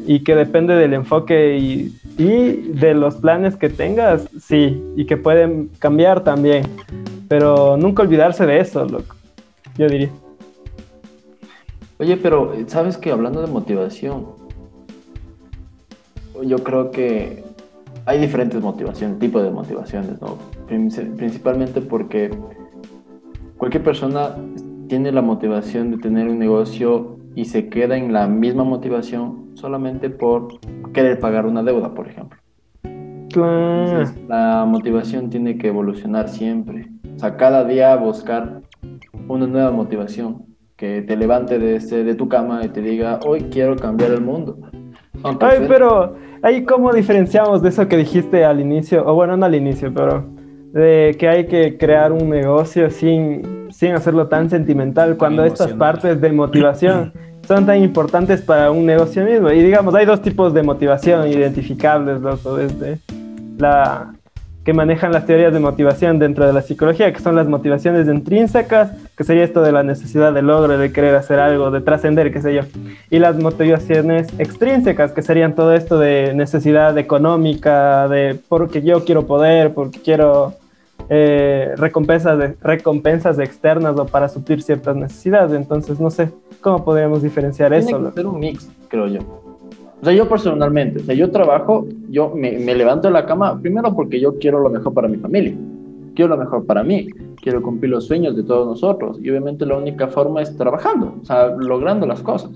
y 0.06 0.24
que 0.24 0.36
depende 0.36 0.76
del 0.76 0.94
enfoque 0.94 1.58
y, 1.58 2.00
de 2.18 2.94
los 2.94 3.16
planes 3.16 3.56
que 3.56 3.70
tengas, 3.70 4.28
sí, 4.40 4.84
y 4.96 5.06
que 5.06 5.18
pueden 5.18 5.70
cambiar 5.80 6.24
también. 6.24 6.64
Pero 7.28 7.78
nunca 7.78 8.04
olvidarse 8.04 8.46
de 8.46 8.60
eso, 8.60 8.86
loco. 8.86 9.16
Yo 9.78 9.88
diría. 9.88 10.10
Oye, 11.98 12.18
pero 12.18 12.54
sabes 12.68 12.98
que 12.98 13.12
hablando 13.12 13.42
de 13.42 13.48
motivación, 13.48 14.26
yo 16.44 16.58
creo 16.58 16.92
que 16.92 17.44
hay 18.06 18.20
diferentes 18.20 18.62
motivaciones, 18.62 19.20
tipos 19.20 19.44
de 19.44 19.52
motivaciones, 19.52 20.22
¿no? 20.22 20.38
Principalmente 20.68 21.82
porque 21.82 22.32
Cualquier 23.64 23.84
persona 23.84 24.36
tiene 24.90 25.14
la 25.14 25.22
motivación 25.22 25.90
de 25.92 25.98
tener 25.98 26.28
un 26.28 26.38
negocio 26.38 27.18
y 27.34 27.46
se 27.46 27.70
queda 27.70 27.96
en 27.96 28.12
la 28.12 28.28
misma 28.28 28.66
motivación 28.66 29.52
solamente 29.54 30.10
por 30.10 30.60
querer 30.92 31.18
pagar 31.22 31.46
una 31.46 31.64
deuda, 31.64 31.94
por 31.94 32.10
ejemplo. 32.10 32.38
Claro. 33.32 34.12
la 34.28 34.66
motivación 34.68 35.30
tiene 35.30 35.58
que 35.58 35.70
evolucionar 35.70 36.28
siempre. 36.28 36.90
O 37.16 37.20
sea, 37.20 37.38
cada 37.38 37.64
día 37.64 37.96
buscar 37.96 38.64
una 39.30 39.48
nueva 39.48 39.72
motivación 39.72 40.46
que 40.76 41.02
te 41.02 41.16
levante 41.16 41.58
de, 41.58 41.78
este, 41.78 42.04
de 42.04 42.16
tu 42.16 42.28
cama 42.28 42.66
y 42.66 42.68
te 42.68 42.82
diga, 42.82 43.22
hoy 43.26 43.44
quiero 43.44 43.78
cambiar 43.78 44.12
el 44.12 44.20
mundo. 44.20 44.58
Ay, 45.40 45.66
pero 45.68 46.16
ahí 46.42 46.64
cómo 46.64 46.92
diferenciamos 46.92 47.62
de 47.62 47.70
eso 47.70 47.88
que 47.88 47.98
dijiste 47.98 48.44
al 48.44 48.60
inicio, 48.60 49.06
o 49.06 49.14
bueno, 49.14 49.38
no 49.38 49.46
al 49.46 49.56
inicio, 49.56 49.94
pero 49.94 50.26
de 50.74 51.16
que 51.20 51.28
hay 51.28 51.48
que 51.48 51.78
crear 51.78 52.12
un 52.12 52.30
negocio 52.30 52.90
sin, 52.90 53.70
sin 53.72 53.94
hacerlo 53.94 54.28
tan 54.28 54.50
sentimental, 54.50 55.18
cuando 55.18 55.46
estas 55.46 55.74
partes 55.74 56.20
de 56.20 56.32
motivación 56.32 57.14
son 57.48 57.66
tan 57.66 57.82
importantes 57.84 58.42
para 58.42 58.72
un 58.72 58.86
negocio 58.86 59.24
mismo. 59.24 59.52
Y 59.52 59.62
digamos, 59.62 59.94
hay 59.96 60.06
dos 60.06 60.22
tipos 60.22 60.54
de 60.54 60.64
motivación 60.64 61.28
identificables, 61.28 62.20
loco, 62.22 62.56
desde 62.56 63.00
la 63.58 64.14
que 64.64 64.74
manejan 64.74 65.12
las 65.12 65.26
teorías 65.26 65.54
de 65.54 65.60
motivación 65.60 66.20
dentro 66.20 66.48
de 66.48 66.54
la 66.54 66.62
psicología, 66.62 67.12
que 67.12 67.20
son 67.20 67.36
las 67.36 67.48
motivaciones 67.48 68.08
intrínsecas, 68.08 68.92
que 69.18 69.24
sería 69.24 69.44
esto 69.44 69.62
de 69.62 69.74
la 69.74 69.84
necesidad 69.84 70.34
de 70.34 70.42
logro, 70.42 70.78
de 70.78 70.92
querer 70.94 71.16
hacer 71.16 71.40
algo, 71.40 71.70
de 71.70 71.82
trascender, 71.82 72.32
qué 72.32 72.42
sé 72.42 72.54
yo. 72.54 72.62
Y 73.10 73.20
las 73.20 73.38
motivaciones 73.38 74.28
extrínsecas, 74.40 75.12
que 75.12 75.22
serían 75.22 75.54
todo 75.54 75.74
esto 75.74 76.00
de 76.00 76.34
necesidad 76.34 76.98
económica, 76.98 78.08
de 78.08 78.40
porque 78.48 78.82
yo 78.82 79.04
quiero 79.04 79.28
poder, 79.28 79.74
porque 79.74 80.00
quiero 80.00 80.54
eh, 81.10 81.74
recompensas, 81.76 82.38
de, 82.38 82.56
recompensas 82.62 83.40
externas 83.40 83.98
o 83.98 84.06
para 84.06 84.30
suplir 84.30 84.62
ciertas 84.62 84.96
necesidades. 84.96 85.52
Entonces, 85.52 86.00
no 86.00 86.10
sé 86.10 86.32
cómo 86.62 86.86
podríamos 86.86 87.22
diferenciar 87.22 87.74
eso. 87.74 88.02
Que 88.06 88.12
ser 88.14 88.28
un 88.28 88.40
mix, 88.40 88.70
creo 88.88 89.08
yo. 89.08 89.43
O 90.04 90.06
sea, 90.06 90.14
yo 90.14 90.28
personalmente, 90.28 91.00
o 91.00 91.04
sea, 91.06 91.16
yo 91.16 91.32
trabajo, 91.32 91.88
yo 92.10 92.34
me, 92.36 92.60
me, 92.60 92.76
levanto 92.76 93.08
de 93.08 93.14
la 93.14 93.26
cama 93.26 93.58
primero 93.62 93.96
porque 93.96 94.20
yo 94.20 94.38
quiero 94.38 94.60
lo 94.60 94.70
mejor 94.70 94.94
para 94.94 95.08
mi 95.08 95.16
familia, 95.16 95.56
quiero 96.14 96.36
lo 96.36 96.44
mejor 96.44 96.66
para 96.66 96.84
mí, 96.84 97.08
quiero 97.42 97.62
cumplir 97.62 97.92
los 97.92 98.08
sueños 98.08 98.36
de 98.36 98.44
todos 98.44 98.68
nosotros 98.68 99.18
y 99.24 99.30
obviamente 99.30 99.66
la 99.66 99.78
única 99.78 100.10
forma 100.10 100.42
es 100.42 100.58
trabajando, 100.58 101.16
o 101.22 101.24
sea, 101.24 101.56
logrando 101.58 102.06
las 102.06 102.22
cosas. 102.22 102.52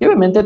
Y 0.00 0.06
obviamente 0.06 0.44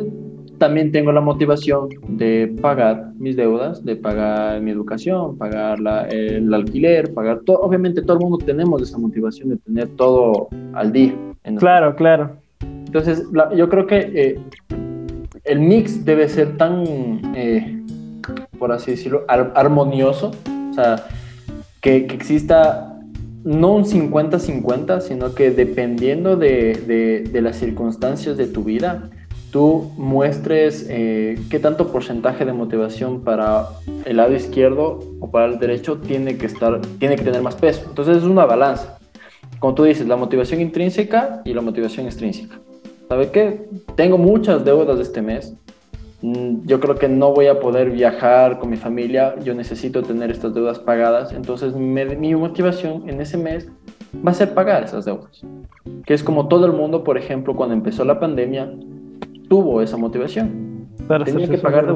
también 0.58 0.92
tengo 0.92 1.10
la 1.10 1.22
motivación 1.22 1.88
de 2.06 2.54
pagar 2.60 3.12
mis 3.16 3.34
deudas, 3.34 3.82
de 3.82 3.96
pagar 3.96 4.60
mi 4.60 4.72
educación, 4.72 5.38
pagar 5.38 5.78
el 6.10 6.52
alquiler, 6.52 7.14
pagar 7.14 7.40
todo. 7.46 7.60
Obviamente 7.60 8.02
todo 8.02 8.18
el 8.18 8.24
mundo 8.24 8.44
tenemos 8.44 8.82
esa 8.82 8.98
motivación 8.98 9.48
de 9.48 9.56
tener 9.56 9.88
todo 9.96 10.48
al 10.74 10.92
día. 10.92 11.14
claro, 11.56 11.96
claro. 11.96 12.36
Entonces, 12.60 13.26
yo 13.56 13.68
creo 13.70 13.86
que 13.86 14.12
eh, 14.14 14.38
el 15.44 15.60
mix 15.60 16.04
debe 16.04 16.28
ser 16.28 16.56
tan, 16.56 16.84
eh, 17.36 17.82
por 18.58 18.72
así 18.72 18.92
decirlo, 18.92 19.24
armonioso, 19.28 20.32
o 20.70 20.74
sea, 20.74 21.06
que, 21.80 21.96
exista 21.96 22.98
no 23.44 23.74
un 23.74 23.84
50-50, 23.84 25.00
sino 25.00 25.34
que 25.34 25.50
dependiendo 25.50 26.36
de, 26.36 26.74
de, 26.86 27.28
de 27.30 27.42
las 27.42 27.56
circunstancias 27.56 28.38
de 28.38 28.46
tu 28.46 28.64
vida, 28.64 29.10
tú 29.54 29.92
muestres 29.96 30.84
eh, 30.90 31.38
qué 31.48 31.60
tanto 31.60 31.92
porcentaje 31.92 32.44
de 32.44 32.52
motivación 32.52 33.20
para 33.20 33.68
el 34.04 34.16
lado 34.16 34.34
izquierdo 34.34 34.98
o 35.20 35.30
para 35.30 35.46
el 35.46 35.60
derecho 35.60 35.98
tiene 35.98 36.36
que 36.36 36.46
estar, 36.46 36.80
tiene 36.98 37.14
que 37.14 37.22
tener 37.22 37.40
más 37.40 37.54
peso. 37.54 37.84
Entonces 37.88 38.16
es 38.16 38.24
una 38.24 38.46
balanza. 38.46 38.98
Como 39.60 39.76
tú 39.76 39.84
dices, 39.84 40.08
la 40.08 40.16
motivación 40.16 40.60
intrínseca 40.60 41.40
y 41.44 41.54
la 41.54 41.60
motivación 41.60 42.06
extrínseca. 42.06 42.63
¿Sabe 43.08 43.30
qué? 43.30 43.68
Tengo 43.96 44.18
muchas 44.18 44.64
deudas 44.64 44.98
este 44.98 45.22
mes. 45.22 45.54
Mm, 46.22 46.66
yo 46.66 46.80
creo 46.80 46.94
que 46.94 47.08
no 47.08 47.32
voy 47.32 47.46
a 47.46 47.60
poder 47.60 47.90
viajar 47.90 48.58
con 48.58 48.70
mi 48.70 48.76
familia. 48.76 49.34
Yo 49.42 49.54
necesito 49.54 50.02
tener 50.02 50.30
estas 50.30 50.54
deudas 50.54 50.78
pagadas. 50.78 51.32
Entonces 51.32 51.74
mi 51.74 52.34
motivación 52.34 53.08
en 53.08 53.20
ese 53.20 53.36
mes 53.36 53.70
va 54.26 54.30
a 54.30 54.34
ser 54.34 54.54
pagar 54.54 54.84
esas 54.84 55.04
deudas. 55.04 55.42
Que 56.06 56.14
es 56.14 56.22
como 56.22 56.48
todo 56.48 56.66
el 56.66 56.72
mundo, 56.72 57.04
por 57.04 57.18
ejemplo, 57.18 57.54
cuando 57.54 57.74
empezó 57.74 58.04
la 58.04 58.20
pandemia, 58.20 58.72
tuvo 59.48 59.82
esa 59.82 59.96
motivación. 59.96 60.88
Tenía 61.24 61.48
que 61.48 61.58
pagar, 61.58 61.94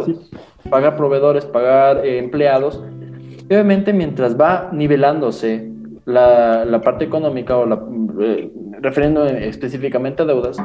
pagar 0.68 0.96
proveedores, 0.96 1.46
pagar 1.46 2.04
eh, 2.04 2.18
empleados. 2.18 2.82
obviamente, 3.46 3.92
mientras 3.92 4.38
va 4.38 4.68
nivelándose 4.72 5.70
la, 6.04 6.64
la 6.64 6.80
parte 6.80 7.04
económica 7.04 7.56
o 7.56 7.66
la, 7.66 7.82
eh, 8.20 8.50
refiriendo 8.80 9.24
específicamente 9.24 10.22
a 10.22 10.26
deudas, 10.26 10.58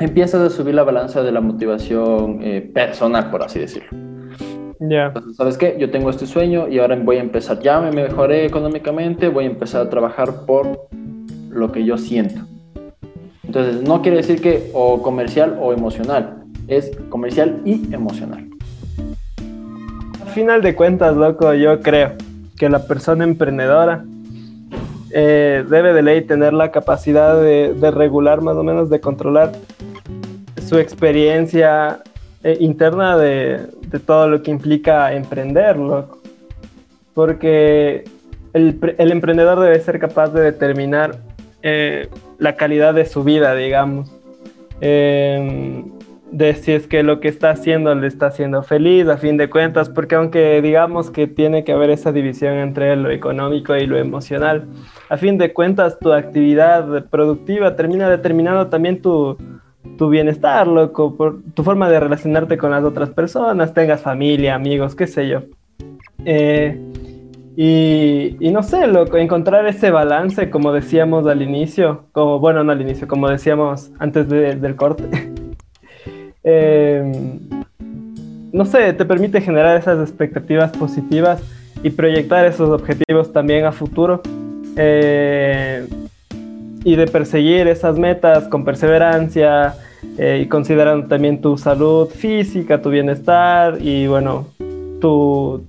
empiezas 0.00 0.40
a 0.40 0.50
subir 0.50 0.74
la 0.74 0.84
balanza 0.84 1.22
de 1.22 1.32
la 1.32 1.40
motivación 1.40 2.40
eh, 2.42 2.60
personal, 2.60 3.30
por 3.30 3.42
así 3.42 3.58
decirlo. 3.58 3.88
Ya. 4.78 5.12
¿sabes 5.34 5.56
qué? 5.56 5.76
Yo 5.78 5.90
tengo 5.90 6.10
este 6.10 6.26
sueño 6.26 6.68
y 6.68 6.78
ahora 6.78 6.96
voy 6.96 7.16
a 7.16 7.20
empezar, 7.20 7.60
ya 7.60 7.80
me 7.80 7.90
mejoré 7.90 8.44
económicamente, 8.44 9.28
voy 9.28 9.44
a 9.44 9.48
empezar 9.48 9.86
a 9.86 9.90
trabajar 9.90 10.44
por 10.46 10.88
lo 11.50 11.72
que 11.72 11.84
yo 11.84 11.96
siento. 11.96 12.42
Entonces, 13.42 13.82
no 13.82 14.02
quiere 14.02 14.18
decir 14.18 14.42
que 14.42 14.70
o 14.74 15.00
comercial 15.00 15.58
o 15.62 15.72
emocional, 15.72 16.44
es 16.68 16.94
comercial 17.08 17.62
y 17.64 17.94
emocional. 17.94 18.48
Al 20.20 20.28
final 20.34 20.60
de 20.60 20.74
cuentas, 20.74 21.16
loco, 21.16 21.54
yo 21.54 21.80
creo 21.80 22.12
que 22.58 22.68
la 22.68 22.86
persona 22.86 23.24
emprendedora 23.24 24.04
eh, 25.10 25.64
debe 25.68 25.92
de 25.92 26.02
ley 26.02 26.22
tener 26.22 26.52
la 26.52 26.70
capacidad 26.70 27.40
de, 27.40 27.90
regular, 27.90 28.40
más 28.40 28.56
o 28.56 28.62
menos, 28.62 28.90
de 28.90 29.00
controlar 29.00 29.52
su 30.66 30.78
experiencia 30.78 32.00
eh, 32.42 32.56
interna 32.60 33.16
de, 33.16 33.66
todo 34.04 34.28
lo 34.28 34.42
que 34.42 34.50
implica 34.50 35.12
emprender, 35.12 35.76
loco. 35.76 36.18
Porque 37.14 38.04
el, 38.52 38.78
el 38.98 39.12
emprendedor 39.12 39.60
debe 39.60 39.80
ser 39.80 39.98
capaz 39.98 40.28
de 40.28 40.42
determinar 40.42 41.18
eh, 41.62 42.08
la 42.38 42.56
calidad 42.56 42.94
de 42.94 43.06
su 43.06 43.24
vida, 43.24 43.54
digamos. 43.54 44.10
De 46.36 46.54
si 46.54 46.72
es 46.72 46.86
que 46.86 47.02
lo 47.02 47.18
que 47.18 47.28
está 47.28 47.48
haciendo 47.48 47.94
le 47.94 48.06
está 48.06 48.26
haciendo 48.26 48.62
feliz, 48.62 49.08
a 49.08 49.16
fin 49.16 49.38
de 49.38 49.48
cuentas, 49.48 49.88
porque 49.88 50.16
aunque 50.16 50.60
digamos 50.60 51.10
que 51.10 51.26
tiene 51.26 51.64
que 51.64 51.72
haber 51.72 51.88
esa 51.88 52.12
división 52.12 52.58
entre 52.58 52.94
lo 52.94 53.10
económico 53.10 53.74
y 53.74 53.86
lo 53.86 53.96
emocional, 53.96 54.66
a 55.08 55.16
fin 55.16 55.38
de 55.38 55.54
cuentas 55.54 55.98
tu 55.98 56.12
actividad 56.12 57.06
productiva 57.06 57.74
termina 57.74 58.10
determinando 58.10 58.66
también 58.66 59.00
tu, 59.00 59.38
tu 59.96 60.10
bienestar, 60.10 60.66
loco, 60.66 61.16
por 61.16 61.40
tu 61.54 61.62
forma 61.62 61.88
de 61.88 62.00
relacionarte 62.00 62.58
con 62.58 62.70
las 62.70 62.84
otras 62.84 63.08
personas, 63.08 63.72
tengas 63.72 64.02
familia, 64.02 64.56
amigos, 64.56 64.94
qué 64.94 65.06
sé 65.06 65.28
yo. 65.28 65.40
Eh, 66.26 66.78
y, 67.56 68.50
no 68.52 68.62
sé, 68.62 68.86
loco, 68.88 69.16
encontrar 69.16 69.66
ese 69.66 69.90
balance, 69.90 70.50
como 70.50 70.70
decíamos 70.74 71.26
al 71.26 71.40
inicio, 71.40 72.04
como, 72.12 72.38
bueno, 72.40 72.62
no 72.62 72.72
al 72.72 72.82
inicio, 72.82 73.08
como 73.08 73.30
decíamos 73.30 73.90
antes 73.98 74.28
del 74.28 74.76
corte. 74.76 75.32
Em, 76.48 77.40
no 78.52 78.64
sé, 78.64 78.92
te 78.92 79.04
permite 79.04 79.40
generar 79.40 79.76
esas 79.76 79.98
expectativas 79.98 80.70
positivas 80.70 81.42
y 81.82 81.90
proyectar 81.90 82.46
esos 82.46 82.70
objetivos 82.70 83.32
también 83.32 83.64
a 83.64 83.72
futuro. 83.72 84.22
Eh, 84.76 85.86
y 86.84 86.94
de 86.94 87.06
perseguir 87.08 87.66
esas 87.66 87.98
metas 87.98 88.46
con 88.46 88.64
perseverancia 88.64 89.74
eh, 90.18 90.42
y 90.44 90.46
considerando 90.46 91.08
también 91.08 91.40
tu 91.40 91.58
salud 91.58 92.08
física, 92.08 92.80
tu 92.80 92.90
bienestar 92.90 93.78
y 93.80 94.06
bueno, 94.06 94.46
tu, 95.00 95.64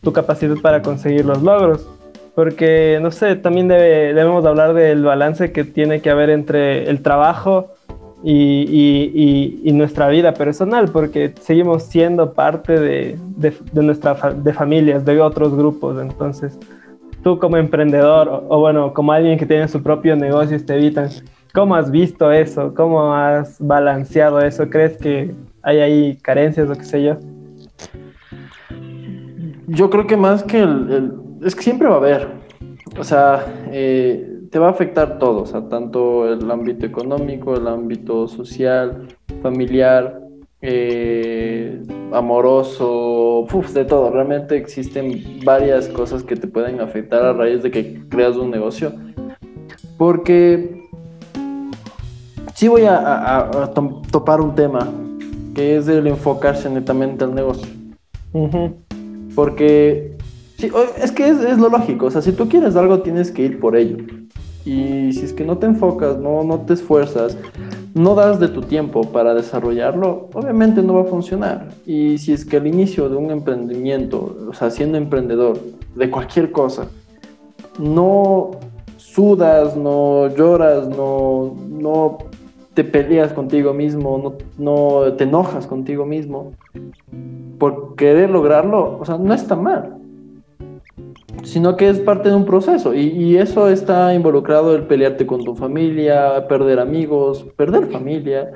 tu 0.00 0.12
capacidad 0.12 0.54
para 0.62 0.80
conseguir 0.80 1.24
los 1.24 1.42
logros. 1.42 1.88
Porque, 2.36 3.00
no 3.02 3.10
sé, 3.10 3.34
también 3.34 3.66
debemos 3.66 4.44
hablar 4.46 4.74
del 4.74 5.02
balance 5.02 5.50
que 5.50 5.64
tiene 5.64 6.00
que 6.00 6.10
haber 6.10 6.30
entre 6.30 6.88
el 6.88 7.02
trabajo 7.02 7.73
y, 8.26 9.60
y, 9.62 9.72
nuestra 9.72 10.08
vida 10.08 10.32
personal, 10.32 10.88
porque 10.88 11.34
seguimos 11.40 11.82
siendo 11.82 12.32
parte 12.32 12.80
de, 12.80 13.18
de, 13.36 13.52
de 13.72 13.82
nuestra 13.82 14.14
de 14.14 14.52
familias, 14.54 15.04
de 15.04 15.20
otros 15.20 15.54
grupos. 15.54 16.00
Entonces, 16.00 16.58
tú 17.22 17.38
como 17.38 17.56
emprendedor 17.58 18.46
o, 18.48 18.60
bueno, 18.60 18.94
como 18.94 19.12
alguien 19.12 19.38
que 19.38 19.44
tiene 19.44 19.68
su 19.68 19.82
propio 19.82 20.16
negocio, 20.16 20.64
te 20.64 20.74
evitan, 20.74 21.10
¿cómo 21.52 21.74
has 21.74 21.90
visto 21.90 22.32
eso? 22.32 22.72
¿Cómo 22.74 23.14
has 23.14 23.56
balanceado 23.58 24.40
eso? 24.40 24.70
¿Crees 24.70 24.96
que 24.96 25.34
hay 25.62 25.80
ahí 25.80 26.18
carencias 26.22 26.70
o 26.70 26.74
qué 26.74 26.84
sé 26.84 27.02
yo? 27.02 27.16
Yo 29.66 29.90
creo 29.90 30.06
que 30.06 30.16
más 30.16 30.42
que 30.44 30.60
el, 30.60 31.12
es 31.42 31.54
que 31.54 31.62
siempre 31.62 31.88
va 31.88 31.94
a 31.94 31.98
haber, 31.98 32.28
o 32.98 33.04
sea, 33.04 33.44
eh, 33.72 34.33
te 34.54 34.60
va 34.60 34.68
a 34.68 34.70
afectar 34.70 35.18
todo, 35.18 35.42
o 35.42 35.46
sea, 35.46 35.68
tanto 35.68 36.32
el 36.32 36.48
ámbito 36.48 36.86
económico, 36.86 37.56
el 37.56 37.66
ámbito 37.66 38.28
social, 38.28 39.08
familiar, 39.42 40.20
eh, 40.62 41.82
amoroso, 42.12 43.48
de 43.74 43.84
todo. 43.84 44.12
Realmente 44.12 44.56
existen 44.56 45.40
varias 45.44 45.88
cosas 45.88 46.22
que 46.22 46.36
te 46.36 46.46
pueden 46.46 46.80
afectar 46.80 47.24
a 47.24 47.32
raíz 47.32 47.64
de 47.64 47.72
que 47.72 48.00
creas 48.08 48.36
un 48.36 48.52
negocio. 48.52 48.92
Porque 49.98 50.84
sí 52.54 52.68
voy 52.68 52.82
a, 52.86 53.72
topar 54.12 54.40
un 54.40 54.54
tema 54.54 54.88
que 55.52 55.78
es 55.78 55.88
el 55.88 56.06
enfocarse 56.06 56.70
netamente 56.70 57.24
al 57.24 57.34
negocio. 57.34 57.66
Porque 59.34 60.16
es 61.02 61.10
que 61.10 61.28
es, 61.28 61.58
lo 61.58 61.70
lógico, 61.70 62.06
o 62.06 62.10
sea, 62.12 62.22
si 62.22 62.30
tú 62.30 62.48
quieres 62.48 62.76
algo 62.76 63.00
tienes 63.00 63.32
que 63.32 63.42
ir 63.42 63.58
por 63.58 63.74
ello. 63.74 63.96
Y 64.64 65.12
si 65.12 65.24
es 65.24 65.32
que 65.32 65.44
no 65.44 65.58
te 65.58 65.66
enfocas, 65.66 66.18
no, 66.18 66.42
no 66.42 66.60
te 66.60 66.72
esfuerzas, 66.72 67.36
no 67.94 68.14
das 68.14 68.40
de 68.40 68.48
tu 68.48 68.62
tiempo 68.62 69.02
para 69.02 69.34
desarrollarlo, 69.34 70.30
obviamente 70.32 70.82
no 70.82 70.94
va 70.94 71.02
a 71.02 71.04
funcionar. 71.04 71.68
Y 71.86 72.18
si 72.18 72.32
es 72.32 72.44
que 72.44 72.56
al 72.56 72.66
inicio 72.66 73.08
de 73.08 73.16
un 73.16 73.30
emprendimiento, 73.30 74.36
o 74.48 74.54
sea, 74.54 74.70
siendo 74.70 74.96
emprendedor 74.96 75.58
de 75.94 76.10
cualquier 76.10 76.50
cosa, 76.50 76.88
no 77.78 78.52
sudas, 78.96 79.76
no 79.76 80.28
lloras, 80.34 80.88
no, 80.88 81.54
no 81.68 82.18
te 82.74 82.82
peleas 82.82 83.32
contigo 83.32 83.72
mismo, 83.72 84.18
no, 84.18 84.34
no 84.58 85.12
te 85.12 85.24
enojas 85.24 85.66
contigo 85.66 86.04
mismo, 86.04 86.52
por 87.58 87.94
querer 87.94 88.30
lograrlo, 88.30 88.98
o 88.98 89.04
sea, 89.04 89.16
no 89.16 89.32
está 89.32 89.54
mal, 89.54 89.98
sino 91.44 91.76
que 91.76 91.88
es 91.88 92.00
parte 92.00 92.28
de 92.28 92.34
un 92.34 92.44
proceso 92.44 92.94
y, 92.94 93.36
eso 93.36 93.68
está 93.68 94.14
involucrado 94.14 94.74
el 94.74 94.82
pelearte 94.86 95.26
con 95.26 95.44
tu 95.44 95.54
familia, 95.54 96.46
perder 96.48 96.78
amigos, 96.78 97.44
perder 97.56 97.86
familia, 97.86 98.50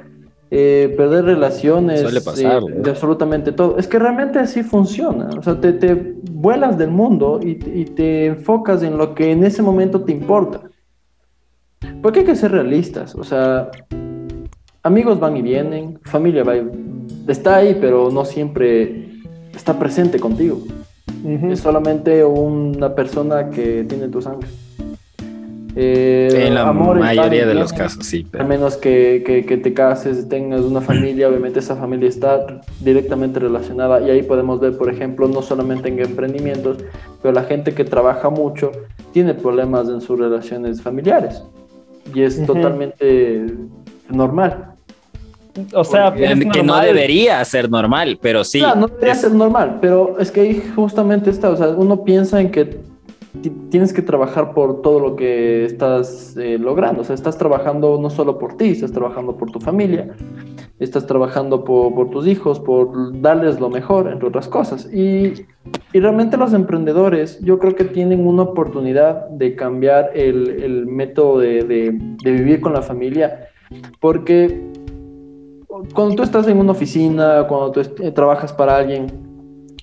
eh, 0.51 0.94
perder 0.97 1.24
relaciones, 1.24 2.02
eh, 2.02 2.60
de 2.82 2.90
absolutamente 2.90 3.52
todo. 3.52 3.77
Es 3.77 3.86
que 3.86 3.98
realmente 3.98 4.39
así 4.39 4.62
funciona, 4.62 5.28
o 5.36 5.43
sea, 5.43 5.60
te, 5.60 5.73
te 5.73 6.15
vuelas 6.31 6.78
del 6.78 6.90
mundo 6.90 7.40
y, 7.43 7.51
y 7.51 7.85
te 7.85 8.27
enfocas 8.27 8.82
en 8.82 8.97
lo 8.97 9.15
que 9.15 9.32
en 9.32 9.44
ese 9.44 9.62
momento 9.62 10.02
te 10.02 10.12
importa. 10.12 10.62
Porque 12.02 12.20
hay 12.20 12.27
que 12.27 12.36
ser 12.36 12.52
realistas, 12.52 13.15
o 13.15 13.24
sea, 13.24 13.70
amigos 14.82 15.20
van 15.20 15.36
y 15.36 15.43
vienen, 15.43 15.98
familia 16.05 16.44
va 16.44 16.56
y 16.56 16.69
está 17.27 17.56
ahí, 17.56 17.77
pero 17.81 18.10
no 18.10 18.24
siempre 18.24 19.09
está 19.55 19.78
presente 19.78 20.19
contigo. 20.19 20.60
Es 21.24 21.61
solamente 21.61 22.24
una 22.24 22.95
persona 22.95 23.51
que 23.51 23.85
tiene 23.85 24.09
tu 24.09 24.23
sangre. 24.23 24.49
Eh, 25.81 26.47
en 26.47 26.55
la 26.55 26.73
mayoría 26.73 27.47
de 27.47 27.55
los 27.55 27.73
casos, 27.73 28.05
sí. 28.05 28.27
A 28.36 28.43
menos 28.43 28.77
que, 28.77 29.23
que, 29.47 29.57
te 29.57 29.74
cases, 29.74 30.28
tengas 30.28 30.62
una 30.62 30.81
familia, 30.81 31.28
obviamente 31.28 31.61
esa 31.61 31.77
familia 31.77 32.09
está 32.09 32.62
directamente 32.81 33.39
relacionada 33.39 34.01
y 34.01 34.11
ahí 34.11 34.23
podemos 34.23 34.59
ver, 34.59 34.77
por 34.77 34.90
ejemplo, 34.93 35.28
no 35.28 35.40
solamente 35.40 35.89
en 35.89 36.01
emprendimientos, 36.01 36.78
pero 37.23 37.32
la 37.32 37.45
gente 37.45 37.74
que 37.74 37.85
trabaja 37.85 38.28
mucho 38.28 38.73
tiene 39.12 39.35
problemas 39.35 39.89
en 39.89 40.01
sus 40.01 40.19
relaciones 40.19 40.82
familiares 40.82 41.45
y 42.12 42.23
es 42.23 42.45
totalmente 42.45 43.47
normal. 44.09 44.77
O 45.74 45.85
sea, 45.85 46.12
que 46.12 46.62
no 46.62 46.78
debería 46.80 47.44
ser 47.44 47.70
normal, 47.70 48.18
pero 48.20 48.44
sí. 48.44 48.60
No, 48.60 48.74
no 48.74 48.89
debería 48.89 49.14
ser 49.14 49.32
normal, 49.32 49.78
pero 49.80 50.16
es 50.18 50.30
que 50.30 50.40
ahí 50.40 50.72
justamente 50.74 51.30
está, 51.30 51.51
o 51.51 51.56
sea, 51.56 51.68
uno 51.68 52.05
piensa 52.05 52.40
en 52.40 52.51
que 52.51 52.80
tienes 53.70 53.93
que 53.93 54.02
trabajar 54.02 54.52
por 54.52 54.82
todo 54.82 55.01
lo 55.01 55.16
que 55.16 55.64
estás 55.64 56.36
eh, 56.36 56.59
logrando, 56.59 57.02
o 57.02 57.05
sea, 57.05 57.14
estás 57.14 57.39
trabajando 57.39 57.98
no 58.01 58.10
solo 58.10 58.39
por 58.39 58.56
ti, 58.56 58.70
estás 58.70 58.93
trabajando 58.93 59.36
por 59.36 59.51
tu 59.51 59.60
familia. 59.60 60.14
estás 60.78 61.06
trabajando 61.06 61.64
por, 61.64 62.10
tus 62.10 62.26
hijos, 62.26 62.60
por 62.60 63.20
darles 63.20 63.59
lo 63.59 63.68
mejor, 63.68 64.09
entre 64.10 64.28
otras 64.28 64.48
cosas. 64.48 64.89
Y, 64.93 65.47
realmente 65.93 66.36
los 66.36 66.55
emprendedores 66.55 67.40
yo 67.40 67.59
creo 67.59 67.74
que 67.74 67.85
tienen 67.85 68.26
una 68.26 68.43
oportunidad 68.43 69.28
de 69.28 69.56
cambiar 69.56 70.12
el, 70.14 70.86
método 70.86 71.40
de, 71.40 71.98
vivir 72.24 72.60
con 72.60 72.72
la 72.72 72.82
familia, 72.82 73.48
porque 74.01 74.64
cuando 75.94 76.16
tú 76.16 76.22
estás 76.22 76.46
en 76.48 76.59
una 76.59 76.72
oficina, 76.72 77.46
cuando 77.48 77.72
tú 77.72 77.80
eh, 77.80 78.10
trabajas 78.10 78.52
para 78.52 78.76
alguien, 78.76 79.06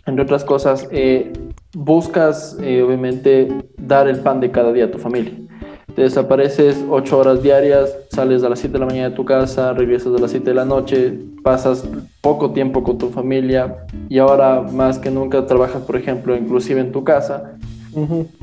entre 0.06 0.24
otras 0.24 0.44
cosas, 0.44 0.88
eh, 0.92 1.34
buscas 1.74 2.58
eh, 2.62 2.82
obviamente 2.82 3.50
dar 3.78 4.08
el 4.08 4.20
pan 4.20 4.40
de 4.40 4.52
cada 4.52 4.72
día 4.72 4.86
a 4.86 4.92
tu 4.92 4.98
familia 4.98 5.34
te 5.96 6.02
desapareces 6.02 6.84
ocho 6.90 7.18
horas 7.18 7.42
diarias, 7.42 7.98
sales 8.12 8.44
a 8.44 8.50
las 8.50 8.60
7 8.60 8.74
de 8.74 8.80
la 8.80 8.86
mañana 8.86 9.10
de 9.10 9.16
tu 9.16 9.24
casa, 9.24 9.72
regresas 9.74 10.14
a 10.14 10.20
las 10.20 10.32
7 10.32 10.50
de 10.50 10.54
la 10.54 10.66
noche, 10.66 11.18
pasas 11.42 11.88
poco 12.22 12.52
tiempo 12.52 12.84
con 12.84 12.98
tu 12.98 13.10
familia 13.10 13.86
y 14.10 14.20
ahora 14.20 14.62
más 14.62 15.00
que 15.00 15.10
nunca 15.10 15.46
trabajas, 15.46 15.82
por 15.84 15.96
ejemplo, 15.96 16.36
inclusive 16.36 16.82
en 16.82 16.92
tu 16.92 17.04
casa. 17.04 17.58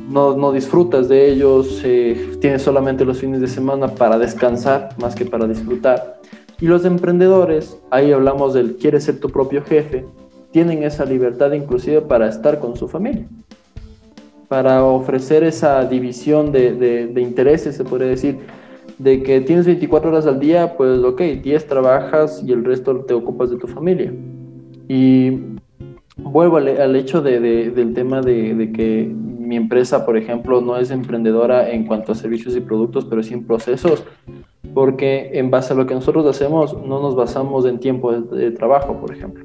no, 0.08 0.34
no, 0.34 0.50
disfrutas 0.50 1.10
de 1.10 1.30
ellos, 1.30 1.82
eh, 1.84 2.38
tienes 2.40 2.62
solamente 2.62 3.04
los 3.04 3.18
fines 3.18 3.42
de 3.42 3.48
semana 3.48 3.88
para 3.88 4.16
descansar 4.16 4.88
más 4.98 5.14
que 5.14 5.26
para 5.26 5.46
disfrutar. 5.46 6.21
Y 6.62 6.66
los 6.66 6.86
emprendedores, 6.86 7.78
ahí 7.90 8.10
hablamos 8.12 8.54
del 8.54 8.76
quieres 8.76 9.04
ser 9.04 9.20
tu 9.20 9.28
propio 9.28 9.62
jefe, 9.62 10.06
tienen 10.50 10.82
esa 10.82 11.04
libertad 11.04 11.52
inclusive 11.52 12.00
para 12.00 12.26
estar 12.28 12.58
con 12.58 12.76
su 12.76 12.88
familia 12.88 13.26
para 14.52 14.84
ofrecer 14.84 15.44
esa 15.44 15.82
división 15.86 16.52
de, 16.52 16.74
de, 16.74 17.20
intereses, 17.22 17.74
se 17.74 17.84
podría 17.84 18.08
decir, 18.08 18.40
de 18.98 19.22
que 19.22 19.40
tienes 19.40 19.64
24 19.64 20.10
horas 20.10 20.26
al 20.26 20.40
día, 20.40 20.76
pues 20.76 21.02
ok, 21.02 21.22
10 21.42 21.66
trabajas 21.68 22.44
y 22.46 22.52
el 22.52 22.62
resto 22.62 22.96
te 23.06 23.14
ocupas 23.14 23.48
de 23.48 23.56
tu 23.56 23.66
familia. 23.66 24.12
Y 24.88 25.38
vuelvo 26.18 26.58
al, 26.58 26.96
hecho 26.96 27.22
de, 27.22 27.40
del 27.70 27.94
tema 27.94 28.20
de, 28.20 28.70
que 28.76 29.10
mi 29.10 29.56
empresa, 29.56 30.04
por 30.04 30.18
ejemplo, 30.18 30.60
no 30.60 30.76
es 30.76 30.90
emprendedora 30.90 31.70
en 31.70 31.86
cuanto 31.86 32.12
a 32.12 32.14
servicios 32.14 32.54
y 32.54 32.60
productos, 32.60 33.06
pero 33.06 33.22
sí 33.22 33.32
en 33.32 33.46
procesos, 33.46 34.04
porque 34.74 35.30
en 35.34 35.50
base 35.50 35.72
a 35.72 35.76
lo 35.76 35.86
que 35.86 35.94
nosotros 35.94 36.24
hacemos, 36.26 36.76
no 36.86 37.00
nos 37.00 37.14
basamos 37.14 37.66
en 37.66 37.78
tiempo 37.78 38.12
de, 38.12 38.50
trabajo, 38.52 38.96
por 38.98 39.12
ejemplo. 39.12 39.44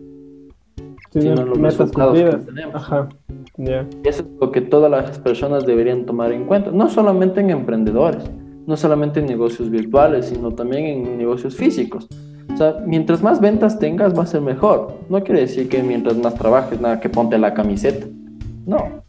sino 1.11 1.41
en 1.41 1.49
los 1.49 1.57
resultados 1.57 2.17
que 2.17 2.37
tenemos. 2.37 2.75
Ajá. 2.75 3.09
Y 3.57 3.71
eso 4.07 4.21
es 4.21 4.25
lo 4.39 4.51
que 4.51 4.61
todas 4.61 4.89
las 4.89 5.17
personas 5.19 5.65
deberían 5.65 6.05
tomar 6.05 6.31
en 6.31 6.45
cuenta, 6.45 6.71
no 6.71 6.89
solamente 6.89 7.41
en 7.41 7.49
emprendedores, 7.49 8.23
no 8.65 8.77
solamente 8.77 9.19
en 9.19 9.25
negocios 9.25 9.69
virtuales, 9.69 10.27
sino 10.27 10.51
también 10.51 10.85
en 10.85 11.17
negocios 11.17 11.55
físicos. 11.55 12.07
O 12.53 12.57
sea, 12.57 12.77
mientras 12.85 13.21
más 13.21 13.39
ventas 13.41 13.79
tengas, 13.79 14.17
va 14.17 14.23
a 14.23 14.27
ser 14.27 14.41
mejor. 14.41 14.93
No 15.09 15.23
quiere 15.23 15.41
decir 15.41 15.69
que 15.69 15.83
mientras 15.83 16.17
más 16.17 16.35
trabajes, 16.35 16.79
nada, 16.79 16.99
que 16.99 17.09
ponte 17.09 17.37
la 17.37 17.53
camiseta. 17.53 18.07
No. 18.65 19.03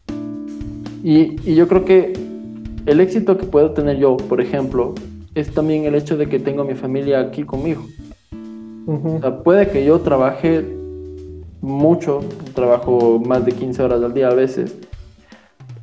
Y, 1.02 1.36
y 1.48 1.54
yo 1.54 1.68
creo 1.68 1.84
que 1.84 2.12
el 2.86 3.00
éxito 3.00 3.38
que 3.38 3.46
puedo 3.46 3.72
tener 3.72 3.98
yo, 3.98 4.16
por 4.16 4.40
ejemplo, 4.40 4.94
es 5.40 5.52
también 5.52 5.84
el 5.84 5.94
hecho 5.94 6.16
de 6.16 6.28
que 6.28 6.38
tengo 6.38 6.62
a 6.62 6.64
mi 6.64 6.74
familia 6.74 7.20
aquí 7.20 7.44
conmigo. 7.44 7.84
o 8.86 9.20
sea, 9.20 9.42
puede 9.42 9.68
que 9.68 9.84
yo 9.84 10.00
trabaje 10.00 10.64
mucho, 11.60 12.20
trabajo 12.54 13.20
más 13.24 13.44
de 13.44 13.52
15 13.52 13.82
horas 13.82 14.02
al 14.02 14.14
día 14.14 14.28
a 14.28 14.34
veces. 14.34 14.76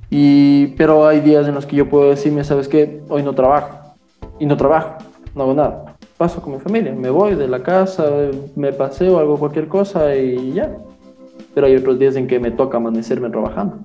Y, 0.09 0.67
pero 0.77 1.07
hay 1.07 1.19
días 1.19 1.47
en 1.47 1.55
los 1.55 1.65
que 1.65 1.75
yo 1.75 1.89
puedo 1.89 2.09
decirme, 2.09 2.43
¿sabes 2.43 2.67
qué? 2.67 3.01
Hoy 3.09 3.23
no 3.23 3.33
trabajo. 3.33 3.95
Y 4.39 4.45
no 4.45 4.57
trabajo, 4.57 4.97
no 5.33 5.43
hago 5.43 5.53
nada. 5.53 5.97
Paso 6.17 6.41
con 6.41 6.53
mi 6.53 6.59
familia, 6.59 6.93
me 6.93 7.09
voy 7.09 7.35
de 7.35 7.47
la 7.47 7.61
casa, 7.61 8.09
me 8.55 8.71
paseo, 8.71 9.19
hago 9.19 9.37
cualquier 9.37 9.67
cosa 9.67 10.15
y 10.15 10.53
ya. 10.53 10.77
Pero 11.53 11.67
hay 11.67 11.75
otros 11.75 11.99
días 11.99 12.15
en 12.15 12.27
que 12.27 12.39
me 12.39 12.51
toca 12.51 12.77
amanecerme 12.77 13.29
trabajando. 13.29 13.77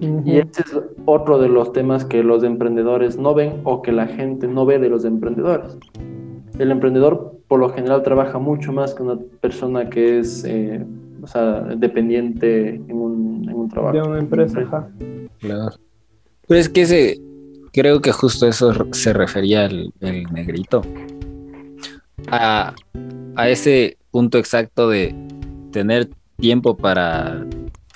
Y 0.00 0.38
ese 0.38 0.62
es 0.62 0.78
otro 1.06 1.38
de 1.38 1.48
los 1.48 1.72
temas 1.72 2.04
que 2.04 2.22
los 2.22 2.44
emprendedores 2.44 3.18
no 3.18 3.34
ven 3.34 3.60
o 3.64 3.82
que 3.82 3.92
la 3.92 4.06
gente 4.06 4.46
no 4.46 4.66
ve 4.66 4.78
de 4.78 4.90
los 4.90 5.04
emprendedores. 5.04 5.78
El 6.58 6.70
emprendedor 6.70 7.36
por 7.48 7.60
lo 7.60 7.70
general 7.70 8.02
trabaja 8.02 8.38
mucho 8.38 8.72
más 8.72 8.94
que 8.94 9.02
una 9.02 9.18
persona 9.40 9.88
que 9.88 10.18
es 10.18 10.44
eh, 10.44 10.84
o 11.22 11.26
sea, 11.26 11.60
dependiente 11.76 12.68
en 12.74 12.92
un, 12.92 13.48
en 13.48 13.54
un, 13.54 13.68
trabajo. 13.68 13.96
De 13.96 14.02
una 14.02 14.18
empresa, 14.18 14.88
Claro. 15.38 15.76
Pues 16.46 16.60
es 16.60 16.68
que 16.68 16.82
ese, 16.82 17.20
creo 17.72 18.00
que 18.00 18.12
justo 18.12 18.46
eso 18.46 18.72
se 18.92 19.12
refería 19.12 19.66
el, 19.66 19.92
negrito. 20.32 20.82
A, 22.28 22.74
a, 23.34 23.48
ese 23.48 23.96
punto 24.10 24.38
exacto 24.38 24.88
de 24.88 25.14
tener 25.72 26.08
tiempo 26.38 26.76
para 26.76 27.44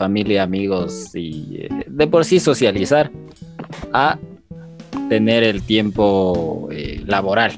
familia, 0.01 0.43
amigos 0.43 1.15
y 1.15 1.59
eh, 1.59 1.69
de 1.87 2.07
por 2.07 2.25
sí 2.25 2.41
socializar, 2.41 3.11
a 3.93 4.19
tener 5.11 5.43
el 5.43 5.61
tiempo 5.61 6.71
eh, 6.73 7.03
laboral. 7.05 7.53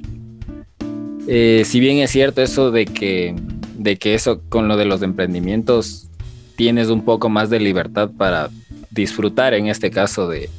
Eh, 1.28 1.62
si 1.64 1.78
bien 1.78 1.98
es 1.98 2.10
cierto 2.10 2.43
eso 2.43 2.73
de 2.73 2.86
que, 2.86 3.36
de 3.78 3.97
que 3.97 4.14
eso 4.14 4.43
con 4.48 4.66
lo 4.66 4.77
de 4.77 4.86
los 4.86 5.02
emprendimientos 5.02 6.09
tienes 6.56 6.89
un 6.89 7.05
poco 7.05 7.28
más 7.28 7.48
de 7.48 7.60
libertad 7.60 8.10
para 8.19 8.51
disfrutar 8.90 9.55
en 9.55 9.69
este 9.69 9.93
caso 9.93 10.28
de, 10.28 10.51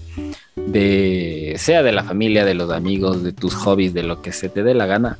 de 0.55 1.55
sea 1.57 1.84
de 1.84 1.91
la 1.91 2.05
familia, 2.05 2.45
de 2.45 2.53
los 2.53 2.72
amigos, 2.72 3.23
de 3.23 3.34
tus 3.34 3.55
hobbies, 3.55 3.93
de 3.93 4.03
lo 4.03 4.22
que 4.22 4.31
se 4.31 4.47
te 4.47 4.64
dé 4.64 4.73
la 4.73 4.85
gana. 4.85 5.19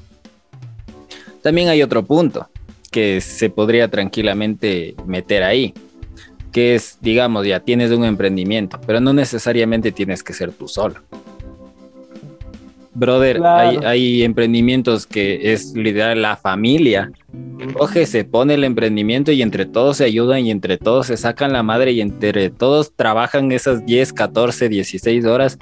También 1.42 1.68
hay 1.68 1.84
otro 1.84 2.04
punto 2.04 2.48
que 2.90 3.20
se 3.20 3.50
podría 3.50 3.90
tranquilamente 3.90 4.96
meter 5.06 5.44
ahí, 5.44 5.74
que 6.54 6.76
es, 6.76 7.00
digamos, 7.02 7.46
ya 7.46 7.60
tienes 7.60 7.92
un 7.92 8.06
emprendimiento, 8.06 8.80
pero 8.86 9.02
no 9.02 9.12
necesariamente 9.12 9.92
tienes 9.92 10.24
que 10.24 10.34
ser 10.34 10.52
tú 10.52 10.70
solo. 10.70 11.02
Brother, 12.96 13.42
hay, 13.44 14.22
emprendimientos 14.22 15.08
que 15.08 15.52
es 15.52 15.74
liderar 15.74 16.16
la 16.16 16.38
familia. 16.38 17.12
Coge, 17.76 18.06
se 18.06 18.24
pone 18.24 18.54
el 18.54 18.64
emprendimiento 18.64 19.32
y 19.32 19.42
entre 19.42 19.66
todos 19.66 19.98
se 19.98 20.06
ayudan 20.06 20.46
y 20.46 20.52
entre 20.52 20.78
todos 20.78 21.08
se 21.08 21.18
sacan 21.18 21.54
la 21.54 21.64
madre 21.64 21.92
y 21.92 22.02
entre 22.02 22.52
todos 22.52 22.94
trabajan 22.96 23.52
esas 23.52 23.84
10, 23.86 24.14
14, 24.14 24.70
16 24.70 25.26
horas. 25.26 25.58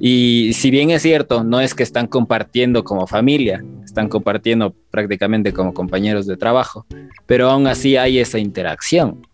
Y 0.00 0.50
si 0.54 0.72
bien 0.72 0.90
es 0.90 1.02
cierto, 1.02 1.44
no 1.44 1.60
es 1.60 1.72
que 1.72 1.84
están 1.84 2.08
compartiendo 2.08 2.82
como 2.82 3.06
familia, 3.06 3.64
están 3.84 4.08
compartiendo 4.08 4.74
prácticamente 4.90 5.52
como 5.52 5.72
compañeros 5.72 6.26
de 6.26 6.36
trabajo, 6.36 6.84
pero 7.26 7.48
aún 7.48 7.68
así 7.68 7.96
hay 7.96 8.18
esa 8.18 8.40
interacción. 8.40 9.24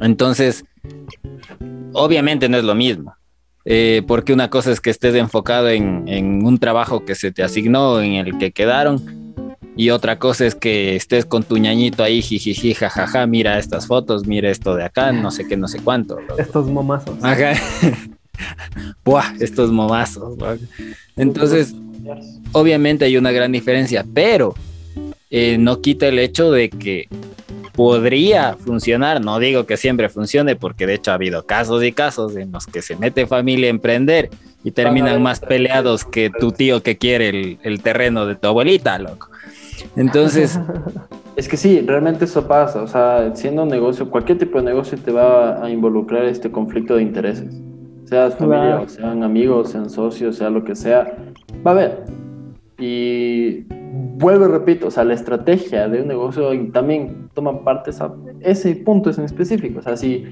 Entonces, 0.00 0.64
obviamente 1.92 2.48
no 2.48 2.56
es 2.56 2.64
lo 2.64 2.74
mismo 2.74 3.14
eh, 3.64 4.02
porque 4.06 4.32
una 4.32 4.50
cosa 4.50 4.70
es 4.70 4.80
que 4.80 4.90
estés 4.90 5.14
enfocado 5.14 5.70
en, 5.70 6.44
un 6.44 6.58
trabajo 6.58 7.04
que 7.04 7.14
se 7.14 7.32
te 7.32 7.42
asignó, 7.42 8.00
en 8.00 8.14
el 8.14 8.36
que 8.38 8.52
quedaron, 8.52 9.02
y 9.76 9.90
otra 9.90 10.18
cosa 10.18 10.46
es 10.46 10.54
que 10.54 10.94
estés 10.96 11.24
con 11.24 11.42
tu 11.42 11.56
ñañito 11.56 12.02
ahí, 12.02 12.20
jijiji, 12.20 12.74
jajaja, 12.74 13.26
mira 13.26 13.58
estas 13.58 13.86
fotos, 13.86 14.26
mira 14.26 14.50
esto 14.50 14.76
de 14.76 14.84
acá, 14.84 15.12
no 15.12 15.30
sé 15.30 15.46
qué, 15.48 15.56
no 15.56 15.66
sé 15.66 15.80
cuánto. 15.80 16.18
Estos 16.38 16.68
momazos. 16.68 17.16
Ajá. 17.22 17.54
Buah, 19.04 19.34
estos 19.40 19.72
momazos. 19.72 20.36
Entonces, 21.16 21.74
obviamente 22.52 23.04
hay 23.06 23.16
una 23.16 23.32
gran 23.32 23.50
diferencia, 23.50 24.04
pero 24.12 24.54
eh, 25.30 25.56
no 25.58 25.80
quita 25.80 26.06
el 26.06 26.18
hecho 26.18 26.52
de 26.52 26.68
que 26.68 27.08
podría 27.74 28.54
funcionar, 28.54 29.20
no 29.20 29.38
digo 29.38 29.66
que 29.66 29.76
siempre 29.76 30.08
funcione, 30.08 30.56
porque 30.56 30.86
de 30.86 30.94
hecho 30.94 31.10
ha 31.10 31.14
habido 31.14 31.44
casos 31.44 31.82
y 31.82 31.92
casos 31.92 32.36
en 32.36 32.52
los 32.52 32.66
que 32.66 32.82
se 32.82 32.96
mete 32.96 33.26
familia 33.26 33.66
a 33.66 33.70
emprender 33.70 34.30
y 34.62 34.70
terminan 34.70 35.22
más 35.22 35.40
peleados 35.40 36.04
que 36.04 36.30
tu 36.30 36.52
tío 36.52 36.82
que 36.82 36.96
quiere 36.96 37.58
el, 37.62 37.82
terreno 37.82 38.26
de 38.26 38.36
tu 38.36 38.48
abuelita, 38.48 38.98
loco. 38.98 39.28
Entonces... 39.96 40.58
Es 41.36 41.48
que 41.48 41.56
sí, 41.56 41.80
realmente 41.84 42.26
eso 42.26 42.46
pasa, 42.46 42.80
o 42.80 42.86
sea, 42.86 43.34
siendo 43.34 43.64
un 43.64 43.68
negocio, 43.68 44.08
cualquier 44.08 44.38
tipo 44.38 44.58
de 44.58 44.64
negocio 44.66 44.96
te 44.96 45.10
va 45.10 45.64
a 45.64 45.68
involucrar 45.68 46.26
este 46.26 46.48
conflicto 46.52 46.94
de 46.94 47.02
intereses, 47.02 47.52
seas 48.04 48.36
familia, 48.36 48.84
sean 48.86 49.24
amigos, 49.24 49.70
sean 49.70 49.90
socios, 49.90 50.36
sea 50.36 50.48
lo 50.48 50.62
que 50.62 50.76
sea, 50.76 51.12
va 51.66 51.72
a 51.72 51.74
haber. 51.74 52.04
Y 52.78 53.66
vuelvo 54.16 54.46
y 54.46 54.48
repito, 54.48 54.88
o 54.88 54.90
sea, 54.90 55.04
la 55.04 55.14
estrategia 55.14 55.88
de 55.88 56.02
un 56.02 56.08
negocio 56.08 56.50
también 56.72 57.28
toma 57.34 57.62
parte 57.62 57.90
esa, 57.90 58.12
ese 58.40 58.74
punto 58.76 59.10
es 59.10 59.18
en 59.18 59.24
específico. 59.24 59.78
O 59.78 59.82
sea, 59.82 59.96
si 59.96 60.24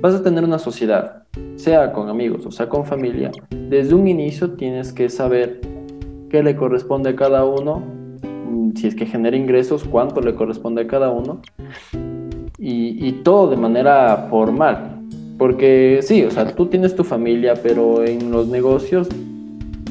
vas 0.00 0.14
a 0.14 0.22
tener 0.22 0.44
una 0.44 0.58
sociedad, 0.58 1.24
sea 1.56 1.92
con 1.92 2.08
amigos 2.08 2.46
o 2.46 2.50
sea 2.50 2.68
con 2.68 2.86
familia, 2.86 3.30
desde 3.50 3.94
un 3.94 4.08
inicio 4.08 4.52
tienes 4.52 4.92
que 4.92 5.10
saber 5.10 5.60
qué 6.30 6.42
le 6.42 6.56
corresponde 6.56 7.10
a 7.10 7.16
cada 7.16 7.44
uno, 7.44 7.82
mm, 8.22 8.76
si 8.76 8.86
es 8.86 8.94
que 8.94 9.04
genera 9.04 9.36
ingresos, 9.36 9.84
cuánto 9.84 10.20
le 10.20 10.34
corresponde 10.34 10.82
a 10.82 10.86
cada 10.86 11.10
uno, 11.10 11.42
y, 12.58 13.06
y 13.06 13.12
todo 13.24 13.50
de 13.50 13.56
manera 13.56 14.28
formal. 14.30 14.96
Porque 15.38 16.00
sí, 16.02 16.22
o 16.24 16.30
sea, 16.30 16.54
tú 16.54 16.66
tienes 16.66 16.94
tu 16.94 17.02
familia, 17.02 17.54
pero 17.62 18.04
en 18.04 18.30
los 18.30 18.48
negocios 18.48 19.08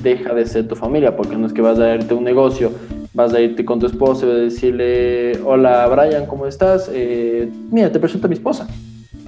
deja 0.02 0.34
de 0.34 0.46
ser 0.46 0.68
tu 0.68 0.76
familia, 0.76 1.16
porque 1.16 1.36
no 1.38 1.48
es 1.48 1.54
que 1.54 1.62
vas 1.62 1.80
a 1.80 1.86
darte 1.88 2.14
un 2.14 2.24
negocio 2.24 2.72
vas 3.12 3.34
a 3.34 3.42
irte 3.42 3.66
con 3.66 3.80
tu 3.80 3.88
esposa 3.88 4.26
y 4.28 4.30
decirle, 4.42 5.34
hola 5.44 5.88
Brian, 5.88 6.26
¿cómo 6.28 6.46
estás? 6.46 6.90
Eh, 6.94 7.50
mira, 7.72 7.92
te 7.92 8.00
presento 8.00 8.28
a 8.28 8.30
mi 8.30 8.36
esposa. 8.36 8.68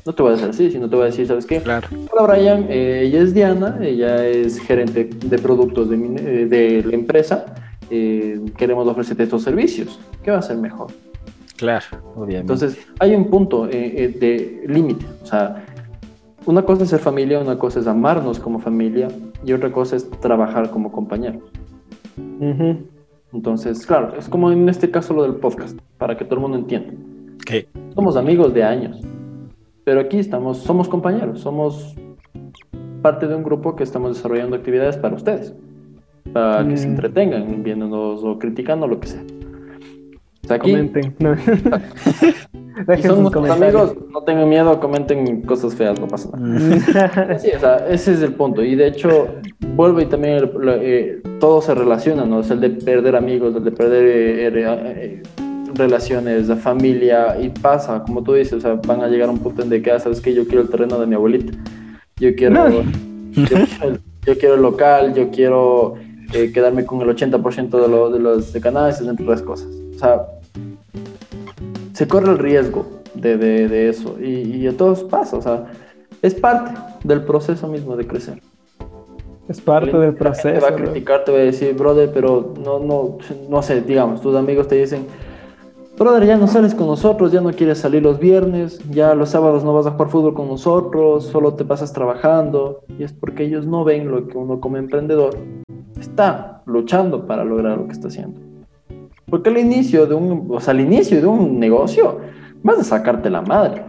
No 0.06 0.14
te 0.14 0.22
voy 0.22 0.32
a 0.32 0.36
decir 0.36 0.50
así, 0.50 0.72
sino 0.72 0.88
te 0.90 0.96
voy 0.96 1.04
a 1.04 1.06
decir, 1.08 1.28
¿sabes 1.28 1.46
qué? 1.46 1.60
Claro. 1.62 1.88
Hola 2.12 2.32
Brian, 2.34 2.68
eh, 2.70 3.02
ella 3.06 3.22
es 3.22 3.34
Diana, 3.34 3.80
ella 3.82 4.26
es 4.26 4.60
gerente 4.60 5.10
de 5.26 5.38
productos 5.40 5.90
de, 5.90 5.98
mi- 5.98 6.16
eh, 6.20 6.46
de 6.46 6.84
la 6.86 6.94
empresa. 6.96 7.46
Eh, 7.90 8.40
queremos 8.56 8.88
ofrecerte 8.88 9.24
estos 9.24 9.42
servicios. 9.44 10.00
¿Qué 10.24 10.32
va 10.32 10.38
a 10.38 10.42
ser 10.44 10.58
mejor? 10.58 10.88
Claro, 11.58 11.86
obviamente. 12.16 12.54
Entonces, 12.54 12.78
hay 13.00 13.14
un 13.14 13.30
punto 13.30 13.66
de 13.68 14.64
límite. 14.68 15.06
O 15.22 15.26
sea, 15.26 15.66
una 16.46 16.64
cosa 16.64 16.84
es 16.84 16.90
ser 16.90 17.00
familia, 17.00 17.40
una 17.40 17.58
cosa 17.58 17.80
es 17.80 17.88
amarnos 17.88 18.40
como 18.40 18.60
familia 18.60 19.08
y 19.46 19.54
otra 19.54 19.72
cosa 19.72 19.96
es 19.96 20.10
trabajar 20.20 20.70
como 20.72 20.92
compañeros. 20.92 21.44
Entonces, 23.34 23.86
claro, 23.86 24.16
es 24.18 24.28
como 24.28 24.52
en 24.52 24.68
este 24.68 24.90
caso 24.92 25.14
lo 25.14 25.24
del 25.24 25.36
podcast, 25.36 25.78
para 25.98 26.18
que 26.18 26.26
todo 26.26 26.36
el 26.36 26.42
mundo 26.42 26.58
entienda. 26.58 26.94
¿Qué? 27.46 27.68
Somos 27.96 28.16
amigos 28.18 28.54
de 28.54 28.64
años, 28.64 29.00
pero 29.84 30.02
aquí 30.02 30.20
estamos, 30.20 30.58
somos 30.60 30.90
compañeros, 30.90 31.40
somos 31.42 31.96
parte 33.02 33.28
de 33.28 33.36
un 33.36 33.44
grupo 33.44 33.76
que 33.76 33.84
estamos 33.84 34.16
desarrollando 34.16 34.56
actividades 34.56 34.98
para 34.98 35.16
ustedes, 35.16 35.54
para 36.34 36.68
que 36.68 36.78
se 36.78 36.88
Mm. 36.88 36.92
entretengan 36.92 37.64
viéndonos 37.64 38.24
o 38.24 38.38
criticando 38.38 38.88
lo 38.88 39.00
que 39.00 39.08
sea. 39.08 39.24
O 40.44 40.48
sea, 40.48 40.58
aquí, 40.58 40.72
Comenten. 40.72 41.16
No. 41.20 41.36
Dejen 42.88 43.12
son 43.12 43.32
sus 43.32 43.50
amigos, 43.50 43.96
no 44.12 44.22
tengan 44.24 44.48
miedo, 44.50 44.80
comenten 44.80 45.42
cosas 45.42 45.76
feas, 45.76 46.00
no 46.00 46.08
pasa 46.08 46.30
nada. 46.38 47.38
Sí, 47.40 47.50
o 47.56 47.60
sea, 47.60 47.86
ese 47.90 48.14
es 48.14 48.22
el 48.22 48.34
punto. 48.34 48.64
Y 48.64 48.76
de 48.76 48.88
hecho, 48.88 49.28
vuelve 49.76 50.04
y 50.04 50.06
también 50.06 50.36
el- 50.36 50.52
lo- 50.58 50.76
eh, 50.76 51.22
todo 51.40 51.62
se 51.62 51.74
relaciona, 51.76 52.26
¿no? 52.26 52.40
Es 52.42 52.50
el 52.50 52.60
de 52.62 52.70
perder 52.70 53.16
amigos, 53.16 53.56
el 53.56 53.64
de 53.64 53.72
perder 53.72 54.06
eh, 54.06 54.48
eh, 54.48 54.54
eh, 54.86 55.24
relaciones, 55.76 56.48
la 56.48 56.56
familia, 56.56 57.38
y 57.42 57.50
pasa, 57.50 58.04
como 58.06 58.24
tú 58.24 58.34
dices, 58.34 58.54
o 58.54 58.62
sea, 58.62 58.74
van 58.86 59.02
a 59.02 59.08
llegar 59.08 59.30
a 59.30 59.32
un 59.32 59.40
punto 59.40 59.62
en 59.64 59.70
de 59.70 59.82
que, 59.82 59.92
ah, 59.92 60.00
¿sabes 60.00 60.22
qué? 60.22 60.34
Yo 60.34 60.46
quiero 60.46 60.62
el 60.62 60.70
terreno 60.70 61.00
de 61.00 61.08
mi 61.08 61.16
abuelita. 61.16 61.54
Yo 62.18 62.36
quiero, 62.36 62.54
No. 62.56 62.70
yo, 62.70 62.84
quiero 63.48 63.66
el- 63.84 64.00
yo 64.26 64.38
quiero 64.38 64.56
el 64.56 64.62
local, 64.62 65.14
yo 65.14 65.30
quiero 65.32 65.96
eh, 66.34 66.52
quedarme 66.54 66.86
con 66.86 67.02
el 67.02 67.10
80% 67.10 67.82
de, 67.82 67.88
lo- 67.90 68.10
de 68.10 68.20
los 68.20 68.54
de 68.54 68.62
canales, 68.62 69.02
entre 69.02 69.24
otras 69.26 69.42
cosas. 69.42 69.68
O 69.96 70.00
sea, 70.00 70.22
se 72.02 72.08
corre 72.08 72.32
el 72.32 72.40
riesgo 72.40 72.84
de, 73.14 73.38
de- 73.38 73.68
de 73.68 73.90
eso 73.90 74.16
y, 74.20 74.42
y 74.58 74.68
a 74.68 74.76
todos 74.76 75.04
pasa, 75.04 75.38
o 75.38 75.42
sea, 75.44 75.66
es 76.24 76.34
parte 76.34 76.72
del 77.04 77.22
proceso 77.24 77.68
mismo 77.68 77.96
de 77.96 78.08
crecer. 78.08 78.42
Es 79.48 79.62
parte 79.62 79.96
del 79.96 80.16
proceso. 80.16 80.62
va 80.62 80.70
a 80.70 80.76
criticar, 80.76 81.24
te 81.26 81.32
va 81.32 81.38
a 81.38 81.42
decir, 81.42 81.76
brother, 81.76 82.10
pero 82.12 82.54
no, 82.64 82.80
no, 82.80 83.18
no 83.48 83.62
sé, 83.62 83.82
digamos, 83.82 84.20
tus 84.22 84.36
amigos 84.36 84.68
te 84.68 84.76
dicen, 84.78 85.06
brother, 85.96 86.26
ya 86.26 86.38
no 86.38 86.48
sales 86.48 86.74
con 86.74 86.88
nosotros, 86.88 87.32
ya 87.32 87.40
no 87.42 87.52
quieres 87.52 87.78
salir 87.78 88.02
los 88.02 88.18
viernes, 88.18 88.80
ya 88.90 89.14
los 89.14 89.30
sábados 89.30 89.64
no 89.64 89.72
vas 89.72 89.86
a 89.86 89.92
jugar 89.92 90.10
fútbol 90.10 90.34
con 90.34 90.48
nosotros, 90.48 91.26
solo 91.26 91.54
te 91.54 91.66
pasas 91.66 91.94
trabajando, 91.94 92.84
y 92.98 93.04
es 93.04 93.14
porque 93.14 93.44
ellos 93.44 93.68
no 93.68 93.84
ven 93.84 94.10
lo 94.10 94.28
que 94.28 94.38
uno 94.40 94.60
como 94.60 94.78
emprendedor 94.78 95.38
está 96.00 96.64
luchando 96.66 97.28
para 97.28 97.44
lograr 97.44 97.78
lo 97.78 97.86
que 97.86 97.92
está 97.94 98.08
haciendo. 98.08 98.40
Porque 99.32 99.50
al 99.50 99.58
inicio 99.58 100.06
de 100.06 100.14
un, 100.14 100.48
o 100.50 100.60
sea, 100.60 100.74
al 100.74 100.82
inicio 100.82 101.20
de 101.20 101.26
un 101.26 101.58
negocio, 101.58 102.20
vas 102.62 102.80
a 102.80 102.84
sacarte 102.84 103.30
la 103.30 103.42
madre. 103.42 103.82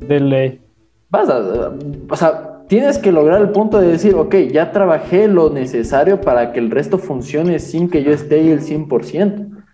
De 0.00 0.18
ley. 0.18 0.60
Vas 1.08 1.30
a, 1.30 1.70
o 2.10 2.16
sea, 2.16 2.64
tienes 2.66 2.98
que 2.98 3.12
lograr 3.12 3.40
el 3.40 3.50
punto 3.50 3.80
de 3.80 3.86
decir, 3.86 4.16
ok, 4.16 4.34
ya 4.52 4.72
trabajé 4.72 5.28
lo 5.28 5.48
necesario 5.48 6.20
para 6.20 6.52
que 6.52 6.58
el 6.58 6.72
resto 6.72 6.98
funcione 6.98 7.60
sin 7.60 7.88
que 7.88 8.02
yo 8.02 8.10
esté 8.10 8.34
ahí 8.40 8.50
el 8.50 8.62
100%. 8.62 9.64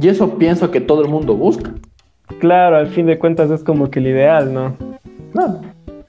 Y 0.00 0.08
eso 0.08 0.38
pienso 0.38 0.70
que 0.70 0.80
todo 0.80 1.02
el 1.02 1.08
mundo 1.08 1.34
busca. 1.34 1.72
Claro, 2.38 2.76
al 2.76 2.86
fin 2.86 3.06
de 3.06 3.18
cuentas 3.18 3.50
es 3.50 3.64
como 3.64 3.90
que 3.90 3.98
el 3.98 4.06
ideal, 4.06 4.54
¿no? 4.54 4.76
Claro. 5.32 5.60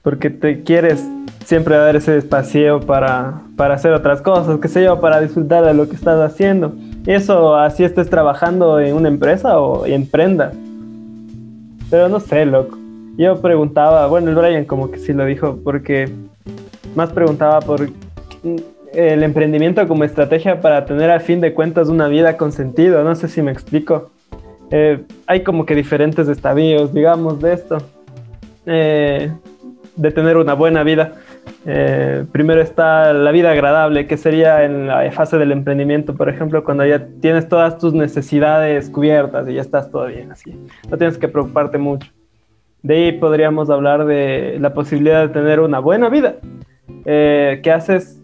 Porque 0.02 0.30
te 0.30 0.62
quieres 0.62 1.04
siempre 1.44 1.76
dar 1.76 1.96
ese 1.96 2.16
espacio 2.16 2.78
para, 2.78 3.42
para 3.56 3.74
hacer 3.74 3.92
otras 3.92 4.22
cosas, 4.22 4.60
qué 4.60 4.68
sé 4.68 4.84
yo, 4.84 5.00
para 5.00 5.20
disfrutar 5.20 5.64
de 5.64 5.74
lo 5.74 5.88
que 5.88 5.96
estás 5.96 6.20
haciendo. 6.20 6.72
Eso 7.06 7.56
así 7.56 7.84
estés 7.84 8.10
trabajando 8.10 8.78
en 8.78 8.94
una 8.94 9.08
empresa 9.08 9.58
o 9.58 9.86
emprendas. 9.86 10.54
Pero 11.90 12.08
no 12.08 12.20
sé, 12.20 12.44
loco. 12.46 12.78
Yo 13.16 13.40
preguntaba, 13.40 14.06
bueno, 14.06 14.30
el 14.30 14.36
Brian 14.36 14.64
como 14.64 14.90
que 14.90 14.98
sí 14.98 15.12
lo 15.12 15.24
dijo, 15.24 15.58
porque 15.64 16.08
más 16.94 17.12
preguntaba 17.12 17.60
por 17.60 17.88
el 18.92 19.22
emprendimiento 19.22 19.86
como 19.86 20.04
estrategia 20.04 20.60
para 20.60 20.84
tener 20.84 21.10
a 21.10 21.20
fin 21.20 21.40
de 21.40 21.54
cuentas 21.54 21.88
una 21.88 22.08
vida 22.08 22.36
con 22.36 22.52
sentido. 22.52 23.02
No 23.02 23.14
sé 23.14 23.28
si 23.28 23.42
me 23.42 23.52
explico. 23.52 24.10
Eh, 24.70 25.02
hay 25.26 25.42
como 25.42 25.66
que 25.66 25.74
diferentes 25.74 26.28
estadios, 26.28 26.94
digamos, 26.94 27.40
de 27.40 27.52
esto. 27.52 27.78
Eh, 28.66 29.32
de 29.96 30.10
tener 30.12 30.36
una 30.36 30.54
buena 30.54 30.82
vida. 30.82 31.14
Eh, 31.66 32.24
primero 32.32 32.60
está 32.60 33.12
la 33.12 33.30
vida 33.32 33.50
agradable, 33.50 34.06
que 34.06 34.16
sería 34.16 34.64
en 34.64 34.86
la 34.86 35.10
fase 35.12 35.36
del 35.36 35.52
emprendimiento, 35.52 36.14
por 36.14 36.28
ejemplo, 36.28 36.64
cuando 36.64 36.86
ya 36.86 37.06
tienes 37.20 37.48
todas 37.48 37.78
tus 37.78 37.92
necesidades 37.92 38.88
cubiertas 38.88 39.48
y 39.48 39.54
ya 39.54 39.60
estás 39.60 39.90
todo 39.90 40.06
bien 40.06 40.32
así. 40.32 40.56
No 40.90 40.96
tienes 40.96 41.18
que 41.18 41.28
preocuparte 41.28 41.78
mucho. 41.78 42.10
De 42.82 42.94
ahí 42.94 43.12
podríamos 43.12 43.68
hablar 43.68 44.06
de 44.06 44.56
la 44.58 44.72
posibilidad 44.72 45.26
de 45.26 45.34
tener 45.34 45.60
una 45.60 45.80
buena 45.80 46.08
vida, 46.08 46.36
eh, 47.04 47.60
que 47.62 47.70
haces, 47.70 48.18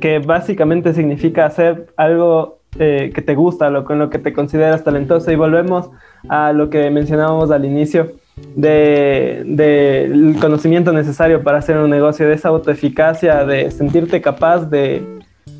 que 0.00 0.18
básicamente 0.18 0.92
significa 0.92 1.46
hacer 1.46 1.86
algo 1.96 2.58
eh, 2.78 3.12
que 3.14 3.22
te 3.22 3.34
gusta, 3.36 3.70
lo, 3.70 3.84
con 3.84 3.98
lo 4.00 4.10
que 4.10 4.18
te 4.18 4.32
consideras 4.32 4.82
talentoso. 4.82 5.30
Y 5.30 5.36
volvemos 5.36 5.90
a 6.28 6.52
lo 6.52 6.70
que 6.70 6.90
mencionábamos 6.90 7.52
al 7.52 7.64
inicio 7.64 8.12
del 8.56 9.56
de, 9.56 10.04
el 10.04 10.36
conocimiento 10.40 10.92
necesario 10.92 11.42
para 11.42 11.58
hacer 11.58 11.76
un 11.76 11.90
negocio, 11.90 12.26
de 12.26 12.34
esa 12.34 12.48
autoeficacia, 12.48 13.44
de 13.44 13.70
sentirte 13.70 14.20
capaz 14.20 14.66
de, 14.66 15.04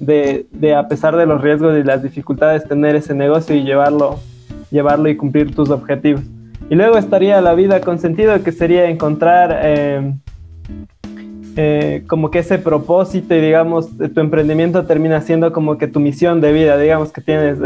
de, 0.00 0.46
de, 0.50 0.74
a 0.74 0.88
pesar 0.88 1.16
de 1.16 1.26
los 1.26 1.40
riesgos 1.40 1.78
y 1.78 1.82
las 1.82 2.02
dificultades, 2.02 2.64
tener 2.64 2.96
ese 2.96 3.14
negocio 3.14 3.54
y 3.54 3.62
llevarlo, 3.62 4.18
llevarlo 4.70 5.08
y 5.08 5.16
cumplir 5.16 5.54
tus 5.54 5.70
objetivos. 5.70 6.22
Y 6.68 6.74
luego 6.74 6.98
estaría 6.98 7.40
la 7.40 7.54
vida 7.54 7.80
con 7.80 7.98
sentido, 7.98 8.42
que 8.42 8.52
sería 8.52 8.88
encontrar 8.88 9.60
eh, 9.62 10.14
eh, 11.56 12.04
como 12.06 12.30
que 12.30 12.40
ese 12.40 12.58
propósito 12.58 13.34
y 13.34 13.40
digamos, 13.40 13.88
tu 13.96 14.20
emprendimiento 14.20 14.86
termina 14.86 15.20
siendo 15.20 15.52
como 15.52 15.78
que 15.78 15.88
tu 15.88 15.98
misión 15.98 16.40
de 16.40 16.52
vida, 16.52 16.78
digamos 16.78 17.12
que 17.12 17.20
tienes, 17.20 17.58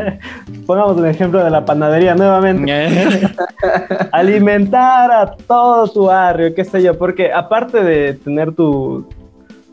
pongamos 0.66 0.98
un 0.98 1.06
ejemplo 1.06 1.42
de 1.42 1.50
la 1.50 1.64
panadería 1.64 2.14
nuevamente, 2.14 2.70
alimentar 4.12 5.10
a 5.10 5.34
todo 5.34 5.88
tu 5.88 6.04
barrio, 6.04 6.54
qué 6.54 6.64
sé 6.64 6.82
yo, 6.82 6.98
porque 6.98 7.32
aparte 7.32 7.82
de 7.82 8.14
tener 8.14 8.52
tu, 8.52 9.06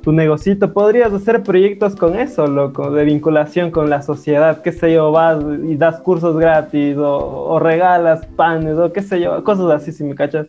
tu 0.04 0.14
negocito, 0.14 0.72
podrías 0.72 1.12
hacer 1.12 1.44
proyectos 1.44 1.96
con 1.98 2.18
eso, 2.18 2.48
loco, 2.48 2.92
de 2.92 3.04
vinculación 3.04 3.72
con 3.72 3.90
la 3.90 4.02
sociedad, 4.02 4.62
qué 4.62 4.72
sé 4.72 4.94
yo, 4.94 5.12
vas 5.12 5.44
y 5.68 5.76
das 5.76 6.00
cursos 6.00 6.38
gratis 6.38 6.96
o, 6.96 7.18
o 7.50 7.60
regalas 7.60 8.26
panes 8.38 8.78
o 8.78 8.94
qué 8.94 9.02
sé 9.02 9.20
yo, 9.20 9.44
cosas 9.44 9.70
así, 9.70 9.92
si 9.92 10.06
me 10.06 10.16
cachas, 10.16 10.48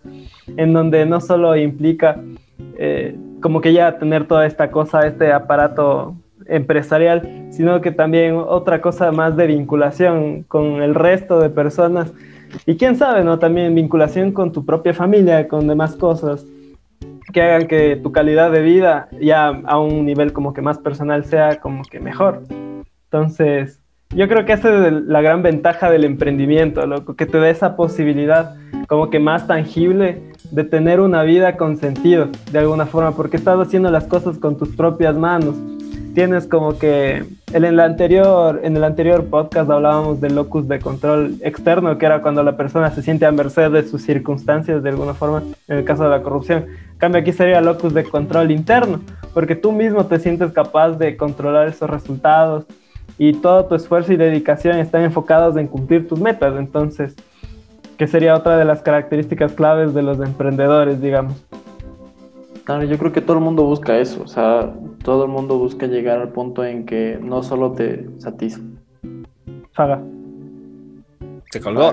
en 0.57 0.73
donde 0.73 1.07
no 1.07 1.21
solo 1.21 1.57
implica 1.57 2.21
eh, 2.79 3.17
como 3.41 3.61
que 3.61 3.73
ya 3.73 3.99
tener 3.99 4.27
toda 4.27 4.47
esta 4.47 4.71
cosa, 4.71 5.07
este 5.07 5.33
aparato 5.33 6.15
empresarial, 6.47 7.47
sino 7.51 7.81
que 7.81 7.93
también 7.93 8.35
otra 8.35 8.81
cosa 8.81 9.13
más 9.13 9.37
de 9.37 9.47
vinculación 9.47 10.43
con 10.45 10.83
el 10.83 10.95
resto 10.95 11.41
de 11.41 11.51
personas 11.51 12.13
y 12.67 12.77
quién 12.77 12.97
sabe, 12.97 13.25
¿no? 13.25 13.39
También 13.39 13.75
vinculación 13.75 14.33
con 14.33 14.53
tu 14.53 14.65
propia 14.65 14.93
familia, 14.93 15.49
con 15.49 15.69
demás 15.69 15.97
cosas 15.97 16.45
que 17.33 17.43
hagan 17.43 17.69
que 17.69 17.97
tu 17.97 18.11
calidad 18.11 18.51
de 18.51 18.61
vida 18.63 19.09
ya 19.21 19.49
a 19.49 19.79
un 19.79 20.05
nivel 20.05 20.33
como 20.33 20.53
que 20.53 20.63
más 20.63 20.79
personal 20.79 21.25
sea 21.25 21.61
como 21.61 21.83
que 21.85 22.01
mejor. 22.01 22.43
Entonces, 23.05 23.81
yo 24.11 24.29
creo 24.29 24.45
que 24.45 24.53
esa 24.53 24.89
es 24.89 24.93
la 24.93 25.21
gran 25.21 25.43
ventaja 25.43 25.91
del 25.91 26.05
emprendimiento, 26.05 26.85
loco, 26.87 27.15
que 27.15 27.27
te 27.27 27.39
da 27.39 27.49
esa 27.49 27.77
posibilidad 27.77 28.57
como 28.89 29.11
que 29.11 29.21
más 29.21 29.47
tangible 29.47 30.21
de 30.51 30.65
tener 30.65 31.01
una 31.01 31.23
vida 31.23 31.57
con 31.57 31.77
sentido, 31.77 32.29
de 32.51 32.59
alguna 32.59 32.87
forma, 32.87 33.13
porque 33.13 33.37
estás 33.37 33.59
haciendo 33.59 33.91
las 33.91 34.05
cosas 34.05 34.39
con 34.39 34.57
tus 34.57 34.71
propias 34.71 35.15
manos. 35.15 35.55
Tienes 36.15 36.49
como 36.49 36.77
que 36.77 37.25
en 37.53 37.65
el 37.65 37.79
anterior, 37.79 38.61
en 38.65 38.77
el 38.77 38.83
anterior 38.83 39.27
podcast 39.27 39.71
hablábamos 39.71 40.21
del 40.21 40.35
locus 40.35 40.67
de 40.67 40.81
control 40.81 41.37
externo, 41.41 41.99
que 41.99 42.07
era 42.07 42.21
cuando 42.21 42.43
la 42.43 42.57
persona 42.57 42.91
se 42.91 43.03
siente 43.03 43.27
a 43.27 43.33
merced 43.33 43.71
de 43.71 43.85
sus 43.85 44.03
circunstancias 44.03 44.83
de 44.83 44.89
alguna 44.89 45.15
forma, 45.15 45.45
en 45.69 45.79
el 45.79 45.85
caso 45.85 46.03
de 46.03 46.11
la 46.11 46.23
corrupción. 46.23 46.65
En 46.93 46.99
cambio 46.99 47.21
aquí 47.21 47.33
sería 47.33 47.61
locus 47.61 47.95
de 47.95 48.03
control 48.03 48.51
interno, 48.51 49.01
porque 49.33 49.55
tú 49.55 49.71
mismo 49.71 50.07
te 50.07 50.19
sientes 50.19 50.51
capaz 50.51 50.99
de 50.99 51.17
controlar 51.17 51.69
esos 51.69 51.89
resultados 51.89 52.65
y 53.17 53.35
todo 53.35 53.67
tu 53.67 53.75
esfuerzo 53.77 54.13
y 54.13 54.17
dedicación 54.17 54.79
están 54.79 55.03
enfocados 55.03 55.57
en 55.57 55.69
cumplir 55.69 56.09
tus 56.09 56.19
metas. 56.21 56.55
Entonces, 56.59 57.15
que 58.01 58.07
sería 58.07 58.35
otra 58.35 58.57
de 58.57 58.65
las 58.65 58.81
características 58.81 59.53
claves 59.53 59.93
de 59.93 60.01
los 60.01 60.19
emprendedores, 60.21 61.03
digamos. 61.03 61.35
Claro, 62.65 62.85
yo 62.85 62.97
creo 62.97 63.13
que 63.13 63.21
todo 63.21 63.37
el 63.37 63.45
mundo 63.45 63.65
busca 63.65 63.99
eso, 63.99 64.23
o 64.23 64.27
sea, 64.27 64.75
todo 65.05 65.27
el 65.27 65.31
mundo 65.31 65.59
busca 65.59 65.87
llegar 65.87 66.19
al 66.19 66.31
punto 66.31 66.65
en 66.65 66.87
que 66.87 67.19
no 67.21 67.43
solo 67.43 67.73
te 67.73 68.07
satisfaga. 68.17 70.03
Se 71.51 71.61
colgó. 71.61 71.93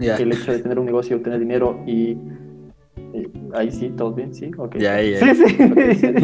que 0.00 0.22
el 0.24 0.32
hecho 0.32 0.50
de 0.50 0.58
tener 0.58 0.80
un 0.80 0.86
negocio, 0.86 1.22
tener 1.22 1.38
dinero 1.38 1.78
y, 1.86 2.18
y 3.12 3.30
ahí 3.54 3.70
sí, 3.70 3.90
todos 3.90 4.16
bien, 4.16 4.34
sí, 4.34 4.50
ok. 4.58 4.78
Ya. 4.78 4.98
Sí, 4.98 5.34
sí. 5.36 5.56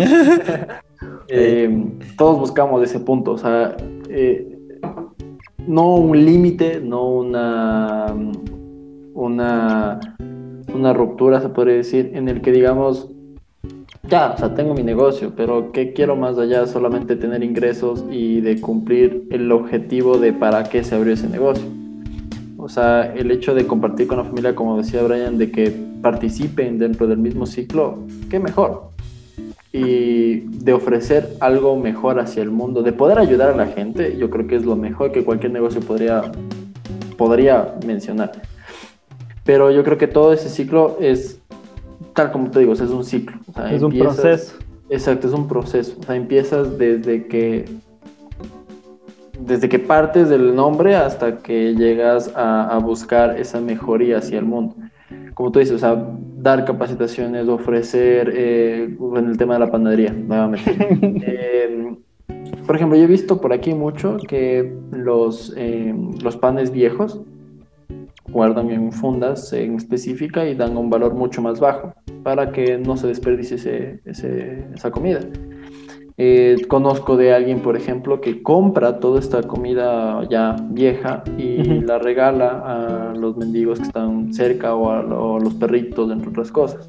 Eh, 1.32 1.84
todos 2.18 2.40
buscamos 2.40 2.82
ese 2.82 2.98
punto, 2.98 3.30
o 3.30 3.38
sea, 3.38 3.76
eh, 4.08 4.58
no 5.68 5.94
un 5.94 6.24
límite, 6.24 6.80
no 6.80 7.08
una, 7.08 8.12
una, 9.20 10.00
una 10.74 10.92
ruptura, 10.92 11.40
se 11.40 11.48
podría 11.48 11.74
decir, 11.74 12.12
en 12.14 12.28
el 12.28 12.40
que 12.40 12.52
digamos, 12.52 13.08
ya, 14.08 14.32
o 14.32 14.38
sea, 14.38 14.54
tengo 14.54 14.74
mi 14.74 14.82
negocio, 14.82 15.32
pero 15.36 15.72
¿qué 15.72 15.92
quiero 15.92 16.16
más 16.16 16.38
allá? 16.38 16.66
Solamente 16.66 17.16
tener 17.16 17.44
ingresos 17.44 18.04
y 18.10 18.40
de 18.40 18.60
cumplir 18.60 19.26
el 19.30 19.52
objetivo 19.52 20.18
de 20.18 20.32
para 20.32 20.64
qué 20.64 20.82
se 20.82 20.94
abrió 20.94 21.14
ese 21.14 21.28
negocio. 21.28 21.66
O 22.56 22.68
sea, 22.68 23.12
el 23.14 23.30
hecho 23.30 23.54
de 23.54 23.66
compartir 23.66 24.06
con 24.06 24.18
la 24.18 24.24
familia, 24.24 24.54
como 24.54 24.76
decía 24.76 25.02
Brian, 25.02 25.38
de 25.38 25.50
que 25.50 25.72
participen 26.02 26.78
dentro 26.78 27.06
del 27.06 27.18
mismo 27.18 27.46
ciclo, 27.46 27.98
qué 28.28 28.38
mejor 28.38 28.90
y 29.72 30.40
de 30.40 30.72
ofrecer 30.72 31.36
algo 31.40 31.76
mejor 31.76 32.18
hacia 32.18 32.42
el 32.42 32.50
mundo, 32.50 32.82
de 32.82 32.92
poder 32.92 33.18
ayudar 33.18 33.50
a 33.50 33.56
la 33.56 33.66
gente, 33.66 34.16
yo 34.18 34.28
creo 34.28 34.46
que 34.46 34.56
es 34.56 34.64
lo 34.64 34.76
mejor 34.76 35.12
que 35.12 35.24
cualquier 35.24 35.52
negocio 35.52 35.80
podría, 35.80 36.32
podría 37.16 37.76
mencionar. 37.86 38.32
Pero 39.44 39.70
yo 39.70 39.82
creo 39.84 39.98
que 39.98 40.06
todo 40.06 40.32
ese 40.32 40.48
ciclo 40.48 40.96
es, 41.00 41.40
tal 42.14 42.32
como 42.32 42.50
te 42.50 42.60
digo, 42.60 42.72
es 42.72 42.80
un 42.80 43.04
ciclo. 43.04 43.38
O 43.48 43.52
sea, 43.52 43.72
Es 43.72 43.82
un 43.82 43.96
proceso. 43.96 44.56
Exacto, 44.88 45.28
es 45.28 45.34
un 45.34 45.48
proceso. 45.48 45.96
O 46.00 46.02
sea, 46.02 46.16
empiezas 46.16 46.76
desde 46.78 47.26
que 47.26 47.64
desde 49.38 49.68
que 49.68 49.78
partes 49.78 50.28
del 50.28 50.54
nombre 50.54 50.96
hasta 50.96 51.38
que 51.38 51.74
llegas 51.74 52.30
a, 52.36 52.76
a 52.76 52.78
buscar 52.78 53.38
esa 53.38 53.60
mejoría 53.60 54.18
hacia 54.18 54.38
el 54.38 54.44
mundo. 54.44 54.76
Como 55.34 55.50
tú 55.50 55.58
dices, 55.58 55.76
o 55.76 55.78
sea, 55.78 56.06
dar 56.36 56.64
capacitaciones, 56.64 57.48
ofrecer, 57.48 58.32
eh, 58.34 58.96
en 59.16 59.28
el 59.28 59.38
tema 59.38 59.54
de 59.54 59.60
la 59.60 59.70
panadería, 59.70 60.12
nuevamente. 60.12 60.76
Eh, 61.26 61.96
por 62.66 62.76
ejemplo, 62.76 62.96
yo 62.96 63.04
he 63.04 63.08
visto 63.08 63.40
por 63.40 63.52
aquí 63.52 63.74
mucho 63.74 64.16
que 64.28 64.72
los, 64.92 65.52
eh, 65.56 65.94
los 66.22 66.36
panes 66.36 66.70
viejos 66.70 67.20
guardan 68.32 68.70
en 68.70 68.92
fundas 68.92 69.52
en 69.52 69.74
específica 69.76 70.46
y 70.48 70.54
dan 70.54 70.76
un 70.76 70.90
valor 70.90 71.14
mucho 71.14 71.42
más 71.42 71.60
bajo 71.60 71.92
para 72.22 72.52
que 72.52 72.78
no 72.78 72.96
se 72.96 73.06
desperdicie 73.06 73.56
ese- 73.56 74.00
ese- 74.04 74.64
esa 74.74 74.90
comida. 74.90 75.20
Eh, 76.22 76.56
conozco 76.68 77.16
de 77.16 77.32
alguien, 77.32 77.60
por 77.60 77.76
ejemplo, 77.76 78.20
que 78.20 78.42
compra 78.42 79.00
toda 79.00 79.18
esta 79.18 79.42
comida 79.42 80.22
ya 80.28 80.54
vieja 80.70 81.24
y 81.38 81.60
Ujú. 81.62 81.86
la 81.86 81.98
regala 81.98 82.62
a 83.10 83.14
los 83.14 83.38
mendigos 83.38 83.78
que 83.78 83.86
están 83.86 84.32
cerca 84.34 84.74
o 84.74 84.90
a 84.90 85.02
lo- 85.02 85.38
los 85.38 85.54
perritos, 85.54 86.10
entre 86.12 86.28
otras 86.28 86.52
cosas. 86.52 86.86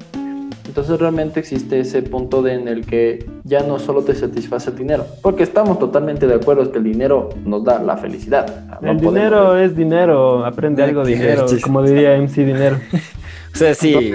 Entonces 0.72 0.98
realmente 0.98 1.38
existe 1.38 1.80
ese 1.80 2.00
punto 2.00 2.40
de, 2.40 2.54
en 2.54 2.66
el 2.66 2.86
que 2.86 3.26
ya 3.44 3.60
no 3.62 3.78
solo 3.78 4.00
te 4.04 4.14
satisface 4.14 4.70
el 4.70 4.76
dinero, 4.76 5.04
porque 5.20 5.42
estamos 5.42 5.78
totalmente 5.78 6.26
de 6.26 6.32
acuerdo 6.32 6.72
que 6.72 6.78
el 6.78 6.84
dinero 6.84 7.28
nos 7.44 7.62
da 7.62 7.78
la 7.82 7.98
felicidad. 7.98 8.64
No 8.80 8.92
El 8.92 8.96
podemos- 8.96 9.14
dinero 9.14 9.58
es 9.58 9.76
dinero, 9.76 10.46
aprende 10.46 10.82
algo 10.82 11.04
dinero, 11.04 11.46
Sí, 11.46 11.56
sí. 11.58 11.60
como 11.62 11.82
diría 11.82 12.16
MC 12.16 12.46
Dinero. 12.46 12.78
O 13.54 13.58
sea, 13.58 13.74
sí. 13.74 14.14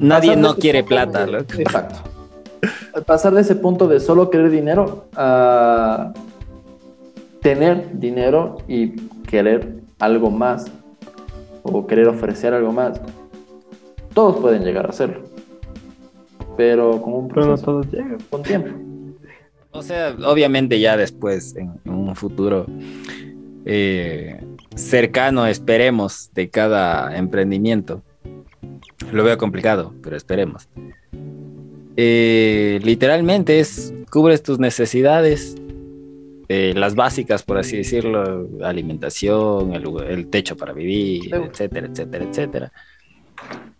Nadie 0.00 0.30
de 0.30 0.36
no 0.38 0.54
quiere 0.56 0.82
plata, 0.82 1.26
de- 1.26 1.32
loco. 1.32 1.44
Exacto. 1.58 1.96
Al 2.94 3.02
pasar 3.04 3.34
de 3.34 3.42
ese 3.42 3.56
punto 3.56 3.88
de 3.88 4.00
solo 4.00 4.30
querer 4.30 4.48
dinero 4.50 5.04
a 5.14 6.14
tener 7.42 7.90
dinero 8.00 8.56
y 8.66 8.92
querer 9.28 9.80
algo 9.98 10.30
más 10.30 10.64
o 11.62 11.86
querer 11.86 12.08
ofrecer 12.08 12.54
algo 12.54 12.72
más, 12.72 12.98
todos 14.14 14.36
pueden 14.36 14.64
llegar 14.64 14.86
a 14.86 14.88
hacerlo. 14.88 15.25
Pero 16.56 17.00
con 17.02 17.12
un 17.14 17.28
Pero 17.28 17.42
no 17.42 17.46
proceso, 17.48 17.64
todos 17.66 17.86
llegan. 17.92 18.18
con 18.30 18.42
tiempo. 18.42 18.70
O 19.70 19.82
sea, 19.82 20.16
obviamente 20.26 20.80
ya 20.80 20.96
después, 20.96 21.54
en, 21.56 21.72
en 21.84 21.92
un 21.92 22.16
futuro 22.16 22.66
eh, 23.66 24.40
cercano, 24.74 25.46
esperemos, 25.46 26.30
de 26.34 26.48
cada 26.48 27.16
emprendimiento. 27.16 28.02
Lo 29.12 29.22
veo 29.22 29.36
complicado, 29.36 29.92
pero 30.02 30.16
esperemos. 30.16 30.68
Eh, 31.96 32.80
literalmente 32.82 33.60
es, 33.60 33.92
cubres 34.10 34.42
tus 34.42 34.58
necesidades, 34.58 35.56
eh, 36.48 36.72
las 36.76 36.94
básicas, 36.94 37.42
por 37.42 37.58
así 37.58 37.76
decirlo, 37.78 38.48
alimentación, 38.62 39.74
el, 39.74 39.84
el 40.08 40.28
techo 40.28 40.56
para 40.56 40.72
vivir, 40.72 41.22
Sí. 41.24 41.30
etcétera, 41.32 41.86
etcétera, 41.88 42.24
etcétera. 42.24 42.72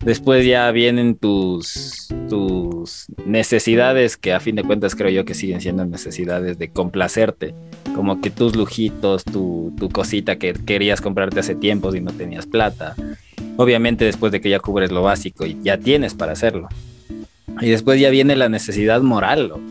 Después 0.00 0.46
ya 0.46 0.70
vienen 0.70 1.16
tus, 1.16 2.08
tus 2.28 3.06
necesidades, 3.24 4.16
que 4.16 4.32
a 4.32 4.40
fin 4.40 4.54
de 4.54 4.62
cuentas 4.62 4.94
creo 4.94 5.10
yo 5.10 5.24
que 5.24 5.34
siguen 5.34 5.60
siendo 5.60 5.84
necesidades 5.84 6.58
de 6.58 6.68
complacerte, 6.68 7.54
como 7.94 8.20
que 8.20 8.30
tus 8.30 8.54
lujitos, 8.54 9.24
tu, 9.24 9.74
tu 9.78 9.88
cosita 9.88 10.36
que 10.36 10.52
querías 10.52 11.00
comprarte 11.00 11.40
hace 11.40 11.54
tiempos 11.54 11.96
y 11.96 12.00
no 12.00 12.12
tenías 12.12 12.46
plata. 12.46 12.94
Obviamente 13.56 14.04
después 14.04 14.32
de 14.32 14.40
que 14.40 14.50
ya 14.50 14.60
cubres 14.60 14.92
lo 14.92 15.02
básico 15.02 15.46
y 15.46 15.58
ya 15.62 15.78
tienes 15.78 16.14
para 16.14 16.32
hacerlo. 16.32 16.68
Y 17.60 17.70
después 17.70 17.98
ya 17.98 18.10
viene 18.10 18.36
la 18.36 18.48
necesidad 18.48 19.00
moral, 19.00 19.48
loco. 19.48 19.62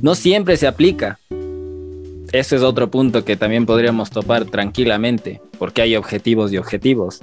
No 0.00 0.14
siempre 0.14 0.56
se 0.56 0.66
aplica. 0.66 1.18
Ese 2.32 2.56
es 2.56 2.62
otro 2.62 2.90
punto 2.90 3.24
que 3.24 3.36
también 3.36 3.66
podríamos 3.66 4.10
topar 4.10 4.46
tranquilamente, 4.46 5.42
porque 5.58 5.82
hay 5.82 5.96
objetivos 5.96 6.52
y 6.52 6.58
objetivos. 6.58 7.20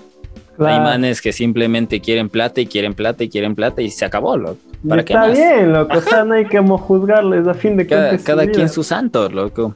Hay 0.60 0.66
Claro. 0.66 0.84
manes 0.86 1.22
que 1.22 1.32
simplemente 1.32 2.00
quieren 2.02 2.30
plata 2.30 2.60
y 2.62 2.66
quieren 2.66 2.94
plata 2.96 3.24
y 3.24 3.30
quieren 3.30 3.54
plata 3.56 3.82
y 3.82 3.90
se 3.92 4.06
acabó, 4.06 4.36
loco. 4.38 4.58
Y 4.84 4.88
¿Para 4.88 5.06
qué 5.06 5.14
está 5.14 5.28
más? 5.28 5.38
bien, 5.38 5.72
loco. 5.74 5.98
O 5.98 6.02
sea, 6.02 6.24
no 6.24 6.34
hay 6.34 6.46
que 6.46 6.58
juzgarles 6.60 7.48
a 7.48 7.54
fin 7.54 7.78
de 7.78 7.86
Cada, 7.86 8.08
cuentas. 8.10 8.26
cada 8.26 8.42
su 8.44 8.48
quien 8.50 8.58
vida. 8.66 8.68
su 8.70 8.84
santo, 8.84 9.30
loco. 9.30 9.76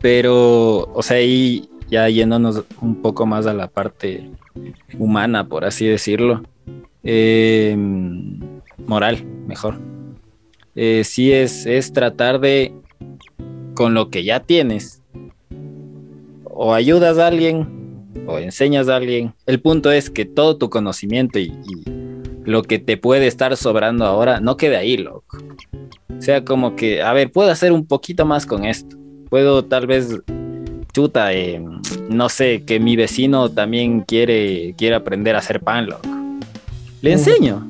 Pero, 0.00 0.88
o 0.92 1.02
sea, 1.02 1.16
ahí 1.18 1.68
ya 1.88 2.08
yéndonos 2.08 2.64
un 2.80 2.96
poco 3.02 3.26
más 3.26 3.46
a 3.46 3.54
la 3.54 3.68
parte 3.68 4.28
humana, 4.98 5.46
por 5.46 5.64
así 5.64 5.86
decirlo. 5.86 6.42
eh, 7.04 7.76
moral, 8.86 9.24
mejor. 9.46 9.78
Eh, 10.74 11.02
sí 11.04 11.32
es, 11.32 11.66
es 11.66 11.92
tratar 11.92 12.40
de, 12.40 12.72
con 13.74 13.94
lo 13.94 14.10
que 14.10 14.24
ya 14.24 14.40
tienes, 14.40 15.02
o 16.44 16.74
ayudas 16.74 17.18
a 17.18 17.28
alguien, 17.28 17.85
o 18.26 18.38
enseñas 18.38 18.88
a 18.88 18.96
alguien. 18.96 19.32
El 19.46 19.60
punto 19.60 19.90
es 19.90 20.10
que 20.10 20.24
todo 20.24 20.56
tu 20.56 20.70
conocimiento 20.70 21.38
y, 21.38 21.52
y 21.66 21.84
lo 22.46 22.62
que 22.62 22.78
te 22.78 22.96
puede 22.96 23.26
estar 23.26 23.56
sobrando 23.56 24.04
ahora 24.06 24.40
no 24.40 24.56
quede 24.56 24.76
ahí, 24.76 24.96
loco. 24.96 25.38
O 26.16 26.22
sea, 26.22 26.44
como 26.44 26.76
que, 26.76 27.02
a 27.02 27.12
ver, 27.12 27.30
puedo 27.30 27.50
hacer 27.50 27.72
un 27.72 27.86
poquito 27.86 28.24
más 28.24 28.46
con 28.46 28.64
esto. 28.64 28.96
Puedo 29.28 29.64
tal 29.64 29.86
vez, 29.86 30.08
chuta, 30.92 31.32
eh, 31.34 31.62
no 32.08 32.28
sé, 32.28 32.64
que 32.64 32.80
mi 32.80 32.96
vecino 32.96 33.50
también 33.50 34.00
quiere, 34.00 34.74
quiere 34.78 34.94
aprender 34.94 35.34
a 35.34 35.40
hacer 35.40 35.60
pan, 35.60 35.86
loco. 35.86 36.08
Le 37.02 37.12
enseño. 37.12 37.66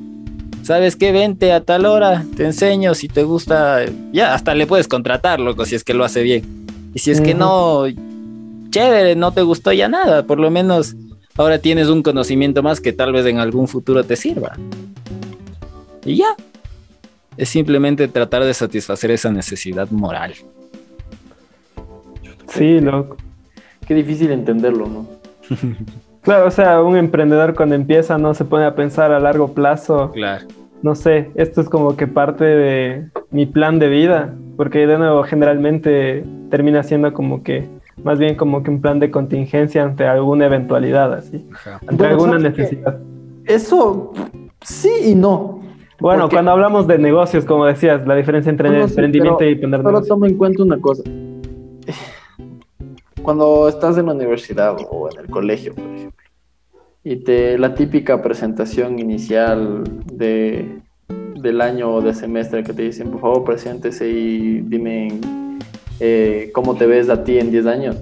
¿Sabes 0.63 0.95
qué? 0.95 1.11
Vente 1.11 1.53
a 1.53 1.63
tal 1.63 1.85
hora, 1.85 2.25
te 2.35 2.45
enseño, 2.45 2.93
si 2.93 3.07
te 3.07 3.23
gusta, 3.23 3.85
ya, 4.11 4.33
hasta 4.33 4.53
le 4.53 4.67
puedes 4.67 4.87
contratar, 4.87 5.39
loco, 5.39 5.65
si 5.65 5.75
es 5.75 5.83
que 5.83 5.93
lo 5.93 6.03
hace 6.03 6.23
bien. 6.23 6.43
Y 6.93 6.99
si 6.99 7.11
es 7.11 7.21
que 7.21 7.33
no, 7.33 7.85
chévere, 8.69 9.15
no 9.15 9.31
te 9.31 9.41
gustó 9.41 9.71
ya 9.71 9.87
nada, 9.87 10.23
por 10.23 10.39
lo 10.39 10.51
menos 10.51 10.95
ahora 11.37 11.59
tienes 11.59 11.87
un 11.87 12.03
conocimiento 12.03 12.63
más 12.63 12.81
que 12.81 12.93
tal 12.93 13.13
vez 13.13 13.25
en 13.25 13.39
algún 13.39 13.67
futuro 13.67 14.03
te 14.03 14.15
sirva. 14.15 14.57
Y 16.05 16.17
ya. 16.17 16.35
Es 17.35 17.49
simplemente 17.49 18.07
tratar 18.07 18.43
de 18.43 18.53
satisfacer 18.53 19.11
esa 19.11 19.31
necesidad 19.31 19.89
moral. 19.91 20.33
Sí, 22.47 22.79
loco. 22.79 23.17
Qué 23.85 23.93
difícil 23.93 24.31
entenderlo, 24.31 24.87
¿no? 24.87 25.07
Claro, 26.27 26.47
o 26.47 26.51
sea, 26.51 26.81
un 26.81 26.97
emprendedor 26.97 27.55
cuando 27.55 27.75
empieza 27.75 28.17
no 28.17 28.33
se 28.33 28.43
pone 28.43 28.65
a 28.65 28.75
pensar 28.75 29.13
a 29.13 29.19
largo 29.21 29.53
plazo. 29.53 30.11
Claro. 30.11 30.45
No 30.81 30.93
sé, 30.93 31.31
esto 31.35 31.61
es 31.61 31.69
como 31.69 31.95
que 31.95 32.05
parte 32.05 32.43
de 32.43 33.07
mi 33.31 33.45
plan 33.45 33.79
de 33.79 33.87
vida, 33.87 34.35
porque 34.57 34.85
de 34.87 34.97
nuevo 34.97 35.23
generalmente 35.23 36.25
termina 36.49 36.83
siendo 36.83 37.13
como 37.13 37.43
que, 37.43 37.69
más 38.03 38.19
bien 38.19 38.35
como 38.35 38.63
que 38.63 38.69
un 38.71 38.81
plan 38.81 38.99
de 38.99 39.11
contingencia 39.11 39.83
ante 39.83 40.05
alguna 40.05 40.45
eventualidad, 40.45 41.13
así, 41.13 41.45
ante 41.81 41.95
Bueno, 41.95 42.13
alguna 42.13 42.39
necesidad. 42.39 42.99
Eso 43.45 44.13
sí 44.61 44.91
y 45.05 45.15
no. 45.15 45.61
Bueno, 45.99 46.23
Porque- 46.23 46.35
cuando 46.35 46.51
hablamos 46.51 46.85
de 46.87 46.99
negocios, 46.99 47.43
como 47.45 47.65
decías, 47.65 48.05
la 48.05 48.15
diferencia 48.15 48.49
entre 48.49 48.69
No, 48.69 48.79
no, 48.79 48.87
sí, 48.87 48.91
emprendimiento 48.91 49.37
pero 49.39 49.51
y 49.51 49.55
poner 49.55 49.81
Solo 49.81 50.01
toma 50.03 50.27
en 50.27 50.37
cuenta 50.37 50.63
una 50.63 50.79
cosa. 50.79 51.03
Cuando 53.23 53.67
estás 53.67 53.97
en 53.97 54.05
la 54.05 54.13
universidad 54.13 54.77
o 54.89 55.09
en 55.11 55.19
el 55.19 55.27
colegio, 55.27 55.73
por 55.75 55.83
ejemplo, 55.85 56.23
y 57.03 57.15
te 57.17 57.57
la 57.57 57.73
típica 57.73 58.21
presentación 58.21 58.99
inicial 58.99 59.83
de, 60.13 60.79
del 61.41 61.61
año 61.61 61.93
o 61.93 62.01
de 62.01 62.13
semestre 62.13 62.63
que 62.63 62.73
te 62.73 62.83
dicen, 62.83 63.09
por 63.11 63.21
favor, 63.21 63.43
preséntese 63.43 64.07
y 64.07 64.61
dime 64.61 65.19
eh, 65.99 66.51
cómo 66.53 66.75
te 66.75 66.85
ves 66.85 67.09
a 67.09 67.23
ti 67.23 67.37
en 67.37 67.51
10 67.51 67.65
años. 67.65 67.95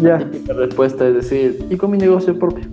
Ya. 0.00 0.18
La 0.18 0.30
típica 0.30 0.52
respuesta 0.54 1.06
es 1.06 1.14
decir, 1.14 1.64
y 1.70 1.76
con 1.76 1.90
mi 1.90 1.98
negocio 1.98 2.38
propio. 2.38 2.64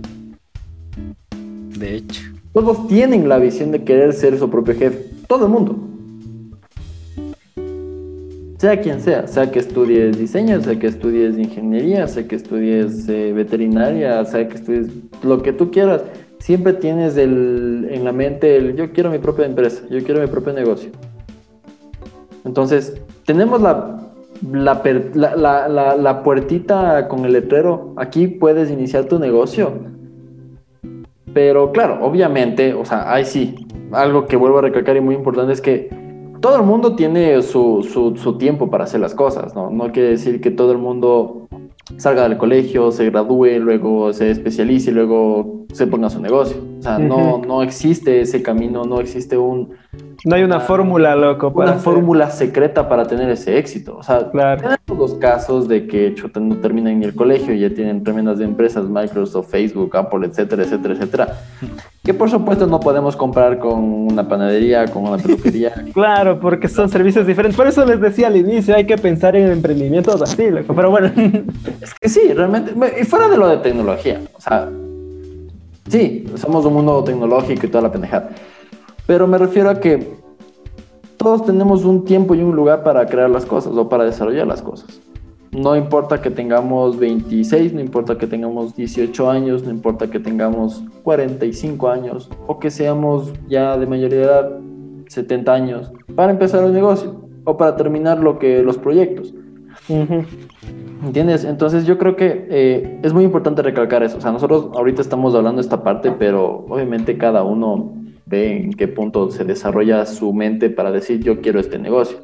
De 1.78 1.96
hecho. 1.96 2.22
Todos 2.52 2.88
tienen 2.88 3.28
la 3.28 3.38
visión 3.38 3.70
de 3.70 3.84
querer 3.84 4.12
ser 4.12 4.38
su 4.38 4.50
propio 4.50 4.74
jefe. 4.74 5.06
Todo 5.28 5.46
el 5.46 5.52
mundo. 5.52 5.78
Sea 8.58 8.78
quien 8.80 9.00
sea, 9.00 9.26
sea 9.26 9.50
que 9.50 9.58
estudies 9.58 10.18
diseño, 10.18 10.60
sea 10.60 10.78
que 10.78 10.86
estudies 10.86 11.38
ingeniería, 11.38 12.06
sea 12.08 12.28
que 12.28 12.36
estudies 12.36 13.08
eh, 13.08 13.32
veterinaria, 13.32 14.22
sea 14.26 14.46
que 14.48 14.56
estudies 14.56 14.88
lo 15.22 15.42
que 15.42 15.54
tú 15.54 15.70
quieras, 15.70 16.02
siempre 16.40 16.74
tienes 16.74 17.16
el, 17.16 17.88
en 17.90 18.04
la 18.04 18.12
mente 18.12 18.56
el 18.56 18.76
yo 18.76 18.92
quiero 18.92 19.10
mi 19.10 19.18
propia 19.18 19.46
empresa, 19.46 19.82
yo 19.88 20.02
quiero 20.04 20.20
mi 20.20 20.26
propio 20.26 20.52
negocio. 20.52 20.90
Entonces, 22.44 23.00
tenemos 23.24 23.62
la, 23.62 24.09
la, 24.50 24.82
per- 24.82 25.12
la- 25.14 25.36
la- 25.36 26.22
puertita 26.22 27.08
con 27.08 27.24
el 27.24 27.32
letrero, 27.32 27.94
aquí 27.96 28.26
puedes 28.26 28.70
iniciar 28.70 29.04
tu 29.04 29.18
negocio. 29.18 29.72
Pero 31.32 31.70
claro, 31.72 31.98
obviamente, 32.02 32.74
o 32.74 32.84
sea, 32.84 33.12
ahí 33.12 33.24
sí, 33.24 33.54
algo 33.92 34.26
que 34.26 34.36
vuelvo 34.36 34.58
a 34.58 34.62
recalcar 34.62 34.96
y 34.96 35.00
muy 35.00 35.14
importante 35.14 35.52
es 35.52 35.60
que 35.60 35.88
todo 36.40 36.56
el 36.56 36.62
mundo 36.62 36.96
tiene 36.96 37.40
su, 37.42 37.86
su- 37.88 38.16
su 38.16 38.38
tiempo 38.38 38.70
para 38.70 38.84
hacer 38.84 39.00
las 39.00 39.14
cosas, 39.14 39.54
¿no? 39.54 39.70
No 39.70 39.92
quiere 39.92 40.10
decir 40.10 40.40
que 40.40 40.50
todo 40.50 40.72
el 40.72 40.78
mundo 40.78 41.46
salga 41.98 42.22
del 42.28 42.38
colegio, 42.38 42.90
se 42.92 43.10
gradúe, 43.10 43.58
luego 43.60 44.12
se 44.12 44.30
especialice 44.30 44.90
y 44.90 44.94
luego 44.94 45.66
se 45.72 45.86
ponga 45.86 46.08
su 46.10 46.20
negocio. 46.20 46.56
O 46.78 46.82
sea, 46.82 46.98
no, 46.98 47.42
no 47.46 47.62
existe 47.62 48.20
ese 48.22 48.42
camino, 48.42 48.84
no 48.84 49.00
existe 49.00 49.36
un, 49.36 49.70
No 50.24 50.36
hay 50.36 50.42
una 50.42 50.60
fórmula, 50.60 51.16
loco, 51.16 51.52
para 51.52 51.70
una 51.70 51.80
hacer- 51.80 51.84
fórmula 51.94 52.30
secreta 52.30 52.88
para 52.88 53.06
tener 53.06 53.30
ese 53.30 53.56
éxito. 53.56 53.96
O 53.96 54.02
sea, 54.02 54.30
Claro. 54.30 54.60
tenemos 54.60 55.10
los 55.10 55.14
casos 55.18 55.66
de 55.66 55.86
que 55.86 56.14
chuta, 56.14 56.40
no 56.40 56.56
terminan 56.56 56.98
ni 57.00 57.06
el 57.06 57.14
colegio 57.14 57.54
y 57.54 57.60
ya 57.60 57.70
tienen 57.70 58.04
tremendas 58.04 58.38
empresas, 58.40 58.84
Microsoft, 58.84 59.48
Facebook, 59.50 59.96
Apple, 59.96 60.26
etcétera, 60.26 60.62
etcétera, 60.64 60.94
etcétera. 60.94 61.28
Que 62.04 62.12
por 62.12 62.28
supuesto 62.30 62.66
no 62.66 62.80
podemos 62.80 63.16
comprar 63.16 63.58
con 63.58 63.82
una 63.82 64.28
panadería, 64.28 64.84
con 64.86 65.04
una 65.06 65.16
peluquería. 65.16 65.72
Claro, 65.94 66.38
porque 66.38 66.68
son 66.68 66.88
servicios 66.90 67.26
diferentes. 67.26 67.56
Por 67.56 67.66
eso 67.66 67.84
les 67.86 68.00
decía 68.00 68.26
al 68.26 68.36
inicio, 68.36 68.74
hay 68.76 68.84
que 68.86 68.96
pensar 68.98 69.36
en 69.36 69.50
emprendimientos 69.50 70.20
así, 70.20 70.50
loco. 70.50 70.74
Pero 70.74 70.90
bueno, 70.90 71.10
Es 71.80 71.94
que 71.98 72.08
sí, 72.10 72.32
realmente. 72.34 72.72
Y 73.00 73.04
fuera 73.04 73.28
de 73.28 73.36
lo 73.38 73.48
de 73.48 73.56
tecnología. 73.58 74.20
O 74.36 74.40
sea, 74.40 74.68
sí, 75.88 76.26
somos 76.36 76.64
un 76.64 76.74
mundo 76.74 77.02
tecnológico 77.04 77.66
y 77.66 77.68
toda 77.70 77.82
la 77.82 77.92
pendejada. 77.92 78.30
Pero 79.10 79.26
me 79.26 79.38
refiero 79.38 79.70
a 79.70 79.80
que 79.80 80.06
todos 81.16 81.44
tenemos 81.44 81.84
un 81.84 82.04
tiempo 82.04 82.36
y 82.36 82.42
un 82.42 82.54
lugar 82.54 82.84
para 82.84 83.04
crear 83.06 83.28
las 83.28 83.44
cosas 83.44 83.72
o 83.76 83.88
para 83.88 84.04
desarrollar 84.04 84.46
las 84.46 84.62
cosas. 84.62 85.00
No 85.50 85.74
importa 85.74 86.22
que 86.22 86.30
tengamos 86.30 86.96
26, 86.96 87.72
no 87.72 87.80
importa 87.80 88.16
que 88.16 88.28
tengamos 88.28 88.76
18 88.76 89.28
años, 89.28 89.64
no 89.64 89.72
importa 89.72 90.08
que 90.08 90.20
tengamos 90.20 90.84
45 91.02 91.88
años 91.88 92.30
o 92.46 92.60
que 92.60 92.70
seamos 92.70 93.32
ya 93.48 93.76
de 93.76 93.86
mayoría 93.86 94.18
de 94.18 94.24
edad, 94.26 94.50
70 95.08 95.52
años, 95.52 95.92
para 96.14 96.30
empezar 96.30 96.62
un 96.62 96.72
negocio 96.72 97.20
o 97.42 97.56
para 97.56 97.74
terminar 97.74 98.20
lo 98.20 98.38
que, 98.38 98.62
los 98.62 98.78
proyectos. 98.78 99.34
¿Entiendes? 101.04 101.44
Entonces 101.44 101.84
yo 101.84 101.98
creo 101.98 102.14
que 102.14 102.46
eh, 102.48 103.00
es 103.02 103.12
muy 103.12 103.24
importante 103.24 103.60
recalcar 103.60 104.04
eso. 104.04 104.18
O 104.18 104.20
sea, 104.20 104.30
nosotros 104.30 104.68
ahorita 104.72 105.02
estamos 105.02 105.34
hablando 105.34 105.56
de 105.56 105.62
esta 105.62 105.82
parte, 105.82 106.12
pero 106.12 106.64
obviamente 106.68 107.18
cada 107.18 107.42
uno 107.42 107.98
ve 108.30 108.56
en 108.56 108.72
qué 108.72 108.88
punto 108.88 109.30
se 109.30 109.44
desarrolla 109.44 110.06
su 110.06 110.32
mente 110.32 110.70
para 110.70 110.92
decir 110.92 111.20
yo 111.20 111.40
quiero 111.40 111.58
este 111.58 111.78
negocio. 111.78 112.18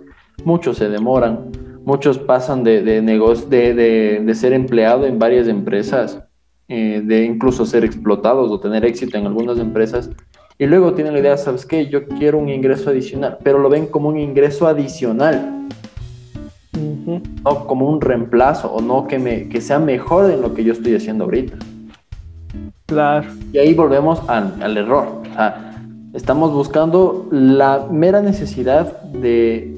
Muchos 0.45 0.79
se 0.79 0.89
demoran, 0.89 1.51
muchos 1.85 2.19
pasan 2.19 2.63
de, 2.63 2.83
de, 2.83 3.03
negocio, 3.03 3.49
de, 3.49 3.75
de, 3.75 4.23
de 4.25 4.35
ser 4.35 4.53
empleado 4.53 5.05
en 5.05 5.19
varias 5.19 5.49
empresas, 5.49 6.23
eh, 6.69 7.03
de 7.05 7.25
incluso 7.25 7.67
ser 7.67 7.85
explotados 7.85 8.51
o 8.51 8.61
tener 8.61 8.85
éxito 8.85 9.19
en 9.19 9.27
algunas 9.27 9.59
empresas. 9.59 10.11
Y 10.59 10.67
luego 10.67 10.95
tienen 10.95 11.13
la 11.13 11.19
idea, 11.19 11.37
¿sabes 11.37 11.67
qué? 11.67 11.89
Yo 11.89 12.07
quiero 12.07 12.39
un 12.39 12.49
ingreso 12.49 12.91
adicional, 12.91 13.39
pero 13.43 13.59
lo 13.59 13.69
ven 13.69 13.87
como 13.87 14.09
un 14.09 14.19
ingreso 14.19 14.67
adicional 14.67 15.67
ujú. 16.77 17.21
no 17.45 17.67
como 17.67 17.89
un 17.89 18.01
reemplazo 18.01 18.73
o 18.73 18.81
no 18.81 19.07
que, 19.07 19.19
me, 19.19 19.49
que 19.49 19.61
sea 19.61 19.79
mejor 19.79 20.31
en 20.31 20.43
lo 20.43 20.55
que 20.55 20.65
yo 20.65 20.73
estoy 20.73 20.95
haciendo 20.95 21.25
ahorita. 21.25 21.57
claro. 22.87 23.29
Y 23.53 23.59
ahí 23.59 23.75
volvemos 23.75 24.23
al, 24.29 24.55
al 24.63 24.77
error. 24.77 25.23
O 25.31 25.35
sea, 25.35 25.76
estamos 26.17 26.53
buscando 26.53 27.27
la 27.31 27.87
mera 27.91 28.21
necesidad 28.23 29.01
de 29.03 29.77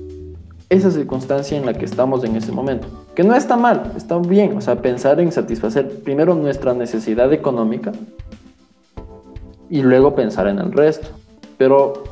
esa 0.70 0.90
circunstancia 0.90 1.58
en 1.58 1.66
la 1.66 1.74
que 1.74 1.84
estamos 1.84 2.22
en 2.24 2.36
ese 2.36 2.52
momento. 2.52 2.86
Que 3.14 3.24
no 3.24 3.34
está 3.34 3.56
mal, 3.56 3.92
está 3.96 4.18
bien. 4.18 4.56
O 4.56 4.60
sea, 4.60 4.76
pensar 4.80 5.18
en 5.20 5.32
satisfacer 5.32 6.02
primero 6.04 6.34
nuestra 6.34 6.72
necesidad 6.74 7.32
económica 7.32 7.92
y 9.70 9.82
luego 9.82 10.14
pensar 10.14 10.46
en 10.48 10.58
el 10.58 10.72
resto. 10.72 11.08
Pero, 11.56 12.04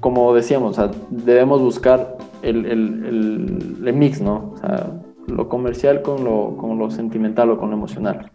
como 0.00 0.34
decíamos, 0.34 0.76
debemos 1.10 1.60
buscar 1.60 2.16
el, 2.42 2.66
el- 2.66 3.04
el- 3.06 3.86
el 3.88 3.94
mix, 3.94 4.20
¿no? 4.20 4.52
O 4.54 4.58
sea, 4.58 4.90
lo 5.26 5.48
comercial 5.48 6.02
con 6.02 6.24
lo, 6.24 6.56
con 6.56 6.78
lo 6.78 6.90
sentimental 6.90 7.50
o 7.50 7.58
con 7.58 7.70
lo 7.70 7.76
emocional. 7.76 8.30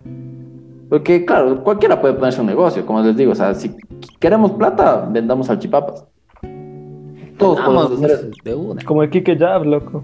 Porque, 0.92 1.24
claro, 1.24 1.64
cualquiera 1.64 2.02
puede 2.02 2.16
ponerse 2.16 2.42
un 2.42 2.48
negocio, 2.48 2.86
como 2.86 3.02
les 3.02 3.16
digo. 3.16 3.32
O 3.32 3.36
sea, 3.36 3.56
si 3.56 3.72
queremos 4.20 4.52
plata, 4.52 5.08
vendamos 5.10 5.48
salchipapas. 5.48 6.04
Todos 7.38 7.62
podemos 7.62 7.84
Vamos, 7.92 8.04
hacer 8.04 8.12
eso. 8.12 8.28
de 8.44 8.54
una. 8.56 8.84
Como 8.84 9.02
el 9.02 9.10
Kike 9.10 9.38
Jab, 9.38 9.64
loco. 9.64 10.04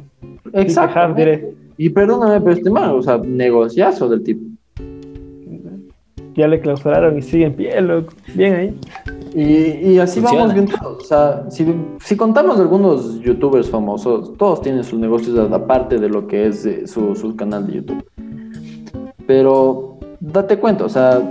Exacto. 0.54 1.14
Diré. 1.14 1.54
Y 1.78 1.90
perdóname, 1.90 2.40
pero 2.40 2.52
este 2.54 2.70
man, 2.70 2.92
o 2.92 3.02
sea, 3.02 3.18
negociazo 3.18 4.08
del 4.08 4.24
tipo. 4.24 4.46
Ya 6.36 6.48
le 6.48 6.62
clausuraron 6.62 7.18
y 7.18 7.22
sigue 7.22 7.48
en 7.48 7.54
pie, 7.56 7.82
loco. 7.82 8.14
Bien 8.34 8.56
ahí. 8.56 8.80
Y, 9.36 9.92
y 9.92 10.00
así 10.00 10.22
Funciona. 10.22 10.46
vamos 10.46 10.54
bien 10.54 10.68
todos. 10.80 11.04
O 11.04 11.06
sea, 11.06 11.52
si, 11.52 11.66
si 12.00 12.16
contamos 12.16 12.62
algunos 12.62 13.20
youtubers 13.20 13.70
famosos, 13.70 14.38
todos 14.38 14.62
tienen 14.62 14.86
sus 14.86 14.98
negocios 14.98 15.38
aparte 15.52 15.98
de 15.98 16.08
lo 16.08 16.28
que 16.28 16.48
es 16.48 16.66
eh, 16.66 16.88
su, 16.88 17.14
su 17.14 17.36
canal 17.36 17.68
de 17.68 17.74
YouTube. 17.74 18.10
Pero 19.28 19.87
date 20.20 20.58
cuenta, 20.58 20.86
o 20.86 20.90
sea, 20.90 21.22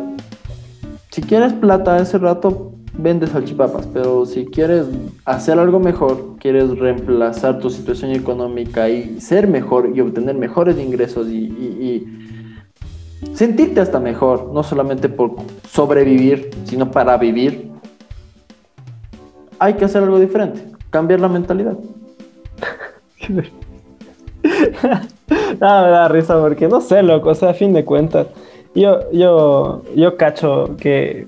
si 1.10 1.22
quieres 1.22 1.52
plata 1.52 1.98
ese 1.98 2.18
rato, 2.18 2.72
vendes 2.98 3.30
salchipapas. 3.30 3.86
Pero 3.86 4.26
si 4.26 4.46
quieres 4.46 4.86
hacer 5.24 5.58
algo 5.58 5.80
mejor, 5.80 6.36
quieres 6.38 6.78
reemplazar 6.78 7.58
tu 7.58 7.70
situación 7.70 8.12
económica 8.12 8.88
y 8.88 9.20
ser 9.20 9.46
mejor 9.48 9.92
y 9.94 10.00
obtener 10.00 10.36
mejores 10.36 10.78
ingresos 10.78 11.28
y, 11.28 12.06
sentirte 13.32 13.80
hasta 13.80 13.98
mejor, 13.98 14.50
no 14.52 14.62
solamente 14.62 15.08
por 15.08 15.36
sobrevivir, 15.68 16.50
sino 16.64 16.90
para 16.90 17.16
vivir, 17.16 17.70
hay 19.58 19.74
que 19.74 19.86
hacer 19.86 20.02
algo 20.02 20.18
diferente, 20.18 20.62
cambiar 20.90 21.20
la 21.20 21.28
mentalidad. 21.28 21.76
Ah, 25.60 25.82
me 25.84 25.90
da 25.90 26.08
risa 26.08 26.38
porque 26.38 26.68
no 26.68 26.80
sé, 26.80 27.02
loco, 27.02 27.30
o 27.30 27.34
sea, 27.34 27.50
a 27.50 27.54
fin 27.54 27.72
de 27.72 27.84
cuentas, 27.84 28.28
yo, 28.76 29.10
yo, 29.12 29.82
yo 29.94 30.16
cacho 30.16 30.76
que 30.78 31.26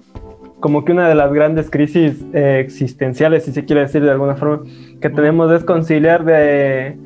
como 0.60 0.84
que 0.84 0.92
una 0.92 1.08
de 1.08 1.14
las 1.14 1.32
grandes 1.32 1.70
crisis 1.70 2.24
eh, 2.32 2.60
existenciales, 2.60 3.44
si 3.44 3.52
se 3.52 3.64
quiere 3.64 3.82
decir 3.82 4.02
de 4.02 4.10
alguna 4.10 4.34
forma, 4.34 4.64
que 5.00 5.08
tenemos 5.08 5.50
es 5.52 5.64
conciliar 5.64 6.24
de 6.24 6.98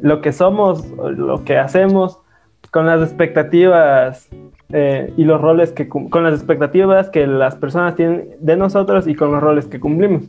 lo 0.00 0.20
que 0.20 0.32
somos, 0.32 0.86
lo 0.90 1.44
que 1.44 1.56
hacemos, 1.56 2.18
con 2.70 2.86
las 2.86 3.02
expectativas 3.02 4.28
eh, 4.72 5.12
y 5.16 5.24
los 5.24 5.40
roles 5.40 5.72
que, 5.72 5.88
con 5.88 6.24
las 6.24 6.34
expectativas 6.34 7.08
que 7.10 7.26
las 7.26 7.56
personas 7.56 7.96
tienen 7.96 8.30
de 8.40 8.56
nosotros 8.56 9.06
y 9.06 9.14
con 9.14 9.32
los 9.32 9.42
roles 9.42 9.66
que 9.66 9.80
cumplimos. 9.80 10.24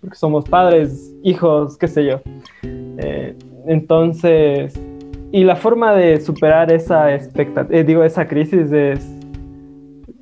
Porque 0.00 0.16
somos 0.16 0.48
padres, 0.48 1.12
hijos, 1.22 1.76
qué 1.76 1.88
sé 1.88 2.04
yo. 2.04 2.20
Eh, 2.62 3.36
entonces, 3.66 4.80
y 5.30 5.44
la 5.44 5.56
forma 5.56 5.94
de 5.94 6.20
superar 6.20 6.72
esa 6.72 7.14
expectativa, 7.14 7.82
digo, 7.82 8.02
esa 8.02 8.26
crisis 8.26 8.72
es, 8.72 9.06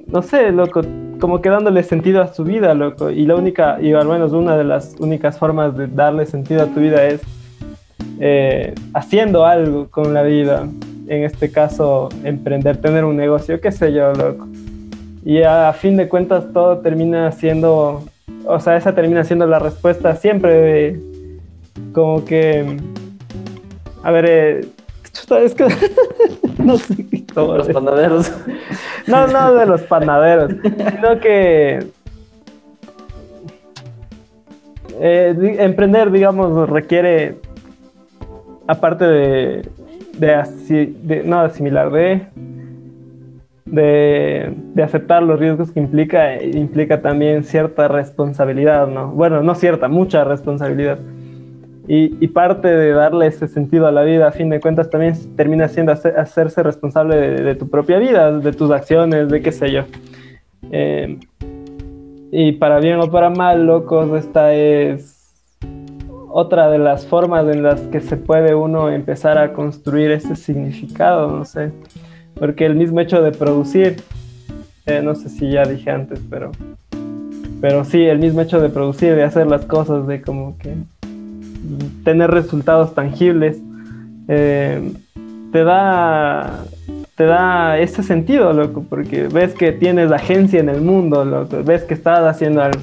no 0.06 0.20
sé, 0.22 0.50
loco, 0.50 0.82
como 1.20 1.40
que 1.40 1.48
dándole 1.48 1.82
sentido 1.82 2.22
a 2.22 2.32
su 2.32 2.44
vida, 2.44 2.74
loco. 2.74 3.10
Y 3.10 3.24
la 3.24 3.36
única, 3.36 3.78
y 3.80 3.92
al 3.92 4.08
menos 4.08 4.32
una 4.32 4.56
de 4.56 4.64
las 4.64 4.96
únicas 4.98 5.38
formas 5.38 5.76
de 5.76 5.86
darle 5.86 6.26
sentido 6.26 6.62
a 6.62 6.66
tu 6.66 6.80
vida 6.80 7.06
es 7.06 7.22
eh, 8.20 8.74
haciendo 8.94 9.46
algo 9.46 9.88
con 9.88 10.12
la 10.12 10.22
vida. 10.22 10.66
En 11.08 11.22
este 11.22 11.52
caso, 11.52 12.08
emprender, 12.24 12.78
tener 12.78 13.04
un 13.04 13.16
negocio, 13.16 13.60
qué 13.60 13.70
sé 13.70 13.92
yo, 13.92 14.12
loco. 14.12 14.48
Y 15.24 15.42
a 15.42 15.72
fin 15.72 15.96
de 15.96 16.08
cuentas 16.08 16.52
todo 16.52 16.78
termina 16.78 17.30
siendo, 17.30 18.02
o 18.44 18.60
sea, 18.60 18.76
esa 18.76 18.94
termina 18.94 19.22
siendo 19.22 19.46
la 19.46 19.60
respuesta 19.60 20.16
siempre 20.16 20.52
de, 20.52 21.00
como 21.92 22.24
que, 22.24 22.76
a 24.02 24.10
ver, 24.10 24.24
eh, 24.28 24.68
es 25.34 25.54
que 25.54 25.66
no 26.62 26.76
sé 26.76 27.06
cómo 27.34 27.56
Los 27.56 27.68
panaderos. 27.68 28.32
No, 29.06 29.26
no 29.26 29.54
de 29.54 29.66
los 29.66 29.82
panaderos, 29.82 30.52
sino 30.62 31.20
que 31.20 31.86
eh, 35.00 35.56
emprender, 35.58 36.10
digamos, 36.10 36.68
requiere, 36.68 37.36
aparte 38.66 39.04
de, 39.04 39.68
de, 40.18 41.22
no, 41.24 41.40
de 41.40 41.46
asimilar, 41.46 41.90
de, 41.90 42.22
de, 43.66 44.82
aceptar 44.82 45.22
los 45.22 45.38
riesgos 45.38 45.70
que 45.70 45.80
implica, 45.80 46.42
implica 46.42 47.02
también 47.02 47.44
cierta 47.44 47.88
responsabilidad, 47.88 48.86
¿no? 48.86 49.08
Bueno, 49.08 49.42
no 49.42 49.54
cierta, 49.54 49.88
mucha 49.88 50.24
responsabilidad. 50.24 50.98
Y, 51.88 52.26
parte 52.28 52.66
de 52.66 52.90
darle 52.90 53.28
ese 53.28 53.46
sentido 53.46 53.86
a 53.86 53.92
la 53.92 54.02
vida, 54.02 54.26
a 54.26 54.32
fin 54.32 54.50
de 54.50 54.60
cuentas, 54.60 54.90
también 54.90 55.14
termina 55.36 55.68
siendo 55.68 55.92
hacerse 55.92 56.62
responsable 56.62 57.16
de, 57.16 57.54
tu 57.54 57.68
propia 57.70 57.98
vida, 57.98 58.32
de 58.32 58.52
tus 58.52 58.70
acciones, 58.72 59.28
de 59.28 59.40
qué 59.40 59.52
sé 59.52 59.70
yo. 59.70 59.84
Eh, 60.72 61.18
y 62.32 62.52
para 62.52 62.80
bien 62.80 62.98
o 62.98 63.10
para 63.10 63.30
mal, 63.30 63.66
locos, 63.66 64.18
esta 64.18 64.52
es 64.52 65.16
otra 66.28 66.68
de 66.68 66.78
las 66.78 67.06
formas 67.06 67.46
en 67.46 67.62
las 67.62 67.80
que 67.82 68.00
se 68.00 68.16
puede 68.16 68.54
uno 68.54 68.90
empezar 68.90 69.38
a 69.38 69.52
construir 69.52 70.10
ese 70.10 70.36
significado, 70.36 71.30
no 71.30 71.44
sé, 71.44 71.70
porque 72.34 72.66
el 72.66 72.74
mismo 72.74 73.00
hecho 73.00 73.22
de 73.22 73.32
producir, 73.32 74.02
eh, 74.86 75.00
no 75.02 75.14
sé 75.14 75.28
si 75.28 75.50
ya 75.50 75.64
dije 75.64 75.90
antes, 75.90 76.20
pero, 76.28 76.50
pero 77.60 77.84
sí, 77.84 78.04
el 78.04 78.18
mismo 78.18 78.40
hecho 78.40 78.60
de 78.60 78.68
producir, 78.68 79.14
de 79.14 79.22
hacer 79.22 79.46
las 79.46 79.64
cosas, 79.64 80.06
de 80.06 80.20
como 80.20 80.58
que 80.58 80.74
tener 82.04 82.30
resultados 82.30 82.94
tangibles, 82.94 83.58
eh, 84.28 84.92
te 85.52 85.64
da 85.64 86.64
te 87.16 87.24
da 87.24 87.78
ese 87.78 88.02
sentido, 88.02 88.52
loco, 88.52 88.84
porque 88.88 89.28
ves 89.28 89.54
que 89.54 89.72
tienes 89.72 90.12
agencia 90.12 90.60
en 90.60 90.68
el 90.68 90.82
mundo, 90.82 91.24
loco, 91.24 91.62
ves 91.64 91.82
que 91.84 91.94
estás 91.94 92.20
haciendo 92.20 92.62
algo, 92.62 92.80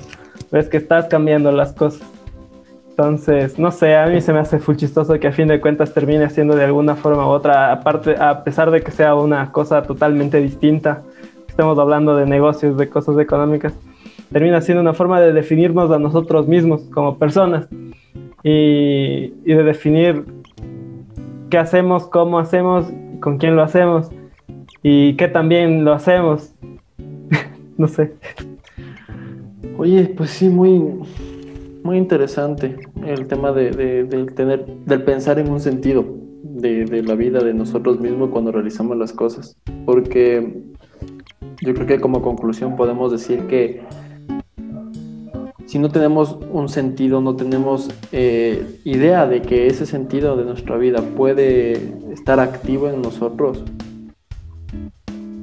ves 0.52 0.68
que 0.70 0.78
estás 0.78 1.06
cambiando 1.06 1.52
las 1.52 1.72
cosas. 1.74 2.02
Entonces, 2.90 3.60
no 3.60 3.72
sé, 3.72 3.96
a 3.96 4.08
mí 4.08 4.22
se 4.22 4.34
me 4.34 4.40
hace 4.40 4.58
full 4.58 4.76
chistoso 4.76 5.20
que 5.20 5.28
a 5.28 5.32
fin 5.32 5.48
de 5.48 5.62
cuentas 5.62 5.94
termine 5.94 6.30
siendo 6.32 6.56
de 6.56 6.64
alguna 6.64 6.96
forma 6.96 7.28
u 7.28 7.30
otra, 7.30 7.72
aparte, 7.72 8.16
a 8.20 8.44
pesar 8.44 8.72
de 8.72 8.82
que 8.82 8.92
sea 8.92 9.14
una 9.14 9.52
cosa 9.52 9.84
totalmente 9.84 10.40
distinta, 10.40 11.04
estamos 11.48 11.78
hablando 11.78 12.16
de 12.16 12.26
negocios, 12.26 12.76
de 12.76 12.90
cosas 12.90 13.20
económicas, 13.20 13.74
termina 14.32 14.62
siendo 14.62 14.82
una 14.82 14.94
forma 14.94 15.22
de 15.22 15.32
definirnos 15.32 15.92
a 15.92 16.00
nosotros 16.00 16.48
mismos 16.48 16.82
como 16.92 17.20
personas 17.20 17.68
y, 18.44 19.30
de 19.46 19.64
definir 19.64 20.26
qué 21.50 21.58
hacemos, 21.58 22.08
cómo 22.08 22.40
hacemos, 22.40 22.86
con 23.20 23.38
quién 23.38 23.56
lo 23.56 23.64
hacemos 23.64 24.10
y 24.82 25.16
qué 25.16 25.28
también 25.28 25.86
lo 25.86 25.94
hacemos. 25.94 26.54
no 27.78 27.88
sé. 27.88 28.14
Oye, 29.78 30.14
pues 30.16 30.30
sí, 30.32 30.50
muy, 30.50 30.84
muy 31.84 31.98
interesante 31.98 32.78
el 33.06 33.28
tema 33.28 33.52
de, 33.52 34.06
tener, 34.36 34.66
del 34.66 35.04
pensar 35.04 35.40
en 35.40 35.50
un 35.50 35.60
sentido 35.60 36.06
de, 36.44 37.04
la 37.04 37.16
vida 37.16 37.40
de 37.40 37.54
nosotros 37.54 38.00
mismos 38.00 38.30
cuando 38.30 38.52
realizamos 38.52 38.98
las 38.98 39.14
cosas. 39.14 39.58
Porque 39.86 40.64
yo 41.62 41.74
creo 41.74 41.88
que 41.88 42.00
como 42.00 42.22
conclusión 42.22 42.76
podemos 42.76 43.12
decir 43.12 43.48
que 43.48 43.82
si 45.74 45.80
no 45.80 45.90
tenemos 45.90 46.38
un 46.52 46.70
sentido, 46.70 47.20
no 47.20 47.36
tenemos 47.36 47.90
eh, 48.12 48.80
idea 48.84 49.26
de 49.26 49.42
que 49.42 49.66
ese 49.66 49.88
sentido 49.88 50.38
de 50.38 50.46
nuestra 50.46 50.78
vida 50.78 51.02
puede 51.02 51.96
estar 52.14 52.40
activo 52.40 52.90
en 52.90 53.02
nosotros, 53.02 53.64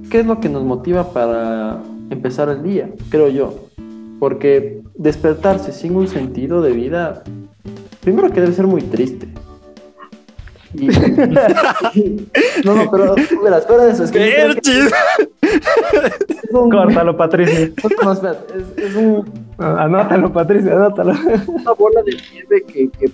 ¿qué 0.08 0.20
es 0.20 0.26
lo 0.26 0.38
que 0.38 0.48
nos 0.48 0.62
motiva 0.62 1.12
para 1.12 1.82
empezar 2.10 2.48
el 2.48 2.62
día? 2.62 2.90
Creo 3.08 3.26
yo. 3.26 3.66
Porque 4.20 4.82
despertarse 4.94 5.72
sin 5.72 5.96
un 5.96 6.06
sentido 6.06 6.62
de 6.62 6.74
vida, 6.74 7.24
primero 8.00 8.30
que 8.30 8.40
debe 8.40 8.52
ser 8.52 8.68
muy 8.68 8.82
triste. 8.82 9.26
no, 12.64 12.76
no, 12.76 12.88
pero 12.88 13.16
verás, 13.42 13.66
fuera 13.66 13.86
de 13.86 13.90
eso. 13.90 14.04
Es 14.04 14.12
que 14.12 14.20
un... 16.52 16.70
Córtalo, 16.70 17.16
Patricia. 17.16 17.70
No, 18.02 18.12
espera, 18.12 18.36
es, 18.76 18.96
un... 18.96 19.24
Anótalo, 19.58 20.32
Patricia, 20.32 20.72
anótalo. 20.72 21.12
Una 21.46 21.72
bola 21.72 22.02
de 22.02 22.16
nieve 22.32 22.64
que, 22.66 22.88
que 22.90 23.10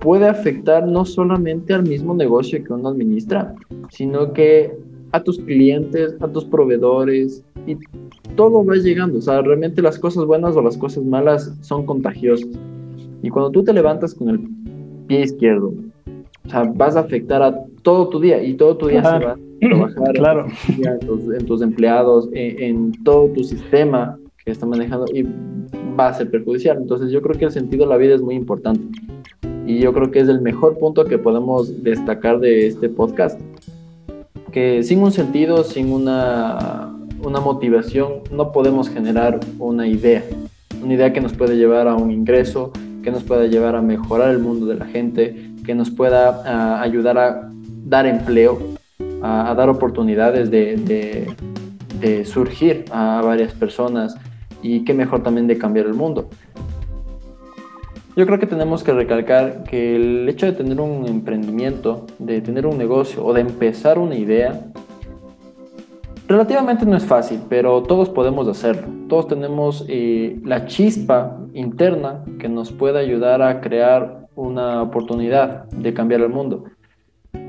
puede 0.00 0.28
afectar 0.28 0.86
no 0.86 1.04
solamente 1.04 1.74
al 1.74 1.84
mismo 1.84 2.14
negocio 2.14 2.62
que 2.62 2.72
uno 2.72 2.88
administra, 2.88 3.54
sino 3.90 4.32
que 4.32 4.72
a 5.12 5.22
tus 5.22 5.38
clientes, 5.38 6.14
a 6.20 6.28
tus 6.28 6.44
proveedores, 6.44 7.44
y 7.66 7.76
todo 8.36 8.64
va 8.64 8.74
llegando. 8.76 9.18
O 9.18 9.22
sea, 9.22 9.42
realmente 9.42 9.82
las 9.82 9.98
cosas 9.98 10.24
buenas 10.24 10.56
o 10.56 10.62
las 10.62 10.76
cosas 10.76 11.04
malas 11.04 11.52
son 11.60 11.86
contagiosas. 11.86 12.48
Y 13.22 13.30
cuando 13.30 13.50
tú 13.50 13.62
te 13.62 13.72
levantas 13.72 14.14
con 14.14 14.30
el 14.30 14.40
pie 15.06 15.22
izquierdo, 15.22 15.72
o 16.46 16.50
sea, 16.50 16.64
vas 16.74 16.96
a 16.96 17.00
afectar 17.00 17.42
a 17.42 17.56
todo 17.82 18.08
tu 18.08 18.20
día 18.20 18.42
y 18.42 18.54
todo 18.54 18.76
tu 18.76 18.88
día 18.88 19.02
se 19.02 19.24
va 19.24 19.32
a 19.32 19.36
trabajar 19.60 20.12
claro. 20.14 20.46
en, 20.68 21.46
tus, 21.46 21.62
empleados, 21.62 22.28
en, 22.32 22.92
todo 23.04 23.28
tu 23.28 23.44
sistema 23.44 24.18
que 24.44 24.50
está 24.50 24.66
manejando 24.66 25.06
y 25.14 25.24
va 25.98 26.08
a 26.08 26.14
ser 26.14 26.30
perjudicial. 26.30 26.78
Entonces 26.78 27.10
yo 27.10 27.22
creo 27.22 27.38
que 27.38 27.44
el 27.44 27.52
sentido 27.52 27.84
de 27.84 27.90
la 27.90 27.96
vida 27.96 28.14
es 28.14 28.22
muy 28.22 28.34
importante 28.34 28.82
y 29.66 29.78
yo 29.78 29.92
creo 29.92 30.10
que 30.10 30.20
es 30.20 30.28
el 30.28 30.40
mejor 30.40 30.78
punto 30.78 31.04
que 31.04 31.18
podemos 31.18 31.82
destacar 31.82 32.40
de 32.40 32.66
este 32.66 32.88
podcast. 32.88 33.40
Que 34.50 34.82
sin 34.82 34.98
un 34.98 35.12
sentido, 35.12 35.64
sin 35.64 35.92
una, 35.92 36.92
una 37.24 37.40
motivación, 37.40 38.22
no 38.32 38.52
podemos 38.52 38.90
generar 38.90 39.40
una 39.58 39.86
idea. 39.86 40.24
Una 40.82 40.94
idea 40.94 41.12
que 41.12 41.20
nos 41.20 41.32
puede 41.32 41.56
llevar 41.56 41.86
a 41.86 41.94
un 41.94 42.10
ingreso, 42.10 42.72
que 43.04 43.12
nos 43.12 43.22
pueda 43.22 43.46
llevar 43.46 43.76
a 43.76 43.82
mejorar 43.82 44.30
el 44.30 44.40
mundo 44.40 44.66
de 44.66 44.74
la 44.74 44.86
gente, 44.86 45.51
que 45.64 45.74
nos 45.74 45.90
pueda 45.90 46.42
ah, 46.44 46.82
ayudar 46.82 47.18
a 47.18 47.50
dar 47.84 48.06
empleo, 48.06 48.58
a, 49.22 49.54
dar 49.54 49.68
oportunidades 49.68 50.50
de, 50.50 51.34
surgir 52.24 52.84
a 52.90 53.20
varias 53.22 53.52
personas 53.52 54.16
y 54.60 54.84
qué 54.84 54.92
mejor 54.92 55.22
también 55.22 55.46
de 55.46 55.56
cambiar 55.56 55.86
el 55.86 55.94
mundo. 55.94 56.28
Yo 58.16 58.26
creo 58.26 58.38
que 58.38 58.46
tenemos 58.46 58.82
que 58.82 58.92
recalcar 58.92 59.64
que 59.64 59.96
el 59.96 60.28
hecho 60.28 60.46
de 60.46 60.52
tener 60.52 60.80
un 60.80 61.06
emprendimiento, 61.06 62.06
de 62.18 62.40
tener 62.40 62.66
un 62.66 62.76
negocio 62.76 63.24
o 63.24 63.32
de 63.32 63.40
empezar 63.40 63.98
una 63.98 64.16
idea, 64.16 64.60
relativamente 66.28 66.84
no 66.84 66.96
es 66.96 67.04
fácil, 67.04 67.40
pero 67.48 67.82
todos 67.82 68.10
podemos 68.10 68.48
hacerlo. 68.48 68.88
Todos 69.08 69.28
tenemos 69.28 69.84
eh, 69.88 70.38
la 70.44 70.66
chispa 70.66 71.38
interna 71.54 72.24
que 72.38 72.48
nos 72.48 72.70
puede 72.72 72.98
ayudar 72.98 73.40
a 73.42 73.60
crear 73.60 74.21
una 74.36 74.82
oportunidad 74.82 75.64
de 75.70 75.94
cambiar 75.94 76.20
el 76.20 76.28
mundo. 76.28 76.64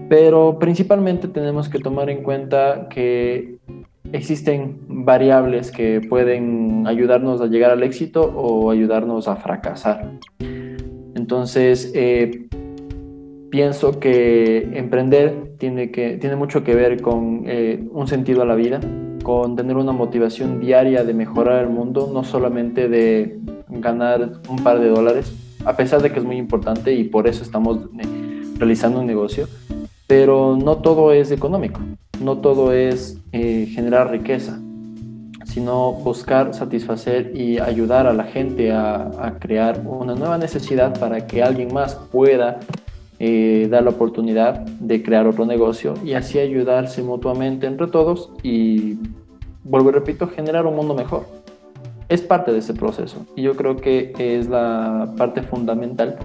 Pero 0.09 0.59
principalmente 0.59 1.27
tenemos 1.27 1.69
que 1.69 1.79
tomar 1.79 2.09
en 2.09 2.23
cuenta 2.23 2.87
que 2.89 3.57
existen 4.11 4.77
variables 4.87 5.71
que 5.71 6.01
pueden 6.07 6.85
ayudarnos 6.87 7.41
a 7.41 7.47
llegar 7.47 7.71
al 7.71 7.83
éxito 7.83 8.21
o 8.21 8.69
ayudarnos 8.69 9.27
a 9.27 9.35
fracasar. 9.37 10.11
Entonces, 11.15 11.91
eh, 11.95 12.47
pienso 13.49 13.99
que 13.99 14.69
emprender 14.73 15.53
tiene, 15.57 15.91
que, 15.91 16.17
tiene 16.17 16.35
mucho 16.35 16.63
que 16.63 16.75
ver 16.75 17.01
con 17.01 17.43
eh, 17.45 17.83
un 17.91 18.07
sentido 18.07 18.41
a 18.41 18.45
la 18.45 18.55
vida, 18.55 18.79
con 19.23 19.55
tener 19.55 19.77
una 19.77 19.93
motivación 19.93 20.59
diaria 20.59 21.03
de 21.03 21.13
mejorar 21.13 21.63
el 21.63 21.69
mundo, 21.69 22.09
no 22.13 22.23
solamente 22.23 22.89
de 22.89 23.39
ganar 23.69 24.33
un 24.49 24.57
par 24.57 24.79
de 24.79 24.89
dólares, 24.89 25.33
a 25.65 25.75
pesar 25.75 26.01
de 26.01 26.11
que 26.11 26.19
es 26.19 26.25
muy 26.25 26.37
importante 26.37 26.93
y 26.93 27.05
por 27.05 27.27
eso 27.27 27.43
estamos 27.43 27.77
eh, 27.99 28.43
realizando 28.57 28.99
un 28.99 29.05
negocio, 29.05 29.47
pero 30.07 30.57
no 30.57 30.77
todo 30.77 31.11
es 31.11 31.31
económico, 31.31 31.79
no 32.21 32.37
todo 32.37 32.73
es 32.73 33.17
eh, 33.31 33.67
generar 33.71 34.11
riqueza, 34.11 34.59
sino 35.45 35.93
buscar 35.93 36.53
satisfacer 36.53 37.35
y 37.35 37.59
ayudar 37.59 38.07
a 38.07 38.13
la 38.13 38.23
gente 38.23 38.71
a, 38.71 39.37
crear 39.39 39.81
una 39.85 40.15
nueva 40.15 40.37
necesidad 40.37 40.99
para 40.99 41.27
que 41.27 41.43
alguien 41.43 41.73
más 41.73 41.95
pueda 41.95 42.59
eh, 43.19 43.67
dar 43.69 43.83
la 43.83 43.91
oportunidad 43.91 44.59
de 44.59 45.03
crear 45.03 45.27
otro 45.27 45.45
negocio 45.45 45.93
y 46.03 46.13
así 46.13 46.39
ayudarse 46.39 47.03
mutuamente 47.03 47.67
entre 47.67 47.87
todos 47.87 48.31
y, 48.41 48.97
vuelvo 49.63 49.89
y 49.89 49.93
repito, 49.93 50.27
generar 50.27 50.65
un 50.65 50.75
mundo 50.75 50.93
mejor 50.93 51.42
es 52.13 52.21
parte 52.21 52.51
de 52.51 52.59
ese 52.59 52.75
proceso. 52.75 53.25
Y 53.35 53.41
yo 53.41 53.55
creo 53.55 53.77
que 53.77 54.13
es 54.17 54.47
la 54.47 55.13
parte 55.17 55.41
fundamental 55.41 56.19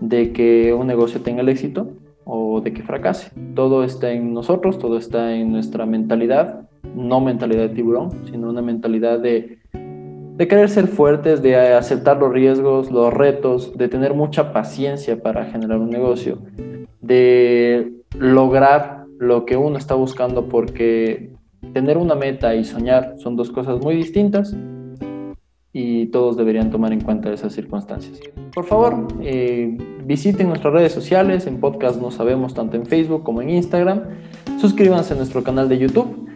de 0.00 0.32
que 0.32 0.74
un 0.74 0.88
negocio 0.88 1.20
tenga 1.20 1.42
el 1.42 1.48
éxito 1.48 1.92
o 2.24 2.60
de 2.60 2.72
que 2.72 2.82
fracase. 2.82 3.30
Todo 3.54 3.84
está 3.84 4.10
en 4.10 4.34
nosotros, 4.34 4.78
todo 4.78 4.98
está 4.98 5.34
en 5.36 5.52
nuestra 5.52 5.86
mentalidad, 5.86 6.68
no 6.96 7.20
mentalidad 7.20 7.68
de 7.68 7.74
tiburón, 7.76 8.10
sino 8.28 8.50
una 8.50 8.60
mentalidad 8.60 9.20
de, 9.20 9.58
de 9.72 10.48
querer 10.48 10.68
ser 10.68 10.88
fuertes, 10.88 11.42
de 11.42 11.74
aceptar 11.74 12.18
los 12.18 12.32
riesgos, 12.32 12.90
los 12.90 13.14
retos, 13.14 13.78
de 13.78 13.86
tener 13.88 14.14
mucha 14.14 14.52
paciencia 14.52 15.22
para 15.22 15.44
generar 15.44 15.78
un 15.78 15.90
negocio, 15.90 16.38
de 17.00 17.92
lograr 18.18 19.04
lo 19.20 19.46
que 19.46 19.56
uno 19.56 19.78
está 19.78 19.94
buscando 19.94 20.48
porque 20.48 21.30
tener 21.72 21.98
una 21.98 22.16
meta 22.16 22.56
y 22.56 22.64
soñar 22.64 23.14
son 23.18 23.36
dos 23.36 23.52
cosas 23.52 23.80
muy 23.80 23.94
distintas 23.94 24.56
y 25.76 26.06
todos 26.06 26.36
deberían 26.36 26.70
tomar 26.70 26.92
en 26.92 27.00
cuenta 27.00 27.32
esas 27.32 27.52
circunstancias. 27.52 28.20
Por 28.54 28.64
favor, 28.64 29.08
eh, 29.20 29.76
visiten 30.06 30.46
nuestras 30.46 30.72
redes 30.72 30.92
sociales, 30.92 31.48
en 31.48 31.58
podcast 31.58 32.00
no 32.00 32.12
sabemos, 32.12 32.54
tanto 32.54 32.76
en 32.76 32.86
Facebook 32.86 33.24
como 33.24 33.42
en 33.42 33.50
Instagram. 33.50 34.02
Suscríbanse 34.60 35.14
a 35.14 35.16
nuestro 35.16 35.42
canal 35.42 35.68
de 35.68 35.78
YouTube. 35.78 36.28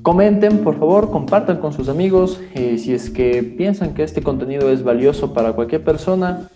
Comenten, 0.00 0.64
por 0.64 0.78
favor, 0.78 1.10
compartan 1.10 1.58
con 1.58 1.74
sus 1.74 1.90
amigos. 1.90 2.40
Eh, 2.54 2.78
si 2.78 2.94
es 2.94 3.10
que 3.10 3.42
piensan 3.42 3.92
que 3.92 4.02
este 4.02 4.22
contenido 4.22 4.70
es 4.70 4.82
valioso 4.82 5.34
para 5.34 5.52
cualquier 5.52 5.84
persona, 5.84 6.48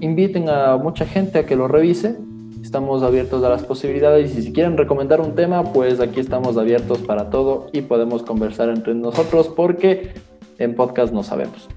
inviten 0.00 0.48
a 0.48 0.76
mucha 0.76 1.04
gente 1.04 1.40
a 1.40 1.46
que 1.46 1.56
lo 1.56 1.66
revise. 1.66 2.16
Estamos 2.62 3.02
abiertos 3.02 3.42
a 3.42 3.48
las 3.48 3.64
posibilidades 3.64 4.38
y 4.38 4.42
si 4.42 4.52
quieren 4.52 4.76
recomendar 4.76 5.20
un 5.20 5.34
tema, 5.34 5.64
pues 5.64 5.98
aquí 5.98 6.20
estamos 6.20 6.56
abiertos 6.56 6.98
para 6.98 7.28
todo 7.28 7.66
y 7.72 7.82
podemos 7.82 8.22
conversar 8.22 8.68
entre 8.68 8.94
nosotros 8.94 9.48
porque 9.48 10.12
en 10.58 10.74
podcast 10.74 11.12
no 11.12 11.22
sabemos. 11.22 11.68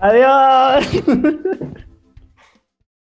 Adiós. 0.00 0.86